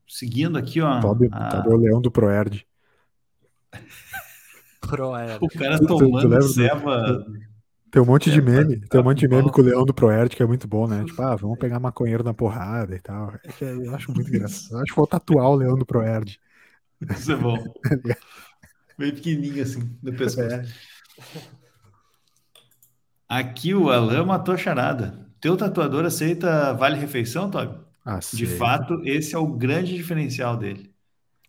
seguindo 0.08 0.56
aqui, 0.56 0.80
ó. 0.80 1.00
Toby, 1.00 1.28
a... 1.30 1.62
É 1.66 1.68
o 1.68 1.76
leão 1.76 2.00
do 2.00 2.10
Proerd. 2.10 2.66
Proerd. 4.80 5.38
O 5.42 5.48
cara 5.48 5.78
tomando 5.78 6.42
ceva 6.44 7.26
tem 7.96 8.02
um 8.02 8.06
monte 8.06 8.30
de 8.30 8.42
meme, 8.42 8.78
tem 8.78 9.00
um 9.00 9.04
monte 9.04 9.20
de 9.20 9.28
meme 9.28 9.50
com 9.50 9.62
o 9.62 9.64
Leão 9.64 9.82
do 9.82 9.94
Proerd 9.94 10.36
que 10.36 10.42
é 10.42 10.46
muito 10.46 10.68
bom, 10.68 10.86
né? 10.86 11.02
Tipo, 11.02 11.22
ah, 11.22 11.34
vamos 11.34 11.58
pegar 11.58 11.80
maconheiro 11.80 12.22
na 12.22 12.34
porrada 12.34 12.94
e 12.94 13.00
tal. 13.00 13.32
É 13.32 13.40
eu 13.62 13.94
acho 13.94 14.12
muito 14.12 14.28
engraçado. 14.28 14.82
Acho 14.82 14.92
que 14.92 14.96
vou 14.96 15.06
tatuar 15.06 15.48
o 15.48 15.54
Leão 15.54 15.78
do 15.78 15.86
Proerd. 15.86 16.38
Isso 17.10 17.32
é 17.32 17.36
bom. 17.36 17.56
Bem 18.98 19.14
pequenininho 19.14 19.62
assim, 19.62 19.98
no 20.02 20.12
pescoço. 20.12 20.46
É. 20.46 20.66
Aqui 23.26 23.74
o 23.74 23.90
Alan 23.90 24.26
matou 24.26 24.54
a 24.54 24.58
charada. 24.58 25.26
Teu 25.40 25.56
tatuador 25.56 26.04
aceita 26.04 26.74
vale 26.74 26.98
refeição, 26.98 27.50
Toby? 27.50 27.78
De 28.34 28.46
fato, 28.46 29.00
esse 29.06 29.34
é 29.34 29.38
o 29.38 29.46
grande 29.46 29.94
diferencial 29.94 30.54
dele. 30.54 30.94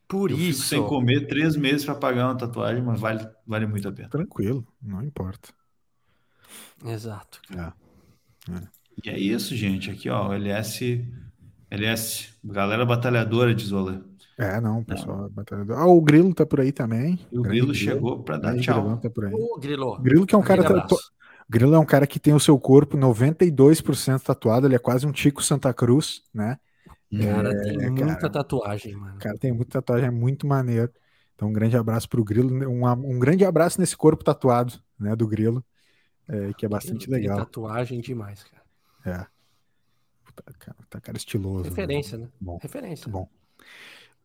Por 0.07 0.31
eu 0.31 0.37
isso. 0.37 0.63
sem 0.63 0.81
comer 0.81 1.27
três 1.27 1.57
meses 1.57 1.83
para 1.83 1.95
pagar 1.95 2.27
uma 2.27 2.37
tatuagem, 2.37 2.81
mas 2.81 3.01
vale, 3.01 3.27
vale 3.45 3.67
muito 3.67 3.85
a 3.89 3.91
pena. 3.91 4.07
Tranquilo, 4.07 4.65
não 4.81 5.03
importa. 5.03 5.56
Exato. 6.85 7.41
É. 7.55 7.87
É. 8.53 8.77
E 9.03 9.09
é 9.09 9.19
isso, 9.19 9.55
gente. 9.55 9.91
Aqui, 9.91 10.09
ó, 10.09 10.33
LS, 10.33 11.05
LS, 11.69 12.29
galera 12.43 12.85
batalhadora 12.85 13.53
de 13.53 13.65
Zola. 13.65 14.03
É, 14.37 14.59
não, 14.61 14.83
pessoal, 14.83 15.23
não. 15.23 15.29
batalhador. 15.29 15.77
Ah, 15.77 15.87
o 15.87 16.01
Grilo 16.01 16.33
tá 16.33 16.45
por 16.45 16.61
aí 16.61 16.71
também. 16.71 17.19
E 17.31 17.37
o 17.37 17.41
Grilo 17.41 17.73
chegou 17.73 18.23
para 18.23 18.37
dar 18.37 18.57
tchau. 18.57 18.97
Tá 18.97 19.09
por 19.09 19.25
aí. 19.25 19.33
O 19.33 19.59
Grilo. 19.59 19.99
Grilo 19.99 20.25
que 20.25 20.35
é 20.35 20.37
um 20.37 20.43
cara 20.43 20.63
Grilo 21.49 21.75
é 21.75 21.79
um 21.79 21.85
cara 21.85 22.05
que 22.05 22.19
tem 22.19 22.33
o 22.33 22.39
seu 22.39 22.59
corpo 22.59 22.97
92% 22.97 24.21
tatuado, 24.21 24.67
ele 24.67 24.75
é 24.75 24.79
quase 24.79 25.07
um 25.07 25.11
Tico 25.13 25.41
Santa 25.41 25.73
Cruz, 25.73 26.23
né? 26.33 26.57
Cara, 27.09 27.51
é, 27.51 27.77
tem 27.77 27.89
muita 27.89 28.15
cara, 28.15 28.29
tatuagem, 28.29 28.95
mano. 28.95 29.17
Cara, 29.17 29.37
tem 29.37 29.53
muita 29.53 29.81
tatuagem, 29.81 30.07
é 30.07 30.11
muito 30.11 30.45
maneiro. 30.45 30.91
Então, 31.33 31.47
um 31.47 31.53
grande 31.53 31.77
abraço 31.77 32.09
pro 32.09 32.23
Grilo, 32.23 32.51
um, 32.67 32.85
um 32.85 33.17
grande 33.17 33.45
abraço 33.45 33.79
nesse 33.79 33.95
corpo 33.95 34.25
tatuado, 34.25 34.73
né, 34.99 35.15
do 35.15 35.25
Grilo 35.25 35.63
é, 36.29 36.53
que 36.53 36.65
é 36.65 36.69
bastante 36.69 37.07
Tem 37.07 37.15
legal. 37.15 37.37
tatuagem 37.37 38.01
demais, 38.01 38.43
cara. 38.43 38.63
É. 39.05 39.25
Puta, 40.25 40.43
cara, 40.59 40.77
tá 40.89 40.99
cara 40.99 41.17
estiloso. 41.17 41.63
Né? 41.63 41.69
Referência, 41.69 42.17
né? 42.17 42.27
Bom, 42.39 42.59
Referência. 42.61 43.09
Bom. 43.09 43.29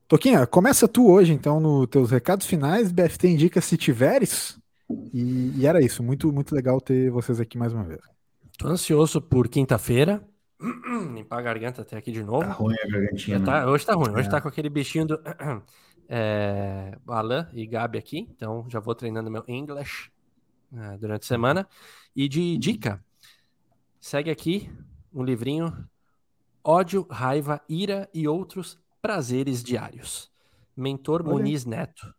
Toquinha, 0.08 0.46
começa 0.46 0.88
tu 0.88 1.10
hoje, 1.10 1.32
então, 1.32 1.60
nos 1.60 1.86
teus 1.86 2.10
recados 2.10 2.46
finais. 2.46 2.92
BFT 2.92 3.28
indica 3.28 3.60
se 3.60 3.76
tiveres. 3.76 4.58
E, 5.12 5.52
e, 5.56 5.66
era 5.66 5.80
isso. 5.80 6.02
Muito, 6.02 6.30
muito 6.32 6.54
legal 6.54 6.80
ter 6.80 7.10
vocês 7.10 7.40
aqui 7.40 7.56
mais 7.56 7.72
uma 7.72 7.84
vez. 7.84 8.00
Tô 8.58 8.68
ansioso 8.68 9.22
por 9.22 9.48
quinta-feira. 9.48 10.22
Limpar 11.14 11.38
a 11.38 11.42
garganta 11.42 11.82
até 11.82 11.96
aqui 11.96 12.12
de 12.12 12.22
novo. 12.22 12.44
Tá 12.44 12.52
ruim 12.52 12.76
a 12.84 12.88
gargantinha. 12.88 13.40
Tá, 13.40 13.66
hoje 13.66 13.86
tá 13.86 13.94
ruim. 13.94 14.10
Hoje 14.10 14.28
é. 14.28 14.30
tá 14.30 14.40
com 14.40 14.48
aquele 14.48 14.68
bichinho 14.68 15.06
do 15.06 15.20
é, 16.08 16.98
Alan 17.06 17.48
e 17.52 17.66
Gabi 17.66 17.96
aqui. 17.96 18.28
Então 18.36 18.66
já 18.68 18.80
vou 18.80 18.94
treinando 18.94 19.30
meu 19.30 19.44
English 19.48 20.10
uh, 20.72 20.98
durante 20.98 21.22
a 21.22 21.26
semana. 21.26 21.68
E 22.14 22.28
de 22.28 22.56
dica, 22.58 23.04
segue 24.00 24.30
aqui 24.30 24.70
um 25.12 25.22
livrinho 25.22 25.88
Ódio, 26.64 27.06
Raiva, 27.10 27.60
Ira 27.68 28.08
e 28.14 28.26
Outros 28.28 28.78
Prazeres 29.00 29.62
Diários. 29.62 30.30
Mentor 30.76 31.22
Olha. 31.22 31.32
Muniz 31.32 31.64
Neto. 31.64 32.14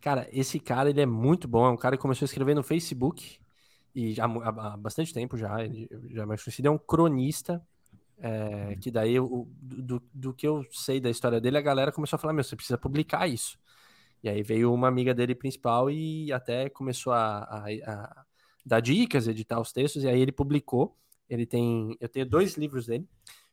Cara, 0.00 0.28
esse 0.32 0.58
cara 0.58 0.90
ele 0.90 1.00
é 1.00 1.06
muito 1.06 1.46
bom. 1.46 1.66
É 1.66 1.70
um 1.70 1.76
cara 1.76 1.96
que 1.96 2.02
começou 2.02 2.24
a 2.24 2.28
escrever 2.28 2.54
no 2.54 2.62
Facebook 2.62 3.38
e 3.94 4.12
já 4.12 4.24
há 4.24 4.76
bastante 4.76 5.12
tempo 5.12 5.36
já. 5.36 5.64
Ele 5.64 5.88
já 6.10 6.22
é 6.22 6.26
mais 6.26 6.42
conhecido. 6.42 6.68
É 6.68 6.70
um 6.70 6.78
cronista. 6.78 7.62
É, 8.18 8.76
que 8.80 8.90
daí, 8.90 9.20
o, 9.20 9.46
do, 9.60 10.02
do 10.12 10.32
que 10.32 10.48
eu 10.48 10.64
sei 10.70 11.00
da 11.00 11.10
história 11.10 11.38
dele, 11.38 11.58
a 11.58 11.62
galera 11.62 11.92
começou 11.92 12.16
a 12.16 12.18
falar: 12.18 12.32
Meu, 12.32 12.44
você 12.44 12.56
precisa 12.56 12.78
publicar 12.78 13.26
isso. 13.28 13.58
E 14.22 14.28
aí 14.28 14.42
veio 14.42 14.72
uma 14.72 14.88
amiga 14.88 15.14
dele 15.14 15.34
principal 15.34 15.90
e 15.90 16.32
até 16.32 16.68
começou 16.68 17.12
a, 17.12 17.38
a, 17.38 17.66
a 17.86 18.24
dar 18.64 18.80
dicas, 18.80 19.28
editar 19.28 19.60
os 19.60 19.72
textos, 19.72 20.02
e 20.02 20.08
aí 20.08 20.20
ele 20.20 20.32
publicou. 20.32 20.96
Ele 21.28 21.46
tem. 21.46 21.96
Eu 22.00 22.08
tenho 22.08 22.26
dois 22.26 22.56
livros 22.56 22.86
dele. 22.86 23.08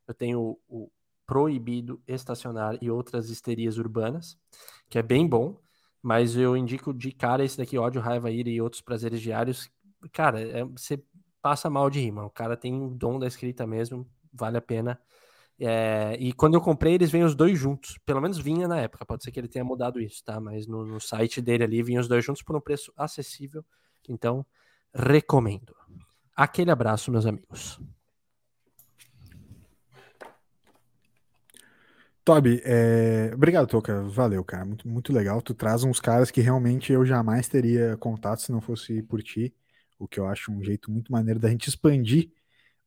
Eu 0.08 0.14
tenho 0.14 0.60
o 0.68 0.92
Proibido 1.26 2.02
Estacionar 2.08 2.78
e 2.82 2.90
Outras 2.90 3.30
Histerias 3.30 3.78
Urbanas, 3.78 4.38
que 4.90 4.98
é 4.98 5.02
bem 5.02 5.28
bom, 5.28 5.58
mas 6.02 6.36
eu 6.36 6.58
indico 6.58 6.94
de 6.94 7.12
cara 7.12 7.44
esse 7.46 7.58
daqui, 7.58 7.78
Ódio, 7.78 8.02
Raiva, 8.02 8.30
Ira 8.30 8.50
e 8.50 8.62
Outros 8.62 8.82
Prazeres 8.82 9.22
Diários. 9.22 9.70
Cara, 10.12 10.42
é, 10.42 10.64
você 10.66 11.02
passa 11.42 11.70
mal 11.70 11.90
de 11.90 12.00
rima. 12.00 12.26
O 12.26 12.30
cara 12.30 12.58
tem 12.58 12.74
um 12.74 12.96
dom 12.96 13.18
da 13.20 13.28
escrita 13.28 13.66
mesmo, 13.66 14.08
vale 14.32 14.58
a 14.58 14.62
pena 14.62 15.00
é, 15.60 16.16
e 16.20 16.34
quando 16.34 16.56
eu 16.56 16.62
comprei, 16.62 16.94
eles 16.96 17.12
vêm 17.12 17.24
os 17.24 17.36
dois 17.36 17.58
juntos. 17.58 17.98
Pelo 18.06 18.22
menos 18.22 18.38
vinha 18.38 18.68
na 18.68 18.80
época. 18.80 19.06
Pode 19.06 19.24
ser 19.24 19.32
que 19.32 19.40
ele 19.40 19.48
tenha 19.48 19.64
mudado 19.64 20.00
isso, 20.00 20.24
tá? 20.24 20.40
Mas 20.40 20.68
no, 20.68 20.86
no 20.86 21.00
site 21.00 21.42
dele 21.42 21.64
ali 21.64 21.84
vinham 21.84 22.02
os 22.02 22.08
dois 22.08 22.24
juntos 22.26 22.42
por 22.42 22.56
um 22.56 22.62
preço 22.62 22.92
acessível. 22.98 23.64
Então, 24.10 24.46
recomendo. 24.94 25.76
Aquele 26.36 26.72
abraço, 26.72 27.12
meus 27.12 27.26
amigos. 27.26 27.80
Toby, 32.26 32.62
é... 32.64 33.32
obrigado, 33.34 33.68
Toca. 33.68 34.02
Valeu, 34.04 34.44
cara. 34.44 34.66
Muito, 34.66 34.88
muito 34.88 35.14
legal. 35.14 35.42
Tu 35.42 35.54
traz 35.54 35.84
uns 35.84 36.00
caras 36.00 36.32
que 36.32 36.42
realmente 36.42 36.92
eu 36.92 37.06
jamais 37.06 37.48
teria 37.48 37.98
contato 37.98 38.42
se 38.42 38.52
não 38.52 38.62
fosse 38.62 39.04
por 39.04 39.22
ti. 39.22 39.54
O 40.00 40.08
que 40.08 40.20
eu 40.20 40.28
acho 40.28 40.52
um 40.52 40.64
jeito 40.64 40.90
muito 40.92 41.12
maneiro 41.12 41.40
da 41.40 41.50
gente 41.50 41.68
expandir 41.68 42.32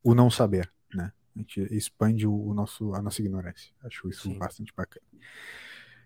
o 0.03 0.13
não 0.13 0.29
saber, 0.29 0.71
né? 0.93 1.11
A 1.37 1.39
gente 1.39 1.61
expande 1.71 2.25
o, 2.25 2.51
nosso, 2.55 2.95
a 2.95 3.01
nossa 3.01 3.21
ignorância. 3.21 3.71
Acho 3.83 4.09
isso 4.09 4.23
Sim. 4.23 4.39
bastante 4.39 4.73
bacana. 4.75 5.05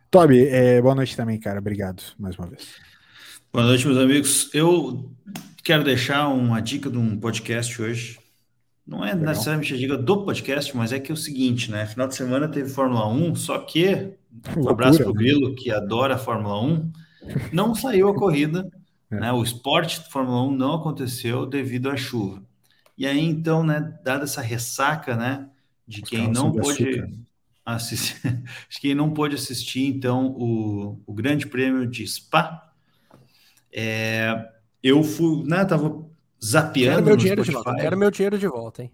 Toby, 0.09 0.45
é, 0.45 0.81
boa 0.81 0.93
noite 0.93 1.15
também, 1.15 1.39
cara. 1.39 1.59
Obrigado 1.59 2.03
mais 2.19 2.37
uma 2.37 2.47
vez. 2.47 2.75
Boa 3.53 3.65
noite, 3.65 3.87
meus 3.87 3.97
amigos. 3.97 4.53
Eu 4.53 5.09
quero 5.63 5.85
deixar 5.85 6.27
uma 6.27 6.59
dica 6.61 6.89
de 6.89 6.97
um 6.97 7.17
podcast 7.17 7.81
hoje. 7.81 8.19
Não 8.85 9.05
é 9.05 9.13
Legal. 9.13 9.29
necessariamente 9.29 9.73
a 9.73 9.77
dica 9.77 9.97
do 9.97 10.25
podcast, 10.25 10.75
mas 10.75 10.91
é 10.91 10.99
que 10.99 11.11
é 11.11 11.13
o 11.13 11.17
seguinte, 11.17 11.71
né? 11.71 11.85
Final 11.85 12.09
de 12.09 12.15
semana 12.15 12.49
teve 12.49 12.69
Fórmula 12.69 13.07
1, 13.07 13.35
só 13.35 13.57
que 13.59 14.17
Um 14.57 14.67
abraço 14.67 14.99
para 14.99 15.09
o 15.09 15.13
Grilo, 15.13 15.55
que 15.55 15.71
adora 15.71 16.15
a 16.15 16.17
Fórmula 16.17 16.61
1. 16.61 16.91
Não 17.53 17.73
saiu 17.73 18.09
a 18.09 18.13
corrida, 18.15 18.69
é. 19.09 19.19
né? 19.19 19.31
O 19.31 19.41
esporte 19.41 20.01
de 20.01 20.09
Fórmula 20.09 20.43
1 20.43 20.51
não 20.57 20.73
aconteceu 20.73 21.45
devido 21.45 21.89
à 21.89 21.95
chuva. 21.95 22.41
E 23.01 23.07
aí, 23.07 23.19
então, 23.19 23.63
né, 23.63 23.97
dada 24.03 24.25
essa 24.25 24.41
ressaca, 24.41 25.15
né, 25.15 25.49
de 25.87 26.03
quem 26.03 26.31
não 26.31 26.51
pôde 26.51 27.03
assistir, 27.65 28.43
quem 28.79 28.93
não 28.93 29.11
pôde 29.11 29.33
assistir, 29.33 29.87
então, 29.87 30.27
o, 30.37 31.01
o 31.07 31.11
Grande 31.11 31.47
Prêmio 31.47 31.87
de 31.87 32.05
Spa, 32.07 32.71
é, 33.73 34.47
eu 34.83 35.01
fui, 35.01 35.43
né, 35.47 35.65
tava 35.65 36.07
zapeando 36.45 36.97
quero 36.97 37.05
meu 37.07 37.17
dinheiro 37.17 37.43
de 37.43 37.49
volta, 37.49 37.75
quero 37.75 37.97
meu 37.97 38.11
dinheiro 38.11 38.37
de 38.37 38.47
volta, 38.47 38.83
hein? 38.83 38.91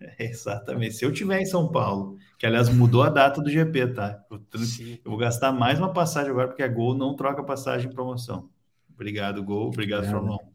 É, 0.00 0.24
exatamente. 0.24 0.94
Se 0.94 1.04
eu 1.04 1.12
tiver 1.12 1.42
em 1.42 1.44
São 1.44 1.70
Paulo, 1.70 2.16
que 2.38 2.46
aliás 2.46 2.70
mudou 2.70 3.02
a 3.02 3.10
data 3.10 3.42
do 3.42 3.50
GP, 3.50 3.88
tá? 3.88 4.24
Eu, 4.30 4.40
eu, 4.54 5.10
vou 5.10 5.18
gastar 5.18 5.52
mais 5.52 5.78
uma 5.78 5.92
passagem 5.92 6.30
agora, 6.30 6.48
porque 6.48 6.62
a 6.62 6.68
Gol 6.68 6.94
não 6.94 7.14
troca 7.14 7.42
passagem 7.42 7.90
em 7.90 7.94
promoção. 7.94 8.48
Obrigado, 8.94 9.44
Gol. 9.44 9.66
Obrigado. 9.66 10.06
Fórmula 10.06 10.36
1. 10.36 10.50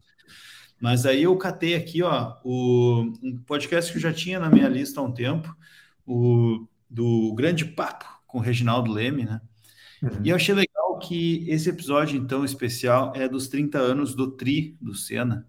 Mas 0.80 1.06
aí 1.06 1.22
eu 1.22 1.36
catei 1.36 1.74
aqui, 1.74 2.02
ó, 2.02 2.36
o, 2.44 3.12
um 3.22 3.38
podcast 3.46 3.90
que 3.90 3.98
eu 3.98 4.02
já 4.02 4.12
tinha 4.12 4.38
na 4.38 4.50
minha 4.50 4.68
lista 4.68 5.00
há 5.00 5.02
um 5.02 5.12
tempo, 5.12 5.54
o 6.06 6.66
do 6.88 7.34
Grande 7.34 7.64
Papo 7.64 8.04
com 8.26 8.38
o 8.38 8.40
Reginaldo 8.40 8.92
Leme, 8.92 9.24
né? 9.24 9.40
Uhum. 10.02 10.20
E 10.22 10.28
eu 10.28 10.36
achei 10.36 10.54
legal 10.54 10.98
que 10.98 11.48
esse 11.48 11.70
episódio, 11.70 12.18
então, 12.18 12.44
especial, 12.44 13.12
é 13.14 13.28
dos 13.28 13.48
30 13.48 13.78
anos 13.78 14.14
do 14.14 14.30
Tri, 14.30 14.76
do 14.80 14.94
Senna. 14.94 15.48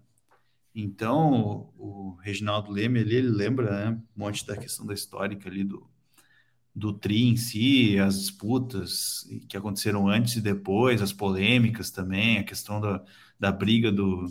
Então, 0.74 1.70
o, 1.76 2.12
o 2.12 2.14
Reginaldo 2.22 2.70
Leme, 2.70 3.00
ele, 3.00 3.16
ele 3.16 3.28
lembra 3.28 3.70
né, 3.70 3.98
um 4.16 4.20
monte 4.24 4.46
da 4.46 4.56
questão 4.56 4.86
da 4.86 4.94
histórica 4.94 5.48
ali 5.48 5.64
do, 5.64 5.86
do 6.74 6.92
Tri 6.92 7.26
em 7.26 7.36
si, 7.36 7.98
as 7.98 8.20
disputas 8.20 9.28
que 9.48 9.56
aconteceram 9.56 10.08
antes 10.08 10.36
e 10.36 10.40
depois, 10.40 11.02
as 11.02 11.12
polêmicas 11.12 11.90
também, 11.90 12.38
a 12.38 12.44
questão 12.44 12.80
da, 12.80 13.04
da 13.38 13.52
briga 13.52 13.92
do, 13.92 14.26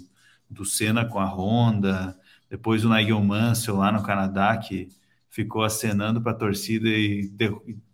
do 0.50 0.66
Senna 0.66 1.06
com 1.06 1.20
a 1.20 1.26
Honda, 1.26 2.18
depois 2.50 2.86
o 2.86 2.90
Nigel 2.90 3.22
Mansell 3.22 3.76
lá 3.76 3.92
no 3.92 4.04
Canadá, 4.04 4.58
que 4.58 4.90
ficou 5.30 5.64
acenando 5.64 6.22
para 6.22 6.32
a 6.32 6.36
torcida 6.36 6.88
e, 6.88 7.32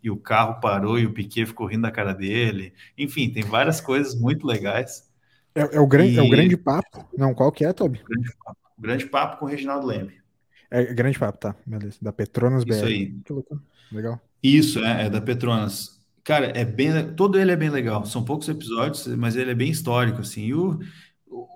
e, 0.01 0.09
o 0.09 0.15
carro 0.15 0.61
parou 0.61 0.97
e 0.97 1.05
o 1.05 1.13
Piquet 1.13 1.45
ficou 1.45 1.67
rindo 1.67 1.81
da 1.81 1.91
cara 1.91 2.13
dele. 2.13 2.73
Enfim, 2.97 3.29
tem 3.29 3.43
várias 3.43 3.81
coisas 3.81 4.15
muito 4.15 4.47
legais. 4.47 5.11
É, 5.55 5.75
é 5.75 5.79
o, 5.79 5.87
grande, 5.87 6.13
e... 6.13 6.19
é 6.19 6.21
o 6.21 6.29
grande 6.29 6.55
papo. 6.55 7.05
Não, 7.17 7.33
qual 7.33 7.51
que 7.51 7.65
é, 7.65 7.73
Toby? 7.73 8.01
Grande 8.07 8.29
papo, 8.37 8.59
grande 8.79 9.05
papo 9.07 9.37
com 9.37 9.45
o 9.45 9.49
Reginaldo 9.49 9.85
Leme. 9.85 10.13
É 10.71 10.93
grande 10.93 11.19
papo, 11.19 11.37
tá. 11.37 11.55
Beleza. 11.65 11.97
Da 12.01 12.13
Petronas 12.13 12.63
BR. 12.63 12.73
Isso 12.73 12.85
aí. 12.85 13.15
Legal. 13.91 14.21
Isso, 14.41 14.79
é, 14.79 15.05
é 15.05 15.09
da 15.09 15.21
Petronas. 15.21 16.01
Cara, 16.23 16.47
é 16.57 16.63
bem, 16.63 17.13
todo 17.13 17.37
ele 17.37 17.51
é 17.51 17.55
bem 17.55 17.69
legal. 17.69 18.05
São 18.05 18.23
poucos 18.23 18.47
episódios, 18.47 19.05
mas 19.07 19.35
ele 19.35 19.51
é 19.51 19.55
bem 19.55 19.69
histórico, 19.69 20.21
assim. 20.21 20.45
E 20.45 20.53
o, 20.53 20.79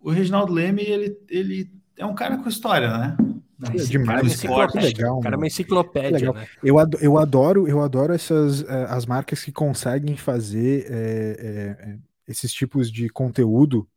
o 0.01 0.11
Reginaldo 0.11 0.53
Leme, 0.53 0.81
ele, 0.83 1.17
ele 1.29 1.71
é 1.97 2.05
um 2.05 2.15
cara 2.15 2.37
com 2.37 2.49
história, 2.49 2.97
né? 2.97 3.17
É 3.63 3.83
demais, 3.83 4.39
cara, 4.41 4.67
que 4.67 4.79
legal. 4.79 5.17
O 5.17 5.21
cara 5.21 5.35
é 5.35 5.37
uma 5.37 5.47
enciclopédia, 5.47 6.31
né? 6.31 6.47
Eu, 6.63 6.77
adoro, 6.77 7.03
eu 7.03 7.17
adoro, 7.17 7.67
eu 7.67 7.81
adoro 7.81 8.13
essas 8.13 8.61
uh, 8.61 8.85
as 8.89 9.05
marcas 9.05 9.43
que 9.43 9.51
conseguem 9.51 10.15
fazer 10.15 10.85
é, 10.91 11.37
é, 11.39 11.97
esses 12.27 12.53
tipos 12.53 12.91
de 12.91 13.09
conteúdo 13.09 13.89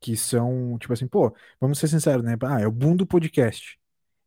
que 0.00 0.16
são, 0.16 0.76
tipo 0.80 0.92
assim, 0.92 1.06
pô, 1.06 1.32
vamos 1.60 1.78
ser 1.78 1.88
sinceros, 1.88 2.24
né? 2.24 2.36
Ah, 2.42 2.60
é 2.60 2.66
o 2.66 2.72
boom 2.72 2.96
do 2.96 3.06
podcast. 3.06 3.78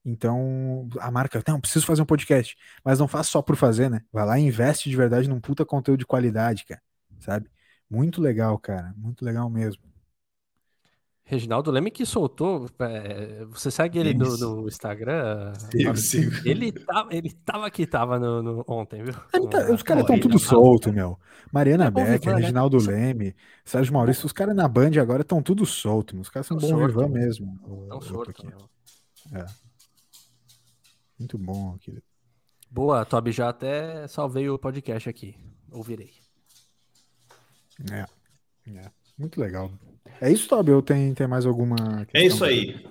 Então, 0.05 0.89
a 0.99 1.11
marca, 1.11 1.43
não, 1.47 1.59
preciso 1.59 1.85
fazer 1.85 2.01
um 2.01 2.05
podcast, 2.05 2.55
mas 2.83 2.97
não 2.97 3.07
faz 3.07 3.27
só 3.27 3.41
por 3.41 3.55
fazer, 3.55 3.89
né? 3.89 4.01
Vai 4.11 4.25
lá 4.25 4.39
e 4.39 4.43
investe 4.43 4.89
de 4.89 4.95
verdade 4.95 5.29
num 5.29 5.39
puta 5.39 5.65
conteúdo 5.65 5.99
de 5.99 6.05
qualidade, 6.05 6.65
cara, 6.65 6.81
sabe? 7.19 7.49
Muito 7.89 8.21
legal, 8.21 8.57
cara, 8.57 8.93
muito 8.97 9.23
legal 9.23 9.49
mesmo. 9.49 9.83
Reginaldo 11.23 11.71
Leme 11.71 11.91
que 11.91 12.05
soltou. 12.05 12.69
É, 12.79 13.45
você 13.45 13.71
segue 13.71 13.99
ele 13.99 14.13
no, 14.13 14.37
no, 14.37 14.67
Instagram? 14.67 15.53
Sigo, 15.71 15.97
sigo. 15.97 16.47
Ele, 16.47 16.71
tá, 16.71 17.07
ele 17.09 17.31
tava 17.31 17.67
aqui, 17.67 17.87
tava 17.87 18.19
no, 18.19 18.43
no 18.43 18.65
ontem, 18.67 19.03
viu? 19.03 19.13
Tá, 19.13 19.71
os 19.71 19.81
caras 19.81 20.03
estão 20.03 20.19
tudo 20.19 20.37
solto, 20.37 20.91
meu. 20.91 21.17
Mariana 21.51 21.85
é 21.85 21.91
Beck, 21.91 22.19
vivan, 22.19 22.35
né? 22.35 22.41
Reginaldo 22.41 22.77
né? 22.79 22.93
Leme, 22.93 23.35
Sérgio 23.63 23.93
Maurício, 23.93 24.25
os 24.25 24.33
caras 24.33 24.55
na 24.55 24.67
Band 24.67 24.91
agora 24.99 25.21
estão 25.21 25.41
tudo 25.41 25.65
solto. 25.65 26.19
Os 26.19 26.29
caras 26.29 26.47
são 26.47 26.57
bom 26.57 26.85
vivan 26.85 27.07
mesmo. 27.07 27.57
Estão 27.83 28.01
solto. 28.01 28.53
É. 29.33 29.45
Muito 31.17 31.37
bom, 31.37 31.77
querido. 31.77 32.03
Boa, 32.69 33.05
Toby, 33.05 33.31
já 33.31 33.49
até 33.49 34.07
salvei 34.07 34.49
o 34.49 34.57
podcast 34.57 35.07
aqui. 35.07 35.35
Ouvirei. 35.71 36.11
É. 37.91 38.05
é. 38.71 38.91
Muito 39.17 39.39
legal. 39.39 39.71
É 40.21 40.31
isso, 40.31 40.47
Toby? 40.47 40.71
Ou 40.71 40.83
tem, 40.83 41.13
tem 41.15 41.27
mais 41.27 41.47
alguma 41.47 42.05
É 42.13 42.23
isso 42.23 42.45
aí. 42.45 42.85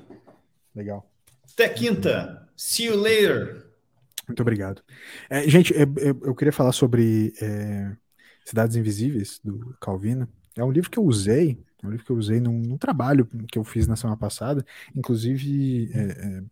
Legal. 0.75 1.09
Até 1.53 1.69
quinta. 1.69 2.49
See 2.57 2.87
you 2.87 2.97
later. 2.97 3.71
Muito 4.27 4.41
obrigado. 4.41 4.83
É, 5.29 5.49
gente, 5.49 5.73
eu, 5.73 6.21
eu, 6.23 6.35
queria 6.35 6.53
falar 6.53 6.73
sobre 6.73 7.33
é, 7.41 7.93
Cidades 8.45 8.77
Invisíveis, 8.77 9.41
do 9.45 9.77
Calvino. 9.81 10.29
É 10.57 10.65
um 10.65 10.71
livro 10.71 10.91
que 10.91 10.99
eu 10.99 11.05
usei, 11.05 11.59
é 11.83 11.87
um 11.87 11.91
livro 11.91 12.05
que 12.05 12.13
eu 12.13 12.17
usei 12.17 12.41
num, 12.41 12.59
num 12.59 12.77
trabalho 12.77 13.27
que 13.51 13.59
eu 13.59 13.65
fiz 13.65 13.87
na 13.87 13.97
semana 13.97 14.17
passada, 14.17 14.65
inclusive 14.95 15.91
é, 15.95 16.01
é 16.01 16.43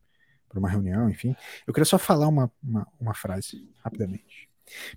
para 0.49 0.59
uma 0.59 0.69
reunião, 0.69 1.11
enfim. 1.11 1.37
Eu 1.67 1.75
queria 1.75 1.85
só 1.85 1.99
falar 1.99 2.27
uma, 2.27 2.51
uma, 2.63 2.87
uma 2.99 3.15
frase, 3.15 3.69
rapidamente. 3.85 4.48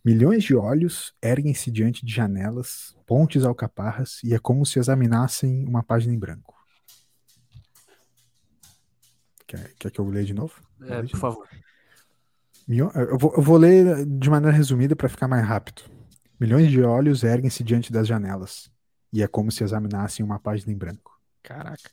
Milhões 0.03 0.43
de 0.43 0.55
olhos 0.55 1.13
erguem-se 1.21 1.71
diante 1.71 2.05
de 2.05 2.13
janelas, 2.13 2.95
pontes 3.05 3.43
alcaparras, 3.43 4.19
e 4.23 4.33
é 4.33 4.39
como 4.39 4.65
se 4.65 4.79
examinassem 4.79 5.67
uma 5.67 5.83
página 5.83 6.13
em 6.13 6.19
branco. 6.19 6.55
Quer, 9.47 9.73
quer 9.77 9.91
que 9.91 9.99
eu 9.99 10.07
leia 10.07 10.25
de 10.25 10.33
novo? 10.33 10.53
É, 10.81 11.01
por 11.03 11.19
favor. 11.19 11.49
Eu 12.67 13.17
vou, 13.17 13.33
eu 13.35 13.41
vou 13.41 13.57
ler 13.57 14.05
de 14.05 14.29
maneira 14.29 14.55
resumida 14.55 14.95
para 14.95 15.09
ficar 15.09 15.27
mais 15.27 15.45
rápido. 15.45 15.83
Milhões 16.39 16.71
de 16.71 16.81
olhos 16.81 17.23
erguem-se 17.23 17.63
diante 17.63 17.91
das 17.91 18.07
janelas, 18.07 18.71
e 19.11 19.21
é 19.21 19.27
como 19.27 19.51
se 19.51 19.63
examinassem 19.63 20.25
uma 20.25 20.39
página 20.39 20.71
em 20.71 20.77
branco. 20.77 21.19
Caraca. 21.43 21.91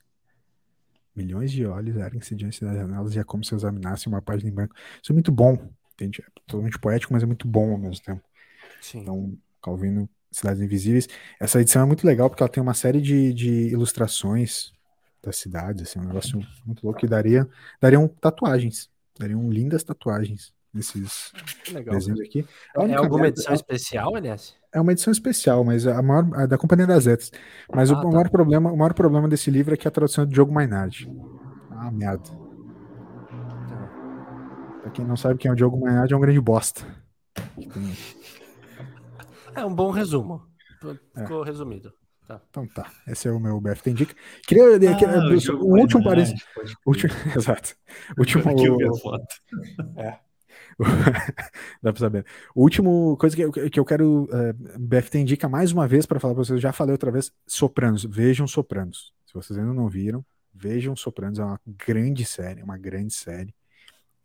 Milhões 1.14 1.50
de 1.50 1.66
olhos 1.66 1.96
erguem-se 1.96 2.34
diante 2.36 2.64
das 2.64 2.74
janelas, 2.76 3.14
e 3.16 3.18
é 3.18 3.24
como 3.24 3.44
se 3.44 3.54
examinassem 3.54 4.10
uma 4.10 4.22
página 4.22 4.48
em 4.48 4.54
branco. 4.54 4.74
Isso 5.02 5.10
é 5.10 5.14
muito 5.14 5.32
bom 5.32 5.68
entende? 5.98 6.22
É 6.26 6.30
totalmente 6.46 6.78
poético, 6.78 7.12
mas 7.12 7.22
é 7.22 7.26
muito 7.26 7.48
bom 7.48 7.72
ao 7.72 7.78
mesmo 7.78 8.02
tempo. 8.04 8.22
Sim. 8.80 9.00
Então, 9.00 9.36
Calvino, 9.62 10.08
Cidades 10.30 10.62
Invisíveis. 10.62 11.08
Essa 11.40 11.60
edição 11.60 11.82
é 11.82 11.86
muito 11.86 12.06
legal 12.06 12.30
porque 12.30 12.42
ela 12.42 12.50
tem 12.50 12.62
uma 12.62 12.74
série 12.74 13.00
de, 13.00 13.32
de 13.32 13.68
ilustrações 13.68 14.72
das 15.22 15.36
cidades, 15.36 15.82
assim, 15.82 15.98
um 15.98 16.04
negócio 16.04 16.40
muito 16.64 16.84
louco 16.84 17.00
que 17.00 17.06
daria, 17.06 17.48
dariam 17.80 18.06
tatuagens, 18.06 18.88
dariam 19.18 19.50
lindas 19.50 19.82
tatuagens 19.82 20.52
nesses 20.72 21.32
desenhos 21.90 22.20
aqui. 22.20 22.46
É, 22.76 22.84
é 22.84 22.94
alguma 22.94 23.26
edição 23.26 23.52
é, 23.52 23.56
especial, 23.56 24.14
aliás? 24.14 24.54
É 24.72 24.80
uma 24.80 24.92
edição 24.92 25.10
especial, 25.10 25.64
mas 25.64 25.86
a 25.86 26.00
maior 26.00 26.28
a 26.34 26.46
da 26.46 26.56
Companhia 26.56 26.86
das 26.86 27.06
Letras. 27.06 27.32
Mas 27.74 27.90
ah, 27.90 27.94
o, 27.94 28.02
tá. 28.02 28.08
maior 28.08 28.30
problema, 28.30 28.70
o 28.70 28.76
maior 28.76 28.94
problema 28.94 29.28
desse 29.28 29.50
livro 29.50 29.74
é 29.74 29.76
que 29.76 29.88
a 29.88 29.90
tradução 29.90 30.22
é 30.22 30.26
do 30.26 30.32
Diogo 30.32 30.52
Mainardi. 30.52 31.10
Ah, 31.70 31.90
merda. 31.90 32.47
Pra 34.88 34.94
quem 34.94 35.04
não 35.04 35.16
sabe 35.16 35.38
quem 35.38 35.50
é 35.50 35.52
o 35.52 35.54
Diogo 35.54 35.78
Maynard, 35.78 36.10
é 36.10 36.16
um 36.16 36.20
grande 36.20 36.40
bosta. 36.40 36.82
É 39.54 39.62
um 39.62 39.74
bom 39.74 39.90
resumo. 39.90 40.42
Ficou 41.14 41.42
é. 41.42 41.46
resumido. 41.46 41.92
Tá. 42.26 42.40
Então 42.48 42.66
tá, 42.66 42.90
esse 43.06 43.28
é 43.28 43.30
o 43.30 43.38
meu 43.38 43.60
BFT 43.60 43.90
Indica. 43.90 44.14
Queria, 44.46 44.64
ah, 44.64 45.52
o, 45.52 45.66
o 45.66 45.78
último 45.78 46.02
parênteses. 46.02 46.42
Último, 46.86 47.12
exato. 47.36 47.76
Último. 48.16 48.48
Aqui 48.48 48.64
eu 48.64 48.76
vi 48.78 48.86
a 48.86 48.94
foto. 48.94 49.26
É. 49.98 50.18
Dá 51.82 51.92
pra 51.92 52.00
saber. 52.00 52.24
O 52.54 52.62
último 52.62 53.16
coisa 53.18 53.36
que 53.36 53.42
eu, 53.42 53.52
que 53.52 53.80
eu 53.80 53.84
quero. 53.84 54.24
Uh, 54.24 54.36
é, 54.36 54.52
BFT 54.78 55.18
indica 55.18 55.48
mais 55.48 55.70
uma 55.70 55.86
vez 55.86 56.06
para 56.06 56.18
falar 56.18 56.34
para 56.34 56.44
vocês, 56.44 56.56
eu 56.56 56.62
já 56.62 56.72
falei 56.72 56.92
outra 56.92 57.10
vez: 57.10 57.30
Sopranos. 57.46 58.04
Vejam 58.04 58.46
Sopranos. 58.46 59.12
Se 59.26 59.34
vocês 59.34 59.58
ainda 59.58 59.74
não 59.74 59.88
viram, 59.88 60.24
vejam 60.54 60.96
Sopranos. 60.96 61.38
É 61.38 61.44
uma 61.44 61.60
grande 61.66 62.24
série, 62.24 62.62
uma 62.62 62.78
grande 62.78 63.12
série 63.12 63.54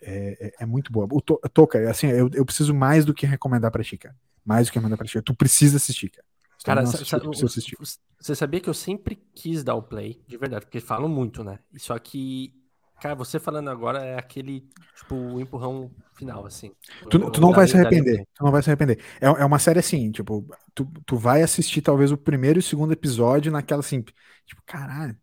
é, 0.05 0.47
é, 0.47 0.53
é 0.59 0.65
muito 0.65 0.91
boa. 0.91 1.07
O 1.11 1.21
to, 1.21 1.39
Toca, 1.53 1.89
assim, 1.89 2.07
eu, 2.07 2.29
eu 2.33 2.45
preciso 2.45 2.73
mais 2.73 3.05
do 3.05 3.13
que 3.13 3.25
recomendar 3.25 3.71
pra 3.71 3.83
ti, 3.83 3.97
cara. 3.97 4.15
Mais 4.45 4.67
do 4.67 4.71
que 4.71 4.77
recomendar 4.77 4.97
pra 4.97 5.07
ti. 5.07 5.21
Tu 5.21 5.35
precisa 5.35 5.77
assistir, 5.77 6.09
cara. 6.09 6.25
Cara, 6.63 6.81
assistir, 6.81 7.75
você 8.17 8.35
sabia 8.35 8.61
que 8.61 8.69
eu 8.69 8.73
sempre 8.73 9.21
quis 9.35 9.65
dar 9.65 9.75
o 9.75 9.83
play, 9.83 10.23
de 10.25 10.37
verdade, 10.37 10.65
porque 10.65 10.79
falam 10.79 11.09
muito, 11.09 11.43
né? 11.43 11.59
Só 11.75 11.99
que, 11.99 12.53
cara, 13.01 13.15
você 13.15 13.37
falando 13.37 13.69
agora 13.69 13.99
é 13.99 14.17
aquele, 14.17 14.65
tipo, 14.95 15.13
o 15.13 15.41
empurrão 15.41 15.91
final, 16.15 16.45
assim. 16.45 16.71
Tu, 17.09 17.31
tu 17.31 17.41
não 17.41 17.51
vai 17.51 17.67
se 17.67 17.75
arrepender, 17.75 18.25
tu 18.33 18.45
não 18.45 18.51
vai 18.51 18.63
se 18.63 18.69
arrepender. 18.69 18.97
É, 19.19 19.25
é 19.25 19.45
uma 19.45 19.59
série 19.59 19.79
assim, 19.79 20.09
tipo, 20.09 20.47
tu, 20.73 20.89
tu 21.05 21.17
vai 21.17 21.41
assistir 21.41 21.81
talvez 21.81 22.13
o 22.13 22.17
primeiro 22.17 22.59
e 22.59 22.61
o 22.61 22.63
segundo 22.63 22.93
episódio 22.93 23.51
naquela 23.51 23.81
assim, 23.81 24.01
tipo, 24.01 24.61
caralho, 24.65 25.17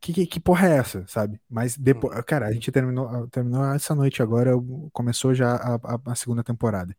que, 0.00 0.12
que, 0.12 0.26
que, 0.26 0.40
porra 0.40 0.68
é 0.68 0.76
essa, 0.76 1.04
sabe? 1.06 1.40
Mas 1.48 1.76
depois, 1.76 2.16
hum. 2.16 2.22
cara, 2.26 2.46
a 2.46 2.52
gente 2.52 2.70
terminou, 2.70 3.26
terminou 3.28 3.64
essa 3.74 3.94
noite 3.94 4.22
agora, 4.22 4.52
começou 4.92 5.34
já 5.34 5.56
a, 5.56 5.74
a, 5.74 6.12
a 6.12 6.14
segunda 6.14 6.44
temporada. 6.44 6.96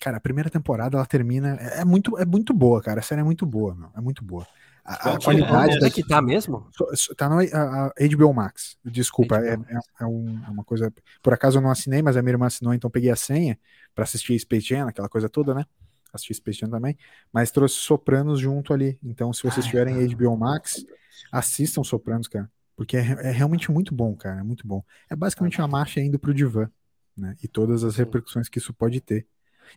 Cara, 0.00 0.16
a 0.16 0.20
primeira 0.20 0.48
temporada 0.48 0.96
ela 0.96 1.06
termina. 1.06 1.56
É, 1.60 1.80
é 1.80 1.84
muito, 1.84 2.16
é 2.18 2.24
muito 2.24 2.54
boa, 2.54 2.80
cara. 2.82 3.00
A 3.00 3.02
série 3.02 3.20
é 3.20 3.24
muito 3.24 3.44
boa, 3.44 3.74
meu. 3.74 3.90
É 3.96 4.00
muito 4.00 4.24
boa. 4.24 4.46
A, 4.82 5.12
a 5.12 5.20
qualidade. 5.20 5.76
Onde 5.76 5.84
é 5.84 5.90
que 5.90 6.06
tá 6.06 6.22
mesmo? 6.22 6.68
Tá 7.16 7.28
no 7.28 7.38
a, 7.40 7.92
HBO 8.16 8.32
Max. 8.32 8.76
Desculpa, 8.84 9.38
HBO 9.38 9.46
é, 9.46 9.56
Max. 9.56 9.70
É, 9.70 10.04
é, 10.04 10.06
um, 10.06 10.42
é, 10.46 10.50
uma 10.50 10.64
coisa. 10.64 10.92
Por 11.22 11.34
acaso 11.34 11.58
eu 11.58 11.62
não 11.62 11.70
assinei, 11.70 12.02
mas 12.02 12.16
a 12.16 12.22
minha 12.22 12.32
irmã 12.32 12.46
assinou, 12.46 12.72
então 12.72 12.90
peguei 12.90 13.10
a 13.10 13.16
senha 13.16 13.58
para 13.94 14.04
assistir 14.04 14.38
Space 14.38 14.66
Jam, 14.66 14.88
aquela 14.88 15.08
coisa 15.08 15.28
toda, 15.28 15.52
né? 15.52 15.66
Assisti 16.12 16.34
Space 16.34 16.58
Jam 16.58 16.70
também. 16.70 16.96
Mas 17.32 17.50
trouxe 17.50 17.76
Sopranos 17.76 18.40
junto 18.40 18.72
ali. 18.72 18.98
Então, 19.02 19.32
se 19.32 19.42
vocês 19.42 19.66
tiverem 19.66 20.06
HBO 20.14 20.36
Max, 20.36 20.84
assistam 21.32 21.82
Sopranos, 21.82 22.28
cara. 22.28 22.50
Porque 22.76 22.96
é, 22.96 23.00
é, 23.00 23.30
realmente 23.30 23.70
muito 23.70 23.94
bom, 23.94 24.14
cara. 24.16 24.40
É 24.40 24.42
muito 24.42 24.66
bom. 24.66 24.82
É 25.08 25.14
basicamente 25.14 25.58
uma 25.60 25.68
marcha 25.68 26.00
indo 26.00 26.18
pro 26.18 26.32
divã, 26.32 26.70
né? 27.16 27.36
E 27.42 27.48
todas 27.48 27.84
as 27.84 27.96
repercussões 27.96 28.48
que 28.48 28.58
isso 28.58 28.72
pode 28.72 29.00
ter. 29.00 29.26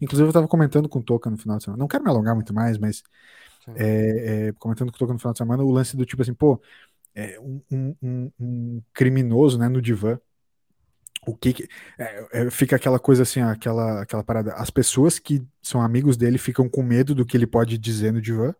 Inclusive, 0.01 0.29
eu 0.29 0.33
tava 0.33 0.47
comentando 0.47 0.89
com 0.89 0.99
o 0.99 1.03
Toca 1.03 1.29
no 1.29 1.37
final 1.37 1.57
de 1.57 1.63
semana. 1.63 1.79
Não 1.79 1.87
quero 1.87 2.03
me 2.03 2.09
alongar 2.09 2.33
muito 2.33 2.53
mais, 2.53 2.77
mas 2.77 3.03
é, 3.75 4.47
é, 4.47 4.51
comentando 4.53 4.89
com 4.91 4.95
o 4.95 4.99
Toca 4.99 5.13
no 5.13 5.19
final 5.19 5.33
de 5.33 5.37
semana, 5.37 5.63
o 5.63 5.71
lance 5.71 5.95
do 5.95 6.05
tipo 6.05 6.21
assim, 6.21 6.33
pô, 6.33 6.61
é, 7.15 7.39
um, 7.39 7.61
um, 8.01 8.31
um, 8.39 8.81
criminoso, 8.93 9.57
né, 9.57 9.67
no 9.67 9.81
divã. 9.81 10.19
O 11.25 11.35
que, 11.35 11.53
que 11.53 11.69
é, 11.97 12.27
é, 12.31 12.51
fica 12.51 12.75
aquela 12.75 12.99
coisa 12.99 13.23
assim, 13.23 13.41
aquela, 13.41 14.01
aquela 14.01 14.23
parada. 14.23 14.53
As 14.53 14.69
pessoas 14.69 15.19
que 15.19 15.41
são 15.61 15.81
amigos 15.81 16.17
dele 16.17 16.37
ficam 16.37 16.67
com 16.69 16.83
medo 16.83 17.15
do 17.15 17.25
que 17.25 17.37
ele 17.37 17.47
pode 17.47 17.77
dizer 17.77 18.11
no 18.11 18.21
divã. 18.21 18.53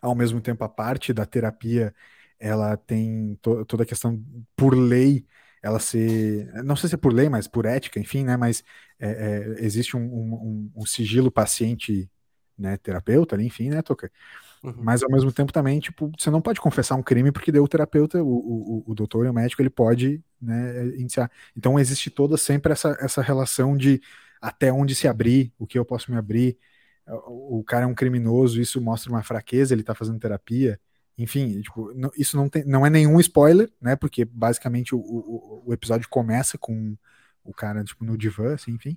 Ao 0.00 0.14
mesmo 0.14 0.40
tempo, 0.40 0.64
a 0.64 0.68
parte 0.68 1.12
da 1.12 1.24
terapia, 1.26 1.94
ela 2.38 2.76
tem 2.76 3.38
to, 3.42 3.64
toda 3.64 3.84
a 3.84 3.86
questão 3.86 4.22
por 4.56 4.74
lei 4.74 5.24
ela 5.62 5.78
ser, 5.78 6.52
não 6.64 6.74
sei 6.74 6.88
se 6.88 6.96
é 6.96 6.98
por 6.98 7.12
lei, 7.12 7.28
mas 7.28 7.46
por 7.46 7.64
ética, 7.66 8.00
enfim, 8.00 8.24
né? 8.24 8.36
Mas 8.36 8.64
é, 8.98 9.10
é, 9.58 9.64
existe 9.64 9.96
um, 9.96 10.02
um, 10.02 10.72
um, 10.74 10.84
sigilo 10.84 11.30
paciente, 11.30 12.10
né, 12.58 12.76
terapeuta 12.76 13.40
enfim, 13.40 13.70
né, 13.70 13.80
Toca? 13.80 14.10
Uhum. 14.62 14.74
Mas 14.78 15.02
ao 15.02 15.10
mesmo 15.10 15.32
tempo 15.32 15.52
também, 15.52 15.80
tipo, 15.80 16.10
você 16.16 16.30
não 16.30 16.40
pode 16.40 16.60
confessar 16.60 16.94
um 16.94 17.02
crime 17.02 17.32
porque 17.32 17.50
deu 17.50 17.64
o 17.64 17.68
terapeuta, 17.68 18.22
o, 18.22 18.28
o, 18.28 18.84
o 18.86 18.94
doutor 18.94 19.26
e 19.26 19.28
o 19.28 19.34
médico, 19.34 19.60
ele 19.60 19.70
pode, 19.70 20.22
né, 20.40 20.86
iniciar. 20.96 21.30
Então 21.56 21.78
existe 21.78 22.10
toda 22.10 22.36
sempre 22.36 22.72
essa, 22.72 22.96
essa 23.00 23.20
relação 23.20 23.76
de 23.76 24.00
até 24.40 24.72
onde 24.72 24.94
se 24.94 25.08
abrir, 25.08 25.52
o 25.58 25.66
que 25.66 25.78
eu 25.78 25.84
posso 25.84 26.10
me 26.10 26.16
abrir. 26.16 26.56
O, 27.26 27.64
cara 27.64 27.84
é 27.84 27.86
um 27.86 27.94
criminoso, 27.94 28.60
isso 28.60 28.80
mostra 28.80 29.10
uma 29.10 29.22
fraqueza, 29.22 29.74
ele 29.74 29.82
tá 29.82 29.94
fazendo 29.94 30.20
terapia. 30.20 30.80
Enfim, 31.18 31.60
tipo, 31.60 31.92
não, 31.94 32.10
isso 32.16 32.36
não, 32.36 32.48
tem, 32.48 32.64
não 32.64 32.86
é 32.86 32.90
nenhum 32.90 33.18
spoiler, 33.20 33.70
né? 33.80 33.96
Porque 33.96 34.24
basicamente 34.24 34.94
o, 34.94 34.98
o, 34.98 35.62
o, 35.66 35.72
episódio 35.72 36.08
começa 36.08 36.56
com 36.56 36.96
o 37.44 37.52
cara, 37.52 37.84
tipo, 37.84 38.04
no 38.04 38.16
divã, 38.16 38.54
assim, 38.54 38.72
enfim. 38.72 38.96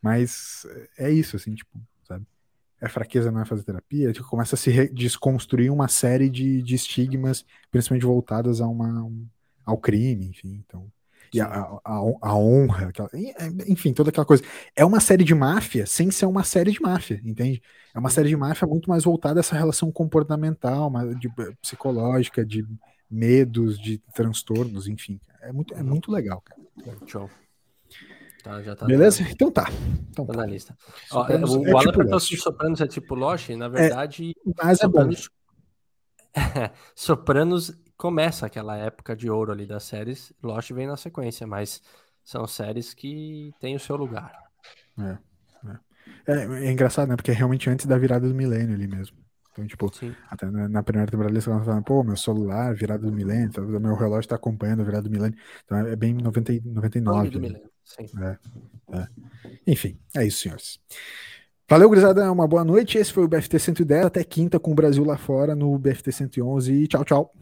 Mas 0.00 0.66
é 0.98 1.10
isso, 1.10 1.36
assim, 1.36 1.54
tipo? 1.54 1.80
É 2.80 2.88
fraqueza 2.88 3.30
não 3.30 3.40
é 3.40 3.44
fazer 3.44 3.64
terapia, 3.64 4.12
tipo, 4.12 4.28
começa 4.28 4.54
a 4.54 4.58
se 4.58 4.88
desconstruir 4.88 5.70
uma 5.70 5.88
série 5.88 6.30
de, 6.30 6.62
de 6.62 6.74
estigmas, 6.74 7.44
principalmente 7.70 8.06
voltadas 8.06 8.60
a 8.60 8.66
uma, 8.66 9.02
um, 9.02 9.26
ao 9.64 9.76
crime, 9.78 10.28
enfim. 10.28 10.62
Então, 10.64 10.90
e 11.32 11.40
a, 11.40 11.46
a, 11.46 12.02
a 12.22 12.34
honra, 12.34 12.88
aquela, 12.88 13.10
é, 13.12 13.70
enfim, 13.70 13.92
toda 13.92 14.10
aquela 14.10 14.24
coisa. 14.24 14.42
É 14.74 14.84
uma 14.84 15.00
série 15.00 15.24
de 15.24 15.34
máfia 15.34 15.86
sem 15.86 16.10
ser 16.10 16.26
uma 16.26 16.42
série 16.42 16.72
de 16.72 16.80
máfia, 16.80 17.20
entende? 17.24 17.62
É 17.94 17.98
uma 17.98 18.10
série 18.10 18.28
de 18.28 18.36
máfia 18.36 18.66
muito 18.66 18.88
mais 18.88 19.04
voltada 19.04 19.38
a 19.38 19.42
essa 19.42 19.56
relação 19.56 19.92
comportamental, 19.92 20.90
de, 21.18 21.30
psicológica, 21.60 22.44
de 22.44 22.66
medos, 23.10 23.78
de 23.78 23.98
transtornos, 24.14 24.88
enfim. 24.88 25.20
É 25.42 25.52
muito, 25.52 25.74
é 25.74 25.82
muito 25.82 26.10
legal, 26.10 26.42
cara. 26.42 26.60
Show. 27.06 27.30
Tá, 28.42 28.62
já 28.62 28.76
tá 28.76 28.86
Beleza? 28.86 29.22
Na... 29.22 29.30
Então 29.30 29.50
tá. 29.50 29.66
Então 30.10 30.26
tá, 30.26 30.32
tá. 30.32 30.38
na 30.38 30.46
lista. 30.46 30.76
Ó, 31.10 31.26
o 31.26 31.32
é, 31.32 31.36
o 31.36 31.76
Alan 31.76 31.80
tipo 31.80 31.92
perguntou 31.96 32.20
se 32.20 32.36
Sopranos 32.36 32.80
é 32.80 32.86
tipo 32.86 33.14
Lost. 33.14 33.48
Na 33.50 33.66
é, 33.66 33.68
verdade, 33.68 34.30
é, 34.30 34.52
mas 34.62 34.78
Sopranos... 34.78 35.30
é 36.34 36.40
bom. 36.40 36.70
Sopranos 36.94 37.72
começa 37.96 38.46
aquela 38.46 38.76
época 38.76 39.16
de 39.16 39.28
ouro 39.28 39.50
ali 39.50 39.66
das 39.66 39.82
séries, 39.82 40.32
Lost 40.42 40.70
vem 40.70 40.86
na 40.86 40.96
sequência, 40.96 41.46
mas 41.46 41.82
são 42.24 42.46
séries 42.46 42.94
que 42.94 43.52
têm 43.60 43.74
o 43.74 43.80
seu 43.80 43.96
lugar. 43.96 44.32
É, 44.98 45.18
é. 46.26 46.32
é, 46.32 46.66
é 46.66 46.70
engraçado, 46.70 47.08
né? 47.08 47.16
Porque 47.16 47.32
é 47.32 47.34
realmente 47.34 47.68
antes 47.68 47.86
da 47.86 47.98
virada 47.98 48.28
do 48.28 48.34
milênio 48.34 48.74
ali 48.74 48.86
mesmo. 48.86 49.16
Então, 49.50 49.66
tipo, 49.66 49.92
Sim. 49.92 50.14
até 50.30 50.46
na, 50.46 50.68
na, 50.68 50.82
primeira 50.84 51.10
temporada 51.10 51.32
eles 51.32 51.42
estavam 51.42 51.64
falando, 51.64 51.82
pô, 51.82 52.04
meu 52.04 52.16
celular, 52.16 52.72
virada 52.74 53.04
do 53.04 53.12
milênio, 53.12 53.50
tá, 53.50 53.60
meu 53.60 53.96
relógio 53.96 54.28
tá 54.28 54.36
acompanhando 54.36 54.82
a 54.82 54.84
virada 54.84 55.02
do 55.02 55.10
milênio. 55.10 55.36
Então 55.64 55.78
é 55.78 55.96
bem 55.96 56.14
90, 56.14 56.52
99. 56.64 57.30
Do 57.30 57.40
milênio. 57.40 57.70
É, 57.98 58.38
é. 58.96 59.06
Enfim, 59.66 59.98
é 60.14 60.26
isso, 60.26 60.42
senhores. 60.42 60.78
Valeu, 61.68 61.90
Grisada. 61.90 62.32
Uma 62.32 62.48
boa 62.48 62.64
noite. 62.64 62.96
Esse 62.96 63.12
foi 63.12 63.24
o 63.24 63.28
BFT 63.28 63.58
110. 63.58 64.06
Até 64.06 64.24
quinta 64.24 64.58
com 64.58 64.72
o 64.72 64.74
Brasil 64.74 65.04
lá 65.04 65.18
fora 65.18 65.54
no 65.54 65.78
BFT 65.78 66.12
111. 66.12 66.72
E 66.72 66.88
tchau, 66.88 67.04
tchau. 67.04 67.34